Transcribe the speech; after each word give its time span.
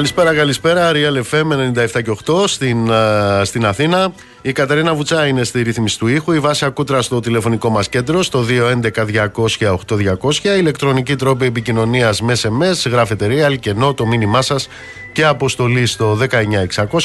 Καλησπέρα, 0.00 0.34
καλησπέρα. 0.34 0.90
Real 0.94 1.22
FM 1.30 1.46
97 1.94 2.02
και 2.02 2.16
8 2.26 2.44
στην, 2.46 2.90
στην 3.42 3.66
Αθήνα. 3.66 4.12
Η 4.42 4.52
Καταρίνα 4.52 4.94
Βουτσά 4.94 5.26
είναι 5.26 5.44
στη 5.44 5.62
ρύθμιση 5.62 5.98
του 5.98 6.06
ήχου. 6.06 6.32
Η 6.32 6.38
Βάση 6.38 6.64
Ακούτρα 6.64 7.02
στο 7.02 7.20
τηλεφωνικό 7.20 7.70
μας 7.70 7.88
κέντρο 7.88 8.22
στο 8.22 8.44
211-200-8200. 9.64 10.44
Ηλεκτρονική 10.58 11.16
τρόπη 11.16 11.44
επικοινωνίας 11.44 12.20
με 12.20 12.32
SMS, 12.42 12.90
γράφετε 12.90 13.26
Real 13.30 13.58
και 13.58 13.70
ενώ 13.70 13.94
το 13.94 14.06
μήνυμά 14.06 14.42
σας 14.42 14.68
και 15.12 15.24
αποστολή 15.24 15.86
στο 15.86 16.18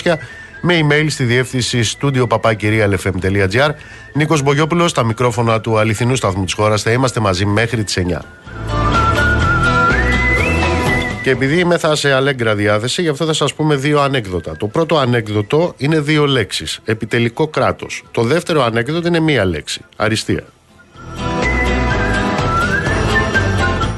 19600 0.04 0.18
με 0.62 0.80
email 0.82 1.05
στη 1.09 1.23
διεύθυνση 1.23 1.98
studio 1.99 2.27
papakirialfm.gr. 2.27 3.70
Νίκος 4.13 4.41
Μπογιόπουλος, 4.41 4.90
στα 4.90 5.04
μικρόφωνα 5.04 5.62
του 5.62 5.77
αληθινού 5.77 6.16
σταθμού 6.16 6.43
της 6.43 6.54
χώρας. 6.54 6.82
Θα 6.82 6.91
είμαστε 6.91 7.20
μαζί 7.20 7.46
μέχρι 7.46 7.84
τις 7.84 7.98
9. 7.98 8.21
Και 11.26 11.32
επειδή 11.32 11.60
είμαι 11.60 11.78
θα 11.78 11.96
σε 11.96 12.12
αλέγκρα 12.12 12.56
διάθεση, 12.56 13.02
γι' 13.02 13.08
αυτό 13.08 13.26
θα 13.26 13.34
σας 13.34 13.54
πούμε 13.54 13.76
δύο 13.76 13.99
ανέκδοτα. 13.99 14.58
Το 14.58 14.68
πρώτο 14.68 14.98
ανέκδοτο 14.98 15.74
είναι 15.77 15.99
δύο 15.99 16.26
λέξεις. 16.26 16.80
Επιτελικό 16.86 17.48
κράτος. 17.48 18.04
Το 18.12 18.22
δεύτερο 18.22 18.63
ανέκδοτο 18.63 19.08
είναι 19.08 19.20
μία 19.20 19.46
λέξη. 19.46 19.82
Αριστεία. 19.96 20.44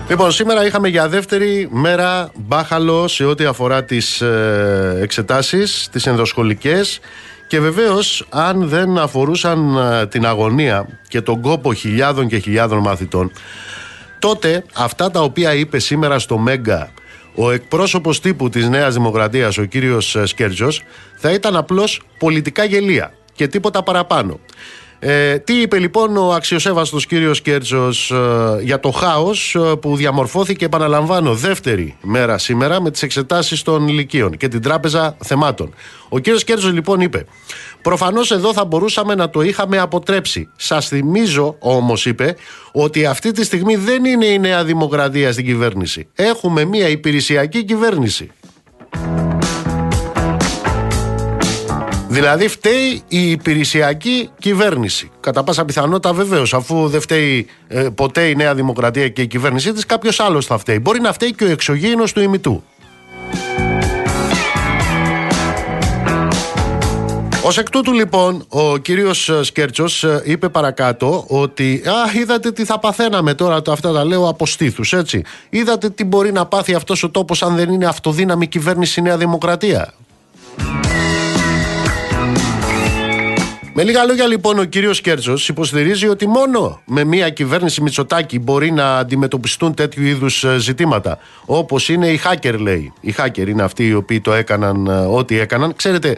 Λοιπόν, 0.09 0.31
σήμερα 0.31 0.65
είχαμε 0.65 0.87
για 0.87 1.07
δεύτερη 1.07 1.67
μέρα 1.71 2.31
μπάχαλο 2.35 3.07
σε 3.07 3.25
ό,τι 3.25 3.45
αφορά 3.45 3.83
τις 3.83 4.21
ε, 4.21 4.97
εξετάσεις, 5.01 5.89
τις 5.91 6.05
ενδοσχολικές 6.05 6.99
και 7.47 7.59
βεβαίως 7.59 8.27
αν 8.29 8.67
δεν 8.67 8.97
αφορούσαν 8.97 9.77
ε, 9.77 10.07
την 10.07 10.25
αγωνία 10.25 10.87
και 11.07 11.21
τον 11.21 11.41
κόπο 11.41 11.73
χιλιάδων 11.73 12.27
και 12.27 12.37
χιλιάδων 12.37 12.79
μαθητών 12.79 13.31
τότε 14.19 14.63
αυτά 14.73 15.11
τα 15.11 15.21
οποία 15.21 15.53
είπε 15.53 15.79
σήμερα 15.79 16.19
στο 16.19 16.37
Μέγκα 16.37 16.91
ο 17.39 17.51
εκπρόσωπος 17.51 18.19
τύπου 18.19 18.49
της 18.49 18.69
Νέας 18.69 18.93
Δημοκρατίας, 18.93 19.57
ο 19.57 19.63
κύριος 19.63 20.17
Σκέρτζος, 20.23 20.81
θα 21.17 21.31
ήταν 21.31 21.55
απλώς 21.55 22.01
πολιτικά 22.19 22.63
γελία 22.63 23.13
και 23.33 23.47
τίποτα 23.47 23.83
παραπάνω. 23.83 24.39
Ε, 24.99 25.39
τι 25.39 25.61
είπε 25.61 25.79
λοιπόν 25.79 26.17
ο 26.17 26.33
αξιοσέβαστος 26.33 27.05
κύριος 27.05 27.41
Κέρτσος 27.41 28.11
ε, 28.11 28.61
για 28.63 28.79
το 28.79 28.91
χάος 28.91 29.55
ε, 29.55 29.59
που 29.59 29.95
διαμορφώθηκε 29.95 30.65
επαναλαμβάνω 30.65 31.33
δεύτερη 31.33 31.97
μέρα 32.01 32.37
σήμερα 32.37 32.81
με 32.81 32.91
τις 32.91 33.01
εξετάσεις 33.01 33.61
των 33.61 33.87
ηλικίων 33.87 34.37
και 34.37 34.47
την 34.47 34.61
τράπεζα 34.61 35.17
θεμάτων. 35.23 35.73
Ο 36.09 36.19
κύριος 36.19 36.43
Κέρτσος 36.43 36.73
λοιπόν 36.73 37.01
είπε 37.01 37.25
προφανώς 37.87 38.31
εδώ 38.31 38.53
θα 38.53 38.65
μπορούσαμε 38.65 39.15
να 39.15 39.29
το 39.29 39.41
είχαμε 39.41 39.77
αποτρέψει. 39.77 40.49
Σας 40.55 40.87
θυμίζω 40.87 41.55
όμως 41.59 42.05
είπε 42.05 42.35
ότι 42.71 43.05
αυτή 43.05 43.31
τη 43.31 43.43
στιγμή 43.43 43.75
δεν 43.75 44.05
είναι 44.05 44.25
η 44.25 44.39
Νέα 44.39 44.63
Δημοκρατία 44.63 45.31
στην 45.31 45.45
κυβέρνηση. 45.45 46.07
Έχουμε 46.15 46.65
μια 46.65 46.87
υπηρεσιακή 46.87 47.63
κυβέρνηση. 47.63 48.31
Δηλαδή 52.07 52.47
φταίει 52.47 53.01
η 53.07 53.31
υπηρεσιακή 53.31 54.29
κυβέρνηση. 54.39 55.11
Κατά 55.19 55.43
πάσα 55.43 55.65
πιθανότητα 55.65 56.13
βεβαίως, 56.13 56.53
αφού 56.53 56.87
δεν 56.87 57.01
φταίει 57.01 57.47
ε, 57.67 57.87
ποτέ 57.95 58.27
η 58.27 58.35
Νέα 58.35 58.55
Δημοκρατία 58.55 59.09
και 59.09 59.21
η 59.21 59.27
κυβέρνησή 59.27 59.73
της, 59.73 59.85
κάποιος 59.85 60.19
άλλος 60.19 60.45
θα 60.45 60.57
φταίει. 60.57 60.79
Μπορεί 60.81 60.99
να 60.99 61.13
φταίει 61.13 61.33
και 61.33 61.43
ο 61.43 61.49
εξωγήινος 61.49 62.13
του 62.13 62.21
ημιτού. 62.21 62.63
Ω 67.47 67.49
εκ 67.59 67.69
τούτου 67.69 67.93
λοιπόν 67.93 68.45
ο 68.49 68.77
κύριος 68.77 69.31
Σκέρτσος 69.41 70.03
ε, 70.03 70.21
είπε 70.25 70.49
παρακάτω 70.49 71.25
ότι 71.27 71.81
α, 71.85 72.19
είδατε 72.19 72.51
τι 72.51 72.65
θα 72.65 72.79
παθαίναμε 72.79 73.33
τώρα 73.33 73.61
το 73.61 73.71
αυτά 73.71 73.91
τα 73.91 74.05
λέω 74.05 74.27
από 74.27 74.45
στήθους 74.45 74.93
έτσι. 74.93 75.23
Είδατε 75.49 75.89
τι 75.89 76.03
μπορεί 76.03 76.31
να 76.31 76.45
πάθει 76.45 76.73
αυτός 76.73 77.03
ο 77.03 77.09
τόπος 77.09 77.43
αν 77.43 77.55
δεν 77.55 77.69
είναι 77.69 77.85
αυτοδύναμη 77.85 78.47
κυβέρνηση 78.47 79.01
Νέα 79.01 79.17
Δημοκρατία. 79.17 79.93
Με 83.79 83.83
λίγα 83.83 84.03
λόγια 84.03 84.27
λοιπόν 84.27 84.59
ο 84.59 84.63
κύριος 84.63 85.01
Κέρτσο 85.01 85.33
υποστηρίζει 85.47 86.07
ότι 86.07 86.27
μόνο 86.27 86.81
με 86.85 87.03
μια 87.03 87.29
κυβέρνηση 87.29 87.81
Μητσοτάκη 87.81 88.39
μπορεί 88.39 88.71
να 88.71 88.97
αντιμετωπιστούν 88.97 89.73
τέτοιου 89.73 90.03
είδους 90.03 90.43
ε, 90.43 90.57
ζητήματα. 90.57 91.17
Όπως 91.45 91.89
είναι 91.89 92.07
οι 92.07 92.19
hacker, 92.25 92.55
λέει. 92.59 92.93
Οι 93.01 93.15
hacker 93.17 93.47
είναι 93.47 93.63
αυτοί 93.63 93.87
οι 93.87 93.93
οποίοι 93.93 94.21
το 94.21 94.33
έκαναν 94.33 94.87
ε, 94.87 94.91
ό,τι 94.91 95.39
έκαναν. 95.39 95.75
Ξέρετε, 95.75 96.17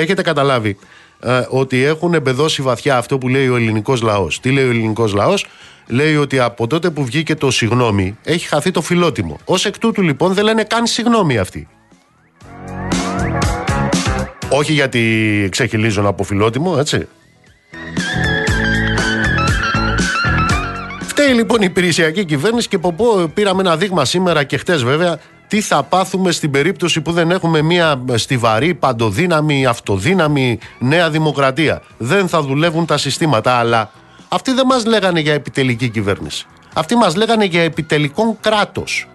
έχετε 0.00 0.22
καταλάβει 0.22 0.76
ε, 1.20 1.46
ότι 1.48 1.82
έχουν 1.84 2.14
εμπεδώσει 2.14 2.62
βαθιά 2.62 2.96
αυτό 2.96 3.18
που 3.18 3.28
λέει 3.28 3.48
ο 3.48 3.56
ελληνικός 3.56 4.02
λαός. 4.02 4.40
Τι 4.40 4.50
λέει 4.50 4.66
ο 4.66 4.70
ελληνικός 4.70 5.14
λαός, 5.14 5.46
λέει 5.86 6.16
ότι 6.16 6.38
από 6.38 6.66
τότε 6.66 6.90
που 6.90 7.04
βγήκε 7.04 7.34
το 7.34 7.50
συγγνώμη 7.50 8.18
έχει 8.24 8.46
χαθεί 8.46 8.70
το 8.70 8.82
φιλότιμο. 8.82 9.38
Ω 9.44 9.54
εκ 9.64 9.78
τούτου 9.78 10.02
λοιπόν 10.02 10.32
δεν 10.32 10.44
λένε 10.44 10.64
καν 10.64 10.86
συγγνώμη 10.86 11.38
αυτοί. 11.38 11.68
Όχι 14.48 14.72
γιατί 14.72 15.48
ξεχυλίζουν 15.50 16.06
από 16.06 16.22
φιλότιμο, 16.22 16.76
έτσι. 16.78 17.08
Φταίει 21.00 21.32
λοιπόν 21.32 21.62
η 21.62 21.66
υπηρεσιακή 21.68 22.24
κυβέρνηση 22.24 22.68
και 22.68 22.78
πω 22.78 22.94
πήραμε 23.34 23.60
ένα 23.60 23.76
δείγμα 23.76 24.04
σήμερα 24.04 24.44
και 24.44 24.56
χτες 24.56 24.84
βέβαια 24.84 25.18
τι 25.48 25.60
θα 25.60 25.82
πάθουμε 25.82 26.30
στην 26.30 26.50
περίπτωση 26.50 27.00
που 27.00 27.12
δεν 27.12 27.30
έχουμε 27.30 27.62
μια 27.62 28.04
στιβαρή, 28.14 28.74
παντοδύναμη, 28.74 29.66
αυτοδύναμη 29.66 30.58
νέα 30.78 31.10
δημοκρατία. 31.10 31.82
Δεν 31.98 32.28
θα 32.28 32.42
δουλεύουν 32.42 32.86
τα 32.86 32.98
συστήματα, 32.98 33.52
αλλά 33.52 33.90
αυτοί 34.28 34.52
δεν 34.52 34.66
μας 34.66 34.84
λέγανε 34.84 35.20
για 35.20 35.32
επιτελική 35.32 35.88
κυβέρνηση. 35.88 36.46
Αυτοί 36.74 36.96
μας 36.96 37.16
λέγανε 37.16 37.44
για 37.44 37.62
επιτελικό 37.62 38.36
κράτος. 38.40 39.08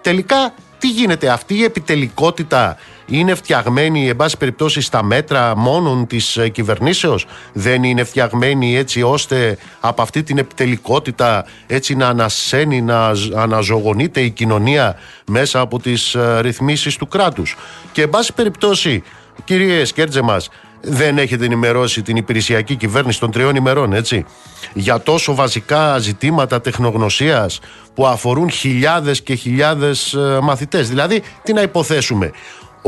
Τελικά 0.00 0.54
τι 0.78 0.88
γίνεται, 0.88 1.28
αυτή 1.28 1.54
η 1.54 1.64
επιτελικότητα 1.64 2.76
είναι 3.08 3.34
φτιαγμένη, 3.34 4.08
εν 4.08 4.16
πάση 4.16 4.36
περιπτώσει, 4.36 4.80
στα 4.80 5.02
μέτρα 5.02 5.56
μόνον 5.56 6.06
της 6.06 6.36
ε, 6.36 6.48
κυβερνήσεως; 6.48 7.26
Δεν 7.52 7.82
είναι 7.82 8.04
φτιαγμένη 8.04 8.76
έτσι 8.76 9.02
ώστε 9.02 9.58
από 9.80 10.02
αυτή 10.02 10.22
την 10.22 10.38
επιτελικότητα 10.38 11.44
έτσι 11.66 11.94
να 11.94 12.08
ανασένει, 12.08 12.82
να 12.82 13.12
αναζωογονείται 13.34 14.20
η 14.20 14.30
κοινωνία 14.30 14.96
μέσα 15.26 15.60
από 15.60 15.78
τις 15.78 16.14
ε, 16.14 16.40
ρυθμίσεις 16.40 16.96
του 16.96 17.08
κράτους; 17.08 17.56
Και, 17.92 18.02
εν 18.02 18.10
πάση 18.10 18.32
περιπτώσει, 18.32 19.02
κύριε 19.44 19.84
Σκέρτζε 19.84 20.22
μας, 20.22 20.48
δεν 20.80 21.18
έχετε 21.18 21.44
ενημερώσει 21.44 22.02
την 22.02 22.16
υπηρεσιακή 22.16 22.76
κυβέρνηση 22.76 23.20
των 23.20 23.30
τριών 23.30 23.56
ημερών, 23.56 23.92
έτσι, 23.92 24.24
για 24.72 25.00
τόσο 25.00 25.34
βασικά 25.34 25.98
ζητήματα 25.98 26.60
τεχνογνωσίας 26.60 27.60
που 27.94 28.06
αφορούν 28.06 28.50
χιλιάδες 28.50 29.22
και 29.22 29.34
χιλιάδες 29.34 30.14
ε, 30.14 30.38
μαθητές. 30.42 30.88
Δηλαδή, 30.88 31.22
τι 31.42 31.52
να 31.52 31.62
υποθέσουμε, 31.62 32.30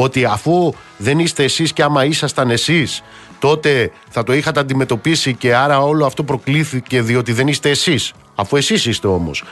ότι 0.03 0.25
αφού 0.25 0.72
δεν 0.97 1.19
είστε 1.19 1.44
εσείς 1.44 1.72
και 1.72 1.83
άμα 1.83 2.05
ήσασταν 2.05 2.50
εσείς 2.50 3.03
τότε 3.38 3.91
θα 4.09 4.22
το 4.22 4.33
είχατε 4.33 4.61
αντιμετωπίσει 4.61 5.34
και 5.34 5.55
άρα 5.55 5.81
όλο 5.81 6.06
αυτό 6.06 6.25
προκλήθηκε 6.25 7.03
διότι 7.03 7.33
δεν 7.33 7.49
είστε 7.49 7.71
εσείς 7.71 8.12
αφού 8.34 8.56
εσείς 8.56 8.87
είστε 8.87 9.06
όμως 9.06 9.44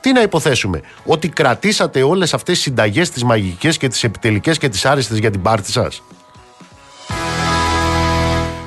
τι 0.00 0.12
να 0.12 0.22
υποθέσουμε, 0.22 0.80
ότι 1.04 1.28
κρατήσατε 1.28 2.02
όλες 2.02 2.34
αυτές 2.34 2.54
τις 2.54 2.62
συνταγές 2.62 3.10
τις 3.10 3.24
μαγικές 3.24 3.76
και 3.76 3.88
τις 3.88 4.04
επιτελικές 4.04 4.58
και 4.58 4.68
τις 4.68 4.86
άριστες 4.86 5.18
για 5.18 5.30
την 5.30 5.42
πάρτη 5.42 5.70
σας; 5.72 6.02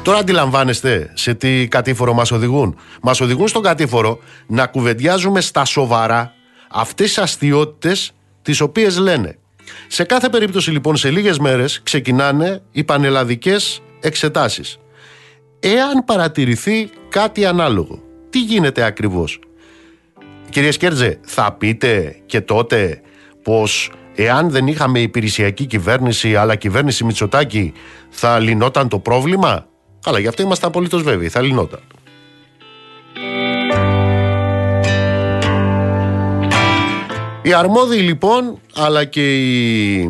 Τώρα 0.04 0.18
αντιλαμβάνεστε 0.18 1.12
σε 1.14 1.34
τι 1.34 1.68
κατήφορο 1.68 2.14
μας 2.14 2.32
οδηγούν. 2.32 2.76
Μας 3.02 3.22
οδηγούν 3.22 3.48
στον 3.48 3.62
κατήφορο 3.62 4.20
να 4.48 4.66
κουβεντιάζουμε 4.66 5.42
στα 5.42 5.66
σοβαρά 5.66 6.34
αυτές 6.72 7.08
τις 7.08 7.18
αστείωτες 7.18 8.12
τις 8.42 8.62
οποίες 8.62 8.98
λένε 8.98 9.38
σε 9.94 10.04
κάθε 10.04 10.30
περίπτωση 10.30 10.72
λοιπόν 10.72 10.96
σε 10.96 11.10
λίγες 11.10 11.40
μέρες 11.40 11.82
ξεκινάνε 11.84 12.62
οι 12.72 12.84
πανελλαδικές 12.84 13.82
εξετάσεις. 14.00 14.78
Εάν 15.60 16.04
παρατηρηθεί 16.06 16.90
κάτι 17.10 17.46
ανάλογο, 17.46 18.02
τι 18.30 18.40
γίνεται 18.42 18.84
ακριβώς; 18.84 19.40
Κύριε 20.50 20.72
Σκέρτζε, 20.72 21.20
θα 21.22 21.54
πείτε 21.54 22.16
και 22.26 22.42
τότε 22.42 23.02
πως 23.44 23.92
εάν 24.16 24.50
δεν 24.50 24.68
είχαμε 24.68 25.00
υπηρεσιακή 25.00 25.66
κυβέρνηση 25.66 26.36
αλλά 26.36 26.56
κυβέρνηση 26.56 27.04
Μητσοτάκη 27.04 27.74
θα 28.10 28.40
λυνόταν 28.40 28.88
το 28.88 29.00
πρόβλημα; 29.00 29.68
Καλά, 30.02 30.20
γι' 30.20 30.28
αυτό 30.28 30.42
είμαστε 30.42 30.66
απολύτως 30.66 31.04
βέβαιοι, 31.04 31.30
θα 31.30 31.42
λυνόταν. 31.42 31.82
Οι 37.46 37.54
αρμόδιοι 37.54 37.98
λοιπόν, 37.98 38.60
αλλά 38.76 39.06
και 39.06 39.38
οι, 39.38 40.10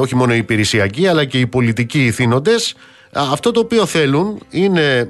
όχι 0.00 0.16
μόνο 0.16 0.34
οι 0.34 0.36
υπηρεσιακοί, 0.36 1.06
αλλά 1.06 1.24
και 1.24 1.38
οι 1.38 1.46
πολιτικοί 1.46 2.04
ηθήνοντες, 2.04 2.74
αυτό 3.12 3.50
το 3.50 3.60
οποίο 3.60 3.86
θέλουν 3.86 4.38
είναι, 4.50 5.08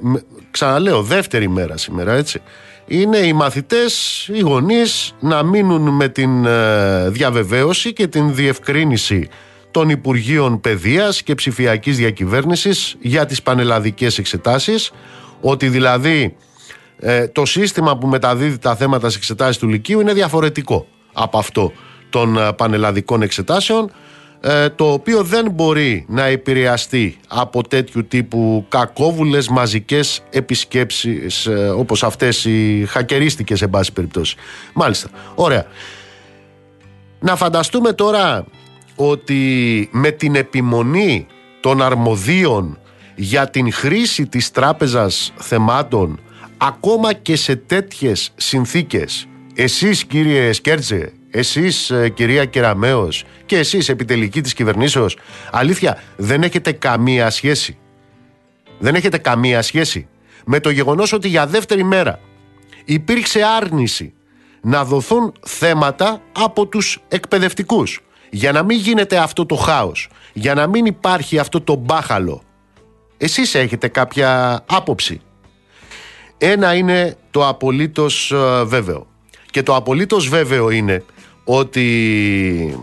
ξαναλέω, 0.51 1.01
δεύτερη 1.01 1.49
μέρα 1.49 1.77
σήμερα, 1.77 2.13
έτσι, 2.13 2.41
είναι 2.87 3.17
οι 3.17 3.33
μαθητές, 3.33 4.25
οι 4.33 4.39
γονείς 4.39 5.15
να 5.19 5.43
μείνουν 5.43 5.89
με 5.89 6.07
την 6.07 6.45
ε, 6.45 7.09
διαβεβαίωση 7.09 7.93
και 7.93 8.07
την 8.07 8.35
διευκρίνηση 8.35 9.29
των 9.71 9.89
Υπουργείων 9.89 10.61
Παιδείας 10.61 11.23
και 11.23 11.35
Ψηφιακής 11.35 11.97
Διακυβέρνησης 11.97 12.95
για 12.99 13.25
τις 13.25 13.41
πανελλαδικές 13.41 14.17
εξετάσεις, 14.17 14.91
ότι 15.41 15.69
δηλαδή 15.69 16.35
ε, 16.99 17.27
το 17.27 17.45
σύστημα 17.45 17.97
που 17.97 18.07
μεταδίδει 18.07 18.57
τα 18.57 18.75
θέματα 18.75 19.05
στις 19.05 19.17
εξετάσεις 19.17 19.57
του 19.57 19.67
Λυκείου 19.67 19.99
είναι 19.99 20.13
διαφορετικό 20.13 20.87
από 21.15 21.37
αυτό 21.37 21.71
των 22.09 22.37
ε, 22.37 22.53
πανελλαδικών 22.53 23.21
εξετάσεων 23.21 23.91
ε, 24.41 24.69
το 24.69 24.91
οποίο 24.91 25.23
δεν 25.23 25.51
μπορεί 25.51 26.05
να 26.07 26.23
επηρεαστεί 26.23 27.17
από 27.27 27.67
τέτοιου 27.67 28.07
τύπου 28.07 28.65
κακόβουλες 28.69 29.47
μαζικές 29.47 30.23
επισκέψεις 30.29 31.45
ε, 31.45 31.69
όπως 31.69 32.03
αυτές 32.03 32.45
οι 32.45 32.85
χακερίστικες 32.87 33.57
σε 33.57 33.67
πάση 33.67 33.91
περιπτώσει. 33.91 34.35
Μάλιστα. 34.73 35.09
Ωραία. 35.35 35.65
Να 37.19 37.35
φανταστούμε 37.35 37.93
τώρα 37.93 38.45
ότι 38.95 39.89
με 39.91 40.11
την 40.11 40.35
επιμονή 40.35 41.27
των 41.59 41.81
αρμοδίων 41.81 42.79
για 43.15 43.49
την 43.49 43.73
χρήση 43.73 44.27
της 44.27 44.51
τράπεζας 44.51 45.33
θεμάτων 45.35 46.19
ακόμα 46.57 47.13
και 47.13 47.35
σε 47.35 47.55
τέτοιες 47.55 48.31
συνθήκες 48.35 49.27
εσείς 49.55 50.05
κύριε 50.05 50.51
Σκέρτζε 50.53 51.13
εσείς 51.31 51.89
ε, 51.89 52.09
κυρία 52.09 52.45
Κεραμέως 52.45 53.23
και 53.45 53.57
εσείς 53.57 53.89
επιτελική 53.89 54.41
της 54.41 54.53
κυβερνήσεως 54.53 55.17
αλήθεια 55.51 56.01
δεν 56.17 56.43
έχετε 56.43 56.71
καμία 56.71 57.29
σχέση. 57.29 57.77
Δεν 58.79 58.95
έχετε 58.95 59.17
καμία 59.17 59.61
σχέση 59.61 60.07
με 60.45 60.59
το 60.59 60.69
γεγονός 60.69 61.13
ότι 61.13 61.27
για 61.27 61.47
δεύτερη 61.47 61.83
μέρα 61.83 62.19
υπήρξε 62.85 63.41
άρνηση 63.43 64.13
να 64.61 64.85
δοθούν 64.85 65.33
θέματα 65.45 66.21
από 66.31 66.67
τους 66.67 66.99
εκπαιδευτικούς. 67.07 67.99
Για 68.29 68.51
να 68.51 68.63
μην 68.63 68.77
γίνεται 68.77 69.17
αυτό 69.17 69.45
το 69.45 69.55
χάος 69.55 70.09
για 70.33 70.53
να 70.53 70.67
μην 70.67 70.85
υπάρχει 70.85 71.39
αυτό 71.39 71.61
το 71.61 71.75
μπάχαλο 71.75 72.43
εσείς 73.17 73.55
έχετε 73.55 73.87
κάποια 73.87 74.61
άποψη. 74.69 75.21
Ένα 76.37 76.75
είναι 76.75 77.17
το 77.31 77.47
απολύτως 77.47 78.31
ε, 78.31 78.63
βέβαιο 78.63 79.07
και 79.55 79.63
το 79.63 79.75
απολύτως 79.75 80.27
βέβαιο 80.27 80.69
είναι 80.69 81.03
ότι 81.43 82.79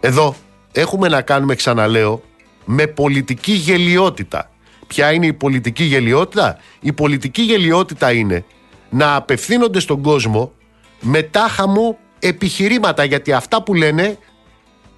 εδώ 0.00 0.34
έχουμε 0.72 1.08
να 1.08 1.22
κάνουμε 1.22 1.54
ξαναλέω 1.54 2.22
με 2.64 2.86
πολιτική 2.86 3.52
γελιότητα. 3.52 4.50
Ποια 4.86 5.12
είναι 5.12 5.26
η 5.26 5.32
πολιτική 5.32 5.84
γελιότητα; 5.84 6.58
Η 6.80 6.92
πολιτική 6.92 7.42
γελιότητα 7.42 8.12
είναι 8.12 8.44
να 8.90 9.14
απευθύνονται 9.14 9.80
στον 9.80 10.02
κόσμο 10.02 10.52
με 11.00 11.22
τάχα 11.22 11.68
μου 11.68 11.98
επιχειρήματα 12.18 13.04
γιατί 13.04 13.32
αυτά 13.32 13.62
που 13.62 13.74
λένε 13.74 14.18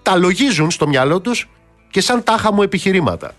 τα 0.03 0.17
λογίζουν 0.17 0.71
στο 0.71 0.89
μυαλό 0.89 1.21
τους 1.21 1.49
και 1.91 2.01
σαν 2.01 2.23
τάχα 2.23 2.53
μου 2.53 2.63
επιχειρήματα. 2.63 3.35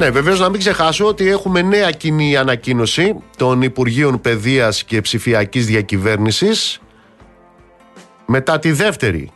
Ναι, 0.00 0.10
βεβαίως 0.10 0.40
να 0.40 0.48
μην 0.48 0.60
ξεχάσω 0.60 1.06
ότι 1.06 1.28
έχουμε 1.28 1.62
νέα 1.62 1.90
κοινή 1.90 2.36
ανακοίνωση 2.36 3.14
των 3.36 3.62
Υπουργείων 3.62 4.20
Παιδείας 4.20 4.84
και 4.84 5.00
Ψηφιακής 5.00 5.66
Διακυβέρνησης 5.66 6.80
μετά 8.26 8.58
τη 8.58 8.72
δεύτερη 8.72 9.30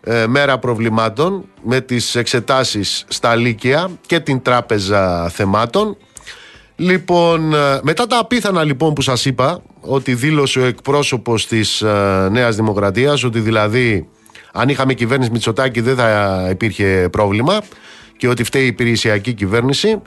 ε, 0.00 0.26
μέρα 0.26 0.58
προβλημάτων 0.58 1.44
με 1.62 1.80
τις 1.80 2.14
εξετάσεις 2.14 3.04
στα 3.08 3.34
Λύκεια 3.34 3.90
και 4.06 4.20
την 4.20 4.42
Τράπεζα 4.42 5.28
Θεμάτων. 5.28 5.96
Λοιπόν, 6.76 7.54
ε, 7.54 7.80
μετά 7.82 8.06
τα 8.06 8.18
απίθανα 8.18 8.64
λοιπόν 8.64 8.94
που 8.94 9.02
σας 9.02 9.24
είπα 9.24 9.62
ότι 9.80 10.14
δήλωσε 10.14 10.58
ο 10.60 10.64
εκπρόσωπος 10.64 11.46
της 11.46 11.82
ε, 11.82 12.28
Νέας 12.30 12.56
Δημοκρατίας 12.56 13.24
ότι 13.24 13.40
δηλαδή 13.40 14.08
αν 14.52 14.68
είχαμε 14.68 14.94
κυβέρνηση 14.94 15.30
Μητσοτάκη 15.30 15.80
δεν 15.80 15.96
θα 15.96 16.46
υπήρχε 16.50 17.08
πρόβλημα 17.10 17.60
και 18.18 18.28
ότι 18.28 18.44
φταίει 18.44 18.62
η 18.62 18.66
υπηρεσιακή 18.66 19.32
κυβέρνηση. 19.32 20.02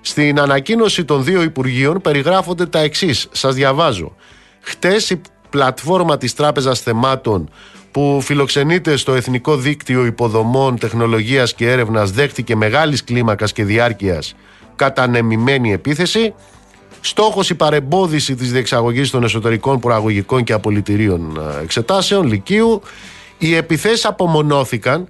Στην 0.00 0.40
ανακοίνωση 0.40 1.04
των 1.04 1.24
δύο 1.24 1.42
Υπουργείων 1.42 2.00
περιγράφονται 2.00 2.66
τα 2.66 2.78
εξής. 2.78 3.28
Σας 3.30 3.54
διαβάζω. 3.54 4.14
Χτες 4.60 5.10
η 5.10 5.20
πλατφόρμα 5.50 6.16
της 6.16 6.34
Τράπεζας 6.34 6.80
Θεμάτων 6.80 7.50
που 7.90 8.20
φιλοξενείται 8.22 8.96
στο 8.96 9.14
Εθνικό 9.14 9.56
Δίκτυο 9.56 10.04
Υποδομών 10.06 10.78
Τεχνολογίας 10.78 11.54
και 11.54 11.70
Έρευνας 11.70 12.10
δέχτηκε 12.10 12.56
μεγάλης 12.56 13.04
κλίμακας 13.04 13.52
και 13.52 13.64
διάρκειας 13.64 14.34
κατανεμημένη 14.80 15.72
επίθεση. 15.72 16.34
Στόχος 17.00 17.50
η 17.50 17.54
παρεμπόδιση 17.54 18.34
της 18.34 18.52
διεξαγωγής 18.52 19.10
των 19.10 19.22
εσωτερικών 19.22 19.80
προαγωγικών 19.80 20.44
και 20.44 20.52
απολυτηρίων 20.52 21.36
ε, 21.36 21.62
εξετάσεων 21.62 22.26
Λυκείου. 22.26 22.82
Οι 23.38 23.54
επιθέσεις 23.54 24.04
απομονώθηκαν 24.04 25.08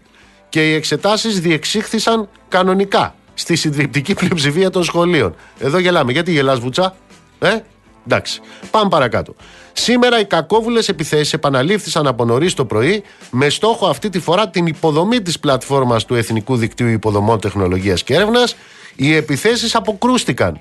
και 0.51 0.71
οι 0.71 0.75
εξετάσεις 0.75 1.41
διεξήχθησαν 1.41 2.29
κανονικά 2.49 3.15
στη 3.35 3.57
συντριπτική 3.57 4.15
πλειοψηφία 4.15 4.71
των 4.71 4.85
σχολείων. 4.85 5.35
Εδώ 5.59 5.79
γελάμε. 5.79 6.13
Γιατί 6.13 6.33
γελάς 6.33 6.59
Βουτσά, 6.59 6.97
ε; 7.39 7.59
Εντάξει. 8.07 8.41
Πάμε 8.71 8.89
παρακάτω. 8.89 9.35
Σήμερα 9.73 10.21
οι 10.21 10.25
κακόβουλες 10.25 10.89
επιθέσεις 10.89 11.33
επαναλήφθησαν 11.33 12.07
από 12.07 12.25
νωρίς 12.25 12.55
το 12.55 12.65
πρωί 12.65 13.03
με 13.31 13.49
στόχο 13.49 13.87
αυτή 13.87 14.09
τη 14.09 14.19
φορά 14.21 14.49
την 14.49 14.67
υποδομή 14.67 15.23
της 15.23 15.41
πλατφόρμας 15.41 16.05
του 16.05 16.15
Εθνικού 16.15 16.57
Δικτύου 16.57 16.89
Υποδομών 16.89 17.41
Τεχνολογίας 17.41 18.03
και 18.03 18.15
Έρευνας. 18.15 18.57
Οι 18.97 19.15
επιθέσεις 19.15 19.75
αποκρούστηκαν. 19.75 20.61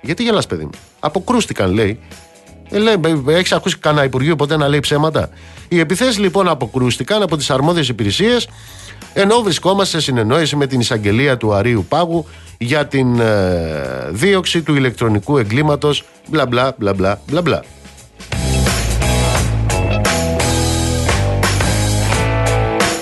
Γιατί 0.00 0.22
γελάς 0.22 0.46
παιδί 0.46 0.64
μου; 0.64 0.70
Αποκρούστηκαν 1.00 1.72
λέει. 1.72 2.00
Ε, 2.70 2.78
Έχεις 3.26 3.52
ακούσει 3.52 3.78
κανένα 3.78 4.04
Υπουργείο 4.04 4.36
ποτέ 4.36 4.56
να 4.56 4.68
λέει 4.68 4.80
ψέματα; 4.80 5.28
Οι 5.68 5.78
επιθέσεις 5.78 6.18
λοιπόν 6.18 6.48
αποκρούστηκαν 6.48 7.22
από 7.22 7.36
τις 7.36 7.50
αρμόδιες 7.50 7.88
υπηρεσίες 7.88 8.48
ενώ 9.12 9.42
βρισκόμαστε 9.42 9.98
σε 9.98 10.02
συνεννόηση 10.04 10.56
με 10.56 10.66
την 10.66 10.80
εισαγγελία 10.80 11.36
του 11.36 11.54
Αρίου 11.54 11.84
Πάγου 11.88 12.26
για 12.58 12.86
την 12.86 13.20
ε, 13.20 14.08
δίωξη 14.10 14.62
του 14.62 14.74
ηλεκτρονικού 14.74 15.38
εγκλήματος 15.38 16.04
μπλα 16.28 16.46
μπλα 16.46 16.74
μπλα 16.78 16.94
μπλα 16.94 17.20
μπλα 17.26 17.42
μπλα. 17.42 17.64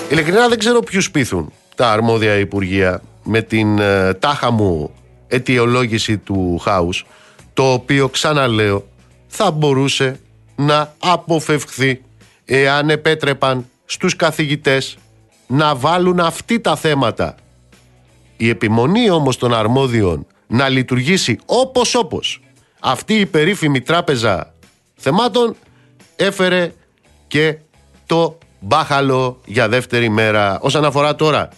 Ειλικρινά 0.09 0.47
δεν 0.47 0.59
ξέρω 0.59 0.79
ποιους 0.79 1.11
πείθουν 1.11 1.51
τα 1.75 1.91
αρμόδια 1.91 2.35
υπουργεία 2.35 3.01
με 3.23 3.41
την 3.41 3.79
ε, 3.79 4.13
τάχα 4.13 4.51
μου 4.51 4.91
αιτιολόγηση 5.27 6.17
του 6.17 6.57
χάους 6.57 7.05
το 7.53 7.73
οποίο 7.73 8.09
ξαναλέω 8.09 8.87
θα 9.27 9.51
μπορούσε 9.51 10.19
να 10.55 10.93
αποφευχθεί 10.99 12.01
εάν 12.45 12.89
επέτρεπαν 12.89 13.65
στους 13.85 14.15
καθηγητές 14.15 14.97
να 15.51 15.75
βάλουν 15.75 16.19
αυτή 16.19 16.59
τα 16.59 16.75
θέματα. 16.75 17.35
Η 18.37 18.49
επιμονή 18.49 19.09
όμως 19.09 19.37
των 19.37 19.53
αρμόδιων 19.53 20.25
να 20.47 20.69
λειτουργήσει 20.69 21.39
όπως 21.45 21.95
όπως 21.95 22.41
αυτή 22.79 23.13
η 23.13 23.25
περίφημη 23.25 23.81
τράπεζα 23.81 24.53
θεμάτων 24.95 25.55
έφερε 26.15 26.73
και 27.27 27.57
το 28.05 28.37
μπάχαλο 28.59 29.41
για 29.45 29.69
δεύτερη 29.69 30.09
μέρα. 30.09 30.59
Όσον 30.61 30.85
αφορά 30.85 31.15
τώρα 31.15 31.49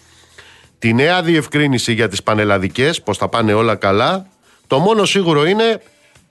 τη 0.80 0.94
νέα 0.94 1.22
διευκρίνηση 1.22 1.94
για 1.94 2.10
τις 2.10 2.24
πανελλαδικές, 2.24 3.02
πως 3.02 3.18
θα 3.18 3.28
πάνε 3.28 3.54
όλα 3.54 3.76
καλά, 3.76 4.28
το 4.68 4.80
μόνο 4.80 5.06
σίγουρο 5.06 5.46
είναι 5.46 5.82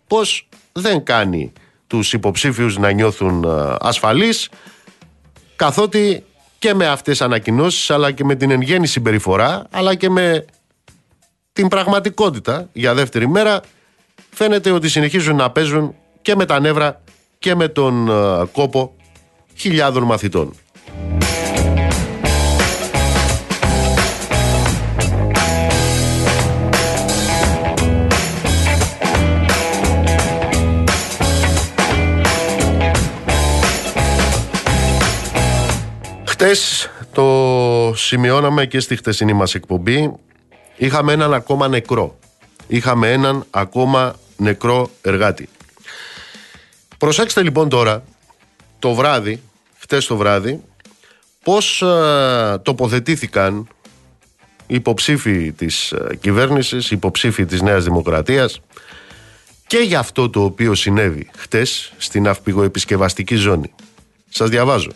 πως 0.06 0.48
δεν 0.72 1.04
κάνει 1.04 1.52
τους 1.86 2.12
υποψήφιους 2.12 2.78
να 2.78 2.90
νιώθουν 2.90 3.44
ε, 3.44 3.76
ασφαλείς, 3.80 4.48
καθότι 5.56 6.24
και 6.62 6.74
με 6.74 6.86
αυτές 6.86 7.16
τις 7.18 7.26
ανακοινώσεις 7.26 7.90
αλλά 7.90 8.10
και 8.10 8.24
με 8.24 8.34
την 8.34 8.50
εν 8.50 8.60
γέννη 8.60 8.86
συμπεριφορά 8.86 9.66
αλλά 9.70 9.94
και 9.94 10.10
με 10.10 10.44
την 11.52 11.68
πραγματικότητα 11.68 12.68
για 12.72 12.94
δεύτερη 12.94 13.28
μέρα 13.28 13.60
φαίνεται 14.30 14.70
ότι 14.70 14.88
συνεχίζουν 14.88 15.36
να 15.36 15.50
παίζουν 15.50 15.94
και 16.22 16.36
με 16.36 16.44
τα 16.44 16.60
νεύρα 16.60 17.00
και 17.38 17.54
με 17.54 17.68
τον 17.68 18.08
ε, 18.08 18.44
κόπο 18.52 18.96
χιλιάδων 19.56 20.02
μαθητών. 20.02 20.54
Χτες 36.42 36.90
το 37.12 37.92
σημειώναμε 37.96 38.66
και 38.66 38.80
στη 38.80 38.96
χτεσινή 38.96 39.32
μας 39.32 39.54
εκπομπή 39.54 40.12
είχαμε 40.76 41.12
έναν 41.12 41.34
ακόμα 41.34 41.68
νεκρό. 41.68 42.18
Είχαμε 42.66 43.12
έναν 43.12 43.46
ακόμα 43.50 44.14
νεκρό 44.36 44.90
εργάτη. 45.02 45.48
Προσέξτε 46.98 47.42
λοιπόν 47.42 47.68
τώρα 47.68 48.04
το 48.78 48.94
βράδυ, 48.94 49.42
χτες 49.78 50.06
το 50.06 50.16
βράδυ, 50.16 50.60
πώς 51.44 51.82
ε, 51.82 52.58
τοποθετήθηκαν 52.62 53.68
οι 54.66 54.74
υποψήφοι 54.74 55.52
της 55.52 55.92
ε, 55.92 56.16
κυβέρνησης, 56.20 56.90
οι 56.90 56.94
υποψήφοι 56.94 57.44
της 57.44 57.62
Νέας 57.62 57.84
Δημοκρατίας 57.84 58.60
και 59.66 59.78
για 59.78 59.98
αυτό 59.98 60.30
το 60.30 60.44
οποίο 60.44 60.74
συνέβη 60.74 61.30
χτες 61.36 61.92
στην 61.98 62.28
αυπηγοεπισκευαστική 62.28 63.34
ζώνη. 63.34 63.74
Σας 64.28 64.48
διαβάζω. 64.48 64.90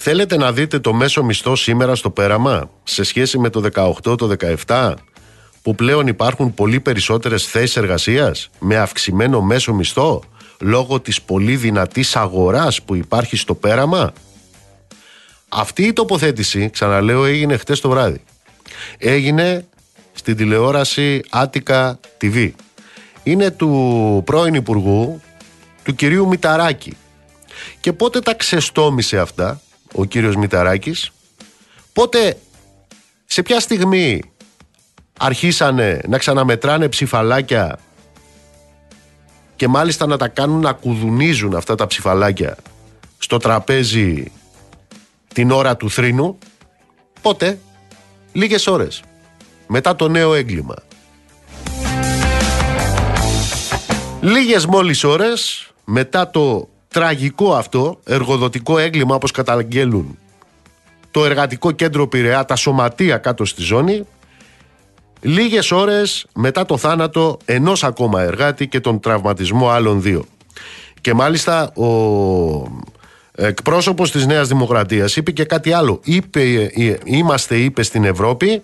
Θέλετε 0.00 0.36
να 0.36 0.52
δείτε 0.52 0.78
το 0.78 0.92
μέσο 0.92 1.24
μισθό 1.24 1.56
σήμερα 1.56 1.94
στο 1.94 2.10
πέραμα 2.10 2.70
σε 2.84 3.02
σχέση 3.02 3.38
με 3.38 3.50
το 3.50 3.62
18, 3.74 4.18
το 4.18 4.36
17 4.66 4.94
που 5.62 5.74
πλέον 5.74 6.06
υπάρχουν 6.06 6.54
πολύ 6.54 6.80
περισσότερες 6.80 7.46
θέσεις 7.46 7.76
εργασίας 7.76 8.50
με 8.58 8.76
αυξημένο 8.76 9.40
μέσο 9.40 9.74
μισθό 9.74 10.22
λόγω 10.60 11.00
της 11.00 11.22
πολύ 11.22 11.56
δυνατής 11.56 12.16
αγοράς 12.16 12.82
που 12.82 12.94
υπάρχει 12.94 13.36
στο 13.36 13.54
πέραμα; 13.54 14.12
Αυτή 15.48 15.82
η 15.82 15.92
τοποθέτηση, 15.92 16.70
ξαναλέω, 16.70 17.24
έγινε 17.24 17.56
χτες 17.56 17.80
το 17.80 17.88
βράδυ. 17.88 18.22
Έγινε 18.98 19.66
στην 20.12 20.36
τηλεόραση 20.36 21.22
Άτικα 21.30 22.00
TV. 22.20 22.50
Είναι 23.22 23.50
του 23.50 24.22
πρώην 24.24 24.54
Υπουργού, 24.54 25.20
του 25.82 25.94
κυρίου 25.94 26.26
Μηταράκη. 26.26 26.96
Και 27.80 27.92
πότε 27.92 28.20
τα 28.20 28.34
ξεστόμησε 28.34 29.18
αυτά; 29.18 29.60
Ο 29.94 30.04
κύριος 30.04 30.36
Μηταράκης, 30.36 31.10
πότε, 31.92 32.38
σε 33.24 33.42
ποια 33.42 33.60
στιγμή 33.60 34.22
αρχίσανε 35.18 36.00
να 36.08 36.18
ξαναμετράνε 36.18 36.88
ψηφαλάκια 36.88 37.78
και 39.56 39.68
μάλιστα 39.68 40.06
να 40.06 40.16
τα 40.16 40.28
κάνουν 40.28 40.60
να 40.60 40.72
κουδουνίζουν 40.72 41.54
αυτά 41.54 41.74
τα 41.74 41.86
ψηφαλάκια 41.86 42.56
στο 43.18 43.36
τραπέζι 43.36 44.32
την 45.34 45.50
ώρα 45.50 45.76
του 45.76 45.90
θρήνου, 45.90 46.38
πότε, 47.22 47.58
λίγες 48.32 48.66
ώρες 48.66 49.02
μετά 49.66 49.96
το 49.96 50.08
νέο 50.08 50.34
έγκλημα. 50.34 50.74
Λίγες 54.20 54.66
μόλις 54.66 55.04
ώρες 55.04 55.70
μετά 55.84 56.30
το 56.30 56.68
τραγικό 56.88 57.54
αυτό 57.54 57.98
εργοδοτικό 58.04 58.78
έγκλημα 58.78 59.14
όπως 59.14 59.30
καταγγέλουν 59.30 60.18
το 61.10 61.24
εργατικό 61.24 61.70
κέντρο 61.70 62.08
Πειραιά, 62.08 62.44
τα 62.44 62.56
σωματεία 62.56 63.16
κάτω 63.16 63.44
στη 63.44 63.62
ζώνη 63.62 64.06
λίγες 65.20 65.70
ώρες 65.70 66.26
μετά 66.34 66.66
το 66.66 66.76
θάνατο 66.76 67.38
ενός 67.44 67.84
ακόμα 67.84 68.22
εργάτη 68.22 68.68
και 68.68 68.80
τον 68.80 69.00
τραυματισμό 69.00 69.68
άλλων 69.68 70.02
δύο. 70.02 70.24
Και 71.00 71.14
μάλιστα 71.14 71.72
ο 71.72 71.86
εκπρόσωπος 73.34 74.10
της 74.10 74.26
Νέας 74.26 74.48
Δημοκρατίας 74.48 75.16
είπε 75.16 75.30
και 75.30 75.44
κάτι 75.44 75.72
άλλο. 75.72 76.00
Είπε, 76.04 76.70
ε, 76.74 76.96
είμαστε 77.04 77.56
είπε 77.56 77.82
στην 77.82 78.04
Ευρώπη 78.04 78.62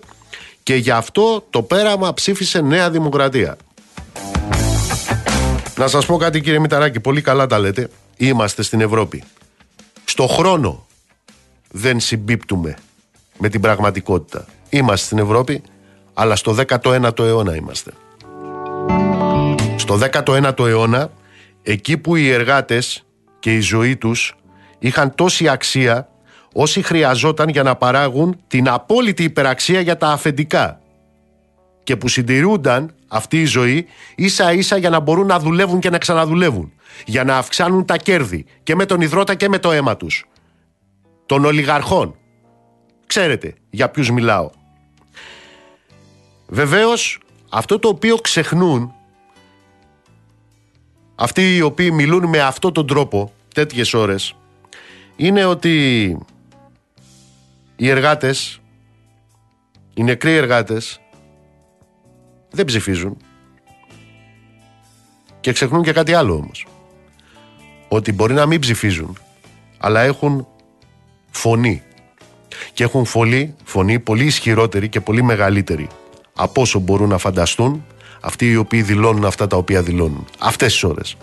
και 0.63 0.75
γι' 0.75 0.91
αυτό 0.91 1.45
το 1.49 1.61
πέραμα 1.61 2.13
ψήφισε 2.13 2.61
Νέα 2.61 2.89
Δημοκρατία. 2.89 3.57
Να 5.77 5.87
σας 5.87 6.05
πω 6.05 6.17
κάτι 6.17 6.41
κύριε 6.41 6.59
Μηταράκη, 6.59 6.99
πολύ 6.99 7.21
καλά 7.21 7.47
τα 7.47 7.59
λέτε. 7.59 7.89
Είμαστε 8.17 8.63
στην 8.63 8.81
Ευρώπη. 8.81 9.23
Στο 10.05 10.27
χρόνο 10.27 10.85
δεν 11.71 11.99
συμπίπτουμε 11.99 12.77
με 13.37 13.49
την 13.49 13.61
πραγματικότητα. 13.61 14.45
Είμαστε 14.69 15.05
στην 15.05 15.17
Ευρώπη, 15.17 15.61
αλλά 16.13 16.35
στο 16.35 16.55
19ο 16.67 17.19
αιώνα 17.19 17.55
είμαστε. 17.55 17.91
Στο 19.75 19.99
19ο 20.11 20.59
αιώνα, 20.59 21.11
εκεί 21.63 21.97
που 21.97 22.15
οι 22.15 22.29
εργάτες 22.29 23.05
και 23.39 23.53
η 23.55 23.59
ζωή 23.59 23.95
τους 23.95 24.35
είχαν 24.79 25.15
τόση 25.15 25.47
αξία 25.47 26.09
όσοι 26.53 26.81
χρειαζόταν 26.81 27.49
για 27.49 27.63
να 27.63 27.75
παράγουν 27.75 28.39
την 28.47 28.69
απόλυτη 28.69 29.23
υπεραξία 29.23 29.79
για 29.79 29.97
τα 29.97 30.07
αφεντικά 30.07 30.79
και 31.83 31.95
που 31.95 32.07
συντηρούνταν 32.07 32.93
αυτή 33.07 33.41
η 33.41 33.45
ζωή 33.45 33.85
ίσα 34.15 34.53
ίσα 34.53 34.77
για 34.77 34.89
να 34.89 34.99
μπορούν 34.99 35.27
να 35.27 35.39
δουλεύουν 35.39 35.79
και 35.79 35.89
να 35.89 35.97
ξαναδουλεύουν 35.97 36.73
για 37.05 37.23
να 37.23 37.37
αυξάνουν 37.37 37.85
τα 37.85 37.97
κέρδη 37.97 38.45
και 38.63 38.75
με 38.75 38.85
τον 38.85 39.01
υδρότα 39.01 39.35
και 39.35 39.49
με 39.49 39.59
το 39.59 39.71
αίμα 39.71 39.97
τους. 39.97 40.25
Των 41.25 41.45
ολιγαρχών. 41.45 42.15
Ξέρετε 43.05 43.53
για 43.69 43.89
ποιους 43.89 44.11
μιλάω. 44.11 44.49
Βεβαίως 46.47 47.19
αυτό 47.49 47.79
το 47.79 47.87
οποίο 47.87 48.15
ξεχνούν 48.15 48.93
αυτοί 51.15 51.55
οι 51.55 51.61
οποίοι 51.61 51.89
μιλούν 51.93 52.29
με 52.29 52.41
αυτόν 52.41 52.73
τον 52.73 52.87
τρόπο 52.87 53.33
τέτοιες 53.53 53.93
ώρες 53.93 54.35
είναι 55.15 55.45
ότι 55.45 56.07
οι 57.75 57.89
εργάτες 57.89 58.59
οι 59.93 60.03
νεκροί 60.03 60.35
εργάτες 60.35 60.99
δεν 62.51 62.65
ψηφίζουν. 62.65 63.17
Και 65.39 65.51
ξεχνούν 65.51 65.83
και 65.83 65.91
κάτι 65.91 66.13
άλλο 66.13 66.33
όμως 66.33 66.67
ότι 67.95 68.11
μπορεί 68.11 68.33
να 68.33 68.45
μην 68.45 68.59
ψηφίζουν 68.59 69.17
αλλά 69.77 70.01
έχουν 70.01 70.47
φωνή 71.31 71.83
και 72.73 72.83
έχουν 72.83 73.05
φωνή, 73.05 73.55
φωνή 73.63 73.99
πολύ 73.99 74.25
ισχυρότερη 74.25 74.89
και 74.89 75.01
πολύ 75.01 75.23
μεγαλύτερη 75.23 75.87
από 76.35 76.61
όσο 76.61 76.79
μπορούν 76.79 77.09
να 77.09 77.17
φανταστούν 77.17 77.85
αυτοί 78.21 78.51
οι 78.51 78.55
οποίοι 78.55 78.81
δηλώνουν 78.81 79.25
αυτά 79.25 79.47
τα 79.47 79.57
οποία 79.57 79.81
δηλώνουν 79.81 80.25
αυτές 80.39 80.71
τις 80.71 80.83
ώρες. 80.83 81.17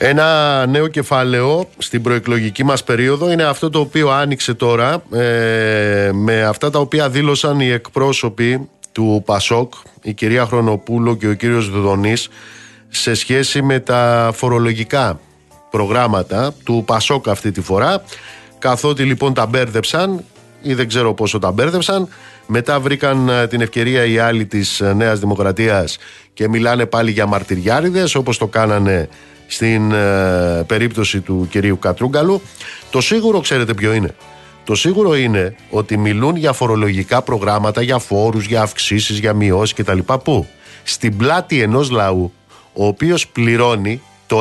Ένα 0.00 0.66
νέο 0.66 0.88
κεφάλαιο 0.88 1.68
στην 1.78 2.02
προεκλογική 2.02 2.64
μας 2.64 2.84
περίοδο 2.84 3.30
είναι 3.30 3.42
αυτό 3.42 3.70
το 3.70 3.80
οποίο 3.80 4.10
άνοιξε 4.10 4.54
τώρα 4.54 5.02
ε, 5.12 6.10
με 6.12 6.42
αυτά 6.42 6.70
τα 6.70 6.78
οποία 6.78 7.10
δήλωσαν 7.10 7.60
οι 7.60 7.68
εκπρόσωποι 7.70 8.68
του 8.92 9.22
ΠΑΣΟΚ, 9.24 9.72
η 10.02 10.12
κυρία 10.12 10.46
Χρονοπούλου 10.46 11.16
και 11.16 11.28
ο 11.28 11.32
κύριος 11.32 11.70
Δουδονής 11.70 12.28
σε 12.88 13.14
σχέση 13.14 13.62
με 13.62 13.80
τα 13.80 14.30
φορολογικά 14.34 15.20
προγράμματα 15.70 16.54
του 16.64 16.82
ΠΑΣΟΚ 16.86 17.28
αυτή 17.28 17.50
τη 17.50 17.60
φορά 17.60 18.02
καθότι 18.58 19.02
λοιπόν 19.02 19.34
τα 19.34 19.46
μπέρδεψαν 19.46 20.24
ή 20.62 20.74
δεν 20.74 20.88
ξέρω 20.88 21.14
πόσο 21.14 21.38
τα 21.38 21.50
μπέρδεψαν. 21.50 22.08
Μετά 22.46 22.80
βρήκαν 22.80 23.28
ε, 23.28 23.46
την 23.46 23.60
ευκαιρία 23.60 24.04
οι 24.04 24.18
άλλοι 24.18 24.46
της 24.46 24.80
ε, 24.80 24.92
Νέας 24.92 25.18
Δημοκρατίας 25.18 25.98
και 26.34 26.48
μιλάνε 26.48 26.86
πάλι 26.86 27.10
για 27.10 27.26
μαρτυριάριδες 27.26 28.14
όπως 28.14 28.38
το 28.38 28.46
κάνανε 28.46 29.08
στην 29.50 29.92
ε, 29.92 30.64
περίπτωση 30.66 31.20
του 31.20 31.46
κυρίου 31.50 31.78
Κατρούγκαλου. 31.78 32.42
Το 32.90 33.00
σίγουρο 33.00 33.40
ξέρετε 33.40 33.74
ποιο 33.74 33.92
είναι; 33.92 34.14
Το 34.64 34.74
σίγουρο 34.74 35.16
είναι 35.16 35.54
ότι 35.70 35.96
μιλούν 35.96 36.36
για 36.36 36.52
φορολογικά 36.52 37.22
προγράμματα, 37.22 37.82
για 37.82 37.98
φόρους, 37.98 38.46
για 38.46 38.62
αυξήσεις, 38.62 39.18
για 39.18 39.34
μειώσεις 39.34 39.74
κτλ. 39.74 39.98
Πού; 40.24 40.46
Στην 40.82 41.16
πλάτη 41.16 41.62
ενός 41.62 41.90
λαού, 41.90 42.32
ο 42.72 42.86
οποίος 42.86 43.28
πληρώνει 43.28 44.02
το 44.26 44.40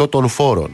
95% 0.00 0.10
των 0.10 0.28
φόρων. 0.28 0.70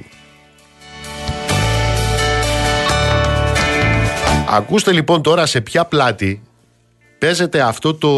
Ακούστε 4.49 4.93
λοιπόν 4.93 5.23
τώρα 5.23 5.47
σε 5.47 5.61
ποια 5.61 5.85
πλάτη 5.85 6.43
παίζεται 7.19 7.61
αυτό 7.61 7.95
το 7.95 8.09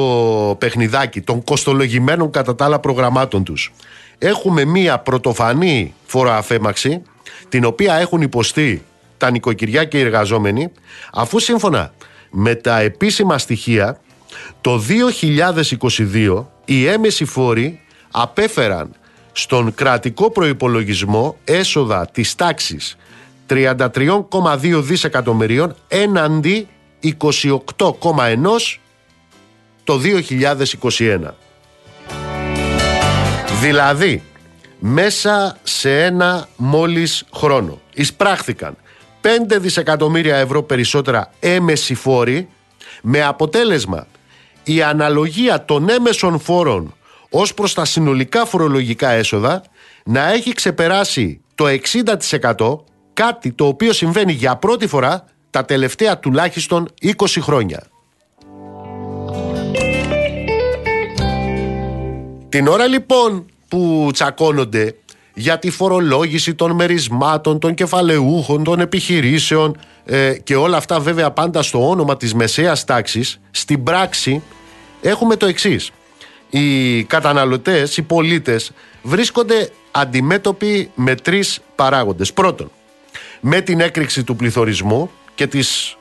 παιχνιδάκι 0.59 1.21
των 1.21 1.45
κοστολογημένων 1.45 2.31
κατά 2.31 2.55
τα 2.55 2.65
άλλα 2.65 2.79
προγραμμάτων 2.79 3.45
τους 3.45 3.73
έχουμε 4.19 4.65
μία 4.65 4.99
πρωτοφανή 4.99 5.95
φοροαφέμαξη 6.07 7.03
την 7.49 7.65
οποία 7.65 7.95
έχουν 7.95 8.23
υποστεί 8.23 8.85
τα 9.17 9.31
νοικοκυριά 9.31 9.85
και 9.85 9.99
οι 9.99 10.01
εργαζόμενοι 10.01 10.73
αφού 11.13 11.39
σύμφωνα 11.39 11.93
με 12.31 12.55
τα 12.55 12.79
επίσημα 12.81 13.39
στοιχεία 13.39 14.01
το 14.61 14.83
2022 16.35 16.45
οι 16.65 16.87
έμεση 16.87 17.25
φόροι 17.25 17.81
απέφεραν 18.11 18.91
στον 19.33 19.75
κρατικό 19.75 20.31
προϋπολογισμό 20.31 21.37
έσοδα 21.45 22.07
της 22.07 22.35
τάξης 22.35 22.97
33,2 23.49 24.81
δισεκατομμυρίων 24.83 25.77
έναντι 25.89 26.69
28,1 27.03 27.57
το 29.85 30.01
2021. 30.99 31.46
Δηλαδή, 33.61 34.23
μέσα 34.79 35.57
σε 35.63 36.05
ένα 36.05 36.49
μόλις 36.57 37.25
χρόνο 37.35 37.81
εισπράχθηκαν 37.95 38.77
5 39.21 39.27
δισεκατομμύρια 39.59 40.37
ευρώ 40.37 40.63
περισσότερα 40.63 41.31
έμεση 41.41 41.95
φόροι 41.95 42.49
με 43.03 43.23
αποτέλεσμα 43.23 44.07
η 44.65 44.83
αναλογία 44.83 45.65
των 45.65 45.89
έμεσων 45.89 46.41
φόρων 46.41 46.95
ως 47.31 47.55
προς 47.55 47.75
τα 47.75 47.85
συνολικά 47.85 48.45
φορολογικά 48.45 49.11
έσοδα 49.11 49.63
να 50.05 50.33
έχει 50.33 50.53
ξεπεράσει 50.53 51.41
το 51.55 51.65
60% 52.57 52.79
κάτι 53.13 53.53
το 53.53 53.67
οποίο 53.67 53.93
συμβαίνει 53.93 54.33
για 54.33 54.57
πρώτη 54.57 54.87
φορά 54.87 55.25
τα 55.51 55.65
τελευταία 55.65 56.19
τουλάχιστον 56.19 56.89
20 57.03 57.13
χρόνια. 57.41 57.87
Την 62.57 62.67
ώρα 62.67 62.87
λοιπόν 62.87 63.47
που 63.69 64.11
τσακώνονται 64.13 64.95
για 65.35 65.59
τη 65.59 65.71
φορολόγηση 65.71 66.55
των 66.55 66.73
μερισμάτων, 66.73 67.59
των 67.59 67.75
κεφαλαιούχων, 67.75 68.65
των 68.65 68.81
επιχειρήσεων 68.81 69.77
ε, 70.05 70.35
και 70.45 70.57
όλα 70.57 70.77
αυτά 70.77 71.01
βέβαια 71.01 71.31
πάντα 71.31 71.63
στο 71.63 71.89
όνομα 71.89 72.17
της 72.17 72.35
μεσαίας 72.35 72.85
τάξης, 72.85 73.41
στην 73.51 73.83
πράξη 73.83 74.43
έχουμε 75.01 75.37
το 75.37 75.47
εξής. 75.47 75.91
Οι 76.51 77.05
καταναλωτές, 77.05 77.97
οι 77.97 78.03
πολίτες 78.03 78.73
βρίσκονται 79.03 79.71
αντιμέτωποι 79.91 80.91
με 80.95 81.15
τρεις 81.15 81.61
παράγοντες. 81.75 82.33
Πρώτον, 82.33 82.71
με 83.41 83.61
την 83.61 83.81
έκρηξη 83.81 84.25
του 84.25 84.37
πληθωρισμού 84.37 85.11
και 85.35 85.47
τις 85.47 85.97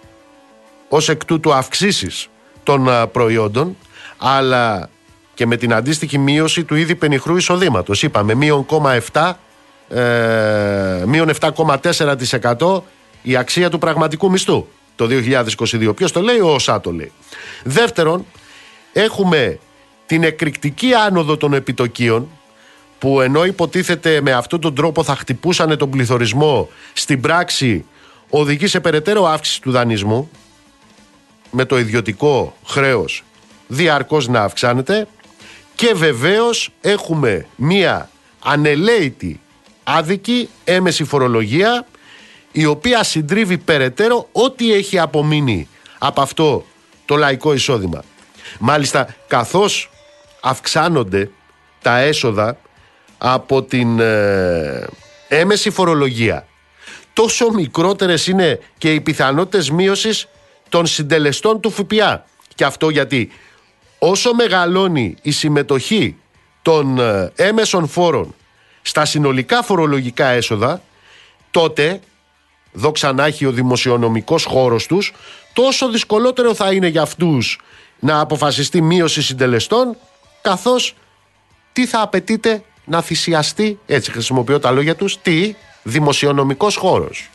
ως 0.89 1.09
εκ 1.09 1.25
τούτου 1.25 1.53
αυξήσεις 1.53 2.27
των 2.63 2.89
προϊόντων, 3.11 3.77
αλλά 4.17 4.89
και 5.35 5.45
με 5.45 5.57
την 5.57 5.73
αντίστοιχη 5.73 6.17
μείωση 6.17 6.63
του 6.63 6.75
ήδη 6.75 6.95
πενιχρού 6.95 7.37
εισοδήματος. 7.37 8.03
Είπαμε 8.03 8.33
μείον 8.33 8.65
7, 9.11 9.39
ε, 9.89 11.03
μείον 11.05 11.29
7,4% 11.29 12.83
η 13.21 13.35
αξία 13.35 13.69
του 13.69 13.77
πραγματικού 13.77 14.31
μισθού 14.31 14.67
το 14.95 15.07
2022. 15.07 15.93
Ποιος 15.95 16.11
το 16.11 16.21
λέει, 16.21 16.39
ο 16.39 16.53
ΩΣΑ 16.53 16.81
το 16.81 16.91
λέει. 16.91 17.11
Δεύτερον, 17.63 18.25
έχουμε 18.93 19.59
την 20.05 20.23
εκρηκτική 20.23 20.93
άνοδο 20.93 21.37
των 21.37 21.53
επιτοκίων 21.53 22.27
που 22.99 23.21
ενώ 23.21 23.45
υποτίθεται 23.45 24.21
με 24.21 24.31
αυτόν 24.31 24.59
τον 24.59 24.75
τρόπο 24.75 25.03
θα 25.03 25.15
χτυπούσαν 25.15 25.77
τον 25.77 25.89
πληθωρισμό 25.89 26.69
στην 26.93 27.21
πράξη 27.21 27.85
οδηγεί 28.29 28.67
σε 28.67 28.79
περαιτέρω 28.79 29.25
αύξηση 29.27 29.61
του 29.61 29.71
δανεισμού 29.71 30.29
με 31.51 31.65
το 31.65 31.79
ιδιωτικό 31.79 32.55
χρέος 32.65 33.23
διαρκώς 33.67 34.27
να 34.27 34.41
αυξάνεται 34.41 35.07
και 35.75 35.93
βεβαίως 35.93 36.69
έχουμε 36.81 37.47
μία 37.55 38.09
ανελαίτη 38.43 39.39
άδικη 39.83 40.49
έμεση 40.63 41.03
φορολογία 41.03 41.85
η 42.51 42.65
οποία 42.65 43.03
συντρίβει 43.03 43.57
περαιτέρω 43.57 44.29
ό,τι 44.31 44.73
έχει 44.73 44.99
απομείνει 44.99 45.67
από 45.97 46.21
αυτό 46.21 46.65
το 47.05 47.15
λαϊκό 47.15 47.53
εισόδημα. 47.53 48.03
Μάλιστα 48.59 49.15
καθώς 49.27 49.89
αυξάνονται 50.41 51.29
τα 51.81 51.99
έσοδα 51.99 52.57
από 53.17 53.63
την 53.63 53.99
ε, 53.99 54.87
έμεση 55.27 55.69
φορολογία 55.69 56.47
τόσο 57.15 57.51
μικρότερες 57.51 58.27
είναι 58.27 58.59
και 58.77 58.93
οι 58.93 59.01
πιθανότητες 59.01 59.69
μείωσης 59.69 60.27
των 60.69 60.85
συντελεστών 60.85 61.59
του 61.59 61.69
ΦΠΑ. 61.69 62.25
Και 62.55 62.65
αυτό 62.65 62.89
γιατί 62.89 63.31
όσο 63.99 64.33
μεγαλώνει 64.33 65.15
η 65.21 65.31
συμμετοχή 65.31 66.15
των 66.61 66.99
ε, 66.99 67.31
έμεσων 67.35 67.87
φόρων 67.87 68.35
στα 68.81 69.05
συνολικά 69.05 69.63
φορολογικά 69.63 70.27
έσοδα, 70.27 70.81
τότε, 71.51 71.99
δόξα 72.71 73.13
να 73.13 73.25
έχει 73.25 73.45
ο 73.45 73.51
δημοσιονομικός 73.51 74.43
χώρος 74.43 74.85
τους, 74.85 75.13
τόσο 75.53 75.89
δυσκολότερο 75.89 76.53
θα 76.53 76.73
είναι 76.73 76.87
για 76.87 77.01
αυτούς 77.01 77.59
να 77.99 78.19
αποφασιστεί 78.19 78.81
μείωση 78.81 79.21
συντελεστών, 79.21 79.97
καθώς 80.41 80.95
τι 81.73 81.85
θα 81.85 82.01
απαιτείται 82.01 82.63
να 82.85 83.01
θυσιαστεί, 83.01 83.79
έτσι 83.85 84.11
χρησιμοποιώ 84.11 84.59
τα 84.59 84.71
λόγια 84.71 84.95
τους, 84.95 85.21
τι, 85.21 85.55
δημοσιονομικός 85.83 86.75
χώρος. 86.75 87.29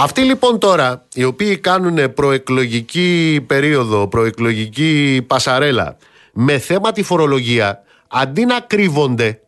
Αυτοί 0.00 0.20
λοιπόν 0.20 0.58
τώρα, 0.58 1.06
οι 1.14 1.24
οποίοι 1.24 1.58
κάνουν 1.58 2.12
προεκλογική 2.14 3.44
περίοδο, 3.46 4.08
προεκλογική 4.08 5.24
πασαρέλα, 5.26 5.96
με 6.32 6.58
θέμα 6.58 6.92
τη 6.92 7.02
φορολογία, 7.02 7.82
αντί 8.08 8.44
να 8.44 8.60
κρύβονται, 8.60 9.40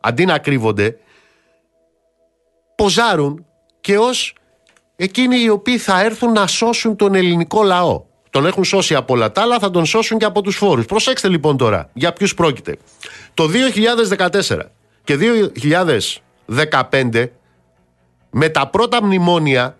αντί 0.00 0.24
να 0.24 0.38
κρύβονται, 0.38 0.98
ποζάρουν 2.74 3.46
και 3.80 3.98
ως 3.98 4.34
εκείνοι 4.96 5.40
οι 5.40 5.48
οποίοι 5.48 5.78
θα 5.78 6.00
έρθουν 6.00 6.32
να 6.32 6.46
σώσουν 6.46 6.96
τον 6.96 7.14
ελληνικό 7.14 7.62
λαό. 7.62 8.04
Τον 8.30 8.46
έχουν 8.46 8.64
σώσει 8.64 8.94
από 8.94 9.14
όλα 9.14 9.32
τα 9.32 9.42
άλλα, 9.42 9.58
θα 9.58 9.70
τον 9.70 9.86
σώσουν 9.86 10.18
και 10.18 10.24
από 10.24 10.42
τους 10.42 10.56
φόρους. 10.56 10.84
Προσέξτε 10.84 11.28
λοιπόν 11.28 11.56
τώρα, 11.56 11.90
για 11.92 12.12
ποιους 12.12 12.34
πρόκειται. 12.34 12.76
Το 13.34 13.48
2014 14.48 14.58
και 15.04 15.18
2015, 16.80 17.24
με 18.30 18.48
τα 18.48 18.68
πρώτα 18.68 19.02
μνημόνια 19.02 19.74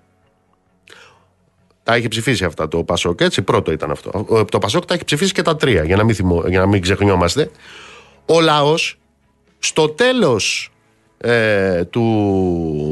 τα 1.91 1.97
έχει 1.97 2.09
ψηφίσει 2.09 2.45
αυτά 2.45 2.69
το 2.69 2.85
Πασόκ, 2.85 3.21
έτσι. 3.21 3.43
Πρώτο 3.43 3.73
ήταν 3.73 3.91
αυτό. 3.91 4.27
Το 4.51 4.59
Πασόκ 4.59 4.85
τα 4.85 4.95
έχει 4.95 5.05
ψηφίσει 5.05 5.33
και 5.33 5.43
τα 5.43 5.57
τρία, 5.57 5.85
για 5.85 5.97
να 5.97 6.05
μην, 6.05 6.15
θυμώ, 6.15 6.43
για 6.47 6.61
να 6.61 6.67
μην 6.67 6.83
ξεχνιόμαστε. 6.83 7.51
Ο 8.27 8.41
λαός 8.41 8.99
στο 9.59 9.89
τέλος 9.89 10.73
ε, 11.19 11.85
του 11.85 12.03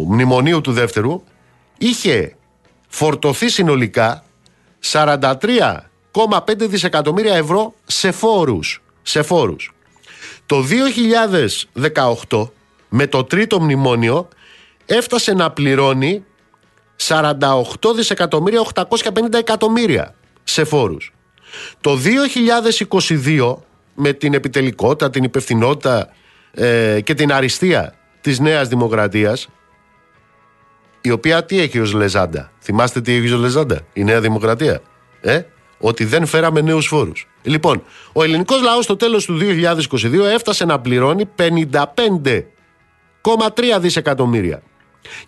μνημονίου 0.08 0.60
του 0.60 0.72
δεύτερου 0.72 1.22
είχε 1.78 2.36
φορτωθεί 2.88 3.48
συνολικά 3.48 4.24
43,5 4.92 5.80
δισεκατομμύρια 6.58 7.34
ευρώ 7.34 7.74
σε 7.84 8.12
φόρους. 8.12 8.82
Σε 9.02 9.22
φόρους. 9.22 9.72
Το 10.46 10.64
2018 12.28 12.48
με 12.88 13.06
το 13.06 13.24
τρίτο 13.24 13.60
μνημόνιο 13.60 14.28
έφτασε 14.86 15.34
να 15.34 15.50
πληρώνει 15.50 16.24
48 17.06 17.94
δισεκατομμύρια 17.96 18.62
850 18.74 19.32
εκατομμύρια 19.32 20.14
σε 20.44 20.64
φόρους. 20.64 21.12
Το 21.80 21.98
2022 22.88 23.54
με 23.94 24.12
την 24.12 24.34
επιτελικότητα, 24.34 25.10
την 25.10 25.24
υπευθυνότητα 25.24 26.08
ε, 26.50 27.00
και 27.00 27.14
την 27.14 27.32
αριστεία 27.32 27.94
της 28.20 28.38
Νέας 28.38 28.68
Δημοκρατίας 28.68 29.48
η 31.00 31.10
οποία 31.10 31.44
τι 31.44 31.60
έχει 31.60 31.80
ως 31.80 31.92
Λεζάντα; 31.92 32.52
Θυμάστε 32.60 33.00
τι 33.00 33.12
έχει 33.12 33.32
ως 33.32 33.40
Λεζάντα 33.40 33.80
η 33.92 34.04
Νέα 34.04 34.20
Δημοκρατία. 34.20 34.80
Ε; 35.20 35.42
Ότι 35.78 36.04
δεν 36.04 36.26
φέραμε 36.26 36.60
νέους 36.60 36.86
φόρους. 36.86 37.26
Λοιπόν, 37.42 37.82
ο 38.12 38.22
ελληνικός 38.22 38.62
λαός 38.62 38.84
στο 38.84 38.96
τέλος 38.96 39.24
του 39.24 39.38
2022 39.38 40.24
έφτασε 40.32 40.64
να 40.64 40.80
πληρώνει 40.80 41.28
55,3 41.36 43.78
δισεκατομμύρια. 43.80 44.62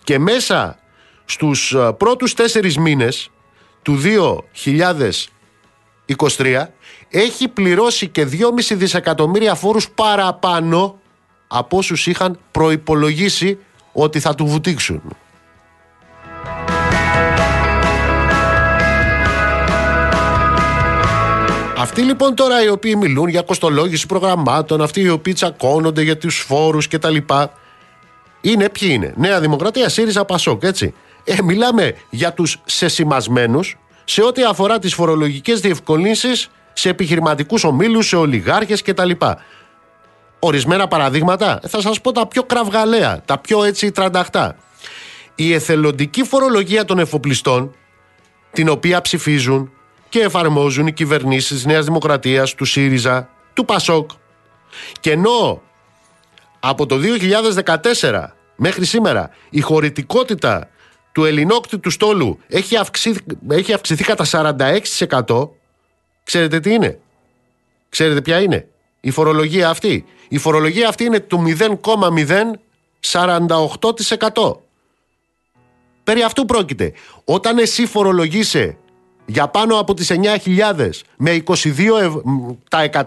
Και 0.03 0.19
μέσα 0.19 0.80
στους 1.31 1.73
ε, 1.73 1.91
πρώτους 1.97 2.33
τέσσερις 2.33 2.77
μήνες 2.77 3.31
του 3.81 3.97
2023 6.37 6.65
έχει 7.09 7.47
πληρώσει 7.47 8.07
και 8.07 8.27
2,5 8.31 8.37
δισεκατομμύρια 8.71 9.55
φόρους 9.55 9.89
παραπάνω 9.89 10.99
από 11.47 11.77
όσους 11.77 12.07
είχαν 12.07 12.39
προϋπολογίσει 12.51 13.57
ότι 13.91 14.19
θα 14.19 14.35
του 14.35 14.45
βουτήξουν. 14.45 15.01
Αυτοί 21.77 22.01
λοιπόν 22.01 22.35
τώρα 22.35 22.63
οι 22.63 22.69
οποίοι 22.69 22.95
μιλούν 22.97 23.27
για 23.27 23.41
κοστολόγηση 23.41 24.05
προγραμμάτων, 24.05 24.81
αυτοί 24.81 25.01
οι 25.01 25.09
οποίοι 25.09 25.33
τσακώνονται 25.33 26.01
για 26.01 26.17
τους 26.17 26.39
φόρους 26.39 26.87
και 26.87 26.99
τα 26.99 27.09
λοιπά, 27.09 27.53
είναι 28.41 28.69
ποιοι 28.69 28.89
είναι; 28.91 29.13
Νέα 29.17 29.39
Δημοκρατία, 29.39 29.89
ΣΥΡΙΖΑ, 29.89 30.25
ΠΑΣΟΚ, 30.25 30.63
έτσι. 30.63 30.93
Ε, 31.23 31.41
μιλάμε 31.41 31.95
για 32.09 32.33
τους 32.33 32.57
σεσημασμένους 32.65 33.77
σε 34.03 34.23
ό,τι 34.23 34.43
αφορά 34.43 34.79
τις 34.79 34.93
φορολογικές 34.93 35.59
διευκολύνσεις 35.59 36.49
σε 36.73 36.89
επιχειρηματικούς 36.89 37.63
ομίλους, 37.63 38.07
σε 38.07 38.15
ολιγάρχες 38.15 38.81
κτλ. 38.81 39.11
Ορισμένα 40.39 40.87
παραδείγματα, 40.87 41.59
ε, 41.63 41.67
θα 41.67 41.81
σας 41.81 42.01
πω 42.01 42.11
τα 42.11 42.27
πιο 42.27 42.43
κραυγαλαία, 42.43 43.21
τα 43.25 43.37
πιο 43.37 43.63
έτσι 43.63 43.91
τρανταχτά. 43.91 44.55
Η 45.35 45.53
εθελοντική 45.53 46.23
φορολογία 46.23 46.85
των 46.85 46.99
εφοπλιστών, 46.99 47.75
την 48.51 48.69
οποία 48.69 49.01
ψηφίζουν 49.01 49.71
και 50.09 50.19
εφαρμόζουν 50.19 50.87
οι 50.87 50.93
κυβερνήσεις 50.93 51.49
της 51.49 51.65
Νέας 51.65 51.85
Δημοκρατίας, 51.85 52.55
του 52.55 52.65
ΣΥΡΙΖΑ, 52.65 53.29
του 53.53 53.65
ΠΑΣΟΚ. 53.65 54.09
Και 54.99 55.11
ενώ 55.11 55.61
από 56.59 56.85
το 56.85 56.97
2014 56.97 58.35
μέχρι 58.55 58.85
σήμερα 58.85 59.29
η 59.49 59.61
χωρητικότητα 59.61 60.69
του 61.11 61.25
ελληνόκτητου 61.25 61.89
στόλου 61.89 62.39
έχει 62.47 62.77
αυξηθεί, 62.77 63.19
έχει 63.49 63.73
αυξηθεί 63.73 64.03
κατά 64.03 64.25
46%, 65.27 65.49
ξέρετε 66.23 66.59
τι 66.59 66.73
είναι; 66.73 66.99
Ξέρετε 67.89 68.21
ποια 68.21 68.41
είναι; 68.41 68.67
Η 68.99 69.11
φορολογία 69.11 69.69
αυτή. 69.69 70.05
Η 70.27 70.37
φορολογία 70.37 70.87
αυτή 70.87 71.03
είναι 71.03 71.19
του 71.19 71.43
0,048%. 73.01 74.59
Περί 76.03 76.23
αυτού 76.23 76.45
πρόκειται. 76.45 76.93
Όταν 77.25 77.57
εσύ 77.57 77.85
φορολογείσαι 77.85 78.77
για 79.25 79.47
πάνω 79.47 79.79
από 79.79 79.93
τις 79.93 80.11
9.000 80.45 80.89
με 81.17 81.43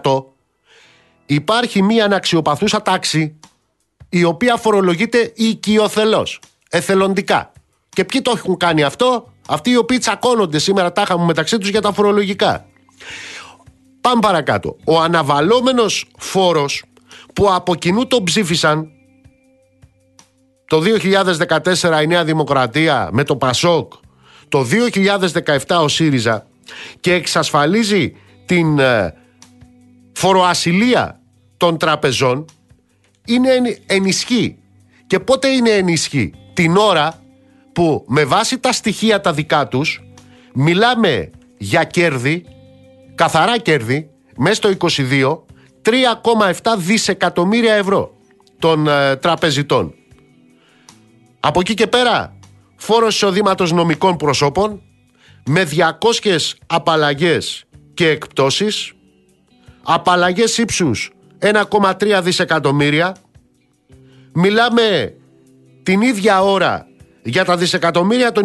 22% 0.01 0.23
υπάρχει 1.25 1.81
μία 1.81 2.05
αναξιοπαθούσα 2.05 2.81
τάξη 2.81 3.39
η 4.09 4.23
οποία 4.23 4.55
φορολογείται 4.55 5.31
οικειοθελώς, 5.35 6.39
εθελοντικά. 6.69 7.51
Και 7.95 8.05
ποιοι 8.05 8.21
το 8.21 8.33
έχουν 8.35 8.57
κάνει 8.57 8.83
αυτό, 8.83 9.35
Αυτοί 9.47 9.69
οι 9.69 9.77
οποίοι 9.77 9.97
τσακώνονται 9.97 10.59
σήμερα 10.59 10.91
τάχα 10.91 11.17
μου 11.17 11.25
μεταξύ 11.25 11.57
τους 11.57 11.69
για 11.69 11.81
τα 11.81 11.93
φορολογικά. 11.93 12.65
Πάμε 14.01 14.19
παρακάτω. 14.19 14.75
Ο 14.83 15.01
αναβαλόμενος 15.01 16.07
φόρος 16.17 16.83
που 17.33 17.53
από 17.53 17.75
κοινού 17.75 18.07
τον 18.07 18.23
ψήφισαν 18.23 18.89
το 20.67 20.81
2014 21.79 22.01
η 22.03 22.07
Νέα 22.07 22.23
Δημοκρατία 22.23 23.09
με 23.11 23.23
το 23.23 23.35
Πασόκ, 23.35 23.93
το 24.49 24.65
2017 25.67 25.81
ο 25.81 25.87
ΣΥΡΙΖΑ 25.87 26.47
και 26.99 27.13
εξασφαλίζει 27.13 28.15
την 28.45 28.79
ε, 28.79 29.13
φοροασυλία 30.13 31.19
των 31.57 31.77
τραπεζών 31.77 32.45
είναι 33.25 33.51
ενισχύ. 33.85 34.57
Και 35.07 35.19
πότε 35.19 35.47
είναι 35.47 35.69
ενισχύ. 35.69 36.33
Την 36.53 36.77
ώρα 36.77 37.24
που 37.75 38.03
με 38.07 38.25
βάση 38.25 38.59
τα 38.59 38.71
στοιχεία 38.71 39.21
τα 39.21 39.33
δικά 39.33 39.67
τους 39.67 40.03
μιλάμε 40.53 41.29
για 41.57 41.83
κέρδη, 41.83 42.45
καθαρά 43.15 43.57
κέρδη, 43.57 44.09
μέσα 44.37 44.55
στο 44.55 44.69
22, 44.69 45.43
3,7 45.81 46.75
δισεκατομμύρια 46.77 47.73
ευρώ 47.73 48.15
των 48.59 48.87
ε, 48.87 49.15
τραπεζιτών. 49.15 49.93
Από 51.39 51.59
εκεί 51.59 51.73
και 51.73 51.87
πέρα, 51.87 52.37
φόρος 52.75 53.15
εισοδήματος 53.15 53.71
νομικών 53.71 54.17
προσώπων 54.17 54.81
με 55.45 55.67
200 56.23 56.37
απαλλαγές 56.65 57.63
και 57.93 58.09
εκπτώσεις, 58.09 58.93
απαλλαγές 59.83 60.57
ύψους 60.57 61.11
1,3 61.39 62.19
δισεκατομμύρια. 62.23 63.15
Μιλάμε 64.33 65.15
την 65.83 66.01
ίδια 66.01 66.41
ώρα 66.41 66.87
για 67.27 67.45
τα 67.45 67.57
δισεκατομμύρια 67.57 68.31
των, 68.31 68.43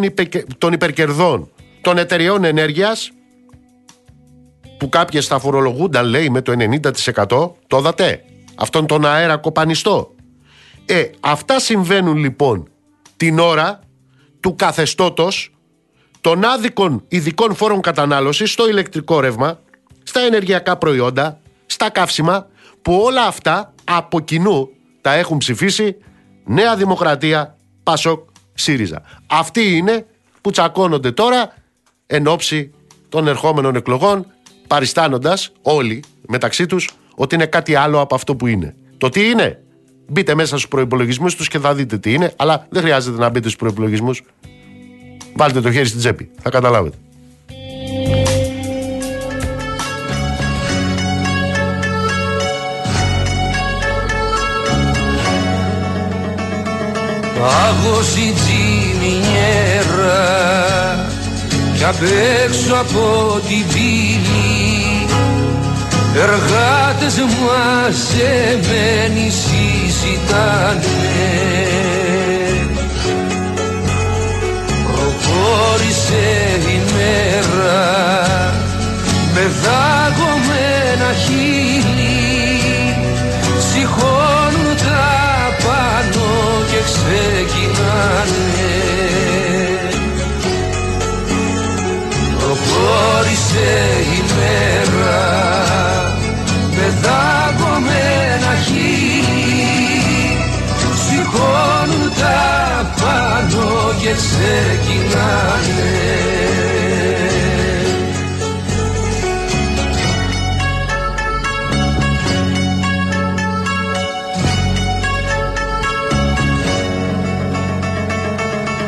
των 0.57 0.73
υπερκερδών 0.73 1.51
των 1.81 1.97
εταιριών 1.97 2.43
ενέργειας 2.43 3.11
που 4.77 4.89
κάποιες 4.89 5.27
θα 5.27 5.39
φορολογούνταν 5.39 6.05
λέει 6.05 6.29
με 6.29 6.41
το 6.41 6.53
90% 6.57 7.51
το 7.67 7.79
δατε. 7.81 8.23
Αυτόν 8.55 8.87
τον 8.87 9.05
αέρα 9.05 9.37
κοπανιστό. 9.37 10.15
Ε, 10.85 11.05
αυτά 11.19 11.59
συμβαίνουν 11.59 12.17
λοιπόν 12.17 12.69
την 13.17 13.39
ώρα 13.39 13.79
του 14.39 14.55
καθεστώτος 14.55 15.53
των 16.21 16.43
άδικων 16.43 17.03
ειδικών 17.07 17.55
φόρων 17.55 17.81
κατανάλωσης 17.81 18.51
στο 18.51 18.69
ηλεκτρικό 18.69 19.19
ρεύμα, 19.19 19.59
στα 20.03 20.19
ενεργειακά 20.19 20.77
προϊόντα, 20.77 21.39
στα 21.65 21.89
καύσιμα, 21.89 22.47
που 22.81 22.93
όλα 22.93 23.25
αυτά 23.25 23.73
από 23.83 24.19
κοινού 24.19 24.69
τα 25.01 25.13
έχουν 25.13 25.37
ψηφίσει 25.37 25.97
Νέα 26.45 26.75
Δημοκρατία, 26.75 27.55
Πασόκ, 27.83 28.29
ΣΥΡΙΖΑ. 28.53 29.01
Αυτοί 29.27 29.77
είναι 29.77 30.05
που 30.41 30.51
τσακώνονται 30.51 31.11
τώρα 31.11 31.53
εν 32.07 32.27
ώψη 32.27 32.71
των 33.09 33.27
ερχόμενων 33.27 33.75
εκλογών, 33.75 34.25
παριστάνοντας 34.67 35.51
όλοι 35.61 36.03
μεταξύ 36.27 36.65
τους 36.65 36.89
ότι 37.15 37.35
είναι 37.35 37.45
κάτι 37.45 37.75
άλλο 37.75 37.99
από 37.99 38.15
αυτό 38.15 38.35
που 38.35 38.47
είναι. 38.47 38.75
Το 38.97 39.09
τι 39.09 39.29
είναι, 39.29 39.61
Μπείτε 40.11 40.35
μέσα 40.35 40.57
στους 40.57 40.67
προπολογισμού 40.67 41.27
τους 41.27 41.47
και 41.47 41.59
θα 41.59 41.75
δείτε 41.75 41.97
τι 41.97 42.13
είναι, 42.13 42.33
αλλά 42.35 42.67
δεν 42.69 42.81
χρειάζεται 42.81 43.17
να 43.17 43.29
μπείτε 43.29 43.47
στους 43.47 43.55
προπολογισμού. 43.55 44.11
Βάλτε 45.35 45.61
το 45.61 45.71
χέρι 45.71 45.85
στην 45.85 45.99
τσέπη. 45.99 46.31
Θα 46.41 46.49
καταλάβετε. 46.49 46.97
Πάγωση 57.39 58.33
κι 61.81 61.87
απ' 61.87 62.03
έξω 62.45 62.73
από 62.73 63.39
την 63.47 63.67
πύλη 63.73 65.07
Εργάτες 66.15 67.15
μαζεμένοι 67.41 69.29
συζητάνε. 69.29 70.81
Προχώρησε 74.87 76.25
η 76.67 76.81
μέρα 76.93 77.83
με 79.33 79.43
δάγωμένα 79.61 81.13
χείλη 81.13 82.17
σηκώνουν 83.71 84.30
Προχώρησε 92.81 93.71
η 94.15 94.23
μέρα. 94.35 95.19
Δαγκωμένα 97.01 98.53
χείλη 98.65 100.37
σηκώνουν 101.03 102.11
τα 102.19 102.93
πάνω 103.01 103.93
και 104.01 104.11
ξεκινάνε. 104.21 105.91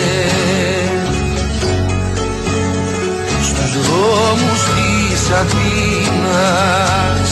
Στους 3.42 3.72
δρόμους 3.86 4.60
της 4.74 5.30
Αθήνας 5.30 7.30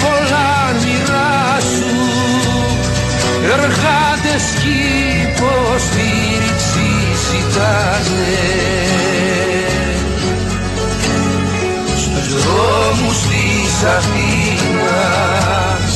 βολάν 0.00 0.74
μοιράσου 0.84 2.02
εργάτες 3.52 4.44
κι 4.60 4.78
υποστήριξη 5.22 6.88
ζητάνε 7.24 8.93
δρόμους 12.54 13.18
της 13.20 13.82
Αθήνας 13.96 15.90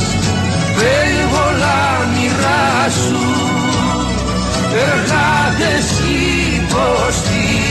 περιβολά 0.76 1.82
μοιράσου 2.14 3.26
εργάτες 4.72 5.86
υποστήριξη 6.56 7.68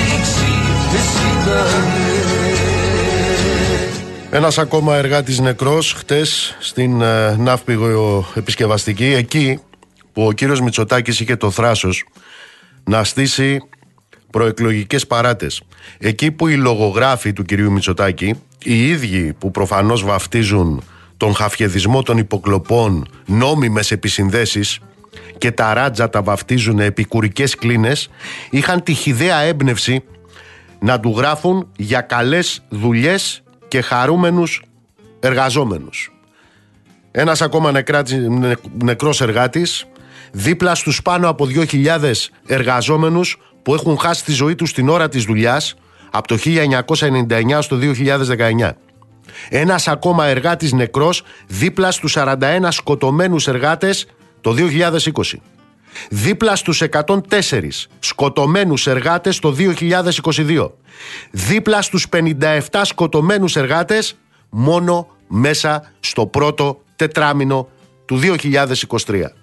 Ένας 4.32 4.58
ακόμα 4.58 4.96
εργάτης 4.96 5.40
νεκρός 5.40 5.94
χτες 5.94 6.58
στην 6.60 7.02
ε, 7.02 7.36
ναύπηγο 7.36 8.28
επισκευαστική 8.36 9.06
εκεί 9.06 9.60
που 10.14 10.26
ο 10.26 10.32
κύριος 10.32 10.62
Μητσοτάκης 10.62 11.20
είχε 11.20 11.36
το 11.36 11.52
θράσος 11.52 12.04
να 12.84 13.04
στήσει 13.04 13.60
προεκλογικές 14.30 15.08
παράτες. 15.08 15.62
Εκεί 15.98 16.32
που 16.32 16.48
οι 16.48 16.56
λογογράφοι 16.56 17.34
του 17.34 17.44
κυρίου 17.44 17.72
Μητσοτάκη, 17.72 18.36
οι 18.64 18.88
ίδιοι 18.90 19.34
που 19.34 19.52
προφανώς 19.52 20.04
βαφτίζουν 20.04 20.84
τον 21.18 21.34
χαφιεδισμό 21.36 22.04
των 22.04 22.18
υποκλοπών 22.18 23.08
νόμιμες 23.26 23.92
επισυνδέσεις 23.92 24.80
και 25.38 25.52
τα 25.52 25.74
ράτζα 25.74 26.10
τα 26.10 26.22
βαφτίζουν 26.22 26.80
επικουρικές 26.80 27.56
κλίνες, 27.56 28.10
είχαν 28.50 28.84
τη 28.84 28.94
χιδαία 28.94 29.38
έμπνευση 29.38 30.04
να 30.80 31.00
του 31.00 31.14
γράφουν 31.18 31.68
για 31.78 32.02
καλές 32.02 32.64
δουλειές 32.70 33.44
και 33.68 33.82
χαρούμενους 33.82 34.64
εργαζόμενους. 35.20 36.12
Ένας 37.12 37.42
ακόμα 37.42 37.72
νεκρός 38.84 39.22
εργάτης 39.22 39.88
δίπλα 40.32 40.76
στους 40.76 41.02
πάνω 41.02 41.30
από 41.30 41.46
2.000 41.46 42.12
εργαζόμενους 42.46 43.38
που 43.64 43.74
έχουν 43.74 44.00
χάσει 44.00 44.24
τη 44.24 44.32
ζωή 44.32 44.56
τους 44.56 44.74
την 44.74 44.90
ώρα 44.90 45.10
της 45.10 45.24
δουλειάς 45.24 45.76
από 46.18 46.28
το 46.28 46.38
1999 46.38 47.62
στο 47.62 47.78
2019. 47.78 48.72
Ένας 49.50 49.88
ακόμα 49.88 50.26
εργάτης 50.26 50.72
νεκρός 50.72 51.24
δίπλα 51.48 51.92
στους 51.92 52.16
41 52.18 52.68
σκοτωμένους 52.70 53.48
εργάτες 53.48 54.06
το 54.42 54.54
2020. 54.54 55.42
Δίπλα 56.10 56.56
στους 56.56 56.82
104 56.82 57.90
σκοτωμένους 58.00 58.88
εργάτες 58.88 59.40
το 59.40 59.52
2022. 59.52 60.72
Δίπλα 61.32 61.82
στους 61.82 62.08
57 62.10 62.82
σκοτωμένους 62.84 63.56
εργάτες 63.56 64.18
μόνο 64.50 65.08
μέσα 65.28 65.92
στο 66.00 66.26
πρώτο 66.26 66.82
τετράμινο 66.96 67.68
του 68.06 68.20
2023. 68.20 69.34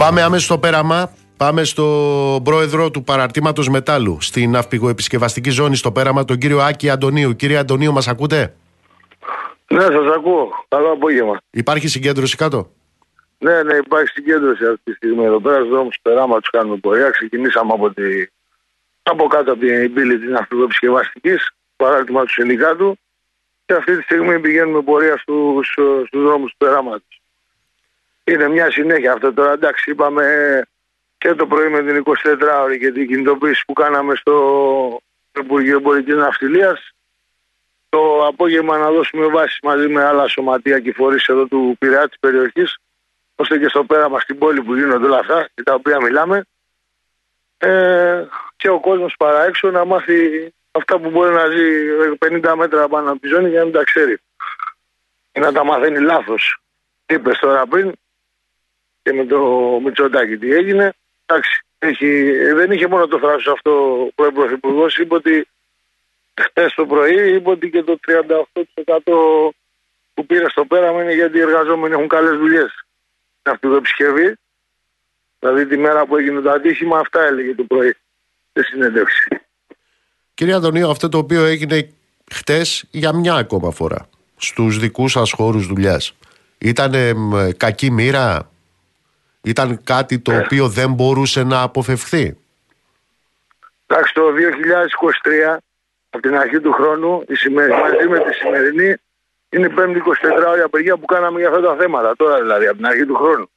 Πάμε 0.00 0.22
άμεσα 0.22 0.44
στο 0.44 0.58
πέραμα. 0.58 1.12
Πάμε 1.36 1.64
στο 1.64 1.84
πρόεδρο 2.44 2.90
του 2.90 3.04
παραρτήματος 3.04 3.68
μετάλλου 3.68 4.20
στην 4.20 4.50
ναυπηγοεπισκευαστική 4.50 5.50
ζώνη 5.50 5.76
στο 5.76 5.92
πέραμα, 5.92 6.24
τον 6.24 6.38
κύριο 6.38 6.60
Άκη 6.60 6.90
Αντωνίου. 6.90 7.36
Κύριε 7.36 7.56
Αντωνίου, 7.56 7.92
μας 7.92 8.08
ακούτε; 8.08 8.54
Ναι, 9.66 9.80
σας 9.80 10.14
ακούω. 10.16 10.64
Καλό 10.68 10.92
απόγευμα. 10.92 11.40
Υπάρχει 11.50 11.88
συγκέντρωση 11.88 12.36
κάτω; 12.36 12.70
Ναι, 13.38 13.62
ναι, 13.62 13.74
υπάρχει 13.74 14.08
συγκέντρωση 14.08 14.64
αυτή 14.64 14.80
τη 14.84 14.92
στιγμή. 14.92 15.24
Εδώ 15.24 15.40
πέρα 15.40 15.56
στους 15.56 15.68
δρόμους 15.68 15.94
του 15.94 16.02
περάματος 16.02 16.50
κάνουμε 16.50 16.76
πορεία. 16.76 17.10
Ξεκινήσαμε 17.10 17.72
από, 17.72 17.90
τη... 17.90 18.26
από 19.02 19.26
κάτω 19.26 19.52
από 19.52 19.60
την 19.60 19.94
πύλη 19.94 20.18
της 20.18 20.28
ναυπηγοεπισκευαστικής, 20.30 21.50
παράρτημα 21.76 22.22
του 22.22 22.32
συνδικάτου 22.32 22.98
και 23.66 23.74
αυτή 23.74 23.96
τη 23.96 24.02
στιγμή 24.02 24.40
πηγαίνουμε 24.40 24.82
πορεία 24.82 25.16
στους, 25.18 25.68
στους 26.06 26.22
δρόμους 26.22 26.50
του 26.50 26.56
περάματος. 26.56 27.19
Είναι 28.24 28.48
μια 28.48 28.70
συνέχεια 28.70 29.12
αυτό 29.12 29.32
τώρα. 29.32 29.52
Εντάξει, 29.52 29.90
είπαμε 29.90 30.24
και 31.18 31.34
το 31.34 31.46
πρωί 31.46 31.68
με 31.68 31.82
την 31.82 32.02
24ωρη 32.06 32.78
και 32.78 32.92
την 32.92 33.06
κινητοποίηση 33.06 33.64
που 33.66 33.72
κάναμε 33.72 34.14
στο 34.14 35.00
Υπουργείο 35.38 35.76
Εμπορική 35.76 36.12
Ναυτιλίας. 36.12 36.92
Το 37.88 38.26
απόγευμα 38.26 38.78
να 38.78 38.90
δώσουμε 38.90 39.26
βάση 39.26 39.58
μαζί 39.62 39.88
με 39.88 40.04
άλλα 40.04 40.28
σωματεία 40.28 40.80
και 40.80 40.92
φορείς 40.92 41.26
εδώ 41.28 41.46
του 41.46 41.76
Πειραιά 41.78 42.08
της 42.08 42.18
περιοχής, 42.18 42.78
ώστε 43.36 43.58
και 43.58 43.68
στο 43.68 43.84
πέραμα 43.84 44.20
στην 44.20 44.38
πόλη 44.38 44.62
που 44.62 44.74
γίνονται 44.74 45.06
όλα 45.06 45.18
αυτά 45.18 45.48
και 45.54 45.62
τα 45.62 45.74
οποία 45.74 46.00
μιλάμε. 46.00 46.44
Ε, 47.58 48.24
και 48.56 48.68
ο 48.68 48.80
κόσμος 48.80 49.14
παρά 49.18 49.44
έξω 49.44 49.70
να 49.70 49.84
μάθει 49.84 50.52
αυτά 50.70 50.98
που 50.98 51.10
μπορεί 51.10 51.34
να 51.34 51.46
ζει 51.46 51.64
50 52.18 52.54
μέτρα 52.56 52.88
πάνω 52.88 53.10
από 53.10 53.20
τη 53.20 53.28
ζώνη 53.28 53.48
για 53.48 53.58
να 53.58 53.64
μην 53.64 53.74
τα 53.74 53.84
ξέρει. 53.84 54.18
Και 55.32 55.40
να 55.40 55.52
τα 55.52 55.64
μαθαίνει 55.64 56.00
λάθος. 56.00 56.60
Είπες 57.06 57.38
τώρα 57.38 57.66
πριν, 57.66 57.92
και 59.10 59.16
με 59.16 59.24
το 59.24 59.40
Μητσοτάκη 59.84 60.38
τι 60.38 60.52
έγινε. 60.52 60.92
Εντάξει, 61.26 61.64
έχει, 61.78 62.32
δεν 62.54 62.70
είχε 62.70 62.86
μόνο 62.86 63.06
το 63.06 63.18
θράσος 63.18 63.46
αυτό 63.46 63.70
ο 64.02 64.10
πρώην 64.14 64.34
Πρωθυπουργός. 64.34 64.96
Είπε 64.96 65.14
ότι 65.14 65.48
χθες 66.40 66.74
το 66.74 66.86
πρωί 66.86 67.34
είπε 67.34 67.50
ότι 67.50 67.70
και 67.70 67.82
το 67.82 67.98
38% 68.06 68.44
που 70.14 70.26
πήρε 70.26 70.48
στο 70.48 70.64
πέραμα 70.64 71.02
είναι 71.02 71.14
γιατί 71.14 71.38
οι 71.38 71.40
εργαζόμενοι 71.40 71.94
έχουν 71.94 72.08
καλές 72.08 72.36
δουλειές. 72.36 72.84
Αυτή 73.42 73.68
το 73.68 73.74
επισκευή. 73.74 74.34
Δηλαδή 75.38 75.66
τη 75.66 75.76
μέρα 75.76 76.06
που 76.06 76.16
έγινε 76.16 76.40
το 76.40 76.50
ατύχημα, 76.50 76.98
αυτά 76.98 77.22
έλεγε 77.24 77.54
το 77.54 77.64
πρωί 77.64 77.96
στη 78.50 78.62
συνέντευξη. 78.64 79.28
Κύριε 80.34 80.54
Αντωνίου, 80.54 80.90
αυτό 80.90 81.08
το 81.08 81.18
οποίο 81.18 81.44
έγινε 81.44 81.92
χτε 82.32 82.62
για 82.90 83.12
μια 83.12 83.34
ακόμα 83.34 83.70
φορά 83.70 84.08
στους 84.36 84.78
δικούς 84.78 85.12
σας 85.12 85.32
χώρους 85.32 85.66
δουλειάς. 85.66 86.14
Ήταν 86.58 86.92
κακή 87.56 87.90
μοίρα, 87.90 88.50
ήταν 89.42 89.80
κάτι 89.84 90.18
το 90.18 90.36
οποίο 90.36 90.68
δεν 90.68 90.92
μπορούσε 90.92 91.42
να 91.42 91.62
αποφευχθεί. 91.62 92.38
Εντάξει, 93.86 94.14
το 94.14 94.22
2023, 95.52 95.56
από 96.10 96.22
την 96.22 96.36
αρχή 96.36 96.60
του 96.60 96.72
χρόνου, 96.72 97.24
η 97.28 97.34
σημερινή, 97.34 97.80
μαζί 97.80 98.08
με 98.08 98.18
τη 98.18 98.34
σημερινή, 98.34 98.94
είναι 99.50 99.66
η 99.66 99.68
πέμπτη 99.68 100.02
24 100.44 100.50
ώρια 100.50 100.64
απεργία 100.64 100.96
που 100.96 101.04
κάναμε 101.04 101.38
για 101.38 101.48
αυτά 101.48 101.60
τα 101.60 101.76
θέματα. 101.76 102.16
Τώρα 102.16 102.40
δηλαδή, 102.40 102.66
από 102.66 102.76
την 102.76 102.86
αρχή 102.86 103.06
του 103.06 103.14
χρόνου. 103.14 103.50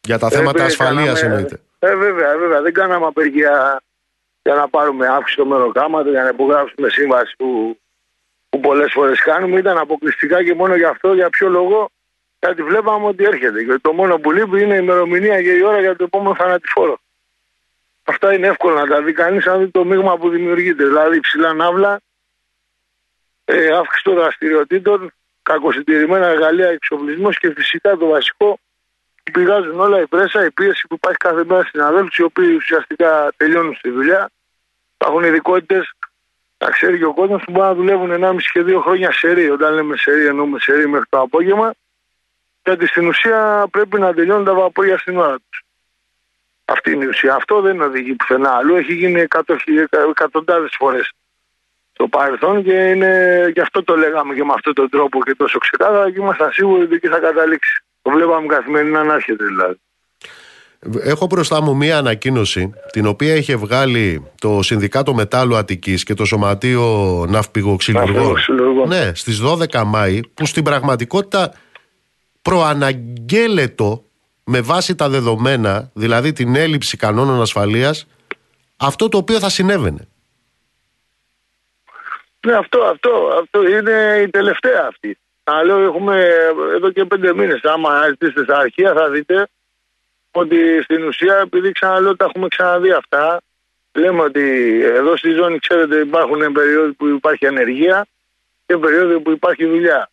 Για 0.00 0.18
τα 0.18 0.28
θέματα 0.28 0.62
ε, 0.62 0.66
ασφαλείας 0.66 1.22
εννοείται. 1.22 1.60
Ε, 1.78 1.94
βέβαια, 1.96 2.38
βέβαια. 2.38 2.62
Δεν 2.62 2.72
κάναμε 2.72 3.06
απεργία 3.06 3.82
για 4.42 4.54
να 4.54 4.68
πάρουμε 4.68 5.06
αύξηση 5.06 5.32
στο 5.32 5.46
μεροκάματο, 5.46 6.10
για 6.10 6.22
να 6.22 6.28
υπογράψουμε 6.28 6.88
σύμβαση 6.88 7.34
που, 7.36 7.78
που 8.48 8.60
πολλές 8.60 8.92
φορές 8.92 9.20
κάνουμε. 9.20 9.58
Ήταν 9.58 9.78
αποκλειστικά 9.78 10.44
και 10.44 10.54
μόνο 10.54 10.76
γι' 10.76 10.84
αυτό, 10.84 11.14
για 11.14 11.30
ποιο 11.30 11.48
λόγο; 11.48 11.90
Γιατί 12.40 12.62
βλέπαμε 12.62 13.06
ότι 13.06 13.24
έρχεται. 13.24 13.64
Και 13.64 13.78
το 13.80 13.92
μόνο 13.92 14.18
που 14.18 14.32
λείπει 14.32 14.62
είναι 14.62 14.74
η 14.74 14.80
ημερομηνία 14.82 15.42
και 15.42 15.50
η 15.50 15.62
ώρα 15.62 15.80
για 15.80 15.96
το 15.96 16.04
επόμενο 16.04 16.34
θανατηφόρο. 16.34 16.98
Αυτά 18.04 18.34
είναι 18.34 18.46
εύκολο 18.46 18.74
να 18.74 18.86
τα 18.86 19.02
δει 19.02 19.12
κανείς 19.12 19.46
αν 19.46 19.58
δει 19.58 19.68
το 19.68 19.84
μείγμα 19.84 20.16
που 20.18 20.28
δημιουργείται. 20.28 20.84
Δηλαδή 20.84 21.20
ψηλά 21.20 21.52
ναύλα, 21.52 22.00
ε, 23.44 23.76
αύξηση 23.76 24.04
των 24.04 24.14
δραστηριοτήτων, 24.14 25.12
κακοσυντηρημένα 25.42 26.26
εργαλεία, 26.26 26.68
εξοπλισμός 26.68 27.38
και 27.38 27.52
φυσικά 27.56 27.96
το 27.96 28.06
βασικό 28.06 28.58
πηγάζουν 29.32 29.80
όλα 29.80 30.00
η 30.00 30.06
πρέσα, 30.06 30.44
η 30.44 30.50
πίεση 30.50 30.86
που 30.86 30.94
υπάρχει 30.94 31.18
κάθε 31.18 31.44
μέρα 31.44 31.64
στην 31.64 31.80
αδέλφους, 31.80 32.16
οι 32.16 32.22
οποίοι 32.22 32.54
ουσιαστικά 32.56 33.32
τελειώνουν 33.36 33.74
στη 33.74 33.90
δουλειά. 33.90 34.30
Υπάρχουν 34.94 35.24
ειδικότητες, 35.24 35.92
τα 36.56 36.70
ξέρει 36.70 36.98
και 36.98 37.04
ο 37.04 37.14
κόσμος 37.14 37.42
που 37.44 37.50
μπορεί 37.50 37.66
να 37.66 37.74
δουλεύουν 37.74 38.10
1,5 38.10 38.50
και 38.52 38.62
2 38.62 38.80
χρόνια 38.80 39.12
σερή. 39.12 39.50
Όταν 39.50 39.74
λέμε 39.74 39.96
σερή, 39.96 40.26
εννοούμε 40.26 40.58
σερή 40.60 40.88
μέχρι 40.88 41.06
το 41.08 41.20
απόγευμα 41.20 41.74
γιατί 42.68 42.86
στην 42.86 43.08
ουσία 43.08 43.66
πρέπει 43.70 44.00
να 44.00 44.14
τελειώνουν 44.14 44.44
τα 44.44 44.54
βαπόρια 44.54 44.98
στην 44.98 45.18
ώρα 45.18 45.36
τους. 45.50 45.62
Αυτή 46.64 46.92
είναι 46.92 47.04
η 47.04 47.08
ουσία. 47.08 47.34
Αυτό 47.34 47.60
δεν 47.60 47.80
οδηγεί 47.80 48.14
πουθενά 48.14 48.50
αλλού. 48.50 48.74
Έχει 48.76 48.94
γίνει 48.94 49.20
εκατοντάδες 50.10 50.74
φορές 50.78 51.12
στο 51.92 52.08
παρελθόν 52.08 52.64
και 52.64 52.72
είναι, 52.72 53.12
γι' 53.54 53.60
αυτό 53.60 53.84
το 53.84 53.96
λέγαμε 53.96 54.34
και 54.34 54.44
με 54.44 54.52
αυτόν 54.54 54.74
τον 54.74 54.88
τρόπο 54.88 55.22
και 55.22 55.34
τόσο 55.34 55.58
ξεκάθαρα 55.58 56.10
και 56.10 56.20
ήμασταν 56.20 56.50
σίγουροι 56.52 56.82
ότι 56.82 56.94
εκεί 56.94 57.08
θα 57.08 57.18
καταλήξει. 57.18 57.82
Το 58.02 58.10
βλέπαμε 58.10 58.46
καθημερινά 58.46 59.04
να 59.04 59.14
έρχεται 59.14 59.44
δηλαδή. 59.44 59.80
Έχω 61.02 61.26
μπροστά 61.26 61.62
μου 61.62 61.76
μία 61.76 61.98
ανακοίνωση 61.98 62.72
την 62.92 63.06
οποία 63.06 63.34
είχε 63.34 63.56
βγάλει 63.56 64.30
το 64.40 64.62
Συνδικάτο 64.62 65.14
Μετάλλου 65.14 65.56
Αττικής 65.56 66.04
και 66.04 66.14
το 66.14 66.24
Σωματείο 66.24 67.24
Ναυπηγοξυλουργών 67.28 68.34
ναι, 68.88 69.10
στις 69.14 69.42
12 69.72 69.82
Μάη 69.86 70.20
που 70.34 70.46
στην 70.46 70.62
πραγματικότητα 70.62 71.52
προαναγγέλλετο 72.48 74.04
με 74.44 74.60
βάση 74.60 74.94
τα 74.94 75.08
δεδομένα, 75.08 75.90
δηλαδή 75.94 76.32
την 76.32 76.56
έλλειψη 76.56 76.96
κανόνων 76.96 77.40
ασφαλείας, 77.40 78.06
αυτό 78.76 79.08
το 79.08 79.16
οποίο 79.16 79.38
θα 79.38 79.48
συνέβαινε. 79.48 80.08
Ναι, 82.46 82.54
αυτό, 82.54 82.82
αυτό, 82.82 83.10
αυτό 83.42 83.68
είναι 83.68 84.20
η 84.22 84.30
τελευταία 84.30 84.86
αυτή. 84.88 85.18
Αλλά 85.44 85.82
έχουμε 85.82 86.24
εδώ 86.74 86.90
και 86.90 87.04
πέντε 87.04 87.34
μήνες. 87.34 87.60
Άμα 87.64 88.08
ζητήσετε 88.08 88.42
στα 88.42 88.58
αρχεία 88.58 88.92
θα 88.92 89.10
δείτε 89.10 89.48
ότι 90.30 90.82
στην 90.82 91.04
ουσία, 91.04 91.36
επειδή 91.36 91.72
ξαναλέω 91.72 92.16
τα 92.16 92.24
έχουμε 92.24 92.48
ξαναδεί 92.48 92.90
αυτά, 92.92 93.40
λέμε 93.92 94.22
ότι 94.22 94.44
εδώ 94.84 95.16
στη 95.16 95.30
ζώνη, 95.30 95.58
ξέρετε, 95.58 95.96
υπάρχουν 95.98 96.52
περιόδοι 96.52 96.92
που 96.92 97.06
υπάρχει 97.06 97.46
ανεργία 97.46 98.06
και 98.66 98.76
περιόδοι 98.76 99.20
που 99.20 99.30
υπάρχει 99.30 99.66
δουλειά. 99.66 100.10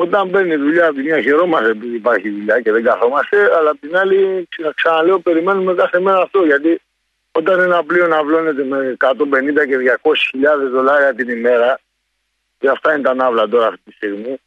Όταν 0.00 0.30
παίρνει 0.30 0.56
δουλειά 0.56 0.86
από 0.86 0.94
τη 0.94 1.02
μια 1.02 1.20
χαιρόμαστε 1.22 1.70
επειδή 1.70 1.94
υπάρχει 1.94 2.30
δουλειά 2.30 2.60
και 2.60 2.72
δεν 2.72 2.82
καθόμαστε, 2.82 3.56
αλλά 3.56 3.70
από 3.70 3.80
την 3.80 3.96
άλλη 3.96 4.48
ξαναλέω 4.74 5.18
περιμένουμε 5.18 5.74
κάθε 5.74 6.00
μέρα 6.00 6.18
αυτό. 6.18 6.44
Γιατί 6.44 6.80
όταν 7.32 7.60
ένα 7.60 7.84
πλοίο 7.84 8.06
να 8.06 8.22
βλώνεται 8.22 8.64
με 8.64 8.96
150 8.98 9.14
και 9.66 9.98
200 10.02 10.12
χιλιάδες 10.30 10.70
δολάρια 10.70 11.14
την 11.14 11.28
ημέρα, 11.28 11.80
και 12.58 12.68
αυτά 12.68 12.92
είναι 12.92 13.02
τα 13.02 13.14
ναύλα 13.14 13.48
τώρα 13.48 13.66
αυτή 13.66 13.80
τη 13.84 13.92
στιγμή, 13.92 14.40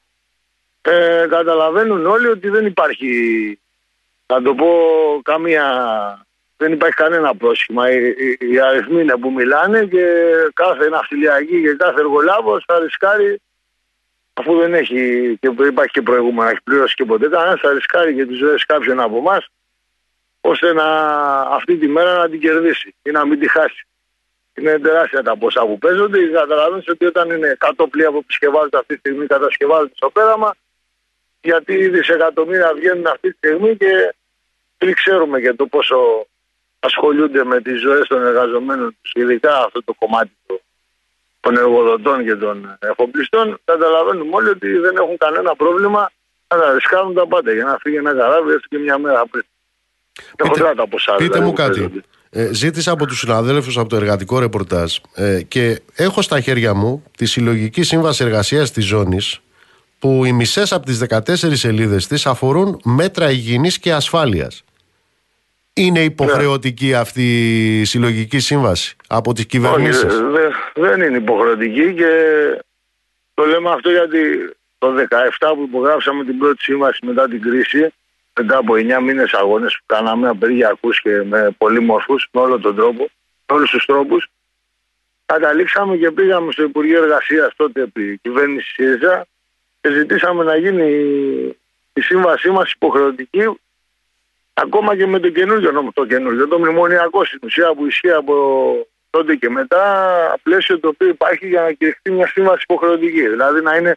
ε, 0.81 1.25
καταλαβαίνουν 1.29 2.05
όλοι 2.05 2.27
ότι 2.27 2.49
δεν 2.49 2.65
υπάρχει, 2.65 3.11
να 4.25 4.41
το 4.41 4.55
πω, 4.55 4.69
καμία, 5.23 5.65
δεν 6.57 6.71
υπάρχει 6.71 6.95
κανένα 6.95 7.35
πρόσχημα. 7.35 7.91
Οι, 7.91 8.07
οι, 8.07 8.37
οι 8.51 8.59
αριθμοί 8.59 9.01
είναι 9.01 9.17
που 9.17 9.31
μιλάνε 9.31 9.85
και 9.85 10.05
κάθε 10.53 10.89
ναυτιλιακή 10.89 11.61
και 11.61 11.75
κάθε 11.77 11.99
εργολάβος 11.99 12.63
θα 12.67 12.79
ρισκάρει 12.79 13.41
αφού 14.34 14.58
δεν 14.58 14.74
έχει 14.74 15.38
και 15.39 15.52
υπάρχει 15.67 15.91
και 15.91 16.02
προηγούμενο, 16.02 16.50
έχει 16.50 16.62
πληρώσει 16.63 16.96
και 16.96 17.06
ποτέ, 17.06 17.28
κανένα 17.28 17.58
θα 17.62 17.74
ρισκάρει 17.74 18.13
για 18.13 18.28
τις 18.28 18.38
ζωές 18.38 18.65
κάποιον 18.65 19.00
από 19.00 19.17
εμάς 19.17 19.48
ώστε 20.41 20.74
να, 20.74 20.86
αυτή 21.41 21.78
τη 21.78 21.88
μέρα 21.88 22.17
να 22.17 22.30
την 22.30 22.39
κερδίσει 22.39 22.96
ή 23.04 23.12
να 23.12 23.26
μην 23.26 23.39
τη 23.39 23.50
χάσει. 23.50 23.86
Είναι 24.54 24.80
τεράστια 24.80 25.24
τα 25.24 25.38
ποσά 25.38 25.65
που 25.65 25.78
παίζονται. 25.78 26.28
Καταλαβαίνετε 26.28 26.91
ότι 26.91 27.06
όταν 27.06 27.30
είναι 27.30 27.58
100 27.60 27.86
πλοία 27.89 28.12
που 28.12 28.17
επισκευάζονται 28.17 28.78
αυτή 28.78 28.94
τη 28.94 29.00
στιγμή, 29.00 29.26
κατασκευάζονται 29.28 29.94
στο 29.96 30.10
πέραμα, 30.10 30.56
γιατί 31.41 31.74
οι 31.74 31.89
δισεκατομμύρια 31.89 32.74
βγαίνουν 32.76 33.08
αυτή 33.08 33.32
τη 33.32 33.38
στιγμή 33.38 33.78
και 33.78 34.15
δεν 34.78 34.94
ξέρουμε 34.94 35.39
για 35.39 35.56
το 35.56 35.65
πόσο 35.65 36.28
ασχολούνται 36.80 37.44
με 37.44 37.62
τις 37.62 37.82
ζωές 37.82 38.08
των 38.08 38.26
εργαζομένων 38.26 38.98
τους, 39.02 39.12
ειδικά 39.15 39.58
αυτό 39.58 39.84
το 39.84 39.94
κομμάτι 39.94 40.32
των 41.41 41.58
εργοδοτών 41.58 42.23
και 42.25 42.36
των 42.36 42.77
εφοπλιστών, 42.80 43.60
καταλαβαίνουμε 43.65 44.36
όλοι 44.36 44.49
ότι 44.49 44.69
δεν 44.77 44.95
έχουν 44.95 45.17
κανένα 45.17 45.56
πρόβλημα 45.56 46.12
να 46.47 46.58
τα 46.62 46.73
ρισκάρουν 46.73 47.13
τα 47.13 47.27
πάντα 47.27 47.51
για 47.54 47.63
να 47.63 47.77
φύγει 47.82 47.95
ένα 47.95 48.13
καράβι 48.13 48.49
έστω 48.49 48.67
και 48.69 48.77
μια 48.77 48.97
μέρα 48.97 49.25
πριν. 49.32 49.43
Πείτε, 50.38 50.73
τα 50.75 50.88
ποσά, 50.88 51.15
πείτε 51.15 51.30
δηλαδή, 51.32 51.45
μου 51.45 51.54
κάτι. 51.54 52.04
Ε, 52.30 52.54
ζήτησα 52.54 52.91
από 52.91 53.06
τους 53.06 53.19
συναδέλφους 53.19 53.77
από 53.77 53.89
το 53.89 53.95
εργατικό 53.95 54.39
ρεπορτάζ 54.39 54.97
ε, 55.15 55.41
και 55.41 55.82
έχω 55.95 56.21
στα 56.21 56.39
χέρια 56.41 56.73
μου 56.73 57.04
τη 57.17 57.25
συλλογική 57.25 57.84
σύμβαση 57.84 58.23
εργασίας 58.23 58.71
της 58.71 58.86
ζώνης 58.86 59.39
που 59.99 60.25
οι 60.25 60.32
μισές 60.32 60.71
από 60.71 60.86
τις 60.86 61.04
14 61.10 61.19
σελίδες 61.51 62.08
της 62.08 62.25
αφορούν 62.25 62.80
μέτρα 62.84 63.32
υγιεινής 63.32 63.80
και 63.80 63.93
ασφάλειας. 63.93 64.63
Είναι 65.73 66.03
υποχρεωτική 66.03 66.88
ναι. 66.88 66.95
αυτή 66.95 67.23
η 67.79 67.86
συλλογική 67.86 68.39
σύμβαση 68.39 68.95
από 69.07 69.34
τις 69.34 69.45
κυβερνήσεις; 69.45 70.03
Όχι, 70.03 70.53
δεν 70.73 71.01
είναι 71.01 71.17
υποχρεωτική 71.17 71.93
και 71.93 72.13
το 73.34 73.45
λέμε 73.45 73.69
αυτό 73.69 73.89
γιατί 73.89 74.51
το 74.77 74.93
17 75.39 75.53
που 75.55 75.63
υπογράψαμε 75.67 76.23
την 76.23 76.38
πρώτη 76.38 76.63
σύμβαση 76.63 77.05
μετά 77.05 77.27
την 77.27 77.41
κρίση 77.41 77.93
μετά 78.39 78.57
από 78.57 78.73
9 78.73 79.01
μήνες 79.03 79.34
αγώνες 79.34 79.73
που 79.73 79.84
κάναμε 79.86 80.27
απεργιακούς 80.27 81.01
και 81.01 81.23
με 81.23 81.55
πολύμορφους 81.57 82.27
με 82.31 82.41
όλο 82.41 82.60
τον 82.60 82.75
τρόπο, 82.75 83.10
με 83.45 83.55
όλους 83.55 83.69
τους 83.69 83.86
τρόπους 83.86 84.27
καταλήξαμε 85.25 85.97
και 85.97 86.12
πήγαμε 86.12 86.51
στο 86.51 86.63
Υπουργείο 86.63 87.03
Εργασίας 87.03 87.53
τότε 87.55 87.81
επί 87.81 88.17
κυβέρνησης 88.21 88.73
ΣΥΡΙΖΑ 88.73 89.25
και 89.81 89.91
ζητήσαμε 89.91 90.43
να 90.43 90.55
γίνει 90.55 90.89
η 91.93 92.01
σύμβασή 92.01 92.49
μας 92.49 92.71
υποχρεωτική 92.71 93.60
ακόμα 94.63 94.95
και 94.95 95.08
με 95.08 95.19
το 95.19 95.30
καινούργιο 95.30 95.71
νόμο, 95.71 95.91
το 95.93 96.06
καινούργιο, 96.06 96.47
το 96.47 96.60
μνημονιακό 96.60 97.26
στην 97.26 97.39
ουσία 97.43 97.74
που 97.74 97.86
ισχύει 97.86 98.12
από 98.12 98.36
τότε 99.10 99.36
και 99.36 99.50
μετά, 99.50 99.84
πλαίσιο 100.43 100.80
το 100.80 100.88
οποίο 100.88 101.08
υπάρχει 101.08 101.47
για 101.47 101.62
να 101.62 101.71
κηρυχθεί 101.71 102.12
μια 102.12 102.28
σύμβαση 102.28 102.62
υποχρεωτική. 102.63 103.28
Δηλαδή 103.28 103.62
να 103.62 103.76
είναι 103.76 103.95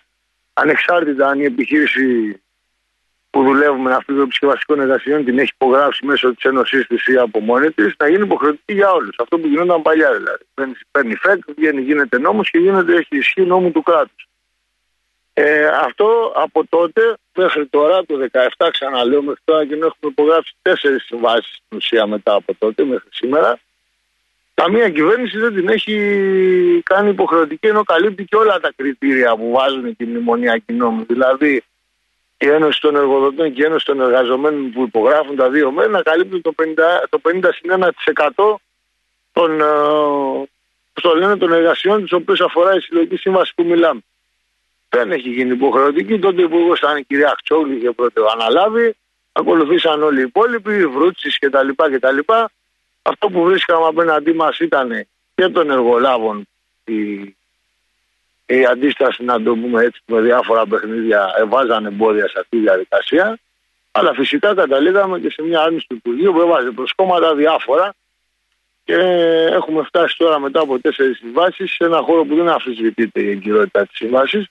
ανεξάρτητα 0.52 1.28
αν 1.28 1.40
η 1.40 1.44
επιχείρηση 1.44 2.38
που 3.30 3.42
δουλεύουμε 3.42 3.88
με 3.88 3.94
αυτό 3.94 4.14
το 4.14 4.20
επισκευαστικό 4.20 4.80
εργασιών 4.80 5.24
την 5.24 5.38
έχει 5.38 5.52
υπογράψει 5.54 6.06
μέσω 6.06 6.34
της 6.34 6.44
Ένωσής 6.44 6.86
της 6.86 7.06
ή 7.06 7.16
από 7.16 7.40
μόνη 7.40 7.70
της, 7.70 7.94
να 7.98 8.08
γίνει 8.08 8.22
υποχρεωτική 8.22 8.72
για 8.72 8.92
όλους. 8.92 9.16
Αυτό 9.18 9.38
που 9.38 9.46
γινόταν 9.46 9.82
παλιά 9.82 10.12
δηλαδή. 10.16 10.44
Παίρνει, 10.54 10.74
παίρνει 10.90 11.14
φεκ, 11.14 11.42
βγαίνει, 11.56 11.80
γίνεται 11.80 12.18
νόμος 12.18 12.50
και 12.50 12.58
γίνεται, 12.58 12.94
έχει 12.94 13.16
ισχύ 13.16 13.40
νόμου 13.40 13.70
του 13.70 13.82
κράτους. 13.82 14.28
Ε, 15.32 15.66
αυτό 15.66 16.32
από 16.34 16.66
τότε 16.68 17.16
μέχρι 17.34 17.66
τώρα, 17.66 18.04
το 18.06 18.28
17 18.32 18.68
ξαναλέω, 18.70 19.22
μέχρι 19.22 19.40
τώρα 19.44 19.66
και 19.66 19.74
έχουμε 19.74 19.92
υπογράψει 20.00 20.54
τέσσερις 20.62 21.04
συμβάσεις 21.04 21.54
στην 21.54 21.76
ουσία 21.76 22.06
μετά 22.06 22.34
από 22.34 22.54
τότε 22.58 22.84
μέχρι 22.84 23.08
σήμερα. 23.12 23.58
Καμία 24.54 24.90
κυβέρνηση 24.90 25.38
δεν 25.38 25.54
την 25.54 25.68
έχει 25.68 25.96
κάνει 26.84 27.10
υποχρεωτική 27.10 27.66
ενώ 27.66 27.82
καλύπτει 27.82 28.24
και 28.24 28.36
όλα 28.36 28.60
τα 28.60 28.72
κριτήρια 28.76 29.36
που 29.36 29.50
βάζουν 29.50 29.96
τη 29.96 30.04
μνημονιακή 30.04 30.72
νόμη. 30.72 31.04
Δηλαδή 31.08 31.64
η 32.38 32.48
Ένωση 32.48 32.80
των 32.80 32.96
Εργοδοτών 32.96 33.52
και 33.52 33.62
η 33.62 33.64
Ένωση 33.64 33.84
των 33.84 34.00
Εργαζομένων 34.00 34.72
που 34.72 34.82
υπογράφουν 34.82 35.36
τα 35.36 35.50
δύο 35.50 35.70
μέρη 35.70 35.90
να 35.90 36.02
καλύπτουν 36.02 36.42
το 36.42 36.54
50, 36.62 36.64
το 37.08 37.20
50 37.22 38.60
των, 39.32 39.60
ε, 39.60 39.64
το 40.92 41.14
λένε, 41.16 41.36
των 41.36 41.52
εργασιών 41.52 42.06
τι 42.06 42.14
οποίε 42.14 42.44
αφορά 42.44 42.74
η 42.74 42.80
συλλογική 42.80 43.16
σύμβαση 43.16 43.52
που 43.54 43.64
μιλάμε 43.64 44.00
δεν 44.94 45.12
έχει 45.12 45.28
γίνει 45.28 45.50
υποχρεωτική. 45.50 46.18
Τότε 46.18 46.40
ο 46.42 46.44
υπουργό 46.44 46.74
ήταν 46.74 46.96
η 46.96 47.02
κυρία 47.02 47.34
Χτσόγλου 47.38 47.78
και 47.78 47.90
πρώτο 47.90 48.26
αναλάβει. 48.34 48.96
Ακολουθήσαν 49.32 50.02
όλοι 50.02 50.20
οι 50.20 50.22
υπόλοιποι, 50.22 50.86
Βρούτσης 50.86 51.38
κτλ. 51.38 51.68
κτλ. 51.76 52.18
Αυτό 53.02 53.28
που 53.28 53.42
βρίσκαμε 53.42 53.86
απέναντί 53.86 54.32
μας 54.32 54.58
ήταν 54.58 55.06
και 55.34 55.48
των 55.48 55.70
εργολάβων 55.70 56.48
η, 56.84 57.12
η 58.46 58.64
αντίσταση, 58.70 59.24
να 59.24 59.42
το 59.42 59.54
πούμε 59.54 59.82
έτσι, 59.84 60.00
με 60.06 60.20
διάφορα 60.20 60.66
παιχνίδια 60.66 61.34
εβάζαν 61.38 61.86
εμπόδια 61.86 62.28
σε 62.28 62.38
αυτή 62.40 62.56
τη 62.56 62.62
διαδικασία. 62.62 63.38
Αλλά 63.92 64.14
φυσικά 64.14 64.54
καταλήγαμε 64.54 65.18
και 65.18 65.30
σε 65.30 65.42
μια 65.42 65.60
άρνηση 65.60 65.86
του 65.88 65.94
Υπουργείου 65.94 66.32
που 66.32 66.40
έβαζε 66.40 66.70
προσκόμματα 66.70 67.34
διάφορα 67.34 67.94
και 68.84 68.94
έχουμε 69.50 69.82
φτάσει 69.82 70.16
τώρα 70.18 70.38
μετά 70.38 70.60
από 70.60 70.78
τέσσερις 70.78 71.16
συμβάσεις 71.16 71.72
σε 71.72 71.84
ένα 71.84 72.00
χώρο 72.00 72.24
που 72.24 72.34
δεν 72.34 72.48
αφισβητείται 72.48 73.20
η 73.20 73.30
εγκυρότητα 73.30 73.86
της 73.86 73.96
σύμβασης 73.96 74.46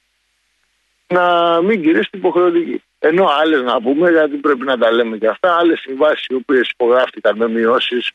να 1.13 1.61
μην 1.61 1.81
κηρύσσει 1.81 2.09
την 2.09 2.19
υποχρεωτική. 2.19 2.83
Ενώ 2.99 3.25
άλλες 3.41 3.61
να 3.61 3.81
πούμε, 3.81 4.09
γιατί 4.09 4.35
πρέπει 4.35 4.65
να 4.65 4.77
τα 4.77 4.91
λέμε 4.91 5.17
και 5.17 5.27
αυτά, 5.27 5.55
άλλες 5.55 5.79
συμβάσεις 5.79 6.25
οι 6.25 6.33
οποίες 6.33 6.69
υπογράφτηκαν 6.69 7.37
με 7.37 7.47
μειώσεις, 7.49 8.11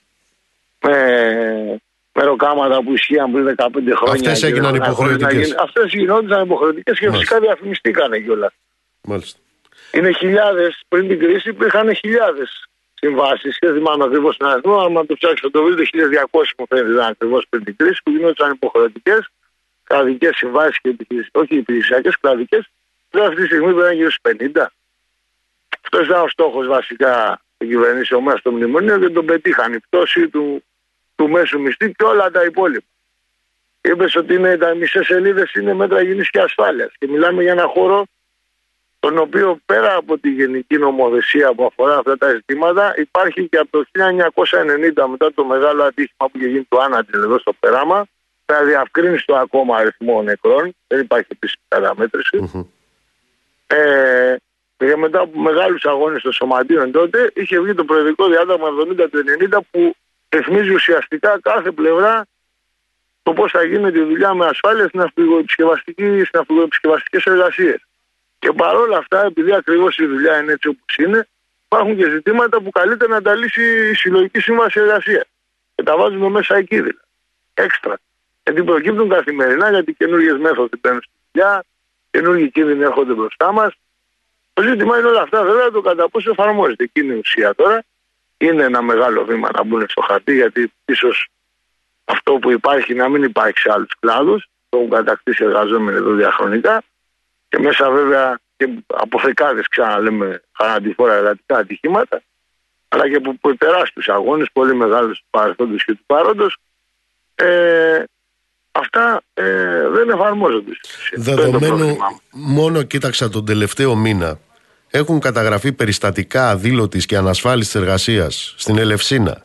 με, 0.81 0.95
με 2.13 2.23
ροκάματα 2.23 2.83
που 2.83 2.93
ισχύαν 2.93 3.33
πριν 3.33 3.55
15 3.57 3.67
χρόνια. 3.95 4.31
Αυτές 4.31 4.43
έγιναν 4.43 4.75
υποχρεωτικές. 4.75 5.55
Αυτές 5.59 5.93
γινόντουσαν 5.93 6.45
υποχρεωτικές 6.45 6.99
και 6.99 7.11
φυσικά 7.11 7.41
διαφημιστήκαν 7.41 8.25
κιόλας. 8.25 8.53
Μάλιστα. 9.03 9.39
Είναι 9.93 10.13
χιλιάδες. 10.13 10.83
Πριν 10.89 11.09
την 11.09 11.19
κρίση 11.19 11.49
υπήρχαν 11.49 11.95
χιλιάδες 11.95 12.69
συμβάσεις 12.95 13.59
και 13.59 13.73
θυμάμαι 13.73 14.05
ακριβώς 14.05 14.37
τον 14.37 14.49
αριθμό. 14.49 14.79
Αν 14.79 15.07
το 15.07 15.15
ψάξω 15.15 15.51
το 15.51 15.63
βρείτε, 15.63 15.85
1200 15.85 16.55
μου 16.59 16.67
φαίνεται 16.69 16.91
ήταν 16.93 17.07
ακριβώς 17.07 17.47
πριν 17.49 17.65
την 17.65 17.77
κρίση 17.77 18.01
που 18.05 18.11
γινόντουσαν 18.11 18.53
υποχρεωτικές, 18.53 19.29
κλαδικές 19.85 20.37
συμβάσεις 20.37 20.79
και 20.81 20.97
όχι 21.33 21.57
υπηρεσιακέ, 21.57 22.11
κλαδικέ 23.11 23.29
αυτή 23.29 23.41
τη 23.41 23.47
στιγμή 23.47 23.73
πρέπει 23.73 23.89
να 23.89 23.93
γύρω 23.93 24.11
στους 24.11 24.33
50. 24.55 24.67
Αυτός 25.85 26.07
ήταν 26.07 26.23
ο 26.23 26.29
στόχος 26.29 26.67
βασικά 26.67 27.41
των 27.57 27.69
κυβερνήσεων 27.69 28.23
μα 28.23 28.37
στο 28.37 28.51
μνημονίο 28.53 28.99
και 28.99 29.09
τον 29.11 29.27
πετύχαν. 29.27 29.73
Η 29.73 29.79
πτώση 29.79 30.29
του, 30.29 30.65
του 31.17 31.29
μέσου 31.29 31.61
μισθή 31.61 31.93
και 31.93 32.05
όλα 32.05 32.31
τα 32.31 32.45
υπόλοιπα. 32.45 32.87
Είπες 33.81 34.17
ότι 34.17 34.35
είναι, 34.35 34.57
τα 34.57 34.75
μισές 34.75 35.07
σελίδες 35.07 35.53
είναι 35.53 35.75
μέτρα 35.75 36.03
υγιεινής 36.03 36.31
και 36.31 36.41
ασφάλειας. 36.41 36.93
Και 36.99 37.09
μιλάμε 37.09 37.43
για 37.43 37.53
ένα 37.53 37.67
χώρο 37.67 38.07
τον 39.01 39.19
οποίο 39.19 39.59
πέρα 39.67 39.95
από 39.97 40.19
τη 40.19 40.31
γενική 40.31 40.77
νομοθεσία 40.77 41.55
που 41.55 41.65
αφορά 41.65 41.99
αυτά 41.99 42.17
τα 42.17 42.31
ζητήματα 42.31 42.95
υπάρχει 42.97 43.49
και 43.49 43.57
από 43.57 43.71
το 43.71 43.85
1990 43.93 45.07
μετά 45.11 45.33
το 45.35 45.45
μεγάλο 45.45 45.83
ατύχημα 45.83 46.29
που 46.29 46.39
είχε 46.39 46.47
γίνει 46.47 46.67
το 46.69 46.79
Άνατζελ 46.79 47.23
εδώ 47.23 47.39
στο 47.39 47.53
Περάμα 47.53 48.07
θα 48.45 48.65
διαυκρίνει 48.65 49.19
το 49.25 49.37
ακόμα 49.37 49.77
αριθμό 49.77 50.23
νεκρών, 50.23 50.75
δεν 50.87 51.01
υπάρχει 51.01 51.27
επίσημη 51.31 51.65
καταμέτρηση. 51.69 52.69
Ε, 53.71 54.37
και 54.77 54.97
μετά 54.97 55.21
από 55.21 55.41
μεγάλους 55.41 55.85
αγώνες 55.85 56.23
των 56.23 56.33
σωματείων 56.33 56.93
τότε 56.93 57.31
είχε 57.35 57.61
βγει 57.61 57.75
το 57.75 57.85
προεδρικό 57.85 58.29
διάταγμα 58.29 58.69
70 58.69 59.09
90 59.51 59.59
που 59.71 59.95
ρυθμίζει 60.29 60.75
ουσιαστικά 60.75 61.39
κάθε 61.43 61.71
πλευρά 61.71 62.27
το 63.23 63.33
πώς 63.33 63.51
θα 63.51 63.65
γίνεται 63.65 63.99
η 63.99 64.03
δουλειά 64.03 64.35
με 64.35 64.47
ασφάλεια 64.47 64.89
στην 64.89 65.01
αυτοεπισκευαστικές 65.01 67.25
εργασίες. 67.25 67.87
Και 68.39 68.53
παρόλα 68.53 68.97
αυτά, 68.97 69.25
επειδή 69.25 69.55
ακριβώς 69.55 69.99
η 69.99 70.07
δουλειά 70.07 70.41
είναι 70.41 70.53
έτσι 70.53 70.69
όπως 70.69 70.97
είναι, 70.97 71.29
υπάρχουν 71.65 71.97
και 71.97 72.11
ζητήματα 72.11 72.61
που 72.61 72.71
καλείται 72.71 73.09
να 73.09 73.23
τα 73.23 73.35
λύσει 73.35 73.91
η 73.91 73.95
συλλογική 73.95 74.41
σύμβαση 74.41 74.81
εργασίας. 74.81 75.25
Και 75.75 75.83
τα 75.83 75.97
βάζουμε 75.97 76.29
μέσα 76.29 76.57
εκεί 76.57 76.77
δηλαδή. 76.77 76.99
Έξτρα. 77.55 77.99
Γιατί 78.43 78.63
προκύπτουν 78.63 79.09
καθημερινά 79.09 79.71
γιατί 79.71 79.93
καινούργιες 79.93 80.39
μέθοδοι 80.39 80.77
μπαίνουν 80.81 81.03
στη 81.03 81.13
δουλειά, 81.33 81.65
καινούργιοι 82.11 82.51
κίνδυνοι 82.51 82.83
έρχονται 82.83 83.13
μπροστά 83.13 83.53
μας. 83.53 83.73
Το 84.53 84.63
ζήτημα 84.63 84.99
είναι 84.99 85.09
όλα 85.09 85.21
αυτά 85.21 85.43
βέβαια 85.43 85.71
το 85.71 85.81
κατά 85.81 86.09
πόσο 86.09 86.31
εφαρμόζεται. 86.31 86.85
Εκείνη 86.85 87.15
η 87.15 87.19
ουσία 87.19 87.55
τώρα 87.55 87.85
είναι 88.37 88.65
ένα 88.65 88.83
μεγάλο 88.83 89.25
βήμα 89.25 89.49
να 89.57 89.65
μπουν 89.65 89.89
στο 89.89 90.01
χαρτί 90.01 90.35
γιατί 90.35 90.73
ίσως 90.85 91.29
αυτό 92.05 92.33
που 92.33 92.51
υπάρχει 92.51 92.95
να 92.95 93.09
μην 93.09 93.23
υπάρχει 93.23 93.59
σε 93.59 93.73
άλλους 93.73 93.93
κλάδους. 94.01 94.49
Το 94.69 94.79
έχουν 94.79 94.91
κατακτήσει 94.91 95.45
εργαζόμενοι 95.45 95.97
εδώ 95.97 96.13
διαχρονικά 96.13 96.83
και 97.49 97.59
μέσα 97.59 97.91
βέβαια 97.91 98.41
και 98.57 98.69
από 98.87 99.21
δεκάδε 99.21 99.63
ξαναλέμε 99.71 100.43
χαραντιφόρα 100.53 101.15
εργατικά 101.15 101.57
ατυχήματα 101.57 102.23
αλλά 102.89 103.09
και 103.09 103.17
από 103.17 103.57
τεράστιους 103.57 104.09
αγώνες, 104.09 104.49
πολύ 104.53 104.75
μεγάλους 104.75 105.19
του 105.19 105.27
παρελθόντος 105.31 105.85
και 105.85 105.93
του 105.93 106.05
παρόντος. 106.07 106.59
Ε, 107.35 108.05
αυτά 108.79 109.23
ε, 109.35 109.89
δεν 109.89 110.09
εφαρμόζονται. 110.09 110.73
Δεδομένου, 111.15 111.97
μόνο 112.31 112.83
κοίταξα 112.83 113.29
τον 113.29 113.45
τελευταίο 113.45 113.95
μήνα, 113.95 114.39
έχουν 114.91 115.21
καταγραφεί 115.21 115.73
περιστατικά 115.73 116.51
αδήλωτης 116.51 117.07
και 117.07 117.17
ανασφάλιστης 117.17 117.75
εργασίας 117.75 118.55
στην 118.57 118.79
Ελευσίνα. 118.79 119.45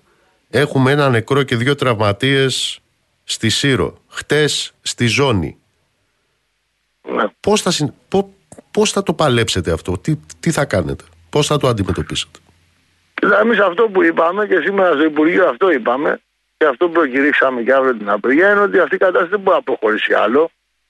Έχουμε 0.49 0.91
ένα 0.91 1.09
νεκρό 1.09 1.43
και 1.43 1.55
δύο 1.55 1.75
τραυματίες 1.75 2.79
στη 3.23 3.49
Σύρο. 3.49 3.97
Χτες 4.07 4.73
στη 4.81 5.05
Ζώνη. 5.05 5.57
Ναι. 7.01 7.23
Πώς, 7.39 7.61
θα, 7.61 7.71
πώς 8.71 8.91
θα 8.91 9.03
το 9.03 9.13
παλέψετε 9.13 9.71
αυτό, 9.71 9.97
τι, 9.97 10.15
τι 10.39 10.51
θα 10.51 10.65
κάνετε, 10.65 11.03
πώς 11.29 11.47
θα 11.47 11.57
το 11.57 11.67
αντιμετωπίσετε; 11.67 12.39
Δηλαδή 13.19 13.41
εμείς 13.41 13.59
αυτό 13.59 13.84
που 13.84 14.03
είπαμε 14.03 14.47
και 14.47 14.61
σήμερα 14.63 14.93
στο 14.93 15.03
Υπουργείο 15.03 15.49
αυτό 15.49 15.71
είπαμε 15.71 16.21
και 16.64 16.70
αυτό 16.70 16.86
που 16.86 16.91
προκηρύξαμε 16.91 17.61
και 17.61 17.74
αύριο 17.74 17.95
την 17.95 18.09
απεργία 18.09 18.51
είναι 18.51 18.59
ότι 18.59 18.80
αυτή 18.80 18.95
η 18.95 18.97
κατάσταση 18.97 19.30
δεν 19.30 19.39
μπορεί 19.39 19.57
να 19.57 19.64
προχωρήσει 19.64 20.14
άλλο. 20.14 20.49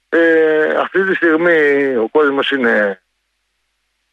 Ε, 0.10 0.66
αυτή 0.66 1.04
τη 1.04 1.16
στιγμή 1.16 1.96
ο 1.96 2.08
κόσμος 2.12 2.52
είναι 2.52 3.02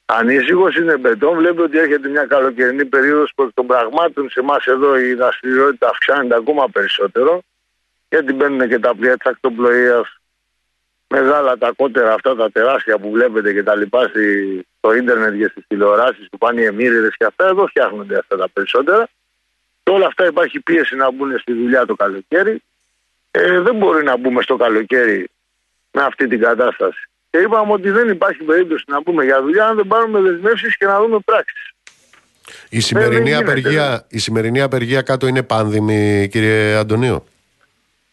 ανήσυχος, 0.05 0.77
είναι 0.77 0.97
μπετόν. 0.97 1.37
Βλέπει 1.37 1.61
ότι 1.61 1.79
έρχεται 1.79 2.09
μια 2.09 2.25
καλοκαιρινή 2.25 2.85
περίοδος 2.85 3.33
που 3.35 3.51
των 3.55 3.67
πραγμάτων 3.67 4.31
σε 4.31 4.41
εμάς 4.41 4.67
εδώ 4.67 4.99
η 4.99 5.15
δραστηριότητα 5.15 5.89
αυξάνεται 5.89 6.35
ακόμα 6.35 6.69
περισσότερο. 6.69 7.43
Γιατί 8.09 8.33
μπαίνουν 8.33 8.69
και 8.69 8.79
τα 8.79 8.95
πλοία 8.95 9.17
της 9.17 9.31
ακτοπλοείας, 9.31 10.21
μεγάλα 11.09 11.59
τα 11.59 11.73
κότερα 11.77 12.15
αυτά 12.15 12.37
τα 12.37 12.51
τεράστια 12.51 12.99
που 12.99 13.11
βλέπετε 13.11 13.53
και 13.53 13.63
τα 13.63 13.75
λοιπά 13.75 14.11
στο 14.79 14.93
ίντερνετ 14.93 15.37
και 15.37 15.49
στις 15.49 15.65
τηλεοράσεις 15.67 16.29
που 16.31 16.39
πάνε 16.39 16.61
οι 16.61 16.65
εμμύριδες 16.65 17.17
και 17.17 17.25
αυτά. 17.25 17.47
Εδώ 17.47 17.67
φτιάχνονται 17.67 18.19
αυτά 18.19 18.37
τα 18.37 18.49
περισσότερα. 18.53 19.09
Και 19.83 19.91
όλα 19.91 20.07
αυτά 20.07 20.26
υπάρχει 20.26 20.61
πίεση 20.61 20.97
να 20.97 21.11
μπουν 21.11 21.39
στη 21.39 21.53
δουλειά 21.53 21.87
το 21.87 21.95
καλοκαίρι. 21.95 22.62
Ε, 23.31 23.61
δεν 23.61 23.76
μπορεί 23.76 24.05
να 24.05 24.16
μπούμε 24.16 24.43
στο 24.43 24.57
καλοκαίρι 24.57 25.31
με 25.91 26.03
αυτή 26.03 26.26
την 26.26 26.41
κατάσταση. 26.41 27.09
Και 27.31 27.39
είπαμε 27.39 27.72
ότι 27.72 27.91
δεν 27.91 28.09
υπάρχει 28.09 28.43
περίπτωση 28.43 28.85
να 28.87 29.01
μπούμε 29.01 29.24
για 29.24 29.43
δουλειά 29.43 29.66
αν 29.66 29.76
δεν 29.76 29.87
πάρουμε 29.87 30.20
δεσμεύσεις 30.20 30.76
και 30.76 30.87
να 30.87 31.01
δούμε 31.01 31.18
πράξεις. 31.18 31.72
Η 32.68 32.81
σημερινή, 32.81 33.35
απεργία, 33.35 34.07
η 34.09 34.18
σημερινή 34.18 34.61
απεργία 34.61 35.03
κάτω 35.03 35.26
είναι 35.26 35.43
πάνδημη, 35.43 36.28
κύριε 36.31 36.74
Αντωνίου; 36.74 37.24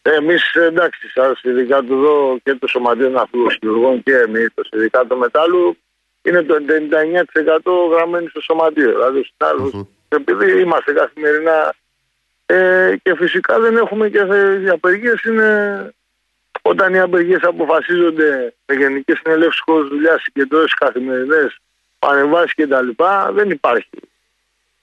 Εμείς 0.02 0.54
εντάξει, 0.54 1.08
σαν 1.08 1.36
συνδικάτο 1.36 1.94
εδώ 1.94 2.38
και 2.44 2.56
το 2.56 2.68
Σωματείο 2.68 3.10
Ναυτιλουργών 3.10 4.04
και 4.04 4.14
εμείς, 4.14 4.48
το 4.54 4.64
Συνδικάτο 4.70 5.16
Μετάλλου, 5.16 5.78
είναι 6.22 6.42
το 6.42 6.56
99% 6.56 7.90
γραμμένοι 7.92 8.28
στο 8.28 8.42
Σωματείο. 8.42 8.92
Δηλαδή, 8.92 9.20
ο 9.20 9.88
επειδή 10.10 10.62
είμαστε 10.62 10.94
καθημερινά 10.94 11.74
ε, 12.46 12.96
και 13.04 13.16
φυσικά 13.16 13.60
δεν 13.60 13.78
έχουμε 13.78 14.10
και 14.10 14.26
οι 14.64 14.70
απεργίες 14.70 15.24
είναι 15.24 15.92
όταν 16.62 16.94
οι 16.94 17.00
απεργίες 17.00 17.44
αποφασίζονται 17.44 18.54
με 18.66 18.76
γενικέ 18.76 19.20
συνελεύσει 19.24 19.62
χώρου 19.66 19.88
δουλειά, 19.88 20.20
συγκεντρώσεις 20.20 20.74
καθημερινές, 20.74 21.58
παρεμβάσεις 22.00 22.54
κτλ. 22.54 22.90
Δεν 23.34 23.50
υπάρχει, 23.50 23.90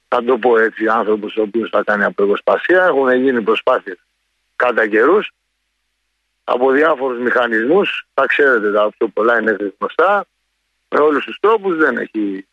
θα 0.08 0.24
το 0.24 0.38
πω 0.38 0.58
έτσι, 0.58 0.86
άνθρωπος 0.88 1.36
ο 1.36 1.42
οποίος 1.42 1.70
θα 1.70 1.82
κάνει 1.82 2.04
απεργοσπασία. 2.04 2.84
Έχουν 2.84 3.12
γίνει 3.12 3.42
προσπάθειες 3.42 3.96
κατά 4.56 4.86
καιρούς 4.86 5.30
από 6.44 6.70
διάφορους 6.70 7.18
μηχανισμούς. 7.18 8.06
Τα 8.14 8.26
ξέρετε, 8.26 8.72
τα 8.72 8.90
πιο 8.98 9.08
πολλά 9.08 9.40
είναι 9.40 9.56
γνωστά. 9.78 10.26
Με 10.88 11.00
όλους 11.00 11.24
τους 11.24 11.38
τρόπους 11.40 11.76
δεν 11.76 11.96
έχει 11.96 12.46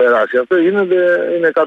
περάσει. 0.00 0.36
Αυτό 0.38 0.56
γίνεται, 0.56 0.98
είναι 1.36 1.50
100% 1.54 1.60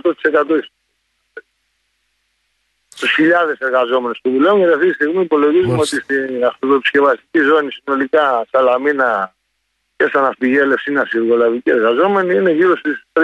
Στου 2.95 3.07
χιλιάδες 3.07 3.57
εργαζόμενους 3.59 4.19
που 4.23 4.29
δουλεύουν, 4.29 4.57
γιατί 4.57 4.73
αυτή 4.73 4.87
τη 4.87 4.93
στιγμή 4.93 5.21
υπολογίζουμε 5.21 5.77
ότι 5.77 5.95
στην 6.01 6.45
αυτοδοψησκευαστική 6.45 7.39
ζώνη 7.39 7.69
συνολικά 7.71 8.45
Σαλαμίνα 8.51 9.35
και 9.97 10.05
στα 10.09 10.21
ναυπηγέλευση 10.21 10.91
είναι 10.91 10.99
ασυργολαβικοί 10.99 11.69
εργαζόμενοι 11.69 12.35
είναι 12.35 12.51
γύρω 12.51 12.77
στις 12.77 13.05
3.000, 13.13 13.23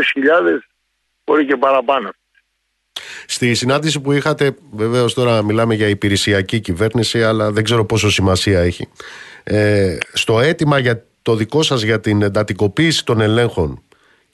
μπορεί 1.26 1.46
και 1.46 1.56
παραπάνω. 1.56 2.10
Στη 3.26 3.54
συνάντηση 3.54 4.00
που 4.02 4.12
είχατε, 4.12 4.56
βεβαίως 4.72 5.14
τώρα 5.14 5.44
μιλάμε 5.44 5.74
για 5.74 5.88
υπηρεσιακή 5.88 6.60
κυβέρνηση, 6.60 7.24
αλλά 7.24 7.52
δεν 7.52 7.64
ξέρω 7.64 7.86
πόσο 7.86 8.12
σημασία 8.12 8.60
έχει. 8.60 8.90
Ε, 9.44 9.98
στο 10.14 10.40
αίτημα 10.40 10.80
για 10.80 11.06
το 11.22 11.36
δικό 11.36 11.62
σας 11.64 11.82
για 11.82 12.00
την 12.00 12.22
εντατικοποίηση 12.22 13.06
των 13.06 13.22
ελέγχων 13.22 13.82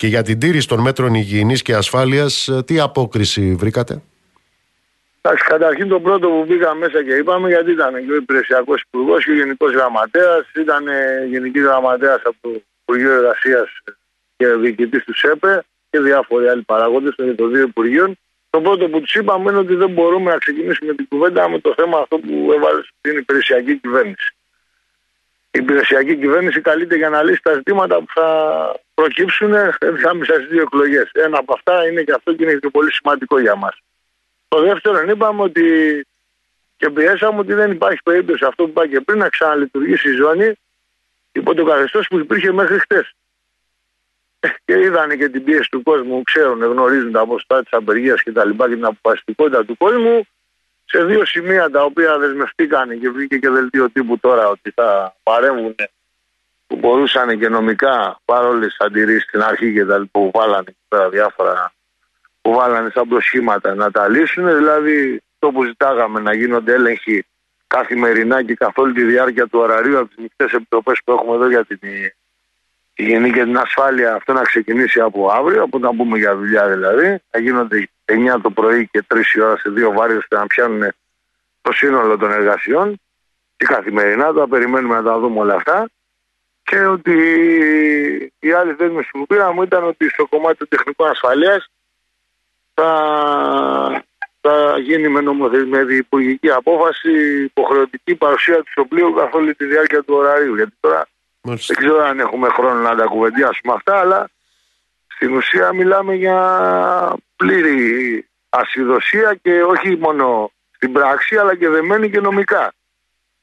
και 0.04 0.10
για 0.10 0.22
την 0.22 0.40
τήρηση 0.40 0.68
των 0.68 0.80
μέτρων 0.80 1.14
υγιεινής 1.14 1.62
και 1.62 1.74
ασφάλειας, 1.76 2.48
ε, 2.48 2.64
τι 2.66 2.80
απόκριση 2.80 3.56
βρήκατε; 3.56 4.02
Εντάξει, 5.22 5.44
καταρχήν 5.44 5.88
το 5.88 6.00
πρώτο 6.00 6.28
που 6.28 6.46
μπήκα 6.48 6.76
μέσα 6.76 7.04
και 7.04 7.14
είπαμε, 7.14 7.50
γιατί 7.50 7.72
ήταν 7.72 8.06
και 8.06 8.12
ο 8.12 8.16
υπηρεσιακός 8.16 8.82
υπουργός 8.82 9.24
και 9.24 9.32
ο 9.32 9.34
γενικός 9.34 9.72
γραμματέας, 9.72 10.52
ήταν 10.56 10.84
γενική 11.30 11.60
γραμματέας 11.60 12.22
από 12.26 12.36
το 12.42 12.50
Υπουργείο 12.82 13.12
Εργασίας 13.12 13.70
και 14.38 14.48
διοικητής 14.48 15.04
του 15.04 15.18
ΣΕΠΕ 15.18 15.64
και 15.90 16.00
διάφοροι 16.00 16.48
άλλοι 16.48 16.62
παράγοντε 16.62 17.10
των 17.36 17.52
δύο 17.52 17.62
Υπουργείων. 17.62 18.18
Το 18.50 18.62
πρώτο 18.62 18.90
που 18.90 19.00
τους 19.02 19.14
είπαμε 19.16 19.52
είναι 19.52 19.60
ότι 19.60 19.76
δεν 19.76 19.90
μπορούμε 19.90 20.32
να 20.32 20.38
ξεκινήσουμε 20.38 20.94
την 20.94 21.08
κουβέντα 21.08 21.50
με 21.50 21.60
το 21.60 21.74
θέμα 21.78 21.98
αυτό 21.98 22.18
που 22.18 22.52
έβαλε 22.56 22.82
στην 23.00 23.18
υπηρεσιακή 23.18 23.78
κυβέρνηση. 23.78 24.36
Η 25.56 25.60
υπηρεσιακή 25.60 26.16
κυβέρνηση 26.16 26.62
καλείται 26.62 26.96
για 26.96 27.10
να 27.10 27.24
λύσει 27.24 27.42
τα 27.42 27.54
ζητήματα 27.54 27.98
που 27.98 28.08
θα 28.14 28.28
προκύψουν 28.94 29.54
άμεσα 30.10 30.34
στις 30.34 30.48
δύο 30.48 30.62
εκλογές. 30.62 31.10
Ένα 31.14 31.38
από 31.38 31.54
αυτά 31.54 31.88
είναι 31.88 32.04
και 32.04 32.12
αυτό 32.12 32.34
και 32.34 32.44
είναι 32.44 32.54
και 32.54 32.70
πολύ 32.70 32.94
σημαντικό 32.94 33.40
για 33.40 33.56
μας. 33.56 33.78
Το 34.48 34.62
δεύτερο 34.62 35.10
είπαμε 35.10 35.42
ότι 35.42 35.66
και 36.78 36.90
πιέσαμε 36.90 37.40
ότι 37.40 37.54
δεν 37.54 37.72
υπάρχει 37.72 38.00
περίπτωση 38.04 38.46
αυτό 38.46 38.64
που 38.64 38.70
είπα 38.70 38.88
και 38.88 39.02
πριν 39.02 39.18
να 39.18 39.30
ξαναλειτουργήσει 39.30 40.10
η 40.10 40.16
ζώνη 40.16 40.54
υπό 41.32 41.54
το 41.54 41.64
καθεστώς 41.66 42.08
που 42.08 42.18
υπήρχε 42.20 42.52
μέχρι 42.52 42.80
χτες. 42.80 43.14
Και 44.66 44.80
είδαν 44.80 45.18
και 45.18 45.30
την 45.30 45.44
πίεση 45.44 45.70
του 45.70 45.84
κόσμου, 45.84 46.22
ξέρουν, 46.24 46.64
γνωρίζουν 46.64 47.12
τα 47.12 47.26
ποσοστά 47.26 47.64
της 47.64 47.74
απεργίας 47.74 48.24
και 48.24 48.32
τα 48.32 48.46
λοιπά 48.46 48.68
και 48.68 48.76
την 48.76 48.86
αποφασιστικότητα 48.86 49.66
του 49.66 49.78
κόσμου. 49.78 50.28
Σε 50.96 51.04
δύο 51.04 51.26
σημεία 51.26 51.70
τα 51.70 51.84
οποία 51.84 52.18
δεσμευτήκαν 52.18 53.00
και 53.00 53.10
βγήκε 53.10 53.38
και 53.38 53.50
δελτίο 53.50 53.90
τύπου 53.90 54.20
τώρα 54.20 54.48
ότι 54.48 54.72
θα 54.76 55.16
παρέμβουν 55.24 55.76
που 56.68 56.76
μπορούσαν 56.76 57.40
και 57.40 57.50
νομικά 57.50 58.20
παρόλες 58.26 58.76
αντιρρήσεις 58.80 59.24
στην 59.24 59.42
αρχή 59.42 59.74
και 59.74 59.86
τα 59.86 59.98
λοιπά 59.98 60.20
που 60.20 60.32
βάλανε 60.34 60.76
πέρα 60.88 61.10
διάφορα 61.10 61.74
που 62.42 62.54
βάλανε 62.54 62.90
σαν 62.94 63.08
προσχήματα 63.08 63.76
να 63.76 63.92
τα 63.92 64.08
λύσουν. 64.08 64.56
Δηλαδή 64.56 65.22
το 65.40 65.52
που 65.52 65.64
ζητάγαμε 65.64 66.20
να 66.20 66.34
γίνονται 66.34 66.74
έλεγχοι 66.74 67.26
καθημερινά 67.68 68.44
και 68.44 68.54
καθ' 68.54 68.78
όλη 68.78 68.94
τη 68.94 69.04
διάρκεια 69.04 69.48
του 69.48 69.60
ωραρίου 69.60 69.98
από 69.98 70.08
τις 70.08 70.18
μεικτές 70.18 70.54
επιτροπές 70.54 71.00
που 71.06 71.12
έχουμε 71.12 71.36
εδώ 71.36 71.50
για 71.50 71.66
την 71.66 71.80
υγιεινή 72.96 73.32
και 73.32 73.44
την 73.44 73.58
ασφάλεια, 73.58 74.14
αυτό 74.14 74.34
να 74.34 74.42
ξεκινήσει 74.42 75.00
από 75.00 75.30
αύριο, 75.32 75.64
από 75.64 75.80
να 75.80 75.92
μπούμε 75.92 76.18
για 76.18 76.36
δουλειά 76.36 76.68
δηλαδή. 76.68 77.20
Θα 77.30 77.40
γίνονται 77.40 77.88
9 78.06 78.42
το 78.42 78.50
πρωί 78.50 78.88
και 78.88 79.04
3 79.14 79.18
η 79.36 79.42
ώρα 79.42 79.58
σε 79.58 79.70
δύο 79.70 79.92
βάρειε 79.92 80.18
ώστε 80.18 80.36
να 80.36 80.48
πιάνουν 80.48 80.94
το 81.62 81.72
σύνολο 81.72 82.18
των 82.18 82.32
εργασιών 82.32 83.02
και 83.58 83.66
καθημερινά. 83.66 84.34
Το 84.34 84.48
περιμένουμε 84.48 84.96
να 84.96 85.04
τα 85.04 85.20
δούμε 85.20 85.40
όλα 85.40 85.56
αυτά. 85.56 85.90
Και 86.64 86.86
ότι 86.86 87.16
η 88.40 88.52
άλλη 88.52 88.74
δέσμευση 88.74 89.10
που 89.12 89.26
πήραμε 89.26 89.64
ήταν 89.64 89.84
ότι 89.84 90.10
στο 90.10 90.28
κομμάτι 90.28 90.58
των 90.58 90.68
τεχνικών 90.68 91.10
ασφαλείας 91.10 91.70
θα, 92.74 92.90
θα 94.42 94.78
γίνει 94.78 95.08
με, 95.08 95.22
με 95.66 95.94
υπουργική 95.94 96.50
απόφαση 96.52 97.44
υποχρεωτική 97.44 98.16
παρουσία 98.16 98.58
του 98.58 98.72
στο 98.72 98.86
πλοίο 98.86 99.14
καθ' 99.14 99.36
όλη 99.36 99.56
τη 99.56 99.66
διάρκεια 99.66 100.04
του 100.04 100.14
ωραρίου. 100.16 100.56
Γιατί 100.56 100.74
τώρα 100.80 101.08
δεν 101.42 101.76
ξέρω 101.76 102.04
αν 102.04 102.20
έχουμε 102.20 102.50
χρόνο 102.50 102.82
να 102.82 102.96
τα 102.96 103.06
κουβεντιάσουμε 103.06 103.74
αυτά, 103.74 104.00
αλλά 104.00 104.30
στην 105.16 105.36
ουσία 105.36 105.74
μιλάμε 105.74 106.14
για 106.14 106.38
πλήρη 107.36 108.28
ασυδοσία 108.50 109.40
και 109.42 109.64
όχι 109.64 109.98
μόνο 109.98 110.52
στην 110.72 110.92
πράξη 110.92 111.38
αλλά 111.38 111.56
και 111.56 111.70
δεμένη 111.70 112.10
και 112.10 112.20
νομικά. 112.20 112.74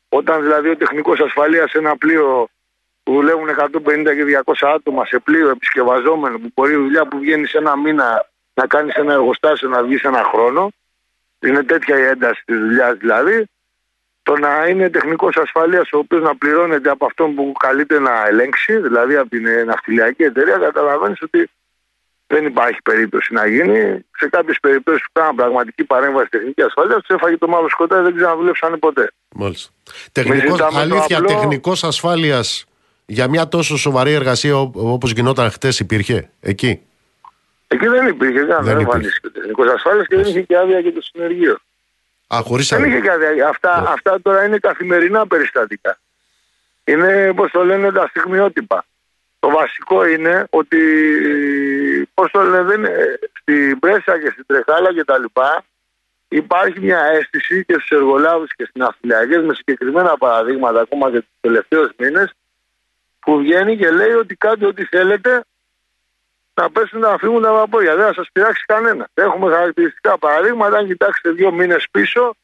Όταν 0.09 0.43
δηλαδή 0.43 0.69
ο 0.69 0.77
τεχνικός 0.77 1.21
ασφαλείας 1.21 1.71
σε 1.71 1.79
ένα 1.79 1.97
πλοίο 1.97 2.49
που 3.03 3.13
δουλεύουν 3.13 3.49
150 3.49 3.71
και 4.05 4.43
200 4.61 4.69
άτομα 4.75 5.05
σε 5.05 5.19
πλοίο 5.19 5.49
επισκευαζόμενο 5.49 6.39
που 6.39 6.51
μπορεί 6.55 6.73
η 6.73 6.77
δουλειά 6.77 7.07
που 7.07 7.19
βγαίνει 7.19 7.47
σε 7.47 7.59
ένα 7.59 7.77
μήνα 7.77 8.29
να 8.55 8.67
κάνεις 8.67 8.95
ένα 8.95 9.13
εργοστάσιο 9.13 9.69
να 9.69 9.83
βγεις 9.83 10.03
ένα 10.03 10.23
χρόνο. 10.25 10.71
Είναι 11.41 11.63
τέτοια 11.63 11.99
η 11.99 12.03
ένταση 12.03 12.43
της 12.45 12.59
δουλειάς 12.59 12.97
δηλαδή. 12.97 13.45
Το 14.23 14.37
να 14.37 14.67
είναι 14.67 14.91
τεχνικός 14.91 15.37
ασφαλείας 15.37 15.93
ο 15.93 15.99
οποίος 15.99 16.23
να 16.23 16.37
πληρώνεται 16.37 16.91
από 16.91 17.05
αυτόν 17.07 17.35
που 17.35 17.53
καλείται 17.59 17.99
να 17.99 18.27
ελέγξει, 18.27 18.77
δηλαδή 18.77 19.17
από 19.17 19.29
την 19.29 19.47
ναυτιλιακή 19.67 20.23
εταιρεία, 20.23 20.57
καταλαβαίνεις 20.57 21.23
ότι 21.23 21.51
δεν 22.33 22.45
υπάρχει 22.45 22.79
περίπτωση 22.83 23.33
να 23.33 23.47
γίνει. 23.47 24.05
Σε 24.19 24.29
κάποιες 24.29 24.59
περιπτώσεις 24.61 25.03
που 25.03 25.11
κάναν 25.13 25.35
πραγματική 25.35 25.85
παρέμβαση 25.85 26.29
τεχνική 26.29 26.63
ασφαλεία, 26.63 26.97
τους 26.97 27.09
έφαγε 27.09 27.37
το 27.37 27.49
μαύρο 27.49 27.69
σκοτάδι, 27.69 28.03
δεν 28.03 28.15
ξαναδούλεψαν 28.17 28.79
ποτέ. 28.79 29.13
Μάλιστα. 29.35 29.71
Τεχνικός, 30.13 30.61
αλήθεια, 30.61 31.17
απλό... 31.17 31.29
τεχνικός 31.29 31.85
ασφάλειας 31.85 32.65
για 33.07 33.29
μια 33.29 33.49
τόσο 33.49 33.77
σοβαρή 33.77 34.13
εργασία 34.13 34.57
όπως 34.75 35.11
γινόταν 35.11 35.51
χτες 35.51 35.81
υπήρχε 35.81 36.31
εκεί; 36.41 36.81
Εκεί 37.73 37.87
δεν 37.87 38.07
υπήρχε, 38.07 38.45
δεν, 38.45 38.59
δεν 38.63 38.79
εμφανίστηκε 38.79 39.27
ο 39.27 39.31
τεχνικός 39.31 39.67
ασφάλειας 39.73 40.07
και 40.07 40.17
δεν 40.17 40.25
είχε 40.25 40.41
και 40.41 40.57
άδεια 40.57 40.79
για 40.79 40.93
το 40.93 41.01
συνεργείο. 41.03 41.59
Α, 42.35 42.41
χωρίς 42.45 42.69
Δεν 42.69 42.85
είχε 42.85 43.01
και 43.01 43.11
άδεια. 43.11 43.49
Αυτά, 43.49 43.83
yeah. 43.83 43.93
αυτά 43.93 44.21
τώρα 44.23 44.45
είναι 44.45 44.59
καθημερινά 44.59 45.27
περιστατικά. 45.27 45.99
Είναι, 46.85 47.29
όπω 47.29 47.51
το 47.51 47.65
λένε, 47.65 47.93
τα 47.93 48.07
στιγμιότυπα. 48.09 48.85
Το 49.39 49.49
βασικό 49.49 50.07
είναι 50.07 50.47
ότι, 50.51 50.79
πώς 52.15 52.31
το 52.31 52.43
λένε, 52.43 52.63
δεν, 52.63 52.85
στην 53.41 53.79
πρέσα 53.79 54.21
και 54.21 54.31
στην 54.31 54.45
τρεχάλα 54.47 54.93
και 54.93 55.05
τα 55.05 55.19
λοιπά, 55.19 55.65
υπάρχει 56.29 56.81
μια 56.81 57.01
αίσθηση 57.05 57.65
και 57.65 57.73
στους 57.73 57.91
εργολάβους 57.91 58.55
και 58.55 58.65
στις 58.65 58.81
ναυτιλιακές 58.83 59.45
με 59.45 59.55
συγκεκριμένα 59.55 60.17
παραδείγματα 60.17 60.81
ακόμα 60.81 61.11
και 61.11 61.19
τους 61.19 61.37
τελευταίους 61.41 61.91
μήνες 61.99 62.33
που 63.21 63.39
βγαίνει 63.39 63.77
και 63.77 63.91
λέει 63.91 64.13
ότι 64.13 64.35
κάντε 64.35 64.67
ό,τι 64.67 64.85
θέλετε 64.85 65.45
να 66.55 66.71
πέσουν 66.71 67.01
να 67.01 67.17
φύγουν 67.19 67.43
τα 67.43 67.53
παπόδια. 67.53 67.97
Δεν 67.97 68.07
θα 68.07 68.13
σας 68.13 68.29
πειράξει 68.33 68.65
κανένα. 68.67 69.09
Έχουμε 69.15 69.53
χαρακτηριστικά 69.53 70.19
παραδείγματα. 70.19 70.77
Αν 70.77 70.87
κοιτάξετε 70.87 71.31
δύο 71.31 71.53
μήνες 71.53 71.87
πίσω, 71.91 72.35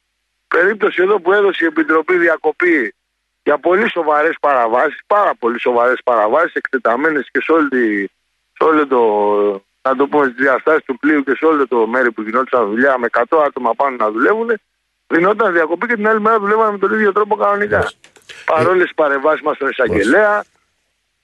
περίπτωση 0.49 1.03
εδώ 1.03 1.21
που 1.21 1.33
έδωσε 1.33 1.65
η 1.65 1.67
Επιτροπή 1.67 2.17
διακοπή 2.17 2.95
για 3.43 3.59
πολύ 3.59 3.91
σοβαρές 3.91 4.37
παραβάσεις, 4.41 5.01
πάρα 5.07 5.35
πολύ 5.35 5.61
σοβαρές 5.61 6.01
παραβάσεις, 6.05 6.55
εκτεταμένες 6.55 7.29
και 7.31 7.41
σε, 7.41 7.53
όλη, 7.53 8.11
σε 8.57 8.65
όλο 8.65 8.87
το, 8.87 9.01
να 9.83 9.97
το 9.97 10.07
πούμε, 10.07 10.27
διαστάσεις 10.27 10.85
του 10.85 10.99
πλοίου 10.99 11.23
και 11.23 11.35
σε 11.37 11.45
όλο 11.45 11.69
το 11.69 11.87
μέρη 11.87 12.13
που 12.13 12.23
γινόταν 12.23 12.67
δουλειά 12.67 12.99
με 12.99 13.09
100 13.13 13.23
άτομα 13.47 13.75
πάνω 13.75 13.97
να 13.97 14.11
δουλεύουν, 14.11 14.51
δινόταν 15.07 15.53
διακοπή 15.53 15.87
και 15.87 15.95
την 15.95 16.09
άλλη 16.09 16.21
μέρα 16.21 16.39
δουλεύαμε 16.39 16.73
με 16.73 16.79
τον 16.79 16.95
ίδιο 16.95 17.13
τρόπο 17.13 17.37
κανονικά. 17.37 17.91
Παρόλες 18.45 18.83
τις 18.83 18.95
παρεμβάσεις 18.95 19.43
μας 19.43 19.57
στον 19.57 19.69
εισαγγελέα, 19.69 20.45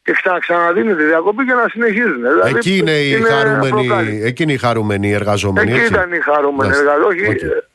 και 0.05 0.13
ξανα, 0.13 0.39
ξαναδίνεται 0.39 1.05
διακοπή 1.05 1.45
και 1.45 1.53
να 1.53 1.69
συνεχίζουν. 1.69 2.17
Δηλαδή, 2.17 2.57
εκεί 2.57 2.77
είναι 2.77 3.01
οι 3.01 3.21
χαρούμενοι, 3.21 4.21
εκεί 4.23 4.43
είναι 4.43 4.53
οι 4.53 4.57
χαρούμενοι 4.57 5.13
εργαζόμενοι. 5.13 5.73
Εκεί 5.73 5.85
ήταν 5.85 6.13
οι 6.13 6.21
χαρούμενοι 6.21 6.77
εργαζόμενοι. 6.77 7.27
Όχι, 7.27 7.39
okay. 7.41 7.73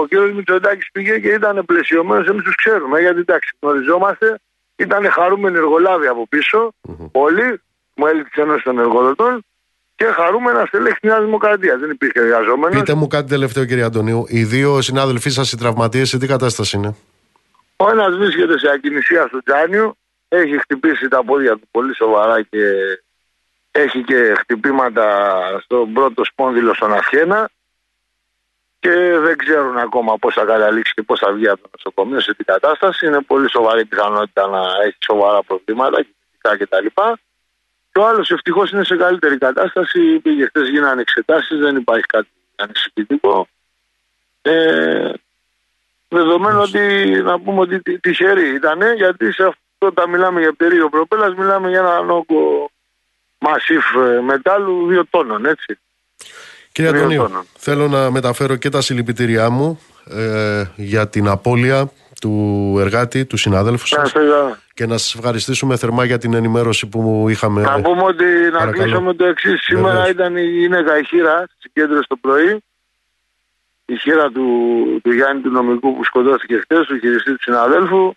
ο 0.00 0.06
κ. 0.06 0.34
Μητσοτάκης 0.34 0.88
πήγε 0.92 1.18
και 1.18 1.28
ήταν 1.28 1.64
πλαισιωμένος, 1.66 2.26
εμείς 2.28 2.42
τους 2.42 2.54
ξέρουμε. 2.54 3.00
Γιατί 3.00 3.20
εντάξει, 3.20 3.56
γνωριζόμαστε. 3.60 4.38
Ήταν 4.76 5.10
χαρούμενοι 5.10 5.56
εργολάβοι 5.56 6.06
από 6.06 6.26
πίσω, 6.28 6.72
mm-hmm. 6.88 7.08
όλοι, 7.12 7.60
μέλη 7.94 8.24
τη 8.24 8.40
Ένωση 8.40 8.64
των 8.64 8.78
Εργοδοτών 8.78 9.44
και 9.94 10.04
χαρούμενα 10.04 10.64
στελέχη 10.66 11.00
της 11.00 11.10
Νέας 11.10 11.24
Δημοκρατίας. 11.24 11.80
Δεν 11.80 11.90
υπήρχε 11.90 12.20
εργαζόμενο. 12.20 12.78
Πείτε 12.78 12.94
μου 12.94 13.06
κάτι 13.06 13.28
τελευταίο, 13.28 13.64
κύριε 13.64 13.84
Αντωνίου. 13.84 14.24
Οι 14.28 14.44
δύο 14.44 14.80
συνάδελφοί 14.80 15.30
σας, 15.30 15.52
οι 15.52 15.56
τραυματίες, 15.56 16.08
σε 16.08 16.18
τι 16.18 16.26
κατάσταση 16.26 16.76
είναι; 16.76 16.96
Ο 17.76 17.90
ένας 17.90 18.16
βρίσκεται 18.16 18.58
σε 18.58 18.70
ακινησία 18.74 19.26
στο 19.26 19.42
Τζάνιο, 19.42 19.96
έχει 20.28 20.58
χτυπήσει 20.58 21.08
τα 21.08 21.24
πόδια 21.24 21.52
του 21.52 21.68
πολύ 21.70 21.94
σοβαρά 21.94 22.42
και 22.42 22.58
έχει 23.70 24.02
και 24.02 24.34
χτυπήματα 24.38 25.06
στον 25.62 25.92
πρώτο 25.92 26.24
σπόνδυλο 26.24 26.74
στον 26.74 26.92
Αφιένα 26.92 27.50
και 28.78 29.18
δεν 29.18 29.36
ξέρουν 29.36 29.76
ακόμα 29.78 30.16
πώς 30.18 30.34
θα 30.34 30.44
καταλήξει 30.44 30.92
και 30.94 31.02
πώς 31.02 31.18
θα 31.18 31.32
βγει 31.32 31.48
από 31.48 31.62
το 31.62 31.68
νοσοκομείο 31.76 32.20
σε 32.20 32.34
την 32.34 32.44
κατάσταση. 32.44 33.06
Είναι 33.06 33.20
πολύ 33.20 33.50
σοβαρή 33.50 33.84
πιθανότητα 33.84 34.46
να 34.46 34.62
έχει 34.86 34.96
σοβαρά 35.04 35.42
προβλήματα 35.42 36.02
και 36.58 36.66
τα 36.66 36.80
λοιπά. 36.80 37.18
Και 37.92 37.98
ο 38.00 38.06
άλλος 38.06 38.30
ευτυχώς 38.30 38.70
είναι 38.70 38.84
σε 38.84 38.96
καλύτερη 38.96 39.38
κατάσταση. 39.38 40.18
Πήγε 40.22 40.46
χθες 40.46 40.68
γίνανε 40.68 41.00
εξετάσεις, 41.00 41.58
δεν 41.58 41.76
υπάρχει 41.76 42.06
κάτι 42.06 42.28
ανησυχητικό. 42.56 43.48
Ε, 44.42 45.12
δεδομένου 46.08 46.60
ότι 46.60 46.80
να 47.24 47.40
πούμε 47.40 47.60
ότι 47.60 48.00
τυχερή 48.00 48.54
ήταν 48.54 48.80
γιατί 48.96 49.32
σε 49.32 49.42
αυτό 49.42 49.58
όταν 49.78 50.10
μιλάμε 50.10 50.40
για 50.40 50.54
περίοδο 50.54 50.88
προπέλας, 50.88 51.34
μιλάμε 51.34 51.68
για 51.68 51.78
έναν 51.78 52.10
όγκο 52.10 52.70
μασίφ 53.38 53.84
ε, 53.94 54.20
μετάλλου 54.20 54.86
δύο 54.86 55.06
τόνων, 55.10 55.46
έτσι. 55.46 55.78
Κύριε 56.72 56.90
Αντωνίου, 56.90 57.46
θέλω 57.58 57.88
να 57.88 58.10
μεταφέρω 58.10 58.56
και 58.56 58.68
τα 58.68 58.80
συλληπιτήριά 58.80 59.50
μου 59.50 59.80
ε, 60.10 60.64
για 60.76 61.08
την 61.08 61.28
απώλεια 61.28 61.92
του 62.20 62.76
εργάτη, 62.78 63.24
του 63.24 63.36
συνάδελφου 63.36 63.86
σας 63.86 64.12
και 64.74 64.86
να 64.86 64.98
σας 64.98 65.14
ευχαριστήσουμε 65.14 65.76
θερμά 65.76 66.04
για 66.04 66.18
την 66.18 66.34
ενημέρωση 66.34 66.86
που 66.86 67.26
είχαμε. 67.28 67.62
Να 67.62 67.80
πούμε 67.80 68.02
ότι 68.02 68.24
να 68.52 68.70
κλείσω 68.70 69.00
με 69.00 69.14
το 69.14 69.24
εξής. 69.24 69.62
Σήμερα 69.62 70.08
ήταν 70.08 70.36
η 70.36 70.44
γυναίκα 70.44 70.98
η 70.98 71.04
Χίρα, 71.04 71.48
συγκέντρωση 71.58 72.08
το 72.08 72.16
πρωί. 72.16 72.62
Η 73.84 73.96
χείρα 73.96 74.30
του, 74.30 74.46
του 75.02 75.12
Γιάννη 75.12 75.42
του 75.42 75.50
νομικού 75.50 75.96
που 75.96 76.04
σκοτώθηκε 76.04 76.58
χθε, 76.58 76.84
του 76.84 76.98
χειριστή 76.98 77.30
του 77.30 77.42
συναδέλφου 77.42 78.14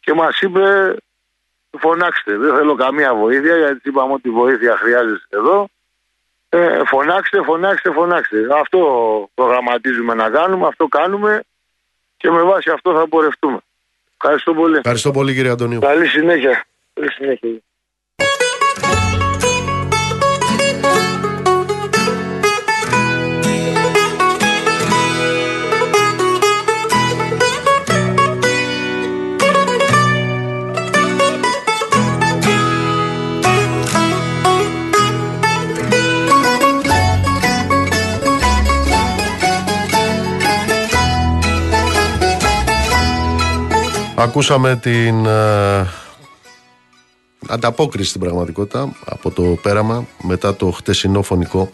και 0.00 0.14
μας 0.14 0.40
είπε 0.40 0.96
φωνάξτε, 1.78 2.36
δεν 2.36 2.54
θέλω 2.54 2.74
καμία 2.74 3.14
βοήθεια 3.14 3.56
γιατί 3.56 3.88
είπαμε 3.88 4.12
ότι 4.12 4.30
βοήθεια 4.30 4.76
χρειάζεται 4.76 5.26
εδώ. 5.28 5.68
Ε, 6.48 6.84
φωνάξτε, 6.84 7.42
φωνάξτε, 7.42 7.90
φωνάξτε. 7.90 8.46
Αυτό 8.60 8.78
προγραμματίζουμε 9.34 10.14
να 10.14 10.30
κάνουμε, 10.30 10.66
αυτό 10.66 10.86
κάνουμε 10.86 11.42
και 12.16 12.30
με 12.30 12.42
βάση 12.42 12.70
αυτό 12.70 12.92
θα 12.92 13.08
πορευτούμε. 13.08 13.58
Ευχαριστώ 14.22 14.54
πολύ. 14.54 14.76
Ευχαριστώ 14.76 15.10
πολύ 15.10 15.34
κύριε 15.34 15.50
Αντωνίου. 15.50 15.80
Καλή 15.80 16.06
συνέχεια. 16.06 16.64
Καλή 16.92 17.12
συνέχεια. 17.12 17.62
Ακούσαμε 44.20 44.76
την 44.76 45.26
ε, 45.26 45.88
ανταπόκριση 47.48 48.08
στην 48.08 48.20
πραγματικότητα 48.20 48.92
από 49.04 49.30
το 49.30 49.42
πέραμα 49.42 50.06
μετά 50.22 50.56
το 50.56 50.70
χτεσινό 50.70 51.22
φωνικό. 51.22 51.70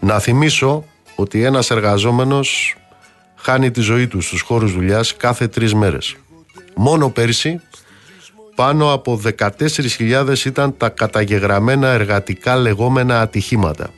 Να 0.00 0.18
θυμίσω 0.18 0.84
ότι 1.16 1.44
ένας 1.44 1.70
εργαζόμενος 1.70 2.76
χάνει 3.36 3.70
τη 3.70 3.80
ζωή 3.80 4.06
του 4.06 4.20
στους 4.20 4.40
χώρους 4.40 4.72
δουλειάς 4.72 5.16
κάθε 5.16 5.48
τρεις 5.48 5.74
μέρες. 5.74 6.16
Μόνο 6.74 7.08
πέρσι 7.10 7.60
πάνω 8.54 8.92
από 8.92 9.20
14.000 9.38 10.44
ήταν 10.44 10.76
τα 10.76 10.88
καταγεγραμμένα 10.88 11.88
εργατικά 11.88 12.56
λεγόμενα 12.56 13.20
ατυχήματα. 13.20 13.90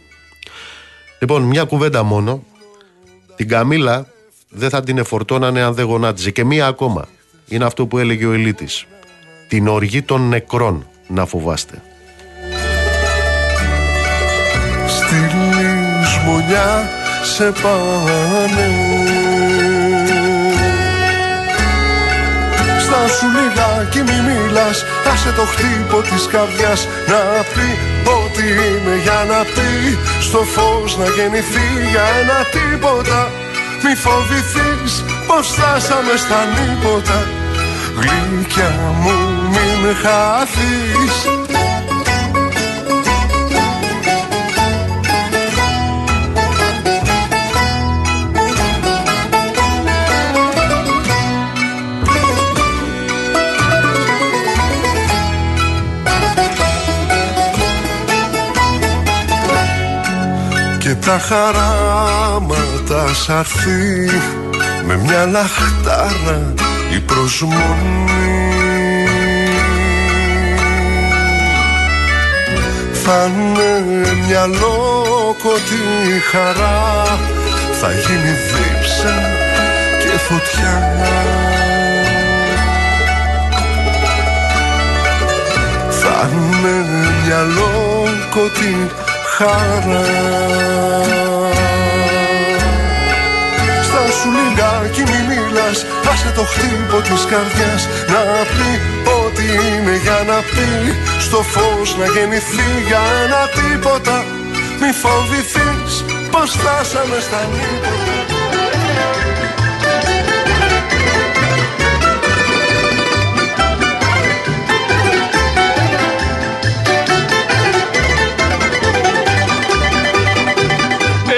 Λοιπόν, 1.21 1.43
μια 1.43 1.65
κουβέντα 1.65 2.03
μόνο. 2.03 2.43
Την 3.37 3.49
Καμίλα 3.49 4.07
δεν 4.49 4.71
θα 4.71 4.83
την 4.83 4.99
εφορτώνανε 4.99 5.63
αν 5.63 5.75
δεν 5.75 5.85
γονάτιζε. 5.85 6.31
Και 6.31 6.45
μία 6.45 6.67
ακόμα 6.67 7.09
είναι 7.55 7.65
αυτό 7.65 7.87
που 7.87 7.99
έλεγε 7.99 8.27
ο 8.27 8.33
Ελίτης. 8.33 8.87
Την 9.49 9.69
οργή 9.69 10.03
των 10.03 10.29
νεκρών 10.29 10.87
να 11.07 11.27
φοβάστε. 11.27 11.83
Στη 14.87 15.15
λησμονιά 15.15 16.89
σε 17.35 17.53
πάνε 17.63 18.69
Στάσου 22.85 23.27
λιγάκι 23.37 24.01
μη 24.03 24.19
μιλάς 24.27 24.85
Άσε 25.13 25.33
το 25.33 25.43
χτύπο 25.43 26.01
της 26.01 26.27
καρδιάς 26.27 26.89
Να 27.09 27.21
πει 27.53 27.69
ότι 28.21 28.43
είναι 28.43 28.97
για 29.03 29.21
να 29.31 29.41
πει 29.55 29.99
Στο 30.21 30.39
φως 30.39 30.97
να 30.99 31.07
γεννηθεί 31.17 31.69
για 31.91 32.05
ένα 32.21 32.39
τίποτα 32.55 33.31
Μη 33.83 33.95
φοβηθείς 34.05 35.05
πως 35.27 35.47
φτάσαμε 35.49 36.15
στα 36.25 36.41
νύποτα 36.55 37.44
Γλυκιά 37.97 38.71
μου 39.01 39.13
μην 39.49 39.97
χάθεις. 40.03 41.17
Και 60.79 60.95
τα 60.95 61.19
χαράματα 61.19 63.15
σ' 63.15 63.31
με 64.87 64.97
μια 64.97 65.27
λαχτάρα 65.27 66.55
η 66.93 67.01
προσμονή. 67.01 67.55
Θα 72.93 73.25
είναι 73.25 73.83
μια 74.27 74.47
λόκοτη 74.47 75.83
χαρά. 76.31 77.19
Θα 77.81 77.93
γίνει 77.93 78.33
δίψα 78.51 79.15
και 80.01 80.19
φωτιά. 80.19 80.75
Θα 85.91 86.31
είναι 86.33 86.87
μια 87.25 87.43
λόκοτη 87.43 88.91
χαρά 89.37 90.05
σου 94.17 94.29
λιγάκι 94.37 95.03
μη 95.11 95.21
μιλάς. 95.29 95.79
Άσε 96.11 96.31
το 96.39 96.45
χτύπο 96.53 96.97
της 97.09 97.23
καρδιάς 97.31 97.83
να 98.13 98.21
πει 98.55 98.71
Ό,τι 99.21 99.45
είναι 99.67 99.95
για 100.05 100.19
να 100.31 100.39
πει. 100.53 100.69
Στο 101.27 101.41
φως 101.53 101.89
να 102.01 102.07
γεννηθεί 102.15 102.69
για 102.89 103.03
ένα 103.25 103.43
τίποτα. 103.59 104.17
Μη 104.81 104.91
φοβηθείς 105.03 105.95
πως 106.33 106.51
φτάσαμε 106.51 107.19
στα 107.27 107.41
νύποτα 107.53 108.03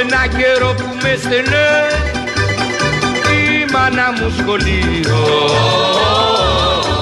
Ένα 0.00 0.26
καιρό 0.26 0.74
που 0.74 0.84
με 1.02 1.18
στενές 1.22 2.05
μάνα 3.86 4.12
μου 4.12 4.32
σχολείο. 4.38 5.18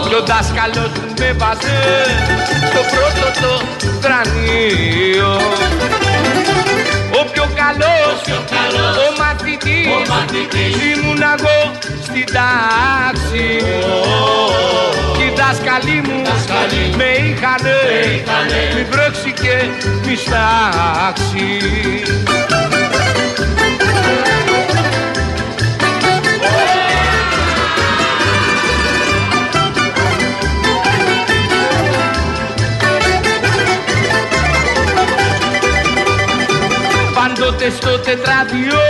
Και 0.09 0.15
ο 0.15 0.23
δάσκαλος 0.27 0.91
μου 0.99 1.13
με 1.19 1.33
βάζε 1.39 1.81
στο 2.69 2.81
πρώτο 2.93 3.27
το 3.41 3.55
κρανίο 4.01 5.33
ο 7.21 7.25
πιο 7.33 7.49
καλός, 7.55 8.19
ο 9.05 9.21
μαθητής, 9.21 10.75
ήμουν 10.93 11.23
εγώ 11.23 11.73
στην 12.03 12.25
τάξη. 12.37 13.49
Και 15.17 15.23
οι 15.23 15.33
δάσκαλοι 15.37 16.03
μου 16.07 16.23
με 16.97 17.05
είχανε, 17.05 17.79
μη 18.75 18.85
βρέξει 18.91 19.33
και 19.33 19.57
μη 20.07 20.17
στάξει 20.17 21.49
Πάντοτε 37.45 37.71
στο 37.71 37.99
τετράδιο 37.99 38.81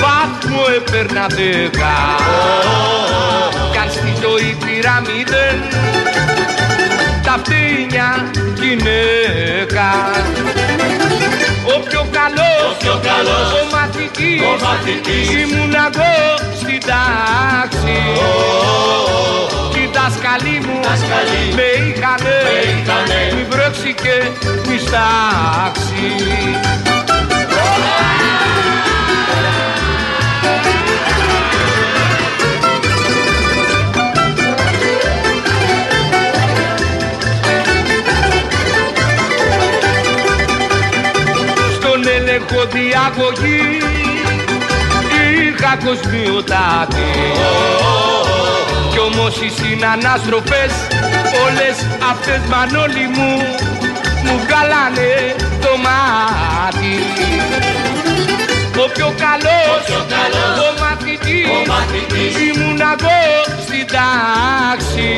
Βάθμο 0.00 0.62
έπαιρνα 0.76 1.26
δέκα. 1.26 1.94
Κι 3.72 3.78
αν 3.78 3.90
στη 3.90 4.12
ζωή 4.22 4.56
πήρα 4.64 5.02
μηδέν 5.06 5.58
Τα 7.22 7.40
φτύνια 7.42 8.30
γυναίκα. 8.60 9.90
Ο 11.74 11.80
πιο 11.88 12.06
καλός, 12.18 12.72
Ο 12.72 12.76
πιο 12.78 13.00
καλός, 13.08 13.48
ο 13.60 13.76
μαθητής, 13.76 14.40
ο 14.40 14.64
μαθητής, 14.64 15.28
Ήμουν 15.40 15.74
εγώ 15.86 16.14
στην 16.60 16.80
τάξη. 16.90 17.98
Κι 19.72 19.78
οι 19.78 19.90
δάσκαλοι 19.94 20.56
μου 20.66 20.76
Δάσκαλοι 20.82 21.42
με 21.56 21.68
είχανε 21.86 22.36
είχανε. 22.78 23.20
Μη 23.34 23.46
βρέξει 23.50 23.94
και 24.02 24.16
μη 24.68 24.78
στάξει 24.78 26.06
Στον 42.48 42.58
έλεγχο 42.58 42.78
διαγωγή 42.78 43.78
είχα 45.46 45.76
κοσμιοτάτη 45.84 47.10
κι 48.90 48.98
όμως 48.98 49.34
οι 49.36 49.50
συνανάστροφες 49.58 50.72
όλες 51.44 51.76
αυτές 52.10 52.40
μανόλοι 52.52 53.06
μου 53.14 53.30
μου 54.24 54.34
βγάλανε 54.44 55.12
το 55.60 55.72
μάτι. 55.84 56.94
Ο 58.84 58.90
πιο 58.94 59.08
καλός, 59.24 59.80
πιο 59.86 60.02
καλός, 60.14 60.58
ο 60.66 60.70
μαθητής, 60.82 61.48
ο 61.54 61.58
μαθητής, 61.72 62.32
ήμουν 62.48 62.80
εγώ 62.92 63.20
στην 63.66 63.86
τάξη. 63.94 65.10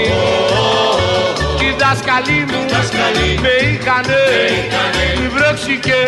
Κι 1.58 1.64
οι 1.64 1.74
δάσκαλοι 1.80 2.38
μου 2.50 2.60
δάσκαλοι 2.72 3.28
με 3.42 3.54
είχανε 3.68 4.22
είχανε. 4.56 5.06
μη 5.20 5.28
βρέξει 5.34 5.74
και 5.86 5.98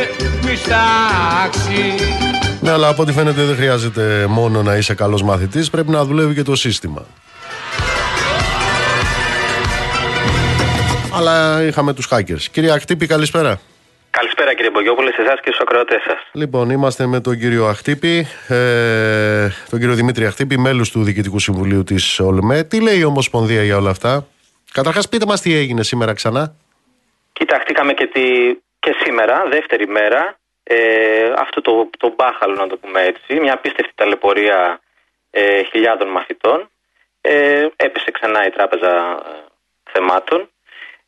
μη 0.60 0.72
στάξει 0.72 1.94
Ναι, 2.60 2.70
αλλά 2.70 2.88
από 2.88 3.02
ό,τι 3.02 3.12
φαίνεται 3.12 3.42
δεν 3.42 3.56
χρειάζεται 3.56 4.26
μόνο 4.28 4.62
να 4.62 4.76
είσαι 4.76 4.94
καλός 4.94 5.22
μαθητής, 5.22 5.70
πρέπει 5.70 5.90
να 5.90 6.04
δουλεύει 6.04 6.34
και 6.34 6.42
το 6.42 6.56
σύστημα. 6.56 7.06
Αλλά 11.14 11.62
είχαμε 11.62 11.94
τους 11.94 12.08
hackers. 12.10 12.42
Κυρία 12.52 12.74
Ακτύπη, 12.74 13.06
καλησπέρα. 13.06 13.60
Καλησπέρα 14.10 14.54
κύριε 14.54 14.70
Μπογιόπουλε, 14.70 15.10
σε 15.10 15.22
εσάς 15.22 15.40
και 15.40 15.46
στους 15.46 15.60
ακροατές 15.60 16.02
σας. 16.06 16.16
Λοιπόν, 16.32 16.70
είμαστε 16.70 17.06
με 17.06 17.20
τον 17.20 17.38
κύριο 17.38 17.66
Αχτύπη, 17.66 18.26
ε, 18.48 19.48
τον 19.70 19.78
κύριο 19.78 19.94
Δημήτρη 19.94 20.26
Αχτύπη, 20.26 20.58
μέλος 20.58 20.90
του 20.90 21.02
Διοικητικού 21.02 21.38
Συμβουλίου 21.38 21.84
της 21.84 22.20
ΟΛΜΕ. 22.20 22.62
Τι 22.62 22.80
λέει 22.80 22.98
η 22.98 23.04
Ομοσπονδία 23.04 23.62
για 23.62 23.76
όλα 23.76 23.90
αυτά; 23.90 24.26
Καταρχάς 24.72 25.08
πείτε 25.08 25.26
μας 25.26 25.40
τι 25.40 25.54
έγινε 25.54 25.82
σήμερα 25.82 26.12
ξανά. 26.12 26.54
Κοιταχτήκαμε 27.32 27.92
και, 27.92 28.06
τη, 28.06 28.22
και 28.78 28.94
σήμερα, 29.02 29.42
δεύτερη 29.50 29.86
μέρα, 29.86 30.39
ε, 30.72 31.32
αυτό 31.36 31.60
το, 31.60 31.90
το 31.98 32.12
μπάχαλο 32.16 32.54
να 32.54 32.66
το 32.66 32.76
πούμε 32.76 33.02
έτσι, 33.02 33.40
μια 33.40 33.52
απίστευτη 33.52 33.92
ταλαιπωρία 33.94 34.80
ε, 35.30 35.62
χιλιάδων 35.62 36.08
μαθητών. 36.08 36.70
Ε, 37.20 37.66
έπεσε 37.76 38.10
ξανά 38.10 38.46
η 38.46 38.50
τράπεζα 38.50 39.22
ε, 39.26 39.44
θεμάτων. 39.92 40.50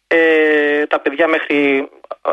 Ε, 0.07 0.87
τα 0.87 1.01
παιδιά 1.01 1.27
μέχρι, 1.27 1.89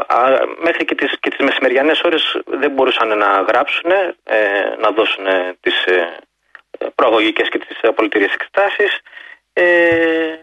α, 0.07 0.29
μέχρι 0.61 0.85
και, 0.85 0.95
τις, 0.95 1.19
και 1.19 1.29
τις 1.29 1.45
μεσημεριανές 1.45 2.01
ώρες 2.01 2.41
δεν 2.45 2.71
μπορούσαν 2.71 3.17
να 3.17 3.41
γράψουν, 3.41 3.91
ε, 4.23 4.75
να 4.77 4.91
δώσουν 4.91 5.25
ε, 5.25 5.57
τις 5.61 5.85
ε, 5.85 6.19
προαγωγικές 6.95 7.49
και 7.49 7.57
τις 7.57 7.77
απολυτήριες 7.81 8.33
εξετάσεις. 8.33 8.99
Ε, 9.53 10.35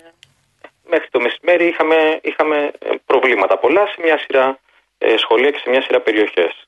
μέχρι 0.85 1.09
το 1.11 1.21
μεσημέρι 1.21 1.67
είχαμε, 1.67 2.19
είχαμε 2.23 2.71
ε, 2.79 2.91
προβλήματα 3.07 3.59
πολλά 3.59 3.87
σε 3.87 3.97
μια 4.03 4.19
σειρά 4.19 4.59
ε, 4.99 5.17
σχολεία 5.17 5.51
και 5.51 5.59
σε 5.59 5.71
μια 5.71 5.83
σειρά 5.83 6.01
περιοχές. 6.01 6.67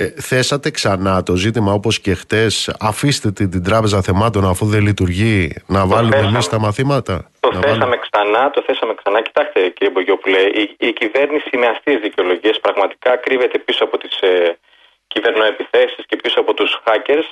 Ε, 0.00 0.06
θέσατε 0.20 0.70
ξανά 0.70 1.22
το 1.22 1.34
ζήτημα 1.36 1.72
όπως 1.72 2.00
και 2.00 2.14
χτες, 2.14 2.76
αφήστε 2.80 3.30
την, 3.32 3.50
την 3.50 3.62
τράπεζα 3.64 4.02
θεμάτων 4.02 4.44
αφού 4.44 4.66
δεν 4.66 4.80
λειτουργεί, 4.82 5.52
να 5.66 5.86
βάλουμε 5.86 6.14
θέσαμε. 6.16 6.32
εμείς 6.34 6.48
τα 6.48 6.58
μαθήματα; 6.58 7.30
Το 7.40 7.48
να 7.52 7.60
θέσαμε 7.60 7.78
βάλουμε- 7.78 7.98
ξανά, 8.10 8.50
το 8.50 8.62
θέσαμε 8.66 8.94
ξανά. 8.94 9.22
Κοιτάξτε 9.22 9.68
κύριε 9.68 9.92
Μπογιόπουλε, 9.92 10.38
η, 10.40 10.76
η 10.78 10.92
κυβέρνηση 10.92 11.56
με 11.56 11.66
αστείες 11.66 12.00
δικαιολογίες 12.00 12.60
πραγματικά 12.60 13.16
κρύβεται 13.16 13.58
πίσω 13.58 13.84
από 13.84 13.98
τις 13.98 14.20
ε, 14.20 14.58
κυβερνοεπιθέσεις 15.06 16.04
και 16.06 16.16
πίσω 16.16 16.40
από 16.40 16.54
τους 16.54 16.70
hackers 16.86 17.28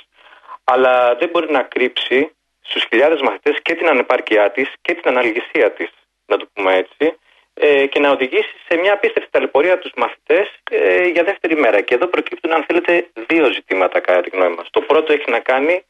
αλλά 0.63 1.15
δεν 1.19 1.29
μπορεί 1.31 1.51
να 1.51 1.61
κρύψει 1.61 2.31
στους 2.61 2.83
χιλιάδες 2.89 3.21
μαθητές 3.21 3.55
και 3.61 3.73
την 3.75 3.87
ανεπάρκειά 3.87 4.51
της 4.51 4.67
και 4.81 4.93
την 4.93 5.05
αναλγησία 5.11 5.71
της, 5.71 5.89
να 6.25 6.37
το 6.37 6.47
πούμε 6.53 6.75
έτσι, 6.75 7.17
ε, 7.59 7.85
και 7.85 7.99
να 7.99 8.09
οδηγήσει 8.11 8.53
σε 8.69 8.77
μια 8.77 8.93
απίστευτη 8.93 9.29
ταλαιπωρία 9.31 9.77
τους 9.77 9.91
μαθητές 9.95 10.47
ε, 10.71 11.07
για 11.07 11.23
δεύτερη 11.23 11.55
μέρα. 11.55 11.81
Και 11.81 11.95
εδώ 11.95 12.07
προκύπτουν, 12.07 12.53
αν 12.53 12.63
θέλετε, 12.67 13.07
δύο 13.27 13.51
ζητήματα 13.51 13.99
κατά 13.99 14.21
τη 14.21 14.29
γνώμη 14.29 14.55
μας. 14.55 14.67
Το 14.71 14.81
πρώτο 14.81 15.13
έχει 15.13 15.31
να 15.31 15.39
κάνει 15.39 15.83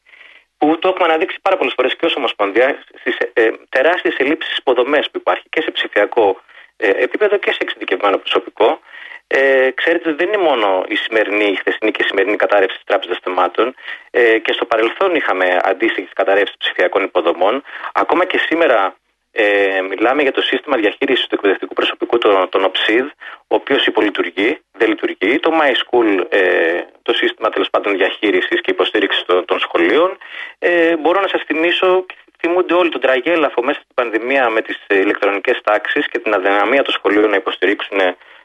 που 0.58 0.78
το 0.78 0.88
έχουμε 0.88 1.04
αναδείξει 1.08 1.38
πάρα 1.42 1.56
πολλές 1.56 1.72
φορές 1.76 1.96
και 1.96 2.06
ως 2.06 2.14
Ομοσπονδία 2.16 2.84
στις 2.98 3.16
ε, 3.32 3.50
τεράστιες 3.68 4.14
ελλείψεις 4.18 4.56
υποδομές 4.56 5.10
που 5.10 5.18
υπάρχει 5.18 5.44
και 5.50 5.60
σε 5.60 5.70
ψηφιακό 5.70 6.40
ε, 6.76 6.88
επίπεδο 6.88 7.36
και 7.36 7.50
σε 7.50 7.58
εξειδικευμένο 7.60 8.18
προσωπικό. 8.18 8.80
Ε, 9.26 9.70
ξέρετε 9.74 10.08
ότι 10.08 10.24
δεν 10.24 10.32
είναι 10.32 10.42
μόνο 10.42 10.84
η 10.88 10.96
σημερινή, 10.96 11.44
η 11.44 11.56
χθεσινή 11.56 11.90
και 11.90 12.02
η 12.02 12.06
σημερινή 12.06 12.36
κατάρρευση 12.36 12.76
της 12.76 12.86
Τράπεζας 12.86 13.18
Θεμάτων. 13.22 13.74
Ε, 14.10 14.38
και 14.38 14.52
στο 14.52 14.64
παρελθόν 14.64 15.14
είχαμε 15.14 15.58
αντίστοιχες 15.62 16.12
καταρρεύσεις 16.14 16.56
ψηφιακών 16.58 17.02
υποδομών. 17.02 17.62
Ακόμα 17.92 18.24
και 18.24 18.38
σήμερα 18.38 18.96
ε, 19.40 19.80
μιλάμε 19.82 20.22
για 20.22 20.32
το 20.32 20.42
σύστημα 20.42 20.76
διαχείρισης 20.76 21.26
του 21.26 21.34
εκπαιδευτικού 21.34 21.74
προσωπικού, 21.74 22.18
τον, 22.18 22.48
τον 22.48 22.70
OPSID, 22.70 23.06
ο 23.46 23.54
οποίος 23.54 23.86
υπολειτουργεί, 23.86 24.58
δεν 24.72 24.88
λειτουργεί. 24.88 25.38
Το 25.38 25.50
My 25.60 25.72
School, 25.82 26.26
ε, 26.28 26.80
το 27.02 27.12
σύστημα 27.12 27.48
τέλος 27.48 27.70
πάντων 27.70 27.96
διαχείρισης 27.96 28.60
και 28.60 28.70
υποστήριξης 28.70 29.24
των, 29.24 29.44
των 29.44 29.58
σχολείων. 29.58 30.18
Ε, 30.58 30.96
μπορώ 30.96 31.20
να 31.20 31.28
σας 31.28 31.42
θυμίσω, 31.46 32.06
θυμούνται 32.40 32.74
όλοι 32.74 32.90
τον 32.90 33.00
τραγέλαφο 33.00 33.62
μέσα 33.62 33.80
στην 33.80 33.94
πανδημία 33.94 34.48
με 34.48 34.60
τις 34.60 34.76
ηλεκτρονικές 34.88 35.60
τάξεις 35.64 36.08
και 36.08 36.18
την 36.18 36.34
αδυναμία 36.34 36.82
των 36.82 36.94
σχολείων 36.94 37.30
να 37.30 37.36
υποστηρίξουν 37.36 37.98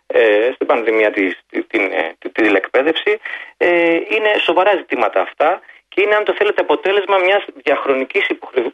ε, 0.08 0.52
στην 0.54 0.68
πανδημία 0.68 1.12
της, 1.12 1.40
την, 1.50 1.66
την, 1.68 1.82
την 2.20 2.32
τηλεκπαίδευση. 2.32 3.20
Ε, 3.58 3.94
είναι 3.94 4.32
σοβαρά 4.40 4.76
ζητήματα 4.76 5.22
αυτά 5.22 5.62
και 5.94 6.02
είναι, 6.02 6.16
αν 6.16 6.24
το 6.24 6.34
θέλετε, 6.34 6.62
αποτέλεσμα 6.62 7.18
μιας 7.18 7.44
διαχρονικής 7.64 8.28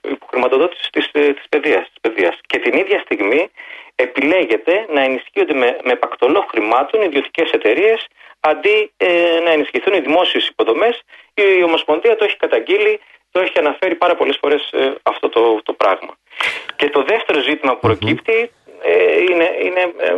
υποχρηματοδότησης 0.10 0.90
της 0.90 1.12
της 1.12 1.46
παιδείας, 1.50 1.84
της 1.90 2.00
παιδείας. 2.02 2.40
Και 2.48 2.60
την 2.60 2.74
ίδια 2.78 3.00
στιγμή 3.00 3.52
επιλέγεται 3.96 4.86
να 4.90 5.02
ενισχύονται 5.02 5.54
με, 5.54 5.78
με 5.84 5.96
πακτολό 5.96 6.46
χρημάτων 6.50 7.02
ιδιωτικές 7.02 7.52
εταιρείες 7.52 8.08
αντί 8.40 8.92
ε, 8.98 9.40
να 9.44 9.52
ενισχυθούν 9.52 9.94
οι 9.94 10.00
δημόσιες 10.00 10.48
υποδομές. 10.48 11.02
Η 11.34 11.64
Ομοσπονδία 11.64 12.16
το 12.16 12.26
έχει 12.26 12.38
καταγγείλει, 12.38 13.00
το 13.32 13.40
έχει 13.40 13.60
αναφέρει 13.60 13.96
πάρα 13.96 14.16
πολλές 14.16 14.38
φορές 14.42 14.70
ε, 14.72 14.96
αυτό 15.04 15.30
το, 15.30 15.62
το 15.64 15.74
πράγμα. 15.74 16.18
Και 16.76 16.90
το 16.90 17.04
δεύτερο 17.04 17.40
ζήτημα 17.40 17.74
που 17.74 17.80
προκύπτει 17.80 18.34
ε, 18.34 18.50
είναι, 19.30 19.56
είναι 19.62 19.94
ε, 19.98 20.16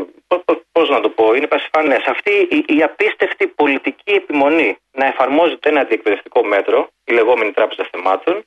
πώς 0.71 0.89
να 0.89 0.99
το 0.99 1.09
πω, 1.09 1.33
είναι 1.33 1.47
πασιφανές. 1.47 2.03
Αυτή 2.05 2.31
η, 2.31 2.75
η 2.75 2.83
απίστευτη 2.83 3.47
πολιτική 3.47 4.11
επιμονή 4.11 4.77
να 4.91 5.05
εφαρμόζεται 5.05 5.69
ένα 5.69 5.79
αντιεκπαιδευτικό 5.79 6.43
μέτρο, 6.43 6.89
η 7.03 7.13
λεγόμενη 7.13 7.51
Τράπεζα 7.51 7.87
Θεμάτων, 7.91 8.45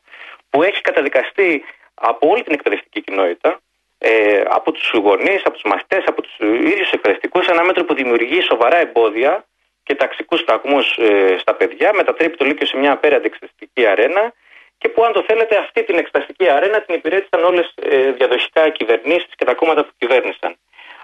που 0.50 0.62
έχει 0.62 0.80
καταδικαστεί 0.80 1.64
από 1.94 2.28
όλη 2.28 2.42
την 2.42 2.52
εκπαιδευτική 2.52 3.00
κοινότητα, 3.00 3.60
ε, 3.98 4.42
από 4.48 4.72
τους 4.72 4.90
γονείς, 4.94 5.40
από 5.44 5.52
τους 5.52 5.62
μαθητές, 5.64 6.04
από 6.06 6.22
τους 6.22 6.36
ίδιους 6.38 6.90
εκπαιδευτικούς, 6.90 7.46
ένα 7.46 7.64
μέτρο 7.64 7.84
που 7.84 7.94
δημιουργεί 7.94 8.40
σοβαρά 8.40 8.76
εμπόδια 8.76 9.44
και 9.82 9.94
ταξικούς 9.94 10.40
φραγμού 10.46 10.80
στα 11.38 11.54
παιδιά, 11.54 11.92
μετατρέπει 11.94 12.36
το 12.36 12.44
Λύκειο 12.44 12.66
σε 12.66 12.76
μια 12.76 12.92
απέραντη 12.92 13.26
εξεταστική 13.26 13.86
αρένα 13.86 14.32
και 14.84 14.90
που 14.90 15.04
αν 15.04 15.12
το 15.12 15.24
θέλετε 15.28 15.56
αυτή 15.56 15.84
την 15.84 15.98
εξεταστική 15.98 16.48
αρένα 16.48 16.80
την 16.80 16.94
υπηρέτησαν 16.94 17.44
όλες 17.44 17.72
ε, 17.82 18.10
διαδοχικά 18.10 18.68
κυβερνήσεις 18.68 19.32
και 19.36 19.44
τα 19.44 19.54
κόμματα 19.54 19.84
που 19.84 19.92
κυβέρνησαν. 19.98 20.56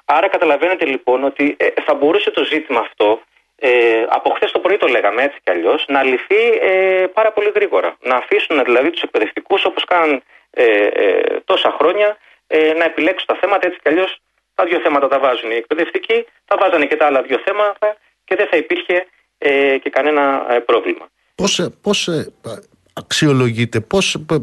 Άρα 0.05 0.29
καταλαβαίνετε 0.29 0.85
λοιπόν 0.85 1.25
ότι 1.25 1.57
ε, 1.59 1.67
θα 1.87 1.95
μπορούσε 1.95 2.31
το 2.31 2.45
ζήτημα 2.45 2.81
αυτό, 2.81 3.21
ε, 3.57 4.05
από 4.09 4.31
χθες 4.31 4.51
το 4.51 4.59
πρωί 4.59 4.77
το 4.77 4.87
λέγαμε 4.87 5.23
έτσι 5.23 5.39
κι 5.45 5.51
αλλιώς, 5.51 5.85
να 5.89 6.03
λυθεί 6.03 6.43
ε, 6.61 7.07
πάρα 7.13 7.33
πολύ 7.33 7.51
γρήγορα. 7.55 7.97
Να 8.01 8.17
αφήσουν 8.17 8.65
δηλαδή 8.65 8.91
τους 8.91 9.03
εκπαιδευτικούς 9.03 9.65
όπως 9.65 9.85
κάνουν 9.85 10.23
ε, 10.51 10.65
ε, 10.87 11.41
τόσα 11.45 11.71
χρόνια 11.79 12.17
ε, 12.47 12.73
να 12.73 12.85
επιλέξουν 12.85 13.27
τα 13.27 13.37
θέματα 13.41 13.67
έτσι 13.67 13.79
κι 13.83 13.89
αλλιώς. 13.89 14.21
Τα 14.55 14.65
δύο 14.65 14.79
θέματα 14.79 15.09
τα 15.09 15.19
βάζουν 15.19 15.51
οι 15.51 15.55
εκπαιδευτικοί, 15.55 16.27
θα 16.45 16.57
βάζανε 16.61 16.87
και 16.87 16.97
τα 16.97 17.07
άλλα 17.07 17.23
δύο 17.23 17.39
θέματα 17.45 17.97
και 18.25 18.35
δεν 18.37 18.47
θα 18.51 18.57
υπήρχε 18.57 19.07
ε, 19.39 19.79
και 19.79 19.91
κανένα 19.91 20.47
ε, 20.51 20.59
πρόβλημα. 20.59 21.09
Πώς, 21.35 21.71
πώς 21.83 22.09
ε, 22.09 22.33
αξιολογείτε, 22.93 23.81
πώς 23.81 24.15
ε, 24.15 24.35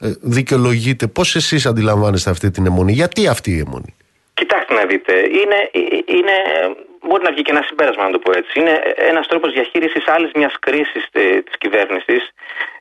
ε, 0.00 0.12
δικαιολογείτε, 0.20 1.06
πώς 1.06 1.34
εσείς 1.34 1.66
αντιλαμβάνεστε 1.66 2.30
αυτή 2.30 2.50
την 2.50 2.66
αιμονή, 2.66 2.92
γιατί 2.92 3.28
αυτή 3.28 3.50
η 3.50 3.58
αιμονή; 3.58 3.96
Κοιτάξτε 4.34 4.74
να 4.74 4.84
δείτε, 4.86 5.12
είναι, 5.12 5.70
είναι, 6.06 6.36
μπορεί 7.06 7.22
να 7.22 7.32
βγει 7.32 7.42
και 7.42 7.50
ένα 7.50 7.62
συμπέρασμα 7.62 8.04
να 8.04 8.10
το 8.10 8.18
πω 8.18 8.30
έτσι. 8.38 8.60
Είναι 8.60 8.94
ένας 8.96 9.26
τρόπος 9.26 9.52
διαχείρισης 9.52 10.08
άλλης 10.08 10.30
μιας 10.34 10.54
κρίσης 10.58 11.08
ε, 11.12 11.40
της 11.40 11.58
κυβέρνησης 11.58 12.30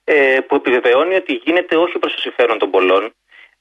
ε, 0.04 0.40
που 0.48 0.56
επιβεβαιώνει 0.56 1.16
ότι 1.16 1.34
γίνεται 1.34 1.76
όχι 1.76 2.00
προς 2.00 2.14
το 2.14 2.20
συμφέρον 2.22 2.58
των 2.58 2.70
πολλών 2.72 3.14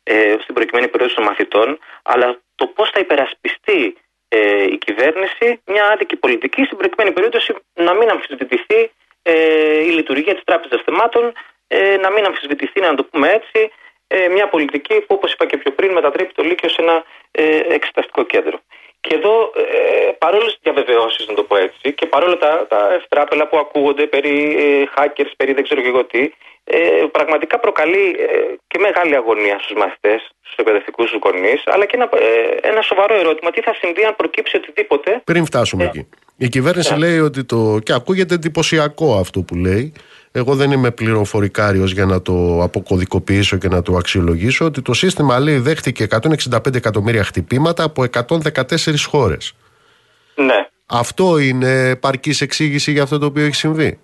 ε, 0.03 0.37
στην 0.43 0.55
προκειμένη 0.55 0.89
περίοδο 0.89 1.15
των 1.15 1.25
μαθητών, 1.25 1.79
αλλά 2.03 2.41
το 2.55 2.67
πώς 2.67 2.91
θα 2.91 3.01
υπερασπιστεί 3.01 3.97
ε, 4.29 4.63
η 4.63 4.79
κυβέρνηση 4.79 5.61
μια 5.67 5.85
άδικη 5.93 6.17
πολιτική 6.17 6.65
στην 6.65 6.77
προκειμένη 6.77 7.13
περίπτωση 7.13 7.55
να 7.75 7.93
μην 7.95 8.11
αμφισβητηθεί 8.11 8.91
ε, 9.33 9.79
η 9.89 9.91
λειτουργία 9.99 10.35
της 10.35 10.45
Τράπεζας 10.45 10.83
Θεμάτων, 10.85 11.33
ε, 11.67 11.97
να 11.97 12.11
μην 12.11 12.25
αμφισβητηθεί, 12.25 12.81
να 12.81 12.95
το 12.95 13.05
πούμε 13.05 13.29
έτσι, 13.39 13.71
ε, 14.07 14.29
μια 14.29 14.49
πολιτική 14.49 14.95
που 14.95 15.15
όπως 15.19 15.33
είπα 15.33 15.47
και 15.47 15.57
πιο 15.57 15.71
πριν 15.73 15.93
μετατρέπει 15.93 16.33
το 16.33 16.43
Λύκειο 16.43 16.69
σε 16.69 16.83
ένα 16.83 17.05
ε, 17.31 17.75
εξεταστικό 17.75 18.23
κέντρο. 18.23 18.61
Και 19.01 19.15
εδώ 19.15 19.53
ε, 19.57 20.11
παρόλες 20.19 20.53
τις 20.53 20.61
διαβεβαιώσεις, 20.63 21.27
να 21.29 21.35
το 21.35 21.43
πω 21.43 21.57
έτσι, 21.57 21.93
και 21.93 22.07
παρόλα 22.07 22.37
τα, 22.37 22.67
τα 22.69 22.93
ευτράπελα 22.95 23.47
που 23.49 23.59
ακούγονται 23.59 24.07
περί 24.07 24.37
ε, 24.59 24.85
hackers, 24.97 25.31
περί 25.37 25.53
δεν 25.53 25.63
ξέρω 25.65 25.81
και 25.81 25.89
εγώ 25.89 26.05
τι, 26.05 26.31
ε, 26.65 27.05
πραγματικά 27.13 27.59
προκαλεί 27.59 28.17
ε, 28.19 28.55
και 28.67 28.79
μεγάλη 28.79 29.15
αγωνία 29.17 29.59
στους 29.59 29.77
μαθητές, 29.77 30.21
στους 30.43 30.57
εκπαιδευτικούς 30.57 31.19
γονείς, 31.25 31.63
αλλά 31.67 31.85
και 31.85 31.97
ένα, 31.97 32.09
ε, 32.13 32.69
ένα 32.69 32.81
σοβαρό 32.83 33.15
ερώτημα, 33.15 33.51
τι 33.51 33.61
θα 33.61 33.75
συμβεί 33.81 34.05
αν 34.05 34.17
προκύψει 34.17 34.57
οτιδήποτε; 34.57 35.23
Πριν 35.25 35.45
φτάσουμε 35.45 35.85
Ε, 35.85 35.87
εκεί. 35.87 36.09
Η 36.37 36.49
κυβέρνηση 36.49 36.93
ναι. 36.93 36.99
λέει 36.99 37.19
ότι 37.19 37.45
το. 37.45 37.79
και 37.83 37.93
ακούγεται 37.93 38.35
εντυπωσιακό 38.35 39.19
αυτό 39.19 39.43
που 39.43 39.55
λέει. 39.55 39.93
Εγώ 40.33 40.55
δεν 40.55 40.71
είμαι 40.71 40.91
πληροφορικάριος 40.91 41.93
για 41.93 42.05
να 42.05 42.23
το 42.23 42.63
αποκωδικοποιήσω 42.63 43.57
και 43.57 43.69
να 43.69 43.83
το 43.83 43.97
αξιολογήσω 43.97 44.65
ότι 44.65 44.83
το 44.83 44.93
σύστημα 44.93 45.39
λέει 45.39 45.59
δέχτηκε 45.59 46.07
165 46.11 46.75
εκατομμύρια 46.75 47.25
χτυπήματα 47.25 47.85
από 47.85 48.05
114 48.13 48.95
χώρες. 49.09 49.55
Ναι. 50.35 50.67
Αυτό 50.87 51.39
είναι 51.39 51.89
επαρκής 51.89 52.41
εξήγηση 52.41 52.93
για 52.93 53.03
αυτό 53.03 53.19
το 53.19 53.27
οποίο 53.27 53.45
έχει 53.45 53.55
συμβεί. 53.55 53.99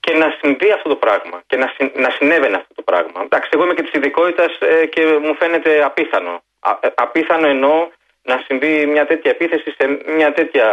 Και 0.00 0.12
να 0.12 0.28
συμβεί 0.40 0.72
αυτό 0.72 0.88
το 0.88 0.96
πράγμα 0.96 1.42
και 1.46 1.56
να, 1.56 1.72
συ- 1.76 1.96
να 1.98 2.10
συνέβαινε 2.10 2.56
αυτό 2.56 2.74
το 2.74 2.82
πράγμα. 2.82 3.20
Εντάξει, 3.24 3.48
εγώ 3.52 3.64
είμαι 3.64 3.74
και 3.74 3.82
της 3.82 3.92
ειδικότητας 3.92 4.52
και 4.92 5.02
μου 5.22 5.34
φαίνεται 5.34 5.84
απίθανο. 5.84 6.42
Α, 6.60 6.70
ε, 6.80 6.88
απίθανο 6.94 7.46
εννοώ 7.46 7.88
να 8.22 8.42
συμβεί 8.46 8.86
μια 8.86 9.06
τέτοια 9.06 9.30
επίθεση 9.30 9.74
σε, 9.78 9.84
μια 10.16 10.32
τέτοια, 10.32 10.66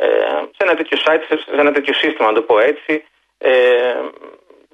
ε, 0.00 0.08
σε 0.56 0.60
ένα 0.64 0.74
τέτοιο 0.74 0.98
site, 1.04 1.24
σε, 1.28 1.36
σε 1.36 1.60
ένα 1.60 1.72
τέτοιο 1.72 1.94
σύστημα, 1.94 2.28
να 2.28 2.34
το 2.34 2.42
πω 2.42 2.58
έτσι, 2.58 3.04
ε, 3.38 3.94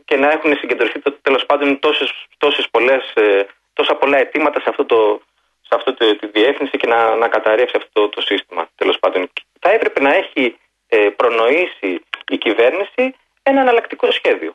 και 0.05 0.17
να 0.17 0.31
έχουν 0.31 0.57
συγκεντρωθεί 0.57 0.99
το, 0.99 1.13
τέλος 1.23 1.47
πάντων 1.47 1.79
τόσες, 1.79 2.13
τόσες 2.39 2.69
πολλές, 2.71 3.13
ε, 3.15 3.47
τόσα 3.73 3.95
πολλά 3.95 4.19
αιτήματα 4.19 4.61
σε 4.61 4.69
αυτό, 4.69 4.85
το, 4.85 5.21
σε 5.61 5.75
αυτό 5.75 5.95
το, 5.95 6.17
τη 6.17 6.27
διεύθυνση 6.27 6.77
και 6.77 6.87
να, 6.87 7.15
να 7.15 7.29
καταρρεύσει 7.29 7.75
αυτό 7.77 8.01
το, 8.01 8.09
το 8.09 8.21
σύστημα. 8.21 8.69
Τέλος 8.75 8.99
πάντων, 8.99 9.31
θα 9.61 9.71
έπρεπε 9.71 10.01
να 10.01 10.15
έχει 10.15 10.59
ε, 10.89 11.09
προνοήσει 11.17 12.01
η 12.29 12.37
κυβέρνηση 12.39 13.15
ένα 13.43 13.61
εναλλακτικό 13.61 14.11
σχέδιο. 14.11 14.55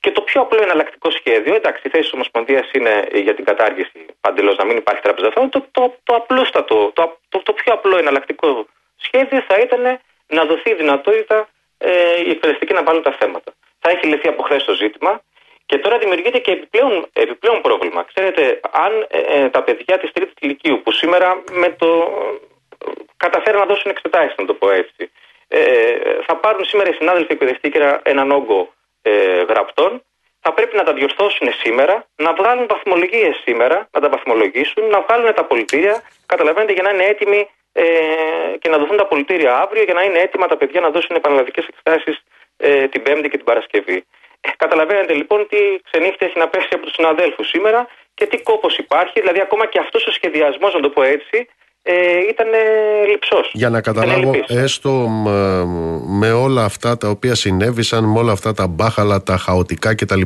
Και 0.00 0.10
το 0.10 0.20
πιο 0.20 0.40
απλό 0.40 0.62
εναλλακτικό 0.62 1.10
σχέδιο, 1.10 1.54
εντάξει, 1.54 1.82
η 1.84 1.90
θέση 1.90 2.02
της 2.02 2.12
Ομοσπονδίας 2.12 2.70
είναι 2.72 3.08
για 3.12 3.34
την 3.34 3.44
κατάργηση 3.44 4.06
παντελώς 4.20 4.56
να 4.56 4.64
μην 4.64 4.76
υπάρχει 4.76 5.02
τράπεζα 5.02 5.26
αυτών. 5.28 5.50
Το, 5.50 5.66
το, 5.70 5.94
το 6.04 6.14
απλούστατο, 6.14 6.90
το, 6.94 7.18
το, 7.28 7.42
το 7.42 7.52
πιο 7.52 7.72
απλό 7.72 7.96
εναλλακτικό 7.98 8.66
σχέδιο 9.06 9.44
θα 9.48 9.56
ήταν 9.58 10.00
να 10.26 10.44
δοθεί 10.44 10.70
η 10.70 10.74
δυνατότητα 10.74 11.48
ε, 11.78 12.20
οι 12.26 12.30
εκπαιδευτικοί 12.30 12.72
να 12.72 12.82
βάλουν 12.82 13.02
τα 13.02 13.16
θέματα. 13.20 13.52
Θα 13.78 13.90
έχει 13.90 14.06
λυθεί 14.06 14.28
από 14.28 14.42
χθες 14.42 14.64
το 14.64 14.72
ζήτημα 14.72 15.22
και 15.66 15.78
τώρα 15.78 15.98
δημιουργείται 15.98 16.38
και 16.38 16.50
επιπλέον, 16.50 17.08
επιπλέον 17.12 17.60
πρόβλημα. 17.60 18.02
Ξέρετε, 18.02 18.60
αν 18.70 19.06
ε, 19.08 19.18
ε, 19.18 19.48
τα 19.48 19.62
παιδιά 19.62 19.98
της 19.98 20.12
τρίτης 20.12 20.34
ηλικίου 20.40 20.80
που 20.82 20.92
σήμερα 20.92 21.42
με 21.52 21.68
το, 21.78 21.88
ε, 22.86 22.90
καταφέρουν 23.16 23.60
να 23.60 23.66
δώσουν 23.66 23.90
εξετάσεις, 23.90 24.34
να 24.38 24.44
το 24.44 24.54
πω 24.54 24.70
έτσι, 24.70 25.10
ε, 25.48 25.60
θα 26.26 26.36
πάρουν 26.36 26.64
σήμερα 26.64 26.88
οι 26.90 26.92
συνάδελφοι 26.92 27.32
εκπαιδευτικοί 27.32 27.76
ένα, 27.78 28.00
έναν 28.02 28.30
όγκο 28.30 28.72
ε, 29.02 29.42
γραπτών, 29.42 30.02
θα 30.40 30.52
πρέπει 30.52 30.76
να 30.76 30.82
τα 30.82 30.92
διορθώσουν 30.92 31.52
σήμερα, 31.52 32.06
να 32.16 32.32
βγάλουν 32.32 32.66
βαθμολογίες 32.68 33.36
σήμερα, 33.44 33.88
να 33.92 34.00
τα 34.00 34.08
βαθμολογήσουν, 34.08 34.84
να 34.88 35.00
βγάλουν 35.00 35.34
τα 35.34 35.44
πολιτήρια, 35.44 36.02
καταλαβαίνετε, 36.26 36.72
για 36.72 36.82
να 36.82 36.90
είναι 36.90 37.04
έτοιμοι 37.04 37.48
ε, 37.72 37.84
και 38.60 38.68
να 38.68 38.78
δοθούν 38.78 38.96
τα 38.96 39.06
πολιτήρια 39.06 39.56
αύριο, 39.56 39.82
για 39.82 39.94
να 39.94 40.02
είναι 40.02 40.18
έτοιμα 40.18 40.46
τα 40.46 40.56
παιδιά 40.56 40.80
να 40.80 40.90
δώσουν 40.90 41.16
επαναλλαδικέ 41.16 41.62
εξετάσει 41.68 42.12
ε, 42.56 42.88
την 42.88 43.02
Πέμπτη 43.02 43.28
και 43.28 43.36
την 43.36 43.46
Παρασκευή. 43.46 44.04
Ε, 44.40 44.48
καταλαβαίνετε 44.56 45.12
λοιπόν 45.14 45.46
τι 45.50 45.56
ξενύχτη 45.90 46.24
έχει 46.26 46.38
να 46.38 46.48
πέσει 46.48 46.68
από 46.70 46.82
τους 46.82 46.94
συναδέλφους 46.94 47.48
σήμερα 47.48 47.86
και 48.14 48.26
τι 48.26 48.36
κόπος 48.42 48.78
υπάρχει, 48.78 49.20
δηλαδή 49.20 49.40
ακόμα 49.40 49.66
και 49.66 49.78
αυτός 49.78 50.06
ο 50.06 50.10
σχεδιασμός, 50.12 50.74
να 50.74 50.80
το 50.80 50.88
πω 50.88 51.02
έτσι, 51.02 51.48
ε, 51.82 52.18
ήταν 52.28 52.46
λυψός. 53.10 53.50
Για 53.52 53.68
να 53.70 53.78
Ήταν 53.78 53.94
καταλάβω, 53.94 54.32
λυπής. 54.32 54.56
έστω 54.56 54.90
μ, 54.90 55.28
με 56.18 56.32
όλα 56.32 56.64
αυτά 56.64 56.96
τα 56.96 57.08
οποία 57.08 57.34
συνέβησαν, 57.34 58.04
με 58.04 58.18
όλα 58.18 58.32
αυτά 58.32 58.52
τα 58.52 58.66
μπάχαλα, 58.66 59.22
τα 59.22 59.36
χαοτικά 59.36 59.94
κτλ. 59.94 60.20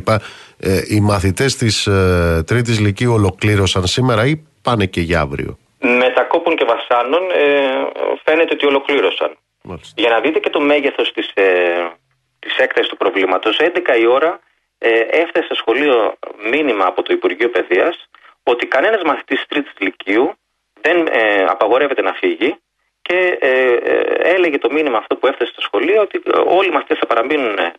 Ε, 0.57 0.81
οι 0.87 0.99
μαθητές 0.99 1.55
της 1.55 1.87
ε, 1.87 2.43
τρίτης 2.47 2.79
λυκείου 2.79 3.13
ολοκλήρωσαν 3.13 3.87
σήμερα 3.87 4.25
ή 4.25 4.43
πάνε 4.61 4.85
και 4.85 5.01
για 5.01 5.19
αύριο; 5.19 5.57
Με 5.85 6.09
τα 6.09 6.23
κόπων 6.23 6.55
και 6.55 6.65
βασάνων 6.65 7.31
ε, 7.31 7.87
φαίνεται 8.23 8.53
ότι 8.53 8.65
ολοκλήρωσαν. 8.65 9.37
Μάλιστα. 9.63 9.93
Για 10.01 10.09
να 10.09 10.19
δείτε 10.19 10.39
και 10.39 10.49
το 10.49 10.59
μέγεθος 10.59 11.11
της, 11.11 11.31
ε, 11.33 11.91
της 12.39 12.57
έκτασης 12.57 12.89
του 12.89 12.97
προβλήματος, 12.97 13.59
11 13.59 13.97
η 13.99 14.07
ώρα 14.07 14.39
ε, 14.77 14.99
έφτασε 14.99 15.45
στο 15.45 15.55
σχολείο 15.55 16.13
μήνυμα 16.51 16.85
από 16.85 17.01
το 17.01 17.13
Υπουργείο 17.13 17.49
Παιδείας 17.49 18.09
ότι 18.43 18.65
κανένας 18.65 19.01
μαθητής 19.03 19.37
της 19.37 19.47
τρίτης 19.47 19.73
λυκείου 19.77 20.33
δεν 20.81 21.07
ε, 21.11 21.43
απαγορεύεται 21.47 22.01
να 22.01 22.13
φύγει 22.13 22.57
και 23.01 23.37
ε, 23.39 23.73
ε, 23.73 24.03
έλεγε 24.35 24.57
το 24.57 24.71
μήνυμα 24.71 24.97
αυτό 24.97 25.15
που 25.15 25.27
έφτασε 25.27 25.51
στο 25.51 25.61
σχολείο 25.61 26.01
ότι 26.01 26.21
ε, 26.25 26.39
όλοι 26.45 26.67
οι 26.67 26.71
μαθητές 26.71 26.97
θα 26.99 27.05
παραμείνουν 27.05 27.57
ε, 27.57 27.73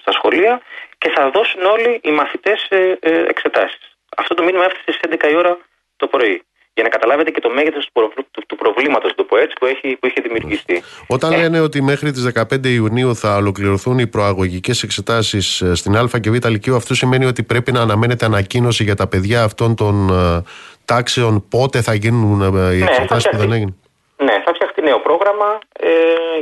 στα 0.00 0.12
σχολεία 0.12 0.60
και 0.98 1.08
θα 1.08 1.30
δώσουν 1.30 1.64
όλοι 1.64 2.00
οι 2.02 2.10
μαθητές 2.10 2.66
ε, 2.68 2.98
ε, 3.00 3.24
εξετάσεις. 3.28 3.96
Αυτό 4.16 4.34
το 4.34 4.42
μήνυμα 4.42 4.64
έφτασε 4.64 4.84
στις 4.92 5.00
11 5.20 5.30
η 5.30 5.36
ώρα 5.36 5.58
το 5.96 6.06
πρωί. 6.06 6.42
Για 6.78 6.86
να 6.86 6.92
καταλάβετε 6.96 7.30
και 7.30 7.40
το 7.40 7.50
μέγεθος 7.50 7.84
του, 7.84 7.92
προβλ- 7.92 8.26
του, 8.30 8.42
του 8.46 8.56
προβλήματος, 8.56 9.14
το 9.14 9.24
πω 9.24 9.36
έτσι, 9.36 9.54
που 9.60 9.66
έχει, 9.66 9.96
που 10.00 10.06
έχει 10.06 10.20
δημιουργηθεί. 10.20 10.82
Όταν 11.08 11.30
λένε 11.36 11.60
ότι 11.60 11.82
μέχρι 11.82 12.10
τις 12.12 12.24
15 12.34 12.66
Ιουνίου 12.66 13.16
θα 13.16 13.36
ολοκληρωθούν 13.36 13.98
οι 13.98 14.06
προαγωγικές 14.06 14.82
εξετάσεις 14.82 15.60
ε, 15.60 15.74
στην 15.74 15.96
Α 15.96 16.08
και 16.20 16.30
Β 16.30 16.46
Λυκείου, 16.46 16.76
αυτό 16.76 16.94
σημαίνει 16.94 17.24
ότι 17.24 17.42
πρέπει 17.42 17.72
να 17.72 17.80
αναμένεται 17.80 18.24
ανακοίνωση 18.24 18.82
για 18.84 18.94
τα 18.94 19.06
παιδιά 19.08 19.42
αυτών 19.42 19.74
των 19.76 20.08
ε, 20.10 20.42
τάξεων 20.84 21.48
πότε 21.48 21.82
θα 21.82 21.94
γίνουν 21.94 22.40
ε, 22.40 22.46
οι 22.74 22.78
Ναι, 22.78 22.84
εξετάσεις 22.84 23.24
θα 23.24 23.30
που 23.30 23.36
δεν 23.36 23.46
φτιαχτεί. 23.46 23.54
έγιναν; 23.54 23.76
Ναι, 24.16 24.42
θα 24.44 24.54
φτιαχτεί 24.54 24.80
νέο 24.82 24.98
πρόγραμμα 25.00 25.58
ε, 25.80 25.90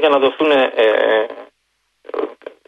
για 0.00 0.08
να 0.08 0.18
δοθούν 0.18 0.50
ε, 0.50 0.62
ε, 0.76 1.26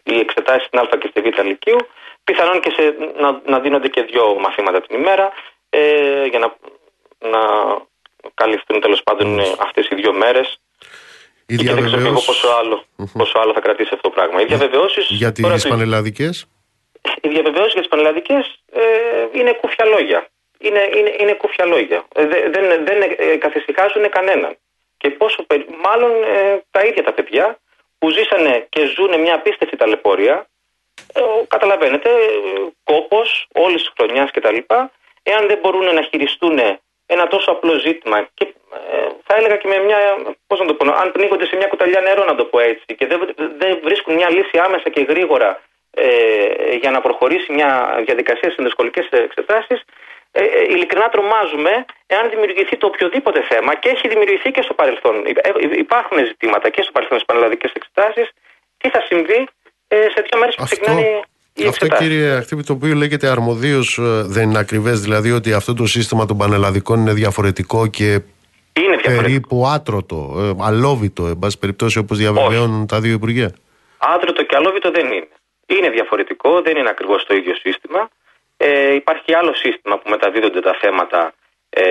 οι 0.03 0.19
εξετάσεις 0.19 0.63
στην 0.67 0.79
Α 0.79 0.83
και 0.99 1.07
στη 1.11 1.21
Β 1.21 1.25
Λυκείου. 1.49 1.77
Πιθανόν 2.23 2.59
και 2.63 2.71
σε, 2.75 2.83
να, 3.21 3.41
να 3.51 3.59
δίνονται 3.59 3.87
και 3.87 4.01
δύο 4.11 4.23
μαθήματα 4.39 4.81
την 4.81 4.99
ημέρα 4.99 5.31
ε, 5.69 5.81
για 6.31 6.39
να, 6.39 6.47
να 7.19 7.39
καλυφθούν 8.33 8.81
τέλος 8.81 9.03
πάντων 9.03 9.39
αυτές 9.59 9.87
οι 9.89 9.95
δύο 9.95 10.13
μέρες. 10.13 10.59
Οι 11.45 11.55
Και 11.55 11.63
δεν 11.63 11.75
ξέρω 11.75 11.79
και 11.79 11.81
εγώ 11.85 11.89
διαβεβαιώσεις 11.97 12.25
πόσο 12.25 12.47
άλλο, 12.59 12.83
πόσο 13.13 13.39
άλλο 13.39 13.53
θα 13.53 13.59
κρατήσει 13.59 13.89
αυτό 13.93 14.09
το 14.09 14.15
πράγμα. 14.15 14.41
Οι 14.41 14.45
διαβεβαιώσει. 14.45 15.01
για 15.07 15.31
τις 15.31 15.67
πανελλαδικές; 15.67 16.45
Οι 17.21 17.27
διαβεβαιώσεις 17.29 17.71
για 17.73 17.81
τις 17.81 17.89
πανελλαδικές 17.89 18.59
ε, 18.71 18.81
είναι 19.31 19.53
κούφια 19.53 19.85
λόγια. 19.85 20.27
Είναι, 20.59 20.89
είναι, 20.97 21.15
είναι 21.19 21.33
κούφια 21.33 21.65
λόγια. 21.65 22.03
Ε, 22.15 22.25
δε- 22.27 22.49
δεν 22.49 22.85
δεν 22.85 23.15
ε, 23.17 23.35
καθησυχάζουν 23.35 24.09
κανέναν. 24.09 24.55
Και 24.97 25.09
πόσο 25.09 25.43
περι- 25.43 25.69
μάλλον 25.83 26.11
ε, 26.23 26.63
τα 26.71 26.81
ίδια 26.85 27.03
τα 27.03 27.13
παιδιά 27.13 27.59
που 27.97 28.09
ζήσανε 28.09 28.65
και 28.69 28.85
ζουν 28.85 29.19
μια 29.21 29.35
απίστευτη 29.35 29.75
ταλαιπωρία, 29.75 30.47
ε, 31.13 31.21
ο- 31.21 31.45
καταλαβαίνετε, 31.47 32.09
ε, 32.09 32.15
κόπος 32.83 33.47
όλης 33.53 33.81
της 33.81 33.91
χρονιάς 33.97 34.31
κτλ. 34.31 34.57
Εάν 35.23 35.47
δεν 35.47 35.57
μπορούν 35.61 35.93
να 35.93 36.01
χειριστούν 36.01 36.59
ένα 37.15 37.27
τόσο 37.27 37.51
απλό 37.51 37.73
ζήτημα 37.85 38.17
και 38.33 38.45
ε, 38.91 39.07
θα 39.25 39.33
έλεγα 39.37 39.55
και 39.61 39.67
με 39.67 39.77
μια, 39.87 39.99
πώς 40.47 40.59
να 40.59 40.65
το 40.65 40.73
πω, 40.73 40.83
αν 41.01 41.11
πνίγονται 41.11 41.45
σε 41.45 41.55
μια 41.55 41.67
κουταλιά 41.67 42.01
νερό 42.01 42.23
να 42.25 42.35
το 42.35 42.45
πω 42.45 42.59
έτσι 42.59 42.95
και 42.97 43.05
δεν, 43.07 43.19
δεν 43.61 43.79
βρίσκουν 43.83 44.13
μια 44.13 44.29
λύση 44.29 44.57
άμεσα 44.57 44.89
και 44.89 45.01
γρήγορα 45.01 45.61
ε, 45.91 46.75
για 46.81 46.91
να 46.91 47.01
προχωρήσει 47.01 47.53
μια 47.53 47.69
διαδικασία 48.05 48.49
σε 48.51 48.63
δυσκολικές 48.63 49.07
εξετάσεις 49.09 49.79
ε, 50.31 50.43
ε, 50.43 50.63
ειλικρινά 50.63 51.09
τρομάζουμε 51.09 51.85
εάν 52.07 52.29
δημιουργηθεί 52.29 52.77
το 52.77 52.87
οποιοδήποτε 52.87 53.41
θέμα 53.41 53.75
και 53.75 53.89
έχει 53.89 54.07
δημιουργηθεί 54.07 54.51
και 54.51 54.61
στο 54.61 54.73
παρελθόν. 54.73 55.25
Ε, 55.25 55.31
υπάρχουν 55.77 56.17
ζητήματα 56.25 56.69
και 56.69 56.81
στο 56.81 56.91
παρελθόν 56.91 57.17
στις 57.17 57.29
πανελλαδικές 57.29 57.71
εξετάσεις. 57.71 58.29
Τι 58.77 58.89
θα 58.89 59.01
συμβεί 59.09 59.47
ε, 59.87 59.95
σε 60.13 60.19
δύο 60.25 60.39
μέρες 60.39 60.55
που 60.55 60.63
ξεκινάνε 60.63 61.01
οι 61.01 61.23
Αυτό 61.67 61.87
κύριε 61.87 62.31
Αχτύπη 62.31 62.63
το 62.63 62.73
οποίο 62.73 62.95
λέγεται 62.95 63.27
αρμοδίως 63.27 63.99
δεν 64.25 64.49
είναι 64.49 64.59
ακριβές, 64.59 64.99
δηλαδή 65.01 65.31
ότι 65.31 65.53
αυτό 65.53 65.73
το 65.73 65.85
σύστημα 65.85 66.25
των 66.25 66.37
πανελλαδικών 66.37 66.99
είναι 66.99 67.13
διαφορετικό 67.13 67.87
και 67.87 68.19
είναι 68.73 68.97
περίπου 69.03 69.67
άτρωτο, 69.67 70.53
αλόβητο, 70.61 71.27
εν 71.27 71.39
πάση 71.39 71.59
περιπτώσει 71.59 71.97
όπως 71.97 72.17
διαβεβαιώνουν 72.17 72.87
τα 72.87 72.99
δύο 72.99 73.13
Υπουργεία. 73.13 73.53
Άτρωτο 73.97 74.43
και 74.43 74.55
αλόβητο 74.55 74.91
δεν 74.91 75.05
είναι. 75.05 75.27
Είναι 75.65 75.89
διαφορετικό, 75.89 76.61
δεν 76.61 76.77
είναι 76.77 76.89
ακριβώς 76.89 77.25
το 77.25 77.35
ίδιο 77.35 77.55
σύστημα. 77.55 78.09
Ε, 78.57 78.93
υπάρχει 78.93 79.33
άλλο 79.33 79.53
σύστημα 79.53 79.97
που 79.97 80.09
μεταδίδονται 80.09 80.61
τα 80.61 80.77
θέματα 80.81 81.33
ε, 81.69 81.83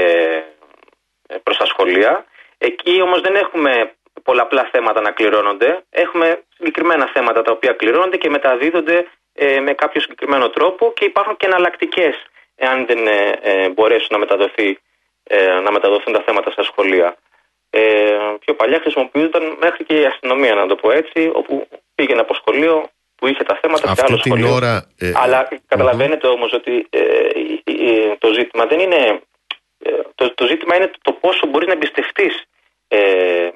προς 1.43 1.57
τα 1.57 1.67
σχολεία. 1.67 2.25
Εκεί 2.59 3.03
όμως 3.03 3.21
δεν 3.21 3.35
έχουμε 3.35 3.93
πολλαπλά 4.23 4.69
θέματα 4.73 5.01
να 5.01 5.11
κληρώνονται. 5.11 5.85
Έχουμε 5.91 6.43
συγκεκριμένα 6.57 7.11
θέματα 7.13 7.43
τα 7.43 7.53
οποία 7.53 7.73
κληρώνονται 7.73 8.17
και 8.17 8.29
μεταδίδονται 8.29 9.07
ε, 9.39 9.61
με 9.61 9.73
κάποιο 9.73 10.01
συγκεκριμένο 10.01 10.49
τρόπο 10.51 10.93
και 10.97 11.05
υπάρχουν 11.05 11.37
και 11.37 11.47
εναλλακτικές 11.47 12.15
εάν 12.57 12.87
δεν 12.87 13.07
ε, 13.07 13.39
ε, 13.43 13.69
μπορέσουν 13.69 14.09
να, 14.11 14.19
μεταδοθεί, 14.19 14.79
να 15.65 15.71
μεταδοθούν 15.73 16.13
τα 16.13 16.23
θέματα 16.27 16.51
στα 16.51 16.63
σχολεία. 16.63 17.17
Ε, 17.71 17.81
πιο 18.41 18.55
παλιά 18.55 18.79
χρησιμοποιούνταν 18.81 19.57
μέχρι 19.61 19.85
και 19.85 20.01
η 20.01 20.05
αστυνομία, 20.05 20.55
να 20.55 20.67
το 20.67 20.75
πω 20.75 20.91
έτσι, 20.91 21.31
όπου 21.35 21.69
πήγαινε 21.95 22.21
από 22.21 22.35
σχολείο, 22.35 22.91
που 23.19 23.27
είχε 23.27 23.43
τα 23.43 23.59
θέματα 23.61 23.91
Αυτή 23.91 23.99
σε 23.99 24.05
άλλο 24.07 24.17
την 24.21 24.33
σχολείο. 24.33 24.55
Ώρα, 24.55 24.87
ε, 24.99 25.13
Αλλά 25.15 25.49
καταλαβαίνετε 25.67 26.27
όμως 26.27 26.53
ότι 26.53 26.87
ε, 26.91 27.03
το 28.19 28.33
ζήτημα 28.33 28.67
δεν 28.67 28.79
είναι... 28.79 29.21
Ε, 29.79 29.91
το, 30.15 30.35
το 30.35 30.47
ζήτημα 30.47 30.77
είναι 30.77 30.91
το 31.03 31.13
πόσο 31.13 31.47
μπορεί 31.47 31.67
να 31.67 31.73
εμπιστευτείς 31.73 32.45
ε, 32.89 33.01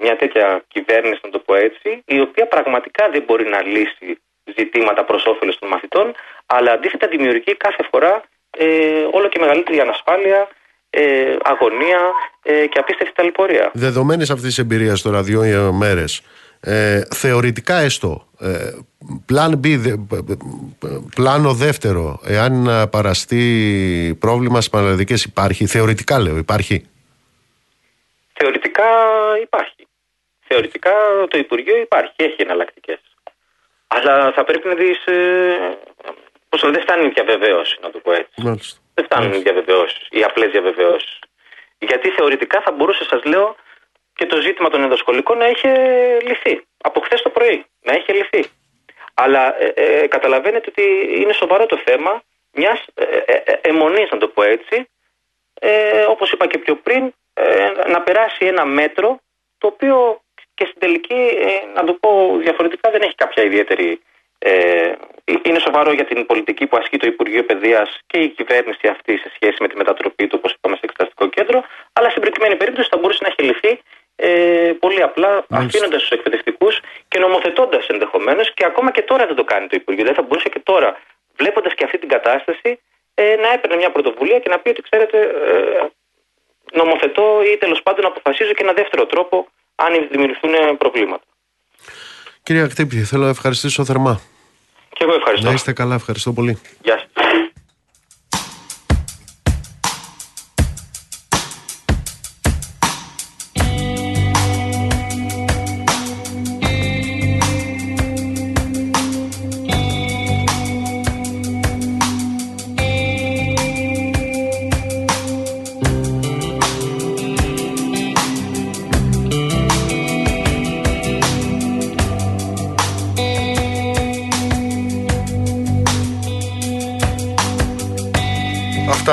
μια 0.01 0.17
τέτοια 0.17 0.65
κυβέρνηση, 0.69 1.21
να 1.23 1.31
το 1.31 1.39
πω 1.39 1.55
έτσι, 1.55 2.03
η 2.07 2.21
οποία 2.21 2.47
πραγματικά 2.47 3.09
δεν 3.11 3.23
μπορεί 3.23 3.49
να 3.49 3.63
λύσει 3.63 4.23
ζητήματα 4.57 5.05
προς 5.05 5.27
όφελος 5.27 5.59
των 5.59 5.69
μαθητών, 5.69 6.15
αλλά 6.47 6.73
αντίθετα 6.73 7.09
δημιουργεί 7.09 7.57
κάθε 7.57 7.83
φορά 7.91 8.23
ε, 8.51 8.67
όλο 9.13 9.29
και 9.29 9.39
μεγαλύτερη 9.39 9.81
ανασφάλεια, 9.81 10.49
ε, 10.91 11.37
αγωνία 11.43 12.01
ε, 12.43 12.67
και 12.67 12.79
απίστευτη 12.79 13.15
ταλαιπωρία. 13.15 13.71
Δεδομένης 13.75 14.31
αυτής 14.31 14.49
της 14.49 14.59
εμπειρίας 14.59 15.03
τώρα 15.03 15.23
δύο 15.23 15.73
μέρες, 15.73 16.23
ε, 16.61 17.01
θεωρητικά 17.15 17.77
έστω, 17.77 18.27
ε, 18.41 18.71
πλάν 19.27 19.61
B, 19.65 19.95
πλάνο 21.15 21.53
δεύτερο, 21.53 22.21
εάν 22.25 22.69
παραστεί 22.91 24.17
πρόβλημα 24.21 24.57
στις 24.57 24.71
πανελλαδικές 24.71 25.25
υπάρχει, 25.25 25.67
θεωρητικά 25.67 26.19
λέω, 26.19 26.37
υπάρχει; 26.37 26.87
Θεωρητικά 28.33 28.85
υπάρχει. 29.43 29.87
Θεωρητικά 30.49 30.91
το 31.29 31.39
Υπουργείο 31.39 31.77
υπάρχει, 31.77 32.15
έχει 32.17 32.37
εναλλακτικές. 32.43 33.01
Αλλά 33.95 34.33
θα 34.33 34.45
πρέπει 34.45 34.69
να 34.69 34.75
δεις, 34.75 35.07
ε, 35.07 35.79
πώς 36.49 36.61
δεν 36.61 36.81
φτάνει 36.81 37.07
η 37.07 37.09
διαβεβαίωση, 37.09 37.79
να 37.83 37.91
το 37.91 37.99
πω 37.99 38.13
έτσι. 38.13 38.33
Μάλιστα. 38.37 38.81
Δεν 38.95 39.05
φτάνουν 39.05 39.33
οι 39.33 39.39
διαβεβαιώσεις, 39.39 40.07
οι 40.11 40.23
απλές 40.23 40.51
διαβεβαιώσεις. 40.51 41.19
Γιατί 41.79 42.09
θεωρητικά 42.11 42.61
θα 42.61 42.73
μπορούσε, 42.73 43.05
σας 43.05 43.25
λέω, 43.25 43.57
και 44.15 44.27
το 44.27 44.41
ζήτημα 44.41 44.69
των 44.69 44.83
ενδοσχολικών 44.83 45.39
να 45.39 45.49
είχε 45.49 45.71
λυθεί. 46.23 46.65
Από 46.83 47.01
χθες 47.01 47.23
το 47.23 47.31
πρωί 47.31 47.67
να 47.83 47.93
είχε 47.95 48.13
λυθεί. 48.13 48.51
Αλλά 49.15 49.63
ε, 49.63 49.73
ε, 49.75 50.07
καταλαβαίνετε 50.07 50.67
ότι 50.69 50.83
είναι 51.21 51.33
σοβαρό 51.33 51.67
το 51.67 51.81
θέμα 51.85 52.23
μιας 52.53 52.85
ε, 52.95 53.05
ε, 53.25 53.43
αιμονής, 53.61 54.11
να 54.11 54.19
το 54.19 54.29
πω 54.29 54.43
έτσι, 54.43 54.89
ε, 55.61 56.03
όπως 56.03 56.33
είπα 56.33 56.47
και 56.47 56.59
πιο 56.59 56.77
πριν, 56.77 57.15
να 57.89 58.03
περάσει 58.03 58.47
ένα 58.47 58.65
μέτρο 58.65 59.21
το 59.59 59.67
οποίο 59.67 60.22
και 60.55 60.65
στην 60.65 60.81
τελική, 60.81 61.23
να 61.75 61.85
το 61.85 61.93
πω 61.93 62.37
διαφορετικά, 62.39 62.91
δεν 62.91 63.03
έχει 63.03 63.15
κάποια 63.15 63.43
ιδιαίτερη. 63.43 64.01
είναι 65.43 65.59
σοβαρό 65.59 65.93
για 65.93 66.05
την 66.05 66.27
πολιτική 66.27 66.67
που 66.67 66.77
ασκεί 66.77 66.97
το 66.97 67.07
Υπουργείο 67.07 67.45
Παιδείας 67.45 67.99
και 68.07 68.19
η 68.19 68.29
κυβέρνηση 68.29 68.87
αυτή 68.87 69.17
σε 69.17 69.31
σχέση 69.35 69.57
με 69.61 69.69
τη 69.69 69.77
μετατροπή 69.77 70.27
του, 70.27 70.37
όπως 70.39 70.53
είπαμε, 70.53 70.75
σε 70.77 70.81
εξεταστικό 70.85 71.27
κέντρο. 71.29 71.63
Αλλά 71.93 72.09
στην 72.11 72.23
προκειμένη 72.23 72.57
περίπτωση 72.57 72.89
θα 72.91 72.99
μπορούσε 72.99 73.19
να 73.23 73.29
έχει 73.29 73.43
λυθεί 73.51 73.83
ε, 74.17 74.73
πολύ 74.79 75.03
απλά 75.03 75.45
αφήνοντας 75.51 76.01
τους 76.01 76.11
εκπαιδευτικούς 76.11 76.81
και 77.09 77.19
νομοθετώντας 77.19 77.87
ενδεχομένως 77.87 78.55
και 78.55 78.65
ακόμα 78.65 78.91
και 78.91 79.03
τώρα 79.03 79.27
δεν 79.27 79.37
το 79.37 79.45
κάνει 79.45 79.67
το 79.67 79.77
Υπουργείο. 79.81 80.05
Δεν 80.05 80.15
θα 80.15 80.23
μπορούσε 80.23 80.49
και 80.49 80.59
τώρα, 80.59 81.01
βλέποντας 81.37 81.75
και 81.75 81.85
αυτή 81.85 81.99
την 81.99 82.09
κατάσταση, 82.09 82.81
ε, 83.15 83.37
να 83.37 83.53
έπαιρνε 83.53 83.77
μια 83.77 83.91
πρωτοβουλία 83.91 84.39
και 84.39 84.49
να 84.49 84.59
πει 84.59 84.69
ότι 84.69 84.83
ξέρετε, 84.83 85.19
ε, 85.21 85.87
νομοθετώ 86.73 87.43
ή 87.53 87.57
τέλος 87.57 87.83
πάντων 87.83 88.05
αποφασίζω 88.05 88.53
και 88.53 88.63
ένα 88.63 88.73
δεύτερο 88.73 89.07
τρόπο 89.07 89.49
αν 89.85 90.09
δημιουργηθούν 90.11 90.77
προβλήματα. 90.79 91.25
Κύριε 92.43 92.63
Ακτύπη, 92.63 92.97
θέλω 92.97 93.23
να 93.23 93.29
ευχαριστήσω 93.29 93.85
θερμά. 93.85 94.21
Και 94.89 95.05
εγώ 95.05 95.15
ευχαριστώ. 95.15 95.47
Να 95.47 95.53
είστε 95.53 95.73
καλά, 95.73 95.95
ευχαριστώ 95.95 96.33
πολύ. 96.33 96.59
Γεια 96.83 96.99
σας. 96.99 97.11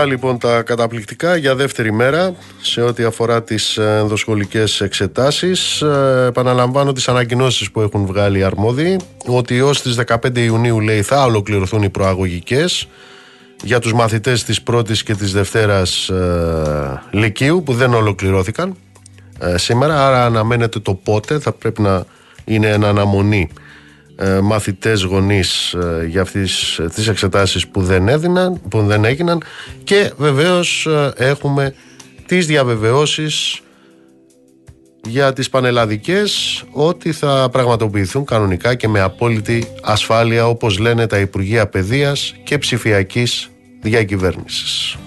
Λοιπόν 0.09 0.37
τα 0.37 0.61
καταπληκτικά 0.61 1.35
για 1.35 1.55
δεύτερη 1.55 1.91
μέρα 1.91 2.35
σε 2.61 2.81
ό,τι 2.81 3.03
αφορά 3.03 3.43
τις 3.43 3.77
ενδοσχολικές 3.77 4.81
εξετάσεις. 4.81 5.81
Ε, 5.81 6.25
επαναλαμβάνω 6.27 6.91
τις 6.91 7.07
ανακοινώσεις 7.07 7.71
που 7.71 7.81
έχουν 7.81 8.05
βγάλει 8.05 8.39
οι 8.39 8.43
αρμόδιοι 8.43 8.99
ότι 9.25 9.61
ως 9.61 9.81
τις 9.81 9.99
15 10.07 10.37
Ιουνίου 10.37 10.79
λέει 10.79 11.01
θα 11.01 11.23
ολοκληρωθούν 11.23 11.83
οι 11.83 11.89
προαγωγικές 11.89 12.87
για 13.63 13.79
τους 13.79 13.93
μαθητές 13.93 14.43
της 14.43 14.61
πρώτης 14.61 15.03
και 15.03 15.15
της 15.15 15.33
δευτέρας 15.33 16.09
ε, 16.09 17.01
Λυκείου 17.11 17.63
που 17.63 17.73
δεν 17.73 17.93
ολοκληρώθηκαν 17.93 18.75
ε, 19.39 19.57
σήμερα 19.57 20.07
άρα 20.07 20.25
αναμένεται 20.25 20.79
το 20.79 20.93
πότε 20.93 21.39
θα 21.39 21.51
πρέπει 21.51 21.81
να 21.81 22.05
είναι 22.45 22.67
ένα 22.67 22.89
αναμονή 22.89 23.49
ε, 23.53 23.67
μαθητές 24.41 25.01
γονείς 25.01 25.73
ε, 25.73 26.05
για 26.09 26.21
αυτές 26.21 26.81
τις 26.93 27.07
εξετάσεις 27.07 27.67
που 27.67 27.81
δεν, 27.81 28.07
έδιναν, 28.07 28.61
που 28.69 28.81
δεν 28.81 29.05
έγιναν 29.05 29.43
και 29.83 30.11
βεβαίως 30.17 30.85
ε, 30.85 31.13
έχουμε 31.15 31.73
τις 32.25 32.45
διαβεβαιώσεις 32.45 33.61
για 35.07 35.33
τις 35.33 35.49
πανελλαδικές 35.49 36.63
ότι 36.71 37.11
θα 37.11 37.49
πραγματοποιηθούν 37.51 38.25
κανονικά 38.25 38.75
και 38.75 38.87
με 38.87 38.99
απόλυτη 38.99 39.63
ασφάλεια 39.81 40.47
όπως 40.47 40.77
λένε 40.77 41.07
τα 41.07 41.19
Υπουργεία 41.19 41.67
Παιδείας 41.67 42.35
και 42.43 42.57
Ψηφιακής 42.57 43.49
Διακυβέρνησης. 43.81 44.97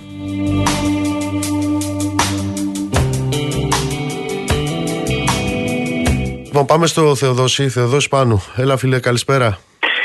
Λοιπόν, 6.53 6.67
πάμε 6.67 6.87
στο 6.87 7.15
Θεοδόση. 7.15 7.69
Θεοδόση 7.69 8.09
πάνω. 8.09 8.43
Έλα, 8.57 8.77
φίλε, 8.77 9.01
καλησπέρα. 9.01 9.59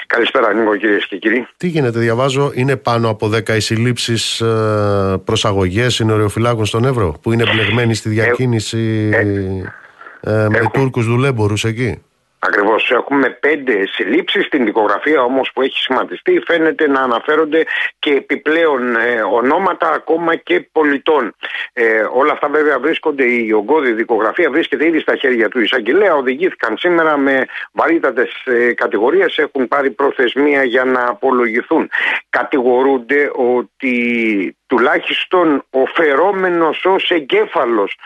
Καλησπέρα, 0.08 0.54
Νίκο, 0.54 0.76
κυρίες 0.76 1.08
και 1.08 1.18
κύριοι. 1.18 1.48
Τι 1.58 1.68
γίνεται, 1.68 2.00
διαβάζω, 2.00 2.52
είναι 2.54 2.76
πάνω 2.76 3.10
από 3.10 3.32
10 3.34 3.50
οι 3.50 3.60
συλλήψει 3.60 4.14
ε, 4.46 5.16
προσαγωγές 5.24 5.94
συνοριοφυλάκων 5.94 6.66
στον 6.66 6.86
Εύρο 6.86 7.16
που 7.22 7.32
είναι 7.32 7.44
μπλεγμένοι 7.52 7.94
στη 7.94 8.10
διακίνηση 8.10 9.10
ε, 9.14 10.34
ε, 10.34 10.48
με 10.50 10.70
Τούρκους 10.74 11.06
δουλέμπορους 11.06 11.64
εκεί. 11.64 12.02
Ακριβώς. 12.40 12.92
Έχουμε 12.92 13.30
πέντε 13.30 13.88
συλλήψεις. 13.88 14.46
Στην 14.46 14.66
δικογραφία 14.66 15.22
όμως 15.22 15.52
που 15.54 15.62
έχει 15.62 15.78
σχηματιστεί 15.78 16.42
φαίνεται 16.46 16.88
να 16.88 17.02
αναφέρονται 17.02 17.64
και 18.00 18.12
επιπλέον 18.12 18.96
ε, 18.96 19.22
ονόματα 19.22 19.92
ακόμα 19.92 20.36
και 20.36 20.70
πολιτών. 20.72 21.36
Ε, 21.74 22.08
όλα 22.14 22.32
αυτά 22.32 22.48
βέβαια 22.50 22.80
βρίσκονται, 22.80 23.24
η 23.24 23.52
ογκώδη 23.52 23.92
δικογραφία 23.92 24.50
βρίσκεται 24.50 24.88
ήδη 24.88 25.00
στα 25.00 25.16
χέρια 25.16 25.50
του 25.50 25.60
εισαγγελέα. 25.60 26.16
Οδηγήθηκαν 26.16 26.78
σήμερα 26.78 27.18
με 27.18 27.46
βαρύτατες 27.72 28.32
ε, 28.46 28.74
κατηγορίες. 28.74 29.38
Έχουν 29.38 29.68
πάρει 29.68 29.92
προθεσμία 29.92 30.64
για 30.64 30.84
να 30.84 31.08
απολογηθούν. 31.08 31.90
Κατηγορούνται 32.30 33.32
ότι 33.36 34.58
τουλάχιστον 34.68 35.64
ο 35.70 35.86
φερόμενος 35.86 36.86
ως 36.86 37.10
εγκέφαλος 37.10 37.98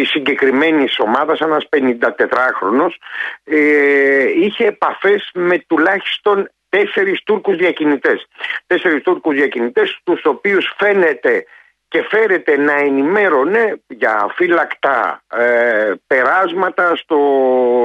της 0.00 0.10
συγκεκριμένης 0.10 0.98
ομάδας, 0.98 1.40
ένας 1.40 1.68
54χρονο, 1.68 2.86
ε, 3.44 4.28
είχε 4.34 4.66
επαφές 4.66 5.30
με 5.34 5.58
τουλάχιστον 5.58 6.50
τέσσερις 6.68 7.22
Τούρκους 7.22 7.56
διακινητές. 7.56 8.26
Τέσσερις 8.66 9.02
Τούρκους 9.02 9.34
διακινητές, 9.34 9.98
τους 10.04 10.24
οποίους 10.24 10.74
φαίνεται 10.78 11.44
και 11.90 12.02
φέρεται 12.10 12.56
να 12.56 12.72
ενημέρωνε 12.72 13.80
για 13.86 14.32
φύλακτα 14.34 15.22
ε, 15.36 15.92
περάσματα 16.06 16.96
στο, 16.96 17.18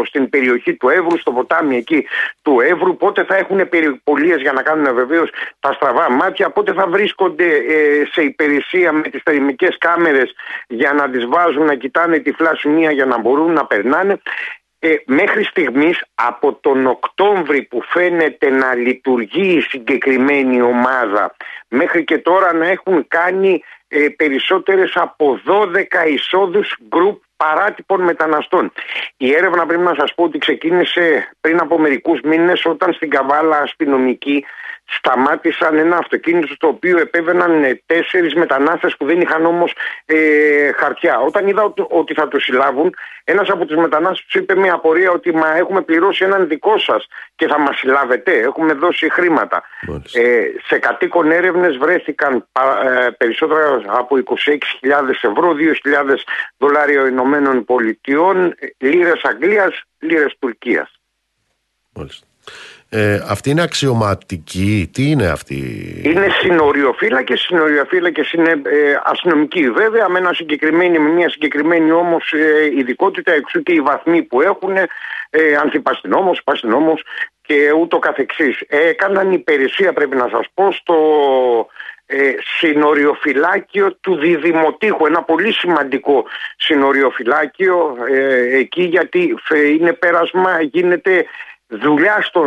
στην 0.05 0.29
περιοχή 0.29 0.73
του 0.73 0.89
Εύρου, 0.89 1.17
στο 1.19 1.31
ποτάμι 1.31 1.75
εκεί 1.75 2.07
του 2.41 2.59
Εύρου, 2.59 2.97
πότε 2.97 3.23
θα 3.23 3.35
έχουν 3.35 3.69
περιπολίες 3.69 4.41
για 4.41 4.51
να 4.51 4.61
κάνουν 4.61 4.95
βεβαίως 4.95 5.29
τα 5.59 5.71
στραβά 5.73 6.11
μάτια, 6.11 6.49
πότε 6.49 6.73
θα 6.73 6.87
βρίσκονται 6.87 7.45
ε, 7.45 8.05
σε 8.11 8.21
υπηρεσία 8.21 8.91
με 8.91 9.01
τις 9.01 9.21
θερμικές 9.23 9.77
κάμερες 9.77 10.35
για 10.67 10.93
να 10.93 11.09
τις 11.09 11.25
βάζουν 11.25 11.65
να 11.65 11.75
κοιτάνε 11.75 12.19
τη 12.19 12.33
μία 12.67 12.91
για 12.91 13.05
να 13.05 13.19
μπορούν 13.19 13.51
να 13.51 13.65
περνάνε. 13.65 14.21
Ε, 14.79 14.95
μέχρι 15.05 15.43
στιγμής 15.43 16.05
από 16.15 16.53
τον 16.53 16.85
Οκτώβρη 16.85 17.61
που 17.61 17.81
φαίνεται 17.81 18.49
να 18.49 18.75
λειτουργεί 18.75 19.55
η 19.55 19.61
συγκεκριμένη 19.61 20.61
ομάδα 20.61 21.35
μέχρι 21.67 22.03
και 22.03 22.17
τώρα 22.17 22.53
να 22.53 22.67
έχουν 22.67 23.07
κάνει 23.07 23.63
ε, 23.87 24.09
περισσότερες 24.09 24.91
από 24.95 25.39
12 25.45 26.07
εισόδους 26.07 26.77
γκρουπ 26.87 27.21
παράτυπων 27.37 28.01
μεταναστών. 28.01 28.71
Η 29.17 29.33
έρευνα 29.33 29.65
πρέπει 29.65 29.83
να 29.83 29.95
σας 29.97 30.13
πω 30.15 30.23
ότι 30.23 30.37
ξεκίνησε 30.37 31.31
πριν 31.41 31.59
από 31.59 31.79
μερικούς 31.79 32.21
μήνες 32.21 32.65
όταν 32.65 32.93
στην 32.93 33.09
Καβάλα 33.09 33.57
αστυνομική 33.57 34.45
σταμάτησαν 34.85 35.77
ένα 35.77 35.97
αυτοκίνητο 35.97 36.53
στο 36.53 36.67
οποίο 36.67 36.99
επέβαιναν 36.99 37.63
ε, 37.63 37.81
τέσσερις 37.85 38.33
μετανάστες 38.33 38.95
που 38.97 39.05
δεν 39.05 39.21
είχαν 39.21 39.45
όμως 39.45 39.73
ε, 40.05 40.71
χαρτιά. 40.71 41.19
Όταν 41.19 41.47
είδα 41.47 41.73
ότι 41.89 42.13
θα 42.13 42.27
του 42.27 42.39
συλλάβουν, 42.41 42.95
ένας 43.23 43.49
από 43.49 43.65
τους 43.65 43.77
μετανάστες 43.77 44.25
τους 44.25 44.41
είπε 44.41 44.55
μια 44.55 44.73
απορία 44.73 45.11
ότι 45.11 45.35
μα 45.35 45.55
έχουμε 45.55 45.81
πληρώσει 45.81 46.23
έναν 46.23 46.47
δικό 46.47 46.77
σας 46.77 47.07
και 47.35 47.47
θα 47.47 47.59
μας 47.59 47.77
συλλάβετε. 47.77 48.31
Έχουμε 48.31 48.73
δώσει 48.73 49.11
χρήματα. 49.11 49.63
Ε, 50.13 50.43
σε 50.67 50.79
κατοίκον 50.79 51.31
έρευνες 51.31 51.77
βρέθηκαν 51.77 52.47
ε, 52.85 53.09
περισσότερα 53.17 53.81
από 53.87 54.15
26.000 54.15 55.09
ευρώ, 55.21 55.55
2.000 55.83 56.15
δολάρια 56.57 57.07
Ηνωμένων 57.07 57.65
Πολιτειών, 57.65 58.55
λίρες 58.77 59.21
Αγγλίας, 59.23 59.83
λίρες 59.99 60.35
Τουρκίας. 60.39 60.99
Μάλιστα. 61.93 62.25
Ε, 62.89 63.21
αυτή 63.29 63.49
είναι 63.49 63.61
αξιωματική, 63.61 64.89
τι 64.93 65.09
είναι 65.09 65.27
αυτή; 65.27 66.01
Είναι 66.03 66.27
συνοριοφύλακες, 66.39 67.39
συνοριοφύλακες 67.41 68.31
είναι 68.31 68.49
ε, 68.49 68.99
αστυνομικοί 69.03 69.71
βέβαια, 69.71 70.09
με, 70.09 70.19
ένα 70.19 70.33
συγκεκριμένη, 70.33 70.99
με 70.99 71.09
μια 71.09 71.29
συγκεκριμένη 71.29 71.91
όμως 71.91 72.33
ε, 72.33 72.65
ειδικότητα, 72.77 73.31
εξού 73.33 73.63
και 73.63 73.73
οι 73.73 73.81
βαθμοί 73.81 74.23
που 74.23 74.41
έχουν, 74.41 74.75
ε, 75.29 75.55
ανθιπαστηνόμος, 75.61 76.41
παστηνόμος 76.43 77.03
και 77.41 77.71
ούτω 77.81 77.99
καθεξής. 77.99 78.61
έκαναν 78.67 79.31
υπηρεσία 79.31 79.93
πρέπει 79.93 80.15
να 80.15 80.27
σας 80.31 80.45
πω 80.53 80.71
στο 80.71 80.95
ε, 82.05 82.33
συνοριοφυλάκιο 82.59 83.93
του 83.93 84.15
Διδημοτήχου, 84.15 85.05
ένα 85.05 85.23
πολύ 85.23 85.53
σημαντικό 85.53 86.25
συνοριοφυλάκιο 86.57 87.97
ε, 88.09 88.57
εκεί 88.57 88.83
γιατί 88.83 89.35
είναι 89.79 89.93
πέρασμα, 89.93 90.61
γίνεται 90.61 91.25
δουλειά 91.81 92.21
στο, 92.21 92.43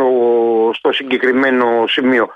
στο 0.73 0.91
συγκεκριμένο 0.91 1.87
σημείο. 1.87 2.29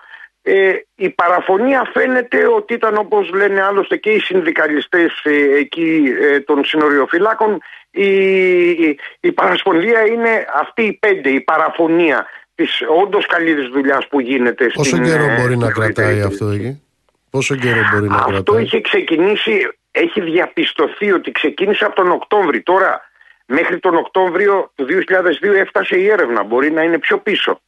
Ε, 0.46 0.74
η 0.96 1.10
παραφωνία 1.10 1.90
φαίνεται 1.94 2.48
ότι 2.48 2.74
ήταν 2.74 2.98
όπως 2.98 3.30
λένε 3.34 3.62
άλλωστε 3.62 3.98
και 3.98 4.10
οι 4.10 4.20
συνδικαλιστές 4.20 5.22
ε, 5.24 5.58
εκεί 5.58 6.04
ε, 6.22 6.40
των 6.40 6.66
συνοριοφυλάκων 6.66 7.62
η, 7.92 8.08
η, 8.70 9.00
η 9.20 9.32
παρασπονδία 9.32 10.06
είναι 10.06 10.46
αυτή 10.60 10.82
η 10.82 10.94
πέντε, 10.94 11.30
η 11.30 11.42
παραφωνία 11.42 12.26
της 12.56 12.82
όντως 13.04 13.26
καλής 13.26 13.68
δουλειάς 13.68 14.08
που 14.08 14.20
γίνεται 14.20 14.66
Πόσο 14.66 14.90
στην 14.90 15.00
Πόσο 15.02 15.12
καιρό 15.12 15.36
μπορεί 15.40 15.58
να 15.58 15.72
κρατάει 15.72 16.22
αυτό 16.22 16.48
εκεί; 16.48 16.82
Πόσο 17.30 17.56
καιρό 17.56 17.82
μπορεί 17.94 18.08
να 18.08 18.16
αυτό 18.16 18.32
κρατάει; 18.32 18.38
Αυτό 18.38 18.58
είχε 18.58 18.82
ξεκινήσει, 18.82 19.52
έχει 19.92 20.22
διαπιστωθεί 20.22 21.12
ότι 21.12 21.32
ξεκίνησε 21.32 21.86
από 21.86 21.96
τον 21.96 22.12
Οκτώβρη. 22.12 22.62
Τώρα 22.62 23.02
Μέχρι 23.46 23.80
τον 23.80 23.96
Οκτώβριο 23.96 24.72
του 24.76 24.86
2002 24.86 25.54
έφτασε 25.56 25.98
η 25.98 26.10
έρευνα, 26.10 26.44
μπορεί 26.44 26.72
να 26.72 26.84
είναι 26.84 27.00
πιο 27.00 27.18
πίσω. 27.18 27.60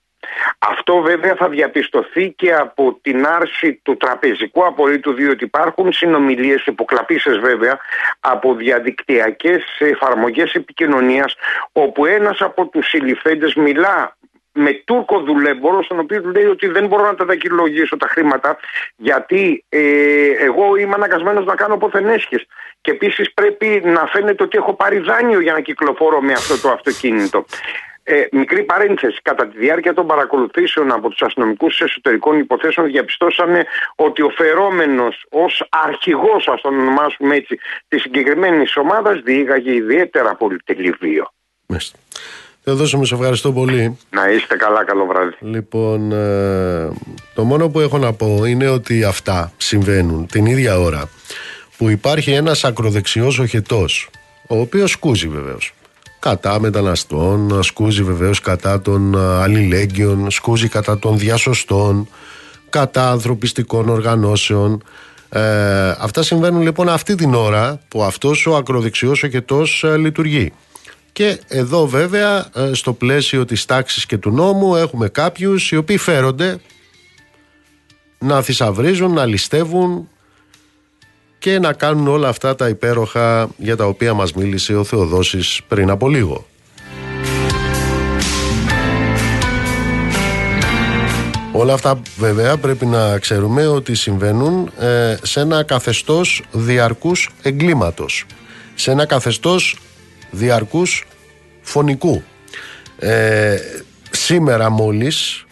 Αυτό 0.60 1.02
βέβαια 1.02 1.36
θα 1.36 1.50
διαπιστωθεί 1.50 2.32
και 2.32 2.54
από 2.54 3.00
την 3.02 3.26
άρση 3.26 3.74
του 3.84 3.98
τραπεζικού 3.98 4.66
απορρίτου 4.66 5.14
διότι 5.14 5.44
υπάρχουν 5.44 5.94
συνομιλίες 5.94 6.66
υποκλαπήσεις 6.66 7.38
βέβαια 7.38 7.80
από 8.20 8.56
διαδικτυακές 8.56 9.64
εφαρμογές 9.80 10.54
επικοινωνίας 10.54 11.36
όπου 11.72 12.06
ένας 12.06 12.42
από 12.42 12.68
τους 12.68 12.88
συλληφθέντες 12.88 13.54
μιλά 13.54 14.18
με 14.58 14.74
Τούρκο 14.86 15.20
δουλέμπορο, 15.20 15.84
στον 15.84 16.00
οποίο 16.00 16.22
του 16.22 16.30
λέει 16.30 16.46
ότι 16.46 16.68
δεν 16.68 16.88
μπορώ 16.88 17.06
να 17.06 17.16
τα 17.16 17.26
δακυλογήσω 17.26 17.98
τα 17.98 18.08
χρήματα, 18.08 18.58
γιατί 18.96 19.66
ε, 19.70 19.80
εγώ 20.40 20.76
είμαι 20.76 20.94
αναγκασμένος 20.94 21.46
να 21.46 21.56
κάνω 21.56 21.78
ποθενέσχες. 21.78 22.46
Και 22.82 22.92
επίσης 22.92 23.34
πρέπει 23.34 23.82
να 23.86 24.06
φαίνεται 24.06 24.44
ότι 24.44 24.58
έχω 24.58 24.74
πάρει 24.74 24.98
δάνειο 25.00 25.40
για 25.40 25.54
να 25.54 25.60
κυκλοφορώ 25.60 26.22
με 26.22 26.34
αυτό 26.34 26.60
το 26.60 26.70
αυτοκίνητο. 26.70 27.46
Ε, 28.08 28.24
μικρή 28.32 28.64
παρένθεση. 28.64 29.20
Κατά 29.22 29.48
τη 29.48 29.58
διάρκεια 29.58 29.94
των 29.94 30.08
παρακολουθήσεων 30.08 30.92
από 30.92 31.10
τους 31.10 31.22
αστυνομικούς 31.22 31.80
εσωτερικών 31.82 32.40
υποθέσεων, 32.40 32.88
διαπιστώσαμε 32.88 33.66
ότι 33.96 34.22
ο 34.22 34.30
φερόμενος 34.30 35.26
ως 35.30 35.68
αρχηγός, 35.70 36.48
ας 36.48 36.62
τον 36.62 36.80
ονομάσουμε 36.80 37.36
έτσι, 37.36 37.60
της 37.88 38.02
συγκεκριμένης 38.02 38.78
ομάδας 38.78 39.22
διήγαγε 39.22 39.74
ιδιαίτερα 39.74 40.36
πολυτελή 40.36 40.96
βίο. 41.00 41.32
Θεοδόση, 42.68 43.06
σε 43.06 43.14
ευχαριστώ 43.14 43.52
πολύ. 43.52 43.98
Να 44.10 44.30
είστε 44.30 44.56
καλά, 44.56 44.86
καλό 44.86 45.06
βράδυ. 45.06 45.36
Λοιπόν, 45.40 46.12
ε, 46.12 46.90
το 47.34 47.44
μόνο 47.44 47.70
που 47.70 47.80
έχω 47.80 47.98
να 47.98 48.14
πω 48.14 48.46
είναι 48.46 48.70
ότι 48.70 49.04
αυτά 49.04 49.52
συμβαίνουν 49.58 50.26
την 50.26 50.46
ίδια 50.46 50.80
ώρα 50.80 51.10
που 51.78 51.90
υπάρχει 51.90 52.32
ένας 52.32 52.64
ακροδεξιός 52.64 53.40
οχετός, 53.40 54.10
ο 54.48 54.60
οποίος 54.60 54.92
σκούζει 54.92 55.28
βεβαίως. 55.28 55.74
Κατά 56.20 56.60
μεταναστών, 56.60 57.64
σκούζει 57.64 58.04
βεβαίως 58.04 58.40
κατά 58.40 58.82
των 58.82 59.14
ε, 59.14 59.42
αλληλέγγυων, 59.42 60.32
σκούζει 60.32 60.68
κατά 60.68 61.00
των 61.00 61.18
διασωστών, 61.18 62.08
κατά 62.70 63.10
ανθρωπιστικών 63.10 63.90
οργανώσεων. 63.90 64.84
Ε, 65.30 65.90
αυτά 66.00 66.24
συμβαίνουν 66.24 66.62
λοιπόν 66.62 66.90
αυτή 66.90 67.16
την 67.16 67.34
ώρα 67.34 67.80
που 67.88 68.04
αυτός 68.04 68.48
ο 68.48 68.56
ακροδεξιός 68.56 69.24
οχετός 69.24 69.84
ε, 69.84 69.98
λειτουργεί. 69.98 70.54
Και 71.16 71.40
εδώ 71.48 71.88
βέβαια 71.88 72.50
ε, 72.56 72.74
στο 72.74 72.94
πλαίσιο 72.94 73.46
της 73.46 73.66
τάξης 73.66 74.06
και 74.06 74.18
του 74.18 74.32
νόμου 74.32 74.76
έχουμε 74.76 75.08
κάποιους 75.08 75.72
οι 75.72 75.76
οποίοι 75.78 75.98
φέρονται 75.98 76.58
να 78.20 78.42
θησαυρίζουν, 78.42 79.14
να 79.14 79.26
ληστεύουν 79.26 80.10
και 81.40 81.60
να 81.60 81.74
κάνουν 81.74 82.08
όλα 82.08 82.28
αυτά 82.28 82.56
τα 82.56 82.70
υπέροχα 82.70 83.50
για 83.58 83.76
τα 83.76 83.86
οποία 83.86 84.14
μας 84.14 84.34
μίλησε 84.34 84.76
ο 84.76 84.84
Θεοδόσης 84.84 85.62
πριν 85.68 85.90
από 85.90 86.10
λίγο. 86.10 86.46
Όλα 91.52 91.74
αυτά 91.74 92.02
βέβαια 92.18 92.58
πρέπει 92.58 92.86
να 92.86 93.20
ξέρουμε 93.20 93.68
ότι 93.68 93.96
συμβαίνουν 93.96 94.72
ε, 94.80 95.18
σε 95.22 95.40
ένα 95.40 95.64
καθεστώς 95.64 96.44
διαρκούς 96.52 97.30
εγκλήματος. 97.42 98.26
Σε 98.76 98.92
ένα 98.92 99.06
καθεστώς 99.06 99.78
διαρκούς 100.36 101.06
φωνικού. 101.62 102.24
Ε, 103.00 103.58
σήμερα 104.10 104.70
μόλις 104.70 105.46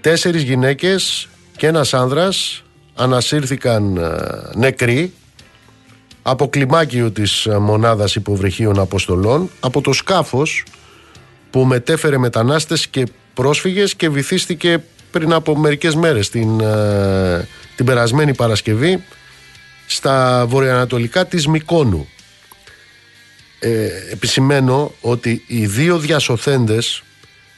τέσσερις 0.00 0.42
γυναίκες 0.42 1.28
και 1.56 1.66
ένας 1.66 1.94
άνδρας 1.94 2.62
ανασύρθηκαν 2.94 3.96
ε, 3.96 4.10
νεκροί 4.54 5.12
από 6.22 6.48
κλιμάκιο 6.48 7.10
της 7.10 7.48
μονάδας 7.60 8.14
υποβρυχίων 8.14 8.78
αποστολών 8.78 9.50
από 9.60 9.80
το 9.80 9.92
σκάφος 9.92 10.64
που 11.50 11.64
μετέφερε 11.64 12.18
μετανάστες 12.18 12.86
και 12.86 13.06
πρόσφυγες 13.34 13.94
και 13.94 14.08
βυθίστηκε 14.08 14.82
πριν 15.10 15.32
από 15.32 15.56
μερικές 15.56 15.94
μέρες 15.94 16.30
την, 16.30 16.60
ε, 16.60 17.48
την 17.76 17.84
περασμένη 17.84 18.34
Παρασκευή 18.34 19.04
στα 19.86 20.44
βορειοανατολικά 20.48 21.26
της 21.26 21.46
Μικόνου 21.46 22.08
ε, 23.62 23.88
επισημαίνω 24.10 24.94
ότι 25.00 25.44
οι 25.46 25.66
δύο 25.66 25.98
διασωθέντες 25.98 27.02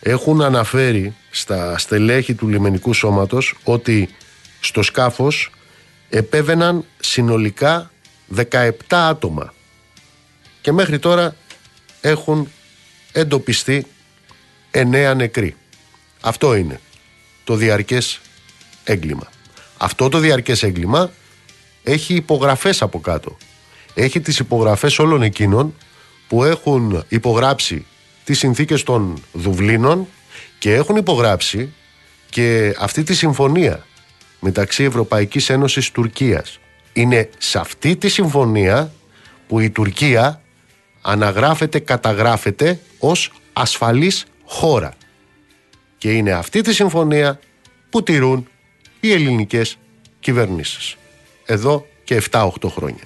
έχουν 0.00 0.42
αναφέρει 0.42 1.14
στα 1.30 1.78
στελέχη 1.78 2.34
του 2.34 2.48
λιμενικού 2.48 2.92
σώματος 2.92 3.54
ότι 3.64 4.08
στο 4.60 4.82
σκάφος 4.82 5.50
επέβαιναν 6.08 6.84
συνολικά 7.00 7.90
17 8.36 8.70
άτομα 8.88 9.54
και 10.60 10.72
μέχρι 10.72 10.98
τώρα 10.98 11.36
έχουν 12.00 12.48
εντοπιστεί 13.12 13.86
9 14.70 15.12
νεκροί. 15.16 15.56
Αυτό 16.20 16.54
είναι 16.54 16.80
το 17.44 17.54
διαρκές 17.54 18.20
έγκλημα. 18.84 19.30
Αυτό 19.76 20.08
το 20.08 20.18
διαρκές 20.18 20.62
έγκλημα 20.62 21.10
έχει 21.82 22.14
υπογραφές 22.14 22.82
από 22.82 23.00
κάτω. 23.00 23.36
Έχει 23.94 24.20
τις 24.20 24.38
υπογραφές 24.38 24.98
όλων 24.98 25.22
εκείνων 25.22 25.74
που 26.32 26.44
έχουν 26.44 27.04
υπογράψει 27.08 27.86
τις 28.24 28.38
συνθήκες 28.38 28.82
των 28.82 29.22
Δουβλίνων 29.32 30.06
και 30.58 30.74
έχουν 30.74 30.96
υπογράψει 30.96 31.72
και 32.30 32.74
αυτή 32.78 33.02
τη 33.02 33.14
συμφωνία 33.14 33.86
μεταξύ 34.40 34.84
Ευρωπαϊκής 34.84 35.50
Ένωσης 35.50 35.90
Τουρκίας. 35.90 36.58
Είναι 36.92 37.28
σε 37.38 37.58
αυτή 37.58 37.96
τη 37.96 38.08
συμφωνία 38.08 38.92
που 39.48 39.60
η 39.60 39.70
Τουρκία 39.70 40.42
αναγράφεται, 41.00 41.78
καταγράφεται 41.78 42.80
ως 42.98 43.32
ασφαλής 43.52 44.24
χώρα. 44.44 44.94
Και 45.98 46.12
είναι 46.12 46.32
αυτή 46.32 46.60
τη 46.60 46.74
συμφωνία 46.74 47.40
που 47.90 48.02
τηρούν 48.02 48.48
οι 49.00 49.12
ελληνικές 49.12 49.78
κυβερνήσεις. 50.20 50.96
Εδώ 51.44 51.86
και 52.04 52.22
7-8 52.30 52.48
χρόνια. 52.68 53.02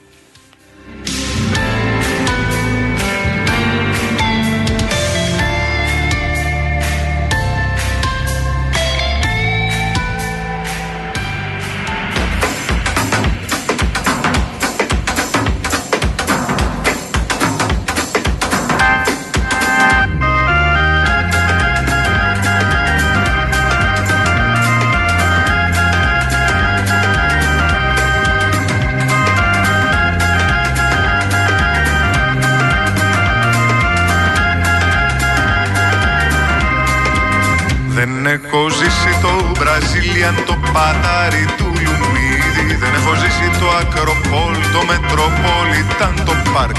Το 40.47 40.55
πατάρι 40.73 41.45
του 41.59 41.69
Λουμίδι 41.85 42.67
Δεν 42.83 42.93
έχω 42.99 43.13
ζήσει 43.23 43.49
το 43.61 43.69
Ακροπόλ, 43.81 44.55
το 44.75 44.81
Μετροπόλιταν, 44.89 46.15
το 46.27 46.35
Πάρκ. 46.53 46.77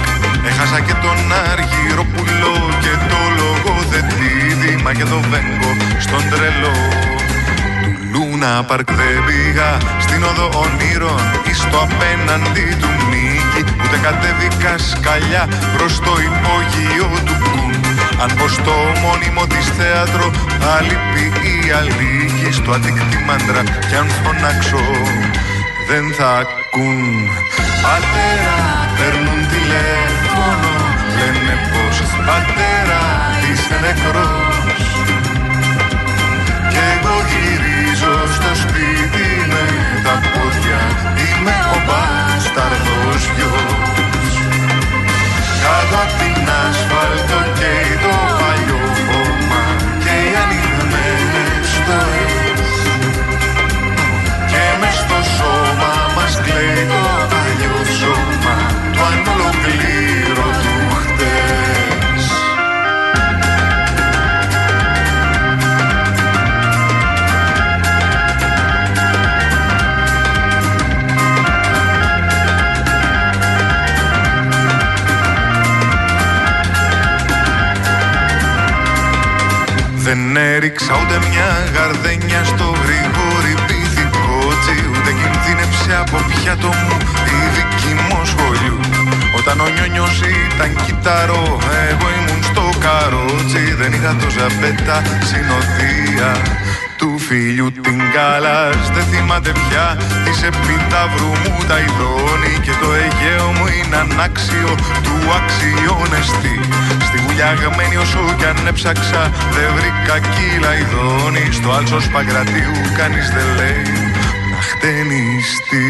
Έχασα 0.50 0.80
και 0.88 0.96
τον 1.06 1.20
Αργυροπουλό 1.52 2.56
και 2.84 2.94
το 3.12 3.20
λογοδετήδι 3.40 4.74
Μα 4.84 4.92
και 4.98 5.06
το 5.14 5.20
Βέγκο 5.30 5.72
στον 6.06 6.24
τρελό. 6.32 6.78
Του 7.82 7.92
Λούνα 8.12 8.64
Πάρκ 8.68 8.90
Δεν 9.00 9.18
πήγα 9.28 9.70
στην 10.06 10.22
οδό 10.30 10.48
ονείρων 10.64 11.22
ή 11.50 11.54
στο 11.54 11.78
απέναντι 11.88 12.66
του 12.82 12.90
Νίκη. 13.10 13.62
Ούτε 13.84 13.98
κατέβηκα 14.06 14.74
σκαλιά 14.90 15.44
προς 15.76 15.94
το 16.06 16.14
υπόγειο 16.28 17.10
του 17.26 17.36
Κουν 17.44 17.97
αν 18.24 18.30
πω 18.38 18.48
στο 18.48 18.76
μόνιμο 19.04 19.44
της 19.48 19.66
θέατρο 19.78 20.26
Αλήπη 20.76 21.26
ή 21.52 21.56
αλήγη 21.80 22.52
στο 22.52 22.72
αντίκτη 22.72 23.18
μάντρα. 23.28 23.62
Κι 23.88 23.96
αν 24.02 24.08
φωνάξω 24.24 24.84
δεν 25.90 26.06
θα 26.18 26.30
ακούν. 26.42 27.00
Πατέρα 27.84 28.58
παίρνουν 28.98 29.40
τηλέφωνο 29.54 30.72
Λένε 31.18 31.54
πως 31.72 31.98
πατέρα 32.28 33.04
είσαι 33.48 33.78
νεκρός. 33.86 34.86
Κι 36.72 36.82
εγώ 36.94 37.16
γυρίζω 37.32 38.14
στο 38.36 38.52
σπίτι 38.62 39.28
με 39.52 39.66
τα 40.06 40.16
πόδια 40.32 40.80
Είμαι 41.26 41.58
ο 41.76 41.78
μπάσταρδος 41.86 43.22
γιος 43.36 43.97
κάτω 45.68 45.98
απ' 46.04 46.16
την 46.20 46.50
ασφάλτο 46.66 47.40
και 47.60 47.74
το 48.04 48.14
παλιό 48.40 48.84
χώμα 49.08 49.64
και 50.04 50.16
οι 50.26 50.34
ανοιγμένες 50.44 51.68
στοές 51.76 52.72
και 54.52 54.64
μες 54.80 54.96
στο 55.04 55.20
σώμα 55.38 55.94
μας 56.16 56.34
κλαίει 56.46 56.82
το 56.92 57.02
παλιό 57.32 57.78
σώμα 58.00 58.56
το 58.96 59.02
ανολοκλήρωτου 59.12 60.67
Δεν 80.08 80.38
έριξα 80.38 80.94
ούτε 81.02 81.18
μια 81.30 81.50
γαρδένια 81.74 82.44
στο 82.44 82.68
γρήγορη 82.84 83.54
πυθικότσι 83.68 84.76
Ούτε 84.92 85.12
κινδύνεψε 85.20 85.92
από 86.04 86.18
πιάτο 86.30 86.68
μου 86.68 86.98
η 87.36 87.40
δική 87.56 87.94
μου 88.04 88.26
σχολείου 88.26 88.80
Όταν 89.38 89.60
ο 89.60 89.68
νιόνιος 89.68 90.22
ήταν 90.56 90.76
κυταρό, 90.86 91.60
εγώ 91.90 92.08
ήμουν 92.18 92.44
στο 92.44 92.70
καρότσι 92.84 93.74
Δεν 93.80 93.94
είχα 93.94 94.16
το 94.22 94.30
ζαμπέτα 94.30 95.02
συνοδεία. 95.30 96.32
του 96.42 96.87
φίλιου 97.28 97.72
την 97.72 97.98
καλάς. 98.16 98.82
Δεν 98.96 99.06
θυμάται 99.12 99.52
πια 99.62 99.86
της 100.26 100.40
επιταύρου 100.52 101.32
μου 101.44 101.54
τα 101.70 101.78
ειδώνει 101.84 102.54
Και 102.66 102.74
το 102.82 102.90
Αιγαίο 103.02 103.48
μου 103.58 103.66
είναι 103.78 103.98
ανάξιο 104.06 104.72
του 105.06 105.16
αξιώνεστη 105.38 106.56
Στη 107.08 107.18
γουλιαγμένη 107.24 107.96
όσο 108.06 108.22
κι 108.38 108.46
αν 108.52 108.68
έψαξα 108.72 109.24
Δεν 109.56 109.70
βρήκα 109.76 110.16
κύλα 110.34 110.72
ειδώνει 110.80 111.46
Στο 111.58 111.70
άλσος 111.78 112.06
Παγκρατίου 112.14 112.76
κανείς 113.00 113.28
δεν 113.36 113.48
λέει 113.60 113.86
να 114.52 114.60
χτενιστεί. 114.70 115.88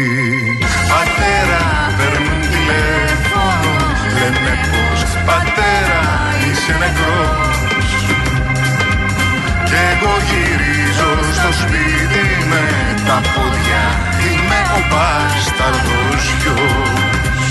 Πατέρα 0.92 1.62
παίρνουν 1.98 2.40
τηλέφωνο. 2.54 3.72
Λένε 4.18 4.52
πως 4.70 5.00
πατέρα 5.28 6.00
είσαι 6.44 6.74
νεκρός 6.82 7.47
Κι 9.68 9.78
εγώ 9.90 10.12
γυρίζω 10.28 11.10
στο 11.38 11.50
σπίτι 11.60 12.24
με 12.50 12.64
τα 13.06 13.18
πόδια 13.32 13.84
Είμαι 14.26 14.60
ο 14.76 14.80
μπάσταρδος 14.88 16.24
γιος. 16.40 17.48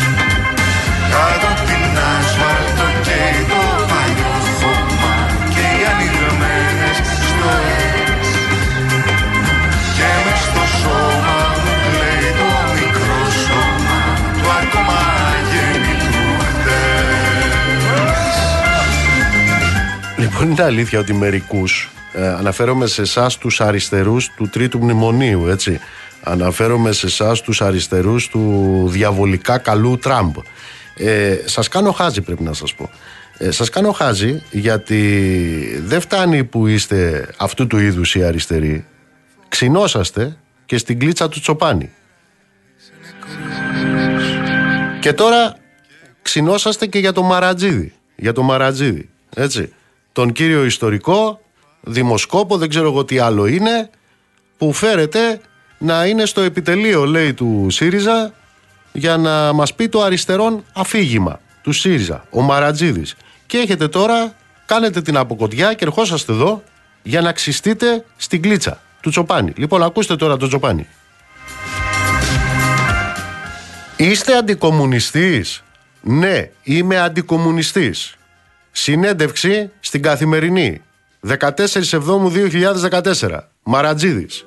Κάτω 1.12 1.48
απ' 1.54 1.64
την 1.70 1.86
ασφάλτο 2.14 2.88
και 3.06 3.22
το 3.52 3.62
παλιό 3.90 4.36
χώμα 4.60 5.16
Και 5.54 5.66
οι 5.78 5.82
ανοιγμένες 5.92 6.98
στοές 7.28 8.28
Και 9.98 10.10
μες 10.24 10.40
στο 10.48 10.64
σώμα 10.80 11.38
μου 11.64 11.76
λέει 12.00 12.30
το 12.40 12.50
μικρό 12.76 13.22
σώμα 13.46 14.00
Του 14.38 14.48
ακόμα 14.62 15.00
γέννητου 15.52 16.26
χτες 16.50 18.36
Λοιπόν, 20.18 20.52
είναι 20.52 20.64
αλήθεια 20.64 21.00
ότι 21.00 21.14
μερικούς, 21.14 21.90
ε, 22.14 22.28
αναφέρομαι 22.28 22.88
σε 22.88 23.02
εσάς 23.02 23.38
τους 23.38 23.62
αριστερούς 23.62 24.30
του 24.36 24.50
Τρίτου 24.50 24.80
Μνημονίου, 24.80 25.48
έτσι. 25.48 25.80
Αναφέρομαι 26.24 26.92
σε 26.92 27.06
εσάς 27.06 27.42
τους 27.42 27.62
αριστερούς 27.62 28.28
του 28.28 28.84
διαβολικά 28.90 29.58
καλού 29.58 29.98
Τραμπ. 29.98 30.36
Ε, 30.96 31.38
σας 31.46 31.68
κάνω 31.68 31.92
χάζι, 31.92 32.22
πρέπει 32.22 32.44
να 32.44 32.54
σας 32.54 32.74
πω. 32.74 32.90
Ε, 33.38 33.52
σας 33.52 33.70
κάνω 33.70 33.92
χάζι 33.92 34.44
γιατί 34.52 35.82
δεν 35.84 36.02
φτάνει 36.02 36.44
που 36.44 36.68
είστε 36.68 37.30
αυτού 37.38 37.68
του 37.68 37.78
είδους 37.78 38.16
οι 38.16 38.24
αριστεροί. 38.24 38.86
Ξινόσαστε 39.48 40.38
και 40.66 40.78
στην 40.78 41.00
κλίτσα 41.00 41.30
του 41.30 41.40
Τσοπάνη. 41.40 41.92
Και 45.00 45.14
τώρα 45.14 45.56
ξινόσαστε 46.22 46.86
και 46.86 47.00
για 47.00 47.12
το 47.12 47.22
Μαρατζίδη. 47.22 47.94
Για 48.16 48.34
το 48.34 48.42
Μαρατζίδη. 48.42 49.10
Έτσι. 49.36 49.74
Τον 50.12 50.32
κύριο 50.32 50.66
ιστορικό, 50.66 51.42
δημοσκόπο, 51.82 52.58
δεν 52.58 52.70
ξέρω 52.70 52.88
εγώ 52.88 53.06
τι 53.06 53.20
άλλο 53.20 53.46
είναι, 53.46 53.90
που 54.58 54.74
φέρεται 54.74 55.42
να 55.78 56.06
είναι 56.06 56.26
στο 56.26 56.42
επιτελείο, 56.42 57.06
λέει, 57.06 57.34
του 57.34 57.68
ΣΥΡΙΖΑ 57.70 58.34
για 58.92 59.18
να 59.18 59.54
μας 59.54 59.74
πει 59.74 59.90
το 59.90 60.02
αριστερόν 60.02 60.64
αφήγημα 60.74 61.40
του 61.62 61.72
ΣΥΡΙΖΑ, 61.72 62.26
ο 62.30 62.42
Μαρατζίδης. 62.42 63.16
Και 63.46 63.58
έχετε 63.58 63.88
τώρα, 63.88 64.36
κάνετε 64.66 65.02
την 65.02 65.18
αποκοτιά 65.18 65.74
και 65.74 65.86
ερχόσαστε 65.86 66.32
εδώ 66.32 66.64
για 67.04 67.22
να 67.22 67.32
ξυστείτε 67.32 68.06
στην 68.18 68.42
κλίτσα 68.42 68.82
του 69.02 69.10
Τσοπάνη. 69.10 69.54
Λοιπόν, 69.56 69.84
ακούστε 69.84 70.16
τώρα 70.16 70.38
τον 70.38 70.48
Τσοπάνη. 70.48 70.88
Είστε 73.96 74.38
αντικομουνιστής; 74.38 75.64
Ναι, 76.02 76.50
είμαι 76.64 77.00
αντικομουνιστής. 77.00 78.16
Συνέντευξη 78.72 79.72
στην 79.80 80.02
Καθημερινή. 80.02 80.82
14 81.28 81.50
Σεβδόμου 81.66 82.32
2014. 82.32 83.40
Μαρατζίδης. 83.64 84.46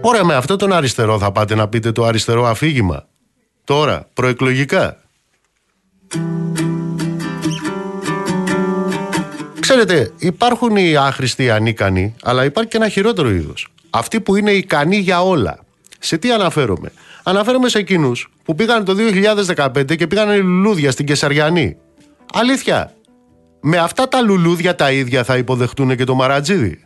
Ωραία, 0.00 0.24
με 0.24 0.34
αυτό 0.34 0.56
τον 0.56 0.72
αριστερό 0.72 1.18
θα 1.18 1.32
πάτε 1.32 1.54
να 1.54 1.68
πείτε 1.68 1.92
το 1.92 2.04
αριστερό 2.04 2.46
αφήγημα. 2.46 3.06
Τώρα, 3.64 4.08
προεκλογικά. 4.14 5.00
Ξέρετε, 9.60 10.12
υπάρχουν 10.18 10.76
οι 10.76 10.96
άχρηστοι 10.96 11.50
ανίκανοι, 11.50 12.14
αλλά 12.22 12.44
υπάρχει 12.44 12.70
και 12.70 12.76
ένα 12.76 12.88
χειρότερο 12.88 13.30
είδος. 13.30 13.68
Αυτοί 13.90 14.20
που 14.20 14.36
είναι 14.36 14.50
ικανοί 14.50 14.96
για 14.96 15.22
όλα. 15.22 15.58
Σε 15.98 16.18
τι 16.18 16.32
αναφέρομαι; 16.32 16.92
Αναφέρομαι 17.22 17.68
σε 17.68 17.78
εκείνους 17.78 18.30
που 18.44 18.54
πήγαν 18.54 18.84
το 18.84 18.94
2015 18.94 19.96
και 19.96 20.06
πήγαν 20.06 20.36
λουλούδια 20.36 20.90
στην 20.90 21.06
Κεσαριανή. 21.06 21.76
Αλήθεια. 22.32 22.95
Με 23.68 23.78
αυτά 23.78 24.08
τα 24.08 24.20
λουλούδια 24.20 24.74
τα 24.74 24.92
ίδια 24.92 25.24
θα 25.24 25.36
υποδεχτούν 25.36 25.96
και 25.96 26.04
το 26.04 26.14
Μαρατζίδι. 26.14 26.84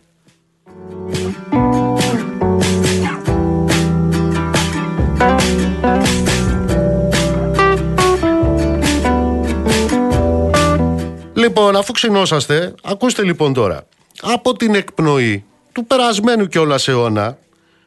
Λοιπόν, 11.35 11.77
αφού 11.77 11.93
ξυνόσαστε, 11.93 12.74
ακούστε 12.82 13.23
λοιπόν 13.23 13.52
τώρα. 13.52 13.86
Από 14.20 14.57
την 14.57 14.74
εκπνοή 14.74 15.44
του 15.73 15.86
περασμένου 15.86 16.47
κιόλας 16.47 16.89
αιώνα 16.89 17.39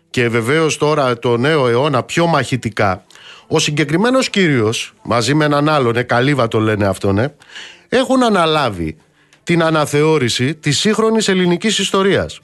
και 0.09 0.29
βεβαίως 0.29 0.77
τώρα 0.77 1.19
το 1.19 1.37
νέο 1.37 1.67
αιώνα 1.67 2.03
πιο 2.03 2.27
μαχητικά, 2.27 3.05
ο 3.47 3.59
συγκεκριμένος 3.59 4.29
κύριος, 4.29 4.93
μαζί 5.03 5.33
με 5.33 5.45
έναν 5.45 5.69
άλλον, 5.69 5.95
ε, 5.95 6.03
καλύβα 6.03 6.47
το 6.47 6.59
λένε 6.59 6.85
αυτόν, 6.85 7.17
ε, 7.17 7.35
έχουν 7.97 8.23
αναλάβει 8.23 8.95
την 9.43 9.63
αναθεώρηση 9.63 10.55
της 10.55 10.79
σύγχρονης 10.79 11.27
ελληνικής 11.27 11.79
ιστορίας. 11.79 12.39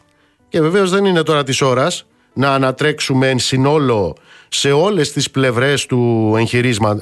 Και 0.49 0.61
βεβαίως 0.61 0.89
δεν 0.89 1.05
είναι 1.05 1.23
τώρα 1.23 1.43
της 1.43 1.61
ώρας 1.61 2.05
να 2.33 2.53
ανατρέξουμε 2.53 3.29
εν 3.29 3.39
συνόλο 3.39 4.15
σε 4.47 4.71
όλες 4.71 5.11
τις 5.11 5.31
πλευρές 5.31 5.85
του 5.85 6.33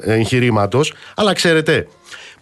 εγχειρήματος, 0.02 0.92
αλλά 1.14 1.32
ξέρετε, 1.32 1.88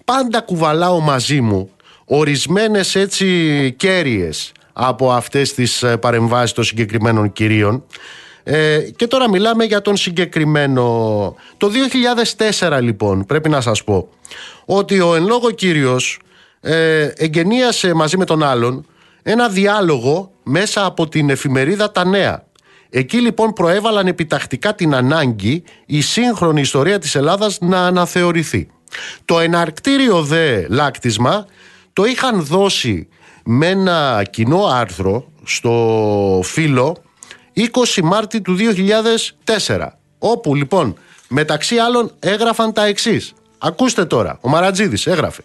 πάντα 0.05 0.41
κουβαλάω 0.41 1.01
μαζί 1.01 1.41
μου 1.41 1.71
ορισμένες 2.05 2.95
έτσι 2.95 3.75
κέρυες 3.77 4.53
από 4.73 5.13
αυτές 5.13 5.55
τις 5.55 5.83
ε, 5.83 5.97
παρεμβάσεις 5.97 6.53
των 6.53 6.65
συγκεκριμένων 6.65 7.33
κυρίων 7.33 7.85
ε, 8.49 8.81
και 8.97 9.07
τώρα 9.07 9.29
μιλάμε 9.29 9.65
για 9.65 9.83
τον 9.83 9.97
συγκεκριμένο 9.97 10.83
το 11.57 11.71
2004 12.59 12.79
λοιπόν 12.81 13.27
πρέπει 13.27 13.49
να 13.49 13.61
σας 13.61 13.85
πω 13.85 14.09
ότι 14.65 15.01
ο 15.01 15.15
εν 15.15 15.27
λόγω 15.27 15.51
κύριος 15.51 16.21
ε, 16.61 17.05
εγγενίασε 17.05 17.95
μαζί 17.95 18.17
με 18.17 18.25
τον 18.25 18.43
άλλον 18.43 18.87
ένα 19.23 19.49
διάλογο 19.49 20.31
μέσα 20.43 20.85
από 20.85 21.09
την 21.09 21.31
εφημερίδα 21.31 21.93
Τα 21.93 22.05
Νέα 22.05 22.45
Εκεί 22.91 23.21
λοιπόν 23.21 23.53
προέβαλαν 23.53 24.07
επιτακτικά 24.07 24.75
την 24.75 24.95
ανάγκη 24.95 25.63
η 25.87 26.01
σύγχρονη 26.01 26.61
ιστορία 26.61 26.99
της 26.99 27.15
Ελλάδας 27.15 27.59
να 27.61 27.87
αναθεωρηθεί. 27.87 28.69
Το 29.25 29.41
εναρκτήριο 29.41 30.23
δε 30.23 30.69
λάκτισμα 30.69 31.47
το 31.93 32.05
είχαν 32.05 32.45
δώσει 32.45 33.09
με 33.45 33.67
ένα 33.67 34.23
κοινό 34.31 34.65
άρθρο 34.65 35.25
στο 35.45 36.41
φύλλο 36.45 36.97
20 37.57 37.67
Μάρτη 38.03 38.41
του 38.41 38.57
2004 39.67 39.87
όπου 40.19 40.55
λοιπόν 40.55 40.97
μεταξύ 41.29 41.77
άλλων 41.77 42.11
έγραφαν 42.19 42.73
τα 42.73 42.85
εξής 42.85 43.33
ακούστε 43.59 44.05
τώρα 44.05 44.39
ο 44.41 44.49
Μαρατζίδης 44.49 45.07
έγραφε 45.07 45.43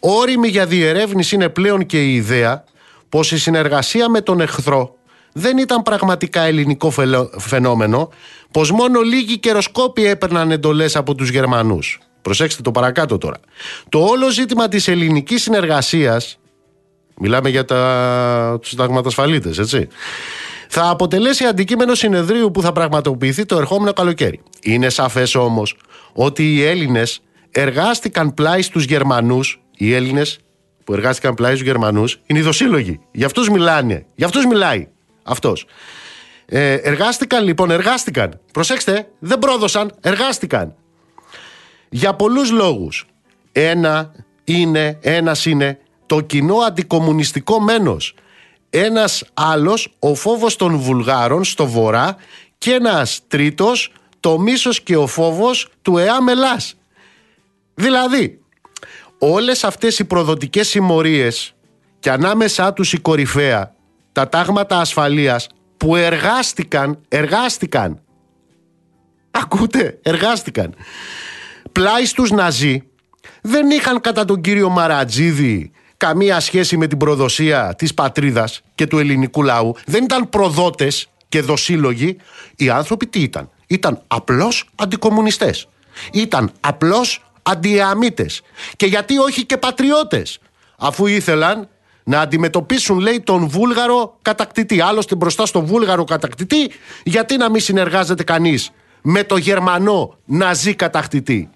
Όριμη 0.00 0.48
για 0.48 0.66
διερεύνηση 0.66 1.34
είναι 1.34 1.48
πλέον 1.48 1.86
και 1.86 2.04
η 2.04 2.14
ιδέα 2.14 2.64
πως 3.08 3.32
η 3.32 3.38
συνεργασία 3.38 4.08
με 4.08 4.20
τον 4.20 4.40
εχθρό 4.40 4.96
δεν 5.32 5.58
ήταν 5.58 5.82
πραγματικά 5.82 6.40
ελληνικό 6.42 6.92
φαινόμενο, 7.38 8.10
πως 8.50 8.70
μόνο 8.70 9.00
λίγοι 9.00 9.38
καιροσκόποι 9.38 10.06
έπαιρναν 10.06 10.50
εντολές 10.50 10.96
από 10.96 11.14
τους 11.14 11.30
Γερμανούς. 11.30 11.98
Προσέξτε 12.22 12.62
το 12.62 12.70
παρακάτω 12.70 13.18
τώρα. 13.18 13.36
Το 13.88 13.98
όλο 13.98 14.30
ζήτημα 14.30 14.68
της 14.68 14.88
ελληνικής 14.88 15.42
συνεργασίας, 15.42 16.38
μιλάμε 17.18 17.48
για 17.48 17.64
τα... 17.64 18.58
τους 18.60 18.70
συνταγματασφαλίτες, 18.70 19.58
έτσι, 19.58 19.88
θα 20.68 20.88
αποτελέσει 20.88 21.44
αντικείμενο 21.44 21.94
συνεδρίου 21.94 22.50
που 22.50 22.62
θα 22.62 22.72
πραγματοποιηθεί 22.72 23.44
το 23.44 23.56
ερχόμενο 23.56 23.92
καλοκαίρι. 23.92 24.40
Είναι 24.62 24.88
σαφές 24.88 25.34
όμως 25.34 25.76
ότι 26.12 26.54
οι 26.54 26.62
Έλληνες 26.62 27.20
εργάστηκαν 27.50 28.34
πλάι 28.34 28.62
στους 28.62 28.84
Γερμανούς, 28.84 29.60
οι 29.76 29.94
Έλληνες 29.94 30.38
που 30.84 30.92
εργάστηκαν 30.92 31.34
πλάι 31.34 31.54
στους 31.54 31.66
Γερμανούς 31.66 32.20
είναι 32.26 32.38
οι 32.38 32.42
δοσύλλογοι. 32.42 33.00
Για 33.12 33.26
αυτούς 33.26 33.48
μιλάνε, 33.48 34.06
για 34.14 34.26
αυτούς 34.26 34.46
μιλάει 34.46 34.88
αυτός. 35.22 35.66
Ε, 36.46 36.72
εργάστηκαν 36.72 37.44
λοιπόν, 37.44 37.70
εργάστηκαν. 37.70 38.40
Προσέξτε, 38.52 39.08
δεν 39.18 39.38
πρόδωσαν, 39.38 39.92
εργάστηκαν. 40.00 40.74
Για 41.88 42.14
πολλούς 42.14 42.50
λόγους. 42.50 43.06
Ένα 43.52 44.12
είναι, 44.44 44.98
ένας 45.02 45.46
είναι 45.46 45.78
το 46.06 46.20
κοινό 46.20 46.56
αντικομουνιστικό 46.56 47.60
μένος. 47.60 48.14
Ένας 48.78 49.24
άλλος 49.34 49.96
ο 49.98 50.14
φόβος 50.14 50.56
των 50.56 50.76
Βουλγάρων 50.78 51.44
στο 51.44 51.66
βορρά 51.66 52.16
και 52.58 52.72
ένας 52.72 53.20
τρίτος 53.28 53.92
το 54.20 54.38
μίσος 54.38 54.80
και 54.82 54.96
ο 54.96 55.06
φόβος 55.06 55.68
του 55.82 55.98
ΕΑ 55.98 56.22
Μελάς. 56.22 56.74
Δηλαδή, 57.74 58.40
όλες 59.18 59.64
αυτές 59.64 59.98
οι 59.98 60.04
προδοτικές 60.04 60.68
συμμορίες 60.68 61.54
και 61.98 62.10
ανάμεσά 62.10 62.72
τους 62.72 62.92
η 62.92 62.98
κορυφαία, 62.98 63.74
τα 64.12 64.28
τάγματα 64.28 64.78
ασφαλείας 64.78 65.46
που 65.76 65.96
εργάστηκαν, 65.96 67.00
εργάστηκαν, 67.08 68.02
ακούτε, 69.30 69.98
εργάστηκαν, 70.02 70.74
πλάι 71.72 72.04
στους 72.04 72.30
Ναζί 72.30 72.82
δεν 73.42 73.70
είχαν 73.70 74.00
κατά 74.00 74.24
τον 74.24 74.40
κύριο 74.40 74.68
Μαρατζίδη 74.68 75.70
καμία 75.96 76.40
σχέση 76.40 76.76
με 76.76 76.86
την 76.86 76.98
προδοσία 76.98 77.74
της 77.78 77.94
πατρίδας 77.94 78.60
και 78.74 78.86
του 78.86 78.98
ελληνικού 78.98 79.42
λαού. 79.42 79.74
Δεν 79.86 80.04
ήταν 80.04 80.28
προδότες 80.28 81.08
και 81.28 81.40
δοσύλλογοι. 81.40 82.16
Οι 82.56 82.68
άνθρωποι 82.70 83.06
τι 83.06 83.20
ήταν; 83.20 83.50
Ήταν 83.66 84.02
απλώς 84.06 84.68
αντικομουνιστές. 84.74 85.68
Ήταν 86.12 86.52
απλώς 86.60 87.24
αντιεαμίτες. 87.42 88.42
Και 88.76 88.86
γιατί 88.86 89.18
όχι 89.18 89.44
και 89.44 89.56
πατριώτες; 89.56 90.38
Αφού 90.78 91.06
ήθελαν 91.06 91.68
να 92.04 92.20
αντιμετωπίσουν 92.20 92.98
λέει 92.98 93.20
τον 93.20 93.48
Βούλγαρο 93.48 94.18
κατακτητή. 94.22 94.80
Άλλωστε 94.80 95.14
μπροστά 95.14 95.46
στον 95.46 95.64
Βούλγαρο 95.64 96.04
κατακτητή 96.04 96.70
γιατί 97.04 97.36
να 97.36 97.50
μην 97.50 97.60
συνεργάζεται 97.60 98.24
κανείς 98.24 98.70
με 99.02 99.24
το 99.24 99.36
Γερμανό 99.36 100.16
ναζί 100.24 100.74
κατακτητή; 100.74 101.50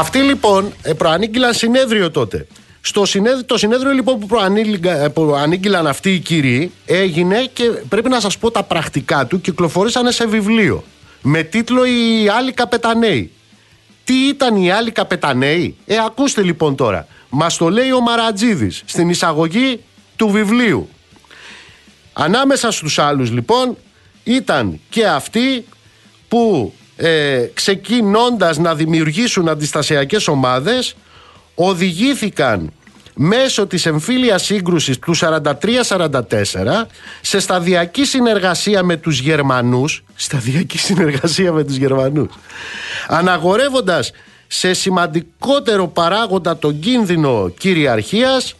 Αυτοί 0.00 0.18
λοιπόν 0.18 0.72
ε, 0.82 0.92
προανήγγυλαν 0.92 1.54
συνέδριο 1.54 2.10
τότε. 2.10 2.46
Στο 2.80 3.04
συνέδριο, 3.04 3.44
το 3.44 3.58
συνέδριο 3.58 3.92
λοιπόν 3.92 4.18
που, 4.18 4.26
που 5.14 5.34
ανήγγυλαν 5.34 5.86
αυτοί 5.86 6.14
οι 6.14 6.18
κύριοι 6.18 6.72
έγινε 6.86 7.50
και 7.52 7.64
πρέπει 7.64 8.08
να 8.08 8.20
σας 8.20 8.38
πω 8.38 8.50
τα 8.50 8.62
πρακτικά 8.62 9.26
του 9.26 9.40
κυκλοφορήσανε 9.40 10.10
σε 10.10 10.26
βιβλίο 10.26 10.84
με 11.22 11.42
τίτλο 11.42 11.84
«Οι 11.84 12.28
άλλοι 12.28 12.52
καπεταναίοι». 12.52 13.30
Τι 14.04 14.14
ήταν 14.28 14.56
οι 14.56 14.70
άλλοι 14.70 14.90
καπεταναίοι; 14.90 15.76
Ε, 15.86 15.96
ακούστε 16.06 16.42
λοιπόν 16.42 16.76
τώρα. 16.76 17.06
Μας 17.28 17.56
το 17.56 17.68
λέει 17.68 17.92
ο 17.92 18.00
Μαρατζίδης 18.00 18.82
στην 18.86 19.08
εισαγωγή 19.08 19.80
του 20.16 20.28
βιβλίου. 20.28 20.88
Ανάμεσα 22.12 22.70
στους 22.70 22.98
άλλους 22.98 23.30
λοιπόν 23.30 23.76
ήταν 24.24 24.80
και 24.88 25.06
αυτοί 25.06 25.64
που 26.28 26.72
ε, 27.02 27.50
ξεκινώντας 27.54 28.58
να 28.58 28.74
δημιουργήσουν 28.74 29.48
αντιστασιακές 29.48 30.28
ομάδες 30.28 30.94
οδηγήθηκαν 31.54 32.72
μέσω 33.14 33.66
της 33.66 33.86
εμφύλιας 33.86 34.42
σύγκρουσης 34.44 34.98
του 34.98 35.14
43-44 35.16 36.86
σε 37.20 37.40
σταδιακή 37.40 38.04
συνεργασία 38.04 38.82
με 38.82 38.96
τους 38.96 39.20
Γερμανούς 39.20 40.04
σταδιακή 40.14 40.78
συνεργασία 40.78 41.52
με 41.52 41.64
τους 41.64 41.76
Γερμανούς 41.76 42.28
αναγορεύοντας 43.08 44.12
σε 44.46 44.72
σημαντικότερο 44.72 45.88
παράγοντα 45.88 46.58
τον 46.58 46.80
κίνδυνο 46.80 47.48
κυριαρχίας 47.58 48.54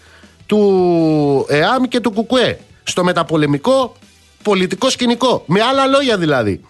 του 0.47 1.47
ΕΑΜ 1.49 1.83
και 1.85 2.01
του 2.01 2.13
ΚΚΕ. 2.13 2.59
Στο 2.83 3.05
μεταπολεμικό 3.05 3.97
πολιτικό 4.43 4.91
σκηνικό. 4.91 5.45
Με 5.47 5.63
άλλα 5.63 5.87
λόγια 5.87 6.19
δηλαδή. 6.19 6.61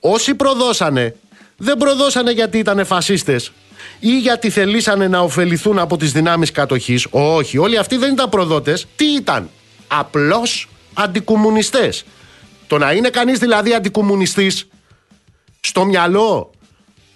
Όσοι 0.00 0.34
προδώσανε, 0.34 1.16
δεν 1.56 1.76
προδώσανε 1.76 2.30
γιατί 2.30 2.58
ήταν 2.58 2.86
φασίστες 2.86 3.52
ή 4.00 4.18
γιατί 4.18 4.50
θελήσανε 4.50 5.08
να 5.08 5.20
ωφεληθούν 5.20 5.78
από 5.78 5.96
τις 5.96 6.12
δυνάμεις 6.12 6.50
κατοχής. 6.50 7.06
Όχι, 7.10 7.58
όλοι 7.58 7.78
αυτοί 7.78 7.96
δεν 7.96 8.12
ήταν 8.12 8.28
προδότες. 8.28 8.86
Τι 8.96 9.04
ήταν; 9.04 9.50
Απλώς 9.86 10.68
αντικομουνιστές. 10.94 12.04
Το 12.66 12.78
να 12.78 12.92
είναι 12.92 13.10
κανείς 13.10 13.38
δηλαδή 13.38 13.74
αντικομουνιστής 13.74 14.66
στο 15.60 15.84
μυαλό 15.84 16.50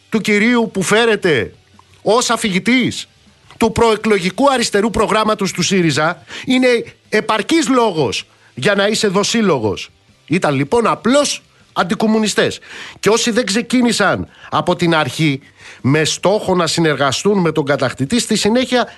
του 0.08 0.20
κυρίου 0.20 0.70
που 0.72 0.82
φέρεται 0.82 1.54
ως 2.02 2.30
αφηγητής 2.30 3.08
του 3.56 3.72
προεκλογικού 3.72 4.50
αριστερού 4.52 4.90
προγράμματος 4.90 5.52
του 5.52 5.62
ΣΥΡΙΖΑ 5.62 6.24
είναι 6.44 6.84
επαρκής 7.08 7.68
λόγος 7.68 8.26
για 8.54 8.74
να 8.74 8.86
είσαι 8.86 9.06
δοσύλλογος. 9.08 9.90
Ήταν 10.28 10.54
λοιπόν 10.54 10.86
απλώς 10.86 11.42
αντικομουνιστές. 11.72 12.58
Και 13.00 13.08
όσοι 13.08 13.30
δεν 13.30 13.46
ξεκίνησαν 13.46 14.28
από 14.50 14.76
την 14.76 14.94
αρχή 14.94 15.40
με 15.80 16.04
στόχο 16.04 16.54
να 16.54 16.66
συνεργαστούν 16.66 17.38
με 17.40 17.52
τον 17.52 17.64
κατακτητή, 17.64 18.20
στη 18.20 18.36
συνέχεια 18.36 18.92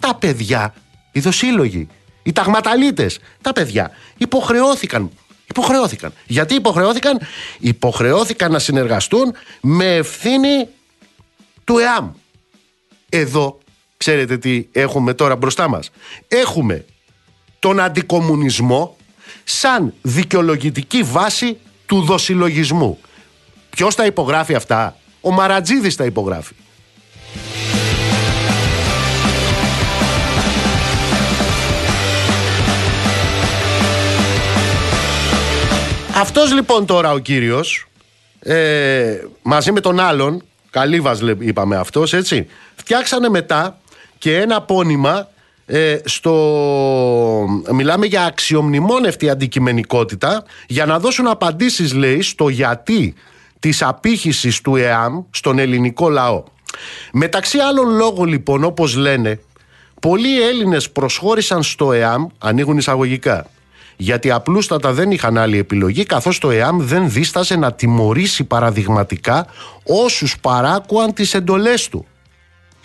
τα 0.00 0.14
παιδιά, 0.14 0.74
οι 1.12 1.20
δοσύλλογοι, 1.20 1.88
οι 2.22 2.32
ταγματαλίτες, 2.32 3.18
τα 3.42 3.52
παιδιά 3.52 3.90
υποχρεώθηκαν 4.16 5.10
Υποχρεώθηκαν. 5.50 6.12
Γιατί 6.26 6.54
υποχρεώθηκαν, 6.54 7.20
υποχρεώθηκαν 7.58 8.52
να 8.52 8.58
συνεργαστούν 8.58 9.34
με 9.60 9.96
ευθύνη 9.96 10.68
του 11.64 11.78
ΕΑΜ. 11.78 12.10
Εδώ, 13.08 13.58
ξέρετε 13.96 14.38
τι 14.38 14.66
έχουμε 14.72 15.14
τώρα 15.14 15.36
μπροστά 15.36 15.68
μας. 15.68 15.90
Έχουμε 16.28 16.84
τον 17.58 17.80
αντικομουνισμό 17.80 18.96
σαν 19.50 19.94
δικαιολογητική 20.02 21.02
βάση 21.02 21.58
του 21.86 22.02
δοσιλογισμού. 22.02 22.98
Ποιος 23.70 23.94
τα 23.94 24.06
υπογράφει 24.06 24.54
αυτά, 24.54 24.96
ο 25.20 25.30
Μαρατζίδης 25.30 25.96
τα 25.96 26.04
υπογράφει. 26.04 26.54
Αυτός 36.14 36.52
λοιπόν 36.52 36.86
τώρα 36.86 37.12
ο 37.12 37.18
κύριος 37.18 37.86
ε, 38.40 39.18
μαζί 39.42 39.72
με 39.72 39.80
τον 39.80 40.00
άλλον, 40.00 40.42
Καλύβας 40.70 41.20
είπαμε 41.38 41.76
αυτός 41.76 42.12
έτσι, 42.12 42.46
φτιάξανε 42.76 43.28
μετά 43.28 43.78
και 44.18 44.36
ένα 44.36 44.62
πόνημα 44.62 45.28
ε, 45.72 45.98
στο... 46.04 46.34
Μιλάμε 47.72 48.06
για 48.06 48.24
αξιομνημόνευτη 48.24 49.30
αντικειμενικότητα 49.30 50.44
για 50.66 50.86
να 50.86 50.98
δώσουν 50.98 51.26
απαντήσεις 51.26 51.94
λέει 51.94 52.22
στο 52.22 52.48
γιατί 52.48 53.14
της 53.58 53.82
απήχησης 53.82 54.60
του 54.60 54.76
ΕΑΜ 54.76 55.22
στον 55.30 55.58
ελληνικό 55.58 56.08
λαό. 56.08 56.44
Μεταξύ 57.12 57.58
άλλων 57.58 57.96
λόγων 57.96 58.28
λοιπόν 58.28 58.64
όπως 58.64 58.96
λένε 58.96 59.40
πολλοί 60.00 60.42
Έλληνες 60.42 60.90
προσχώρησαν 60.90 61.62
στο 61.62 61.92
ΕΑΜ 61.92 62.26
ανοίγουν 62.38 62.78
εισαγωγικά 62.78 63.46
γιατί 63.96 64.30
απλούστατα 64.30 64.92
δεν 64.92 65.10
είχαν 65.10 65.38
άλλη 65.38 65.58
επιλογή 65.58 66.04
καθώς 66.04 66.38
το 66.38 66.50
ΕΑΜ 66.50 66.80
δεν 66.80 67.10
δίσταζε 67.10 67.56
να 67.56 67.72
τιμωρήσει 67.72 68.44
παραδειγματικά 68.44 69.46
όσους 69.84 70.38
παράκουαν 70.40 71.12
τις 71.12 71.34
εντολές 71.34 71.88
του. 71.88 72.06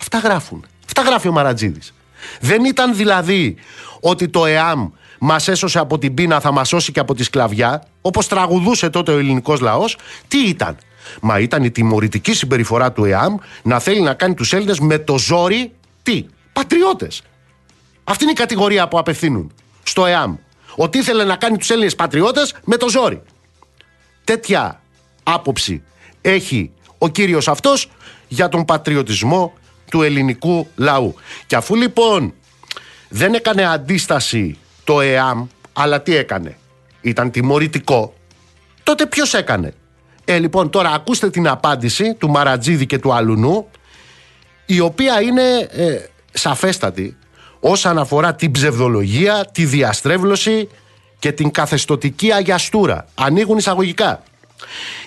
Αυτά 0.00 0.18
γράφουν. 0.18 0.64
Αυτά 0.86 1.02
γράφει 1.02 1.28
ο 1.28 1.32
Μαρατζίδης. 1.32 1.94
Δεν 2.40 2.64
ήταν 2.64 2.96
δηλαδή 2.96 3.56
ότι 4.00 4.28
το 4.28 4.46
ΕΑΜ 4.46 4.88
μας 5.18 5.48
έσωσε 5.48 5.78
από 5.78 5.98
την 5.98 6.14
πείνα 6.14 6.40
θα 6.40 6.52
μας 6.52 6.68
σώσει 6.68 6.92
και 6.92 7.00
από 7.00 7.14
τη 7.14 7.22
σκλαβιά 7.22 7.82
όπως 8.00 8.28
τραγουδούσε 8.28 8.90
τότε 8.90 9.12
ο 9.12 9.18
ελληνικός 9.18 9.60
λαός. 9.60 9.96
Τι 10.28 10.38
ήταν; 10.48 10.76
Μα 11.20 11.38
ήταν 11.38 11.64
η 11.64 11.70
τιμωρητική 11.70 12.34
συμπεριφορά 12.34 12.92
του 12.92 13.04
ΕΑΜ 13.04 13.36
να 13.62 13.78
θέλει 13.78 14.00
να 14.00 14.14
κάνει 14.14 14.34
τους 14.34 14.52
Έλληνες 14.52 14.78
με 14.80 14.98
το 14.98 15.18
ζόρι 15.18 15.72
τι; 16.02 16.26
Πατριώτες. 16.52 17.22
Αυτή 18.04 18.22
είναι 18.22 18.32
η 18.32 18.36
κατηγορία 18.36 18.88
που 18.88 18.98
απευθύνουν 18.98 19.52
στο 19.82 20.06
ΕΑΜ 20.06 20.36
ότι 20.76 20.98
ήθελε 20.98 21.24
να 21.24 21.36
κάνει 21.36 21.56
τους 21.56 21.70
Έλληνες 21.70 21.94
πατριώτες 21.94 22.54
με 22.64 22.76
το 22.76 22.88
ζόρι. 22.88 23.22
Τέτοια 24.24 24.80
άποψη 25.22 25.82
έχει 26.20 26.70
ο 26.98 27.08
κύριος 27.08 27.48
αυτός 27.48 27.90
για 28.28 28.48
τον 28.48 28.64
πατριωτισμό 28.64 29.52
του 29.90 30.02
ελληνικού 30.02 30.68
λαού. 30.76 31.14
Και 31.46 31.56
αφού 31.56 31.74
λοιπόν 31.74 32.34
δεν 33.08 33.34
έκανε 33.34 33.64
αντίσταση 33.64 34.58
το 34.84 35.00
ΕΑΜ, 35.00 35.46
αλλά 35.72 36.02
τι 36.02 36.16
έκανε, 36.16 36.56
ήταν 37.00 37.30
τιμωρητικό, 37.30 38.14
τότε 38.82 39.06
ποιος 39.06 39.34
έκανε; 39.34 39.74
Ε, 40.24 40.38
λοιπόν, 40.38 40.70
τώρα 40.70 40.90
ακούστε 40.90 41.30
την 41.30 41.48
απάντηση 41.48 42.14
του 42.14 42.28
Μαρατζίδη 42.28 42.86
και 42.86 42.98
του 42.98 43.12
Αλουνού, 43.12 43.66
η 44.66 44.80
οποία 44.80 45.20
είναι 45.20 45.68
ε, 45.70 45.98
σαφέστατη 46.32 47.16
όσον 47.60 47.98
αφορά 47.98 48.34
την 48.34 48.50
ψευδολογία, 48.50 49.48
τη 49.52 49.64
διαστρέβλωση 49.64 50.68
και 51.18 51.32
την 51.32 51.50
καθεστοτική 51.50 52.32
αγιαστούρα. 52.32 53.06
Ανοίγουν 53.14 53.58
εισαγωγικά. 53.58 54.22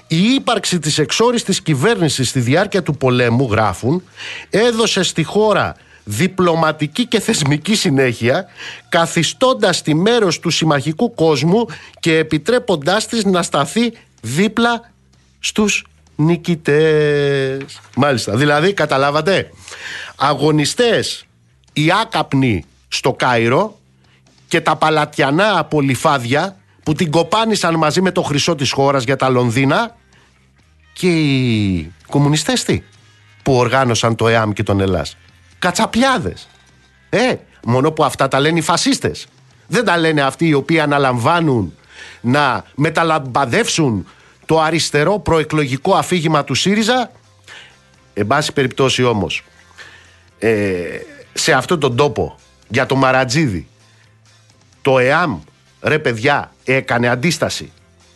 Η 0.08 0.34
ύπαρξη 0.34 0.80
της 0.80 0.98
εξόριστης 0.98 1.62
κυβέρνησης 1.62 2.30
στη 2.30 2.40
διάρκεια 2.40 2.84
του 2.84 2.98
πολέμου, 2.98 3.48
γράφουν, 3.52 4.04
έδωσε 4.50 5.04
στη 5.04 5.24
χώρα 5.24 5.76
διπλωματική 6.04 7.06
και 7.06 7.20
θεσμική 7.20 7.76
συνέχεια, 7.76 8.46
καθιστώντας 8.90 9.82
τη 9.82 9.94
μέρος 9.96 10.40
του 10.40 10.50
συμμαχικού 10.50 11.14
κόσμου 11.14 11.66
και 12.00 12.18
επιτρέποντάς 12.18 13.08
της 13.08 13.26
να 13.26 13.44
σταθεί 13.44 13.94
δίπλα 14.22 14.92
στους 15.40 15.86
νικητές. 16.16 17.80
Μάλιστα, 17.96 18.36
δηλαδή 18.36 18.74
καταλάβατε, 18.74 19.50
αγωνιστές 20.16 21.26
οι 21.74 21.92
άκαπνοι 22.02 22.66
στο 22.88 23.14
Κάιρο 23.14 23.80
και 24.48 24.62
τα 24.62 24.76
παλατιανά 24.76 25.60
απολυφάδια 25.60 26.58
που 26.90 26.96
την 26.96 27.12
κοπάνισαν 27.12 27.76
μαζί 27.76 28.02
με 28.02 28.12
το 28.12 28.22
χρυσό 28.22 28.56
της 28.56 28.72
χώρας 28.72 29.04
για 29.04 29.16
τα 29.16 29.30
Λονδίνα 29.30 29.96
και 30.94 31.08
οι 31.08 31.94
κομμουνιστές 32.08 32.64
τι 32.64 32.84
που 33.44 33.54
οργάνωσαν 33.54 34.16
το 34.16 34.28
ΕΑΜ 34.28 34.52
και 34.52 34.64
τον 34.64 34.80
Ελλάς. 34.80 35.18
Κατσαπιάδες. 35.60 36.48
Ε, 37.10 37.36
μόνο 37.66 37.92
που 37.92 38.04
αυτά 38.04 38.28
τα 38.28 38.40
λένε 38.40 38.60
οι 38.60 38.62
φασίστες. 38.62 39.28
Δεν 39.68 39.86
τα 39.86 39.98
λένε 39.98 40.22
αυτοί 40.22 40.48
οι 40.48 40.54
οποίοι 40.54 40.80
αναλαμβάνουν 40.80 41.74
να 42.22 42.64
μεταλαμπαδεύσουν 42.76 44.08
το 44.46 44.62
αριστερό 44.62 45.20
προεκλογικό 45.20 45.96
αφήγημα 45.96 46.44
του 46.44 46.54
ΣΥΡΙΖΑ. 46.54 47.12
Εν 48.14 48.28
πάση 48.28 48.54
περιπτώσει 48.54 49.04
όμως, 49.04 49.44
ε, 50.40 50.84
σε 51.34 51.54
αυτόν 51.54 51.80
τον 51.80 51.96
τόπο 51.96 52.36
για 52.68 52.86
το 52.86 52.96
Μαρατζίδι 52.96 53.68
το 54.82 55.00
ΕΑΜ 55.00 55.40
ρε 55.82 56.00
παιδιά 56.00 56.52
έκανε 56.64 57.08
αντίσταση. 57.08 57.72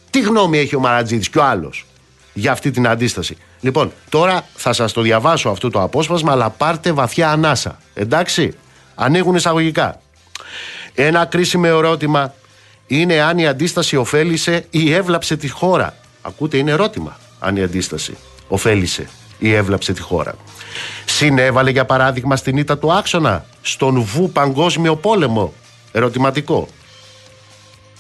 Τι 0.10 0.20
γνώμη 0.22 0.58
έχει 0.58 0.76
ο 0.76 0.80
Μαρατζίδης 0.80 1.30
και 1.30 1.38
ο 1.38 1.44
άλλος 1.44 1.86
για 2.34 2.52
αυτή 2.52 2.72
την 2.72 2.88
αντίσταση; 2.88 3.38
Λοιπόν 3.62 3.92
τώρα 4.10 4.46
θα 4.56 4.74
σας 4.74 4.92
το 4.92 5.02
διαβάσω 5.02 5.50
αυτό 5.50 5.70
το 5.70 5.82
απόσπασμα 5.82 6.32
αλλά 6.32 6.50
πάρτε 6.50 6.92
βαθιά 6.92 7.32
ανάσα. 7.32 7.80
Εντάξει; 7.94 8.54
Ανοίγουν 8.96 9.36
εισαγωγικά. 9.36 10.02
Ένα 10.94 11.26
κρίσιμο 11.26 11.66
ερώτημα 11.68 12.34
είναι 12.88 13.22
αν 13.22 13.38
η 13.38 13.48
αντίσταση 13.48 13.96
ωφέλησε 13.96 14.66
ή 14.70 14.94
έβλαψε 14.94 15.38
τη 15.38 15.50
χώρα. 15.50 15.96
Ακούτε 16.22 16.58
είναι 16.58 16.72
ερώτημα 16.72 17.18
αν 17.40 17.56
η 17.56 17.64
αντίσταση 17.64 18.18
ωφέλησε 18.48 19.08
ή 19.40 19.54
έβλαψε 19.54 19.94
τη 19.94 20.02
χώρα. 20.02 20.36
Συνέβαλε 21.06 21.70
για 21.70 21.86
παράδειγμα 21.86 22.36
στην 22.36 22.58
ήττα 22.58 22.78
του 22.78 22.94
άξονα 22.94 23.46
στον 23.62 24.02
βου 24.02 24.32
παγκόσμιο 24.32 24.96
πόλεμο. 24.96 25.54
Ερωτηματικό. 25.92 26.68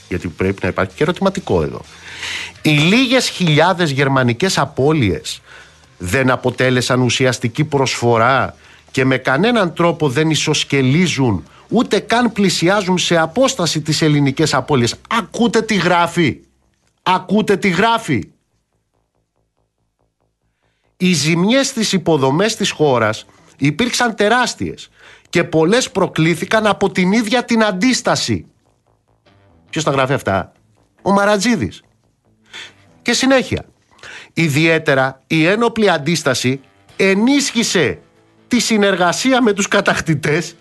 Γιατί 0.10 0.28
πρέπει 0.28 0.60
να 0.62 0.68
υπάρχει 0.68 0.96
και 0.96 1.04
ερωτηματικό 1.04 1.64
εδώ. 1.64 1.82
Οι 2.62 2.70
λίγες 2.70 3.30
χιλιάδες 3.30 3.92
γερμανικές 3.92 4.58
απώλειες 4.58 5.42
δεν 5.98 6.32
αποτέλεσαν 6.32 7.02
ουσιαστική 7.02 7.64
προσφορά 7.64 8.56
και 8.92 9.06
με 9.06 9.18
κανέναν 9.18 9.74
τρόπο 9.74 10.10
δεν 10.10 10.30
ισοσκελίζουν 10.30 11.44
ούτε 11.70 12.00
καν 12.00 12.32
πλησιάζουν 12.32 12.98
σε 12.98 13.18
απόσταση 13.18 13.82
τις 13.82 14.02
ελληνικές 14.02 14.54
απώλειες. 14.54 14.96
Ακούτε 15.10 15.62
τι 15.62 15.76
γράφει. 15.76 16.40
Ακούτε 17.04 17.58
τι 17.58 17.70
γράφει 17.70 18.28
οι 21.04 21.14
ζημιές 21.14 21.68
στις 21.68 21.94
υποδομές 21.94 22.56
της 22.56 22.72
χώρας 22.72 23.26
υπήρξαν 23.58 24.16
τεράστιες 24.16 24.90
και 25.30 25.44
πολλές 25.44 25.92
προκλήθηκαν 25.92 26.68
από 26.68 26.92
την 26.92 27.12
ίδια 27.12 27.44
την 27.44 27.64
αντίσταση. 27.64 28.46
Ποιος 29.74 29.86
τα 29.86 29.92
γράφει 29.92 30.14
αυτά; 30.14 30.52
Ο 31.02 31.12
Μαρατζίδης. 31.12 31.82
Και 33.02 33.14
συνέχεια. 33.14 33.66
Ιδιαίτερα 34.34 35.22
η 35.28 35.46
ένοπλη 35.46 35.90
αντίσταση 35.90 36.62
ενίσχυσε 36.96 38.00
τη 38.48 38.60
συνεργασία 38.60 39.42
με 39.42 39.54
τους 39.54 39.68
κατακτητές 39.68 40.56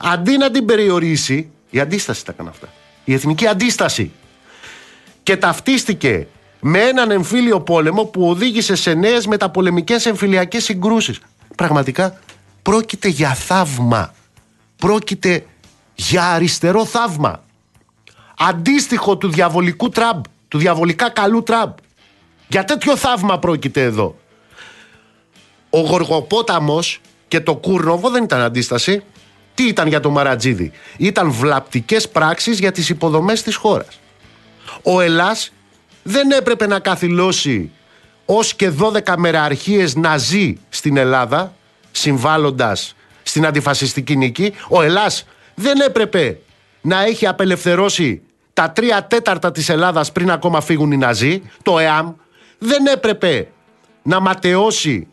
αντί 0.00 0.36
να 0.36 0.50
την 0.50 0.64
περιορίσει. 0.64 1.50
Η 1.70 1.80
αντίσταση 1.80 2.24
τα 2.24 2.32
έκανε 2.34 2.48
αυτά. 2.48 2.68
Η 3.04 3.12
εθνική 3.12 3.46
αντίσταση. 3.46 4.12
Και 5.22 5.36
ταυτίστηκε 5.36 6.26
με 6.60 6.78
έναν 6.78 7.10
εμφύλιο 7.10 7.60
πόλεμο 7.60 8.04
που 8.04 8.28
οδήγησε 8.28 8.74
σε 8.74 8.94
νέες 8.94 9.26
μεταπολεμικές 9.26 10.06
εμφυλιακές 10.06 10.64
συγκρούσεις. 10.64 11.18
Πραγματικά 11.56 12.18
πρόκειται 12.62 13.08
για 13.08 13.34
θαύμα. 13.34 14.14
Πρόκειται 14.76 15.46
για 15.94 16.24
αριστερό 16.24 16.84
θαύμα 16.84 17.42
αντίστοιχο 18.48 19.16
του 19.16 19.28
διαβολικού 19.28 19.88
Τραμπ 19.88 20.22
του 20.48 20.58
διαβολικά 20.58 21.10
καλού 21.10 21.42
Τραμπ 21.42 21.72
για 22.48 22.64
τέτοιο 22.64 22.96
θαύμα 22.96 23.38
πρόκειται 23.38 23.82
εδώ 23.82 24.16
ο 25.74 25.80
Γοργοπόταμος 25.80 27.00
και 27.28 27.40
το 27.40 27.56
Κούρνοβο 27.56 28.10
δεν 28.10 28.24
ήταν 28.24 28.40
αντίσταση. 28.40 29.02
Τι 29.54 29.66
ήταν 29.66 29.88
για 29.88 30.00
το 30.00 30.10
Μαρατζίδη; 30.10 30.72
Ήταν 30.96 31.30
βλαπτικές 31.30 32.08
πράξεις 32.08 32.58
για 32.58 32.72
τις 32.72 32.88
υποδομές 32.88 33.42
της 33.42 33.56
χώρας. 33.56 34.00
Ο 34.82 35.00
Ελλάς 35.00 35.52
δεν 36.02 36.30
έπρεπε 36.30 36.66
να 36.66 36.78
καθυλώσει 36.78 37.70
ως 38.24 38.54
και 38.54 38.70
12 38.70 39.14
μεραρχίες 39.16 39.94
να 39.94 40.16
ζει 40.16 40.54
στην 40.68 40.96
Ελλάδα 40.96 41.54
συμβάλλοντας 41.90 42.94
στην 43.22 43.46
αντιφασιστική 43.46 44.16
νίκη. 44.16 44.52
Ο 44.68 44.82
Ελλάς 44.82 45.26
δεν 45.54 45.80
έπρεπε 45.80 46.38
να 46.80 47.04
έχει 47.04 47.26
απελευθερώσει 47.26 48.22
τα 48.52 48.70
τρία 48.70 49.04
τέταρτα 49.04 49.52
της 49.52 49.68
Ελλάδας 49.68 50.12
πριν 50.12 50.30
ακόμα 50.30 50.60
φύγουν 50.60 50.92
οι 50.92 50.96
Ναζί. 50.96 51.42
Το 51.62 51.78
ΕΑΜ 51.78 52.12
δεν 52.58 52.86
έπρεπε 52.86 53.48
να 54.02 54.20
ματαιώσει 54.20 55.06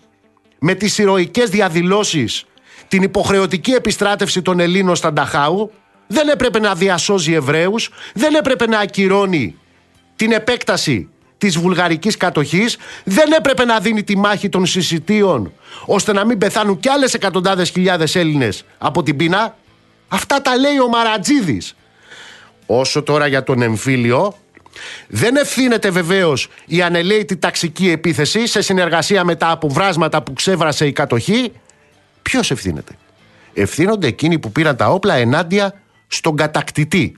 με 0.60 0.74
τις 0.74 0.98
ηρωικές 0.98 1.50
διαδηλώσεις 1.50 2.46
την 2.88 3.04
υποχρεωτική 3.04 3.72
επιστράτευση 3.72 4.42
των 4.42 4.60
Ελλήνων 4.60 4.96
στα 4.96 5.14
Νταχάου, 5.14 5.72
δεν 6.08 6.28
έπρεπε 6.28 6.60
να 6.60 6.76
διασώζει 6.76 7.34
Εβραίους, 7.34 7.90
δεν 8.14 8.36
έπρεπε 8.36 8.68
να 8.68 8.80
ακυρώνει 8.80 9.56
την 10.16 10.32
επέκταση 10.32 11.10
της 11.38 11.58
βουλγαρικής 11.58 12.18
κατοχής, 12.18 12.78
δεν 13.04 13.32
έπρεπε 13.32 13.66
να 13.66 13.80
δίνει 13.80 14.04
τη 14.04 14.18
μάχη 14.18 14.50
των 14.50 14.66
συσιτίων 14.66 15.54
ώστε 15.86 16.14
να 16.14 16.26
μην 16.26 16.38
πεθάνουν 16.38 16.80
κι 16.80 16.90
άλλες 16.90 17.14
εκατοντάδες 17.14 17.70
χιλιάδες 17.70 18.16
Έλληνες 18.16 18.64
από 18.78 19.04
την 19.04 19.16
πείνα. 19.16 19.58
Αυτά 20.08 20.42
τα 20.42 20.58
λέει 20.58 20.80
ο 20.80 20.88
Μαρατζίδης. 20.88 21.76
Όσο 22.72 23.04
τώρα 23.04 23.28
για 23.28 23.44
τον 23.44 23.62
εμφύλιο, 23.62 24.38
δεν 25.08 25.36
ευθύνεται 25.36 25.90
βεβαίως 25.90 26.48
η 26.66 26.82
ανελαίτη 26.82 27.38
ταξική 27.38 27.90
επίθεση 27.90 28.48
σε 28.48 28.62
συνεργασία 28.62 29.24
με 29.24 29.36
τα 29.36 29.50
αποβράσματα 29.50 30.24
που 30.24 30.34
ξέβρασε 30.34 30.88
η 30.88 30.92
κατοχή. 30.92 31.52
Ποιος 32.22 32.52
ευθύνεται; 32.52 32.94
Ευθύνονται 33.54 34.08
εκείνοι 34.08 34.40
που 34.40 34.52
πήραν 34.52 34.76
τα 34.76 34.88
όπλα 34.88 35.14
ενάντια 35.14 35.82
στον 36.08 36.36
κατακτητή. 36.36 37.16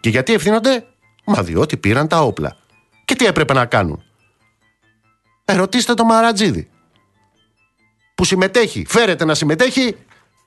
Και 0.00 0.08
γιατί 0.08 0.32
ευθύνονται, 0.32 0.84
Μα 1.24 1.42
διότι 1.42 1.76
πήραν 1.76 2.08
τα 2.08 2.22
όπλα. 2.22 2.56
Και 3.04 3.14
τι 3.14 3.26
έπρεπε 3.26 3.52
να 3.52 3.66
κάνουν; 3.66 4.02
Ερωτήστε 5.44 5.94
το 5.94 6.04
Μαρατζίδη. 6.04 6.68
Που 8.14 8.24
συμμετέχει, 8.24 8.84
φέρεται 8.88 9.24
να 9.24 9.34
συμμετέχει 9.34 9.96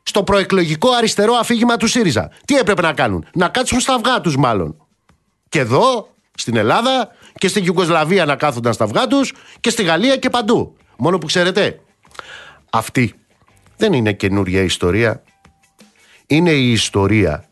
στο 0.03 0.23
προεκλογικό 0.23 0.89
αριστερό 0.91 1.33
αφήγημα 1.33 1.77
του 1.77 1.87
ΣΥΡΙΖΑ. 1.87 2.29
Τι 2.45 2.55
έπρεπε 2.55 2.81
να 2.81 2.93
κάνουν; 2.93 3.25
Να 3.33 3.47
κάτσουν 3.47 3.79
στα 3.79 3.93
αυγά 3.93 4.21
τους, 4.21 4.35
μάλλον. 4.35 4.75
Και 5.49 5.59
εδώ, 5.59 6.07
στην 6.37 6.55
Ελλάδα 6.55 7.09
και 7.33 7.47
στην 7.47 7.65
Ιουγκοσλαβία 7.65 8.25
να 8.25 8.35
κάθονταν 8.35 8.73
στα 8.73 8.83
αυγά 8.83 9.07
τους 9.07 9.33
και 9.59 9.69
στη 9.69 9.83
Γαλλία 9.83 10.17
και 10.17 10.29
παντού. 10.29 10.77
Μόνο 10.97 11.17
που 11.17 11.25
ξέρετε, 11.25 11.79
αυτή 12.69 13.13
δεν 13.77 13.93
είναι 13.93 14.13
καινούρια 14.13 14.61
ιστορία. 14.61 15.23
Είναι 16.27 16.51
η 16.51 16.71
ιστορία 16.71 17.47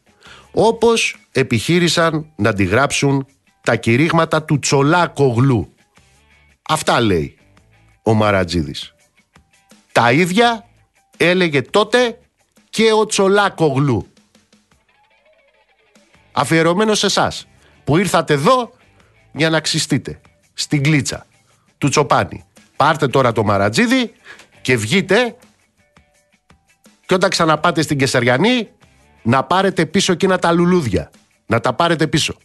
όπως 0.51 1.15
επιχείρησαν 1.31 2.31
να 2.35 2.53
τη 2.53 2.63
γράψουν 2.63 3.27
τα 3.61 3.75
κηρύγματα 3.75 4.43
του 4.43 4.59
Τσολάκογλου. 4.59 5.73
Αυτά 6.69 7.01
λέει 7.01 7.37
ο 8.03 8.13
Μαρατζίδης. 8.13 8.95
Τα 9.91 10.11
ίδια 10.11 10.65
έλεγε 11.17 11.61
τότε 11.61 12.19
και 12.71 12.91
ο 12.91 13.05
Τσολάκογλου. 13.05 14.07
Αφιερωμένο 16.31 16.93
σε 16.95 17.05
εσάς 17.05 17.47
που 17.83 17.97
ήρθατε 17.97 18.33
εδώ 18.33 18.71
για 19.31 19.49
να 19.49 19.59
ξυστείτε 19.59 20.21
στην 20.53 20.83
κλίτσα 20.83 21.25
του 21.77 21.89
Τσοπάνη. 21.89 22.45
Πάρτε 22.75 23.07
τώρα 23.07 23.31
το 23.31 23.43
Μαρατζίδη 23.43 24.11
και 24.61 24.77
βγείτε 24.77 25.35
και 27.05 27.13
όταν 27.13 27.29
ξαναπάτε 27.29 27.81
στην 27.81 27.97
Κεσαριανή 27.97 28.69
να 29.21 29.43
πάρετε 29.43 29.85
πίσω 29.85 30.11
εκείνα 30.11 30.39
τα 30.39 30.51
λουλούδια. 30.51 31.11
Να 31.45 31.59
τα 31.59 31.73
πάρετε 31.73 32.07
πίσω. 32.07 32.35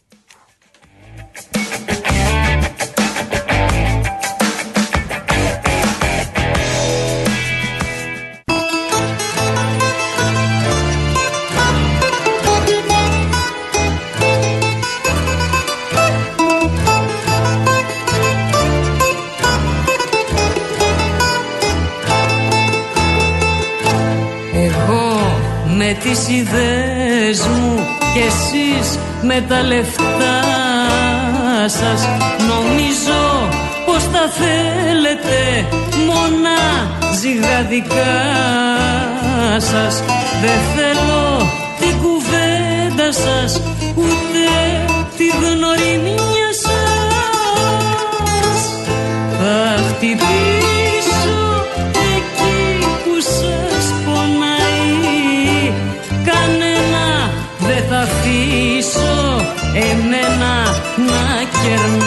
Τις 26.08 26.28
ιδέες 26.28 27.46
μου 27.46 27.74
και 28.14 28.20
εσείς 28.20 28.98
με 29.22 29.44
τα 29.48 29.62
λεφτά 29.62 30.42
σας. 31.66 32.08
Νομίζω 32.48 33.48
πως 33.86 34.02
τα 34.12 34.24
θέλετε 34.38 35.38
μόνα 36.06 36.60
ζυγαδικά 37.20 38.16
σας. 39.58 40.02
Δεν 40.42 40.58
θέλω 40.76 41.46
την 41.80 41.94
κουβέντα 42.02 43.12
σας 43.12 43.62
ούτε 43.96 44.44
τη 45.16 45.26
γνωριμία 45.26 46.45
εμένα 59.78 60.54
να 60.96 61.22
κερνάει 61.62 62.05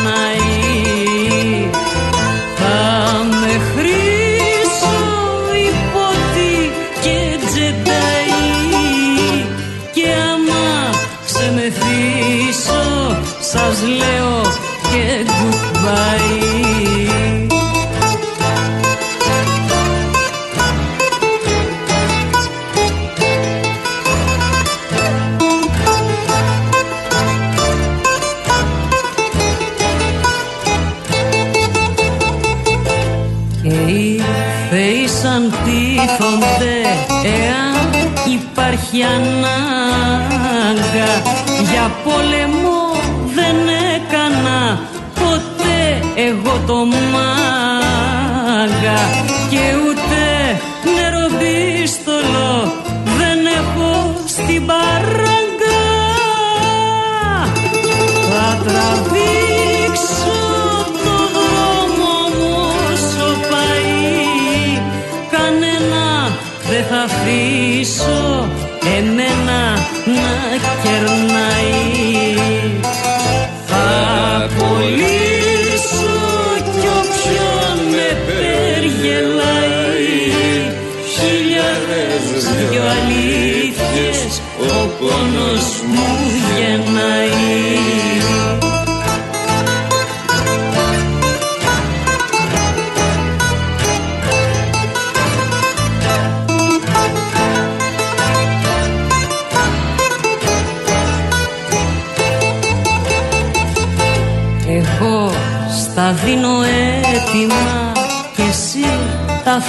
ποτέ 46.49 46.79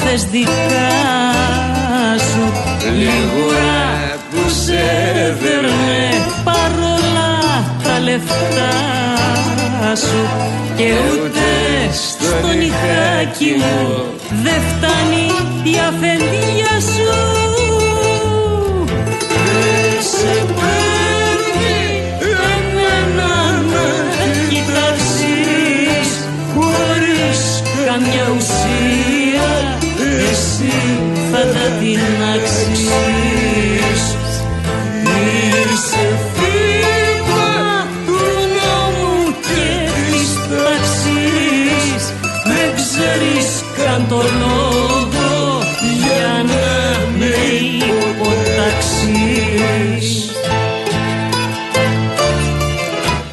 θες 0.05 0.25
δικά 0.25 0.93
σου. 2.29 2.53
Λιγούρα 2.99 4.17
που 4.31 4.51
σε 4.65 4.83
δέρνε 5.43 6.09
παρόλα 6.45 7.31
τα 7.83 8.01
λεφτά 8.01 8.73
σου. 9.97 10.23
Και 10.77 10.93
ούτε 11.13 11.47
στο 11.93 12.47
νυχάκι 12.47 13.55
μου 13.59 14.05
δεν 14.43 14.61
φτάνει 14.71 15.27
η 15.63 15.77
αφεντία 15.89 16.60
τα 32.01 33.40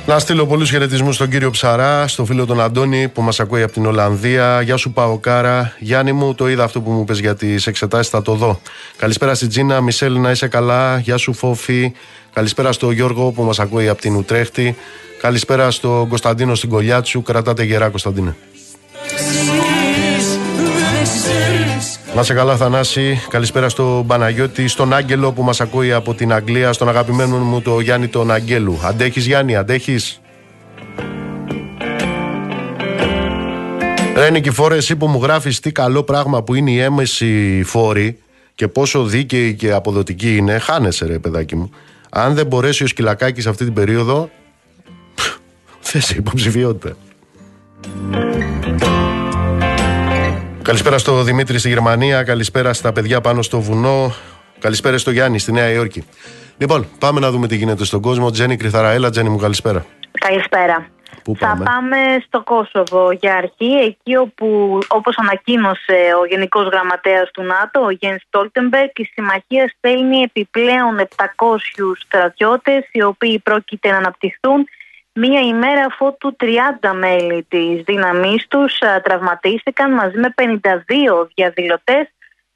Να 0.07 0.19
στείλω 0.19 0.45
πολλούς 0.45 0.69
χαιρετισμούς 0.69 1.15
στον 1.15 1.29
κύριο 1.29 1.49
Ψαρά, 1.49 2.07
στον 2.07 2.25
φίλο 2.25 2.45
τον 2.45 2.61
Αντώνη 2.61 3.07
που 3.07 3.21
μας 3.21 3.39
ακούει 3.39 3.61
από 3.63 3.71
την 3.71 3.85
Ολλανδία. 3.85 4.61
Γεια 4.61 4.77
σου, 4.77 4.91
Παοκάρα. 4.91 5.73
Γιάννη 5.79 6.11
μου, 6.11 6.35
το 6.35 6.49
είδα 6.49 6.63
αυτό 6.63 6.81
που 6.81 6.91
μου 6.91 7.03
πες 7.03 7.19
για 7.19 7.35
τις 7.35 7.67
εξετάσεις, 7.67 8.09
θα 8.09 8.21
το 8.21 8.33
δω. 8.33 8.61
Καλησπέρα 8.97 9.35
στην 9.35 9.49
Τζίνα, 9.49 9.81
Μισελ, 9.81 10.19
να 10.19 10.31
είσαι 10.31 10.47
καλά. 10.47 10.99
Γεια 10.99 11.17
σου, 11.17 11.33
Φόφη. 11.33 11.93
Καλησπέρα 12.33 12.71
στον 12.71 12.91
Γιώργο 12.91 13.31
που 13.31 13.43
μας 13.43 13.59
ακούει 13.59 13.87
από 13.87 14.01
την 14.01 14.15
Ουτρέχτη. 14.15 14.75
Καλησπέρα 15.21 15.71
στον 15.71 16.07
Κωνσταντίνο 16.07 16.55
στην 16.55 16.69
Κολιάτσου. 16.69 17.21
Κρατάτε 17.21 17.63
γερά, 17.63 17.89
Κωνσταντίνε. 17.89 18.35
Δεν 21.07 21.21
ξέρεις 21.21 21.99
Να 22.15 22.23
σε 22.23 22.33
καλά, 22.33 22.55
Θανάση. 22.55 23.21
Καλησπέρα 23.29 23.69
στον 23.69 24.07
Παναγιώτη, 24.07 24.67
στον 24.67 24.93
Άγγελο 24.93 25.31
που 25.31 25.43
μας 25.43 25.61
ακούει 25.61 25.93
από 25.93 26.13
την 26.13 26.33
Αγγλία, 26.33 26.73
στον 26.73 26.89
αγαπημένο 26.89 27.37
μου 27.37 27.61
το 27.61 27.79
Γιάννη 27.79 28.07
τον 28.07 28.31
Αγγέλου. 28.31 28.79
Αντέχεις, 28.83 29.25
Γιάννη, 29.25 29.55
αντέχεις; 29.55 30.21
Ρε 34.15 34.29
Νικηφόρε, 34.29 34.75
εσύ 34.75 34.95
που 34.95 35.07
μου 35.07 35.19
γράφεις 35.23 35.59
τι 35.59 35.71
καλό 35.71 36.03
πράγμα 36.03 36.43
που 36.43 36.53
είναι 36.53 36.71
η 36.71 36.79
έμεση 36.79 37.63
φόρη 37.65 38.19
και 38.55 38.67
πόσο 38.67 39.03
δίκαιη 39.03 39.53
και 39.53 39.71
αποδοτική 39.71 40.35
είναι, 40.35 40.57
χάνεσαι 40.57 41.05
ρε 41.05 41.19
παιδάκι 41.19 41.55
μου. 41.55 41.69
Αν 42.09 42.33
δεν 42.33 42.45
μπορέσει 42.45 42.83
ο 42.83 42.87
Σκυλακάκης 42.87 43.47
αυτή 43.47 43.63
την 43.63 43.73
περίοδο, 43.73 44.29
θες 45.79 46.09
υποψηφιότητα. 46.09 46.95
Καλησπέρα 50.67 50.97
στο 50.97 51.23
Δημήτρη 51.23 51.59
στη 51.59 51.69
Γερμανία, 51.69 52.23
καλησπέρα 52.23 52.73
στα 52.73 52.91
παιδιά 52.91 53.21
πάνω 53.21 53.41
στο 53.41 53.59
βουνό, 53.59 54.13
καλησπέρα 54.59 54.97
στο 54.97 55.11
Γιάννη 55.11 55.39
στη 55.39 55.51
Νέα 55.51 55.69
Υόρκη. 55.69 56.03
Λοιπόν, 56.57 56.87
πάμε 56.99 57.19
να 57.19 57.31
δούμε 57.31 57.47
τι 57.47 57.55
γίνεται 57.55 57.85
στον 57.85 58.01
κόσμο. 58.01 58.31
Τζένι 58.31 58.57
Κρυθαρά, 58.57 58.91
έλα 58.91 59.09
Τζένι 59.09 59.29
μου, 59.29 59.37
καλησπέρα. 59.37 59.85
Καλησπέρα. 60.11 60.87
Πού 61.23 61.35
Θα 61.39 61.47
πάμε; 61.47 61.63
πάμε 61.63 61.97
στο 62.25 62.43
Κόσοβο 62.43 63.11
για 63.11 63.35
αρχή, 63.35 63.73
εκεί 63.85 64.15
όπου 64.15 64.79
όπως 64.87 65.17
ανακοίνωσε 65.17 65.97
ο 66.21 66.25
Γενικός 66.25 66.67
Γραμματέας 66.67 67.31
του 67.31 67.43
ΝΑΤΟ, 67.43 67.79
ο 67.85 67.89
Γιάννης 67.89 68.23
Στόλτεμπεργκ, 68.27 68.89
η 68.95 69.03
συμμαχία 69.03 69.73
στέλνει 69.77 70.17
επιπλέον 70.21 70.99
700 70.99 71.97
στρατιώτες, 72.05 72.87
οι 72.91 73.03
οποίοι 73.03 73.39
πρόκειται 73.39 73.91
να 73.91 73.97
αναπτυχθούν 73.97 74.67
μία 75.17 75.41
ημέρα 75.41 75.85
αφότου 75.85 76.35
30 76.39 76.91
μέλη 76.93 77.45
της 77.49 77.81
δύναμής 77.85 78.47
τους 78.47 78.81
α, 78.81 79.01
τραυματίστηκαν 79.01 79.91
μαζί 79.93 80.17
με 80.17 80.33
52 80.35 81.27
διαδηλωτές 81.35 82.05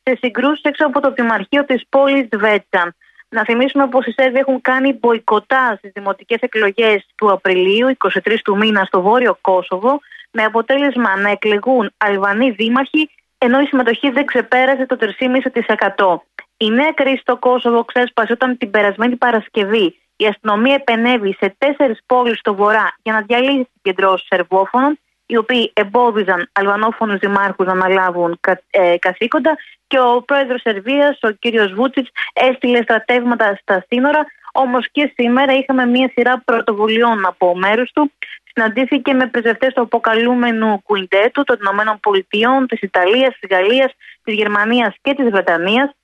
σε 0.04 0.18
συγκρούσεις 0.22 0.64
έξω 0.64 0.86
από 0.86 1.00
το 1.02 1.12
δημαρχείο 1.12 1.66
της 1.66 1.84
πόλης 1.90 2.28
Βέτσα. 2.32 2.96
Να 3.30 3.44
θυμίσουμε 3.44 3.88
πως 3.88 4.06
οι 4.06 4.12
Σέρβοι 4.12 4.38
έχουν 4.38 4.62
κάνει 4.62 4.94
μποϊκοτά 4.94 5.76
στις 5.78 5.92
δημοτικές 5.94 6.40
εκλογές 6.42 7.06
του 7.16 7.32
Απριλίου, 7.32 7.88
23 7.98 8.42
του 8.44 8.58
μήνα, 8.58 8.84
στο 8.84 9.02
Βόρειο 9.02 9.38
Κόσοβο, 9.42 10.00
με 10.32 10.44
αποτέλεσμα 10.44 11.20
να 11.20 11.30
εκλεγούν 11.30 11.92
Αλβανοί 11.98 12.52
δήμαρχοι, 12.52 13.10
ενώ 13.38 13.60
η 13.60 13.66
συμμετοχή 13.66 14.10
δεν 14.10 14.26
ξεπέρασε 14.26 14.86
το 14.86 14.98
3,5%. 15.00 16.22
Η 16.58 16.70
νέα 16.70 16.92
κρίση 16.92 17.18
στο 17.18 17.38
Κόσοβο 17.38 17.84
ξέσπασε 17.84 18.34
όταν 18.34 18.58
την 18.58 18.72
περασμένη 18.72 19.16
Παρασκευή 19.16 20.01
η 20.22 20.26
αστυνομία 20.28 20.74
επενέβη 20.74 21.36
σε 21.40 21.56
τέσσερις 21.58 22.00
πόλεις 22.06 22.40
στο 22.40 22.56
βορρά 22.56 22.96
για 23.04 23.14
να 23.14 23.22
διαλύσει 23.22 23.70
συγκεντρώσεις 23.74 24.28
Σερβόφωνων, 24.28 25.00
οι 25.26 25.38
οποίοι 25.38 25.72
εμπόδιζαν 25.74 26.50
αλβανόφωνους 26.52 27.20
δημάρχους 27.20 27.66
να 27.66 27.72
αναλάβουν 27.72 28.38
κα, 28.40 28.62
ε, 28.70 28.98
καθήκοντα 28.98 29.58
και 29.88 30.00
ο 30.00 30.22
πρόεδρος 30.22 30.62
Σερβίας, 30.62 31.20
ο 31.22 31.32
κύριος 31.32 31.74
Βούτσιτς, 31.74 32.10
έστειλε 32.34 32.82
στρατεύματα 32.82 33.58
στα 33.62 33.86
σύνορα. 33.88 34.26
Όμως 34.54 34.88
και 34.92 35.12
σήμερα 35.16 35.54
είχαμε 35.54 35.86
μία 35.86 36.12
σειρά 36.14 36.42
πρωτοβουλειών 36.46 37.26
από 37.26 37.56
μέρους 37.58 37.92
του. 37.92 38.12
Συναντήθηκε 38.54 39.14
με 39.14 39.28
πρεσβευτές 39.28 39.74
του 39.74 39.82
αποκαλούμενου 39.82 40.82
Κουιντέτου 40.84 41.44
των 41.44 41.58
Ηνωμένων 41.62 42.00
Πολιτειών, 42.00 42.68
της 42.68 42.82
Ιταλίας, 42.82 43.40
της 43.40 43.50
Γαλλίας, 43.50 43.92
της 44.24 44.34
Γερμανίας 44.34 44.96
και 45.02 45.14
της 45.14 45.30
Βρετανίας 45.30 45.90
ε, 45.90 46.01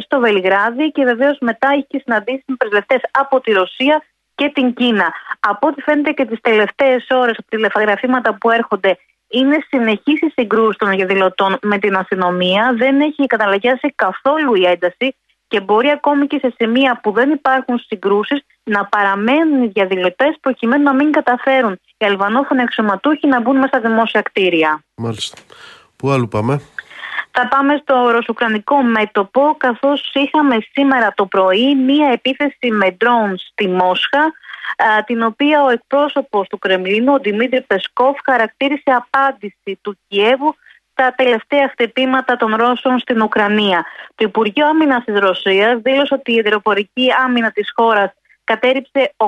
στο 0.00 0.20
Βελιγράδι 0.20 0.90
και 0.90 1.04
βεβαίως 1.04 1.38
μετά 1.40 1.68
είχε 1.74 2.02
συναντήσει 2.04 2.44
με 2.46 2.54
πρεσβευτές 2.56 3.00
από 3.10 3.40
τη 3.40 3.52
Ρωσία 3.52 4.02
και 4.34 4.50
την 4.54 4.74
Κίνα. 4.74 5.12
Από 5.40 5.66
ό,τι 5.66 5.82
φαίνεται 5.82 6.10
και 6.10 6.24
τις 6.24 6.40
τελευταίες 6.40 7.06
ώρες 7.10 7.36
από 7.38 7.48
τηλεφαγραφήματα 7.50 8.34
που 8.34 8.50
έρχονται, 8.50 8.98
είναι 9.28 9.58
συνεχής 9.68 10.20
η 10.20 10.32
συγκρούση 10.34 10.78
των 10.78 10.90
διαδηλωτών 10.90 11.58
με 11.62 11.78
την 11.78 11.96
αστυνομία. 11.96 12.74
Δεν 12.76 13.00
έχει 13.00 13.26
καταλαγιάσει 13.26 13.92
καθόλου 13.94 14.54
η 14.54 14.64
ένταση 14.66 15.16
και 15.48 15.60
μπορεί 15.60 15.90
ακόμη 15.90 16.26
και 16.26 16.38
σε 16.38 16.54
σημεία 16.56 17.00
που 17.02 17.12
δεν 17.12 17.30
υπάρχουν 17.30 17.78
συγκρούσεις 17.78 18.40
να 18.62 18.86
παραμένουν 18.86 19.62
οι 19.62 19.66
διαδηλωτές 19.66 20.36
προκειμένου 20.40 20.82
να 20.82 20.94
μην 20.94 21.12
καταφέρουν 21.12 21.80
οι 21.98 22.04
αλβανόφωνοι 22.04 22.62
αξιωματούχοι 22.62 23.26
να 23.26 23.40
μπουν 23.40 23.56
μέσα 23.56 23.68
στα 23.68 23.80
δημόσια 23.80 24.22
κτίρια. 24.22 24.84
Μάλιστα. 24.96 25.36
Πού 25.96 26.10
άλλου 26.10 26.28
πάμε; 26.28 26.60
Θα 27.30 27.48
πάμε 27.48 27.80
στο 27.82 28.10
ρωσουκρανικό 28.10 28.82
μέτωπο, 28.82 29.54
καθώς 29.58 30.10
είχαμε 30.14 30.56
σήμερα 30.72 31.12
το 31.14 31.26
πρωί 31.26 31.74
μία 31.74 32.10
επίθεση 32.12 32.70
με 32.70 32.96
drones 33.00 33.38
στη 33.50 33.68
Μόσχα, 33.68 34.22
α, 34.76 35.04
την 35.04 35.22
οποία 35.22 35.62
ο 35.62 35.70
εκπρόσωπος 35.70 36.48
του 36.48 36.58
Κρεμλίνου, 36.58 37.12
ο 37.12 37.18
Δημήτρης 37.18 37.64
Πεσκόφ, 37.66 38.16
χαρακτήρισε 38.24 38.82
απάντηση 38.84 39.78
του 39.82 39.98
Κιέβου 40.08 40.54
στα 40.92 41.14
τελευταία 41.16 41.68
χτυπήματα 41.68 42.36
των 42.36 42.54
Ρώσων 42.54 42.98
στην 42.98 43.22
Ουκρανία. 43.22 43.84
Το 44.14 44.24
Υπουργείο 44.28 44.66
Άμυνας 44.66 45.04
της 45.04 45.18
Ρωσίας 45.18 45.80
δήλωσε 45.82 46.14
ότι 46.14 46.32
η 46.32 46.42
αεροπορική 46.44 47.08
άμυνα 47.24 47.50
της 47.50 47.72
χώρας 47.74 48.12
κατέριψε 48.44 49.14
8 49.16 49.26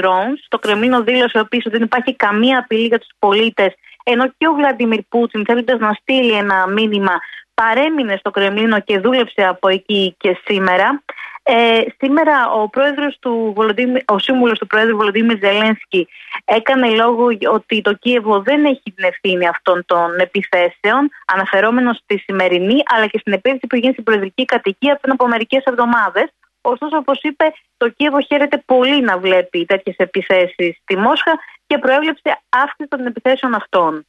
drones. 0.00 0.40
Το 0.48 0.58
Κρεμλίνο 0.58 1.02
δήλωσε 1.02 1.38
επίσης 1.38 1.66
ότι 1.66 1.76
δεν 1.76 1.86
υπάρχει 1.86 2.16
καμία 2.16 2.58
απειλή 2.58 2.86
για 2.86 2.98
τους 2.98 3.10
πολίτες, 3.18 3.74
ενώ 4.08 4.24
και 4.38 4.48
ο 4.48 4.52
Βλαντιμίρ 4.52 5.02
Πούτιν, 5.08 5.44
θέλοντας 5.44 5.78
να 5.78 5.92
στείλει 5.92 6.32
ένα 6.32 6.66
μήνυμα, 6.66 7.14
παρέμεινε 7.54 8.16
στο 8.16 8.30
Κρεμλίνο 8.30 8.80
και 8.80 8.98
δούλεψε 8.98 9.44
από 9.44 9.68
εκεί 9.68 10.14
και 10.18 10.38
σήμερα. 10.44 11.02
Ε, 11.42 11.80
σήμερα 11.98 12.50
ο, 12.50 12.68
πρόεδρος 12.68 13.18
του 13.20 13.52
Βολοντίμι- 13.56 14.10
ο 14.10 14.18
σύμβουλος 14.18 14.58
του 14.58 14.66
Πρόεδρου 14.66 14.96
Βολοντίμιρ 14.96 15.38
Ζελένσκι 15.38 16.08
έκανε 16.44 16.88
λόγο 16.88 17.26
ότι 17.52 17.80
το 17.80 17.92
Κίεβο 17.92 18.42
δεν 18.42 18.64
έχει 18.64 18.92
την 18.94 19.04
ευθύνη 19.04 19.48
αυτών 19.48 19.84
των 19.86 20.18
επιθέσεων, 20.18 21.10
αναφερόμενος 21.26 21.96
στη 21.96 22.18
σημερινή 22.18 22.82
αλλά 22.84 23.06
και 23.06 23.18
στην 23.18 23.32
επίθεση 23.32 23.66
που 23.66 23.76
γίνει 23.76 23.92
στην 23.92 24.04
προεδρική 24.04 24.44
κατοικία 24.44 24.98
πριν 25.00 25.12
από 25.12 25.28
μερικές 25.28 25.64
εβδομάδες. 25.64 26.28
Ωστόσο, 26.72 26.96
όπως 26.96 27.18
είπε, 27.22 27.44
το 27.76 27.88
Κίεβο 27.88 28.20
χαίρεται 28.20 28.62
πολύ 28.66 29.00
να 29.00 29.18
βλέπει 29.18 29.64
τέτοιες 29.64 29.96
επιθέσεις 29.98 30.76
στη 30.82 30.96
Μόσχα 30.96 31.32
και 31.66 31.78
προέβλεψε 31.78 32.42
αύξηση 32.48 32.88
των 32.88 33.06
επιθέσεων 33.06 33.54
αυτών. 33.54 34.06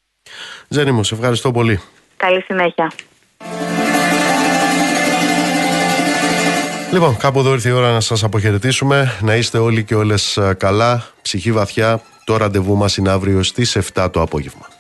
Τζένι 0.70 0.92
μου, 0.92 1.04
σε 1.04 1.16
ευχαριστώ 1.16 1.52
πολύ. 1.52 1.82
Καλή 2.18 2.42
συνέχεια. 2.42 2.92
Λοιπόν, 6.92 7.18
κάπου 7.18 7.40
εδώ 7.40 7.54
ήρθε 7.54 7.70
η 7.70 7.72
ώρα 7.72 7.92
να 7.92 8.00
σας 8.00 8.24
αποχαιρετήσουμε. 8.24 9.18
Να 9.22 9.36
είστε 9.36 9.58
όλοι 9.58 9.84
και 9.84 9.96
όλες 9.96 10.38
α, 10.38 10.54
καλά, 10.54 11.04
ψυχή 11.22 11.52
βαθιά. 11.52 12.02
Το 12.24 12.38
ραντεβού 12.38 12.76
μας 12.76 12.98
είναι 12.98 13.10
αύριο 13.10 13.44
στις 13.44 13.92
7 13.94 14.10
το 14.12 14.22
απόγευμα. 14.22 14.77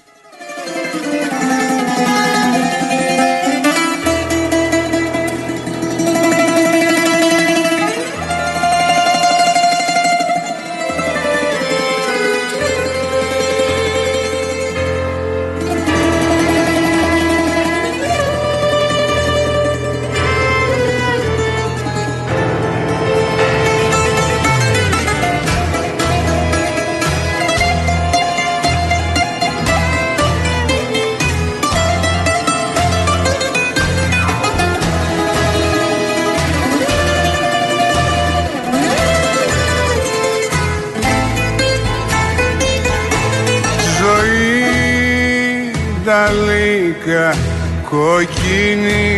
Κοκκινή 48.17 49.15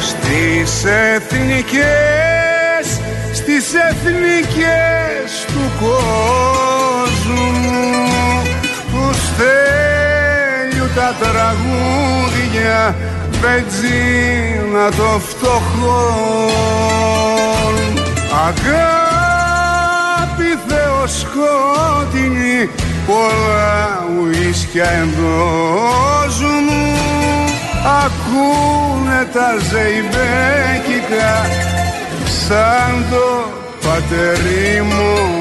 Στις 0.00 0.84
εθνικές, 0.84 1.80
στις 3.32 3.74
εθνικές 3.90 5.30
του 5.46 5.64
κόσμου 5.80 7.52
τους 8.90 9.16
στέλνου 9.26 10.86
τα 10.94 11.10
τραγούδια 11.20 12.80
μπετζίνα 13.30 14.86
το 14.90 15.20
φτωχόν 15.28 16.54
Αγάπη 18.46 18.88
θεοσκότεινη 20.68 22.60
πολλά 23.06 24.04
ουίσκια 24.20 24.90
εντός 24.90 26.40
μου 26.40 26.94
ακούνε 28.04 29.28
τα 29.32 29.48
ζεϊμπέκικα 29.70 31.34
σαν 32.46 33.04
το 33.10 33.48
πατερί 33.88 34.82
μου 34.82 35.33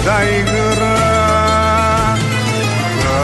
μας 0.00 0.06
τα 0.06 0.22
υγρά. 0.22 0.98
Τα 3.02 3.22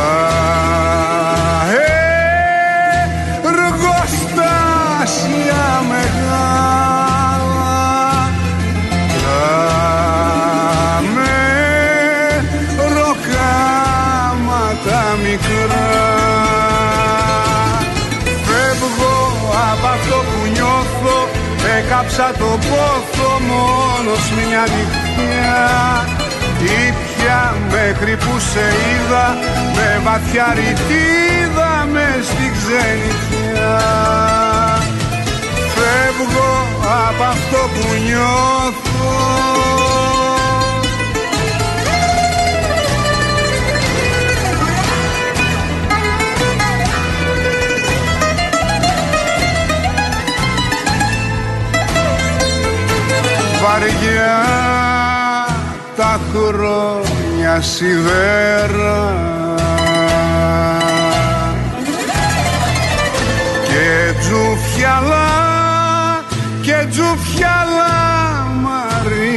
εργοστάσια 3.48 4.84
μεγάλα. 5.88 7.74
Τα 9.22 9.42
μεροκάματα 12.76 13.40
μικρά. 15.22 15.90
Φεύγω 18.46 19.16
από 19.72 19.86
αυτό 19.86 20.16
που 20.16 20.40
νιώθω. 20.52 21.18
Έκαψα 21.78 22.26
το 22.38 22.50
πόθο 22.68 23.30
μόνος 23.48 24.24
μια 24.36 24.60
νυχτιά. 24.60 25.06
Ήπια 25.16 26.05
μέχρι 27.88 28.16
που 28.16 28.38
σε 28.38 28.60
είδα 28.60 29.36
Με 29.74 30.00
βαθιά 30.04 30.54
ρητίδα 30.54 31.88
μες 31.92 32.26
στη 32.26 32.52
ξενιτιά 32.56 33.80
Φεύγω 35.74 36.66
από 37.08 37.22
αυτό 37.22 37.56
που 37.74 37.86
νιώθω. 38.04 38.84
Βαριά 53.62 54.44
τα 55.96 56.20
χρόνια 56.32 57.15
σιδέρα. 57.60 59.14
Και 63.68 63.88
τζουφιαλά 64.20 65.32
και 66.62 66.78
τζουφιαλά 66.90 67.96
μαρίνα 68.62 69.36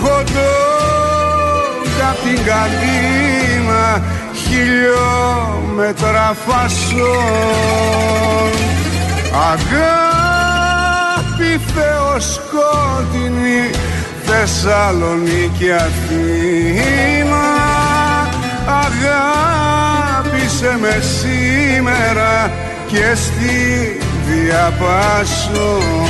χοντόντα 0.00 2.08
απ' 2.10 2.20
την 2.22 2.38
καρδίνα 2.44 3.86
χιλιόμετρα 4.34 6.28
φασόν. 6.46 8.52
Αγάπη 9.52 11.50
θεοσκότεινη 11.74 13.62
Θεσσαλονίκη 14.40 15.72
Αθήνα 15.72 17.46
Αγάπησε 18.84 20.78
με 20.80 21.00
σήμερα 21.00 22.52
και 22.86 23.14
στη 23.14 23.98
διαπάσον 24.28 26.07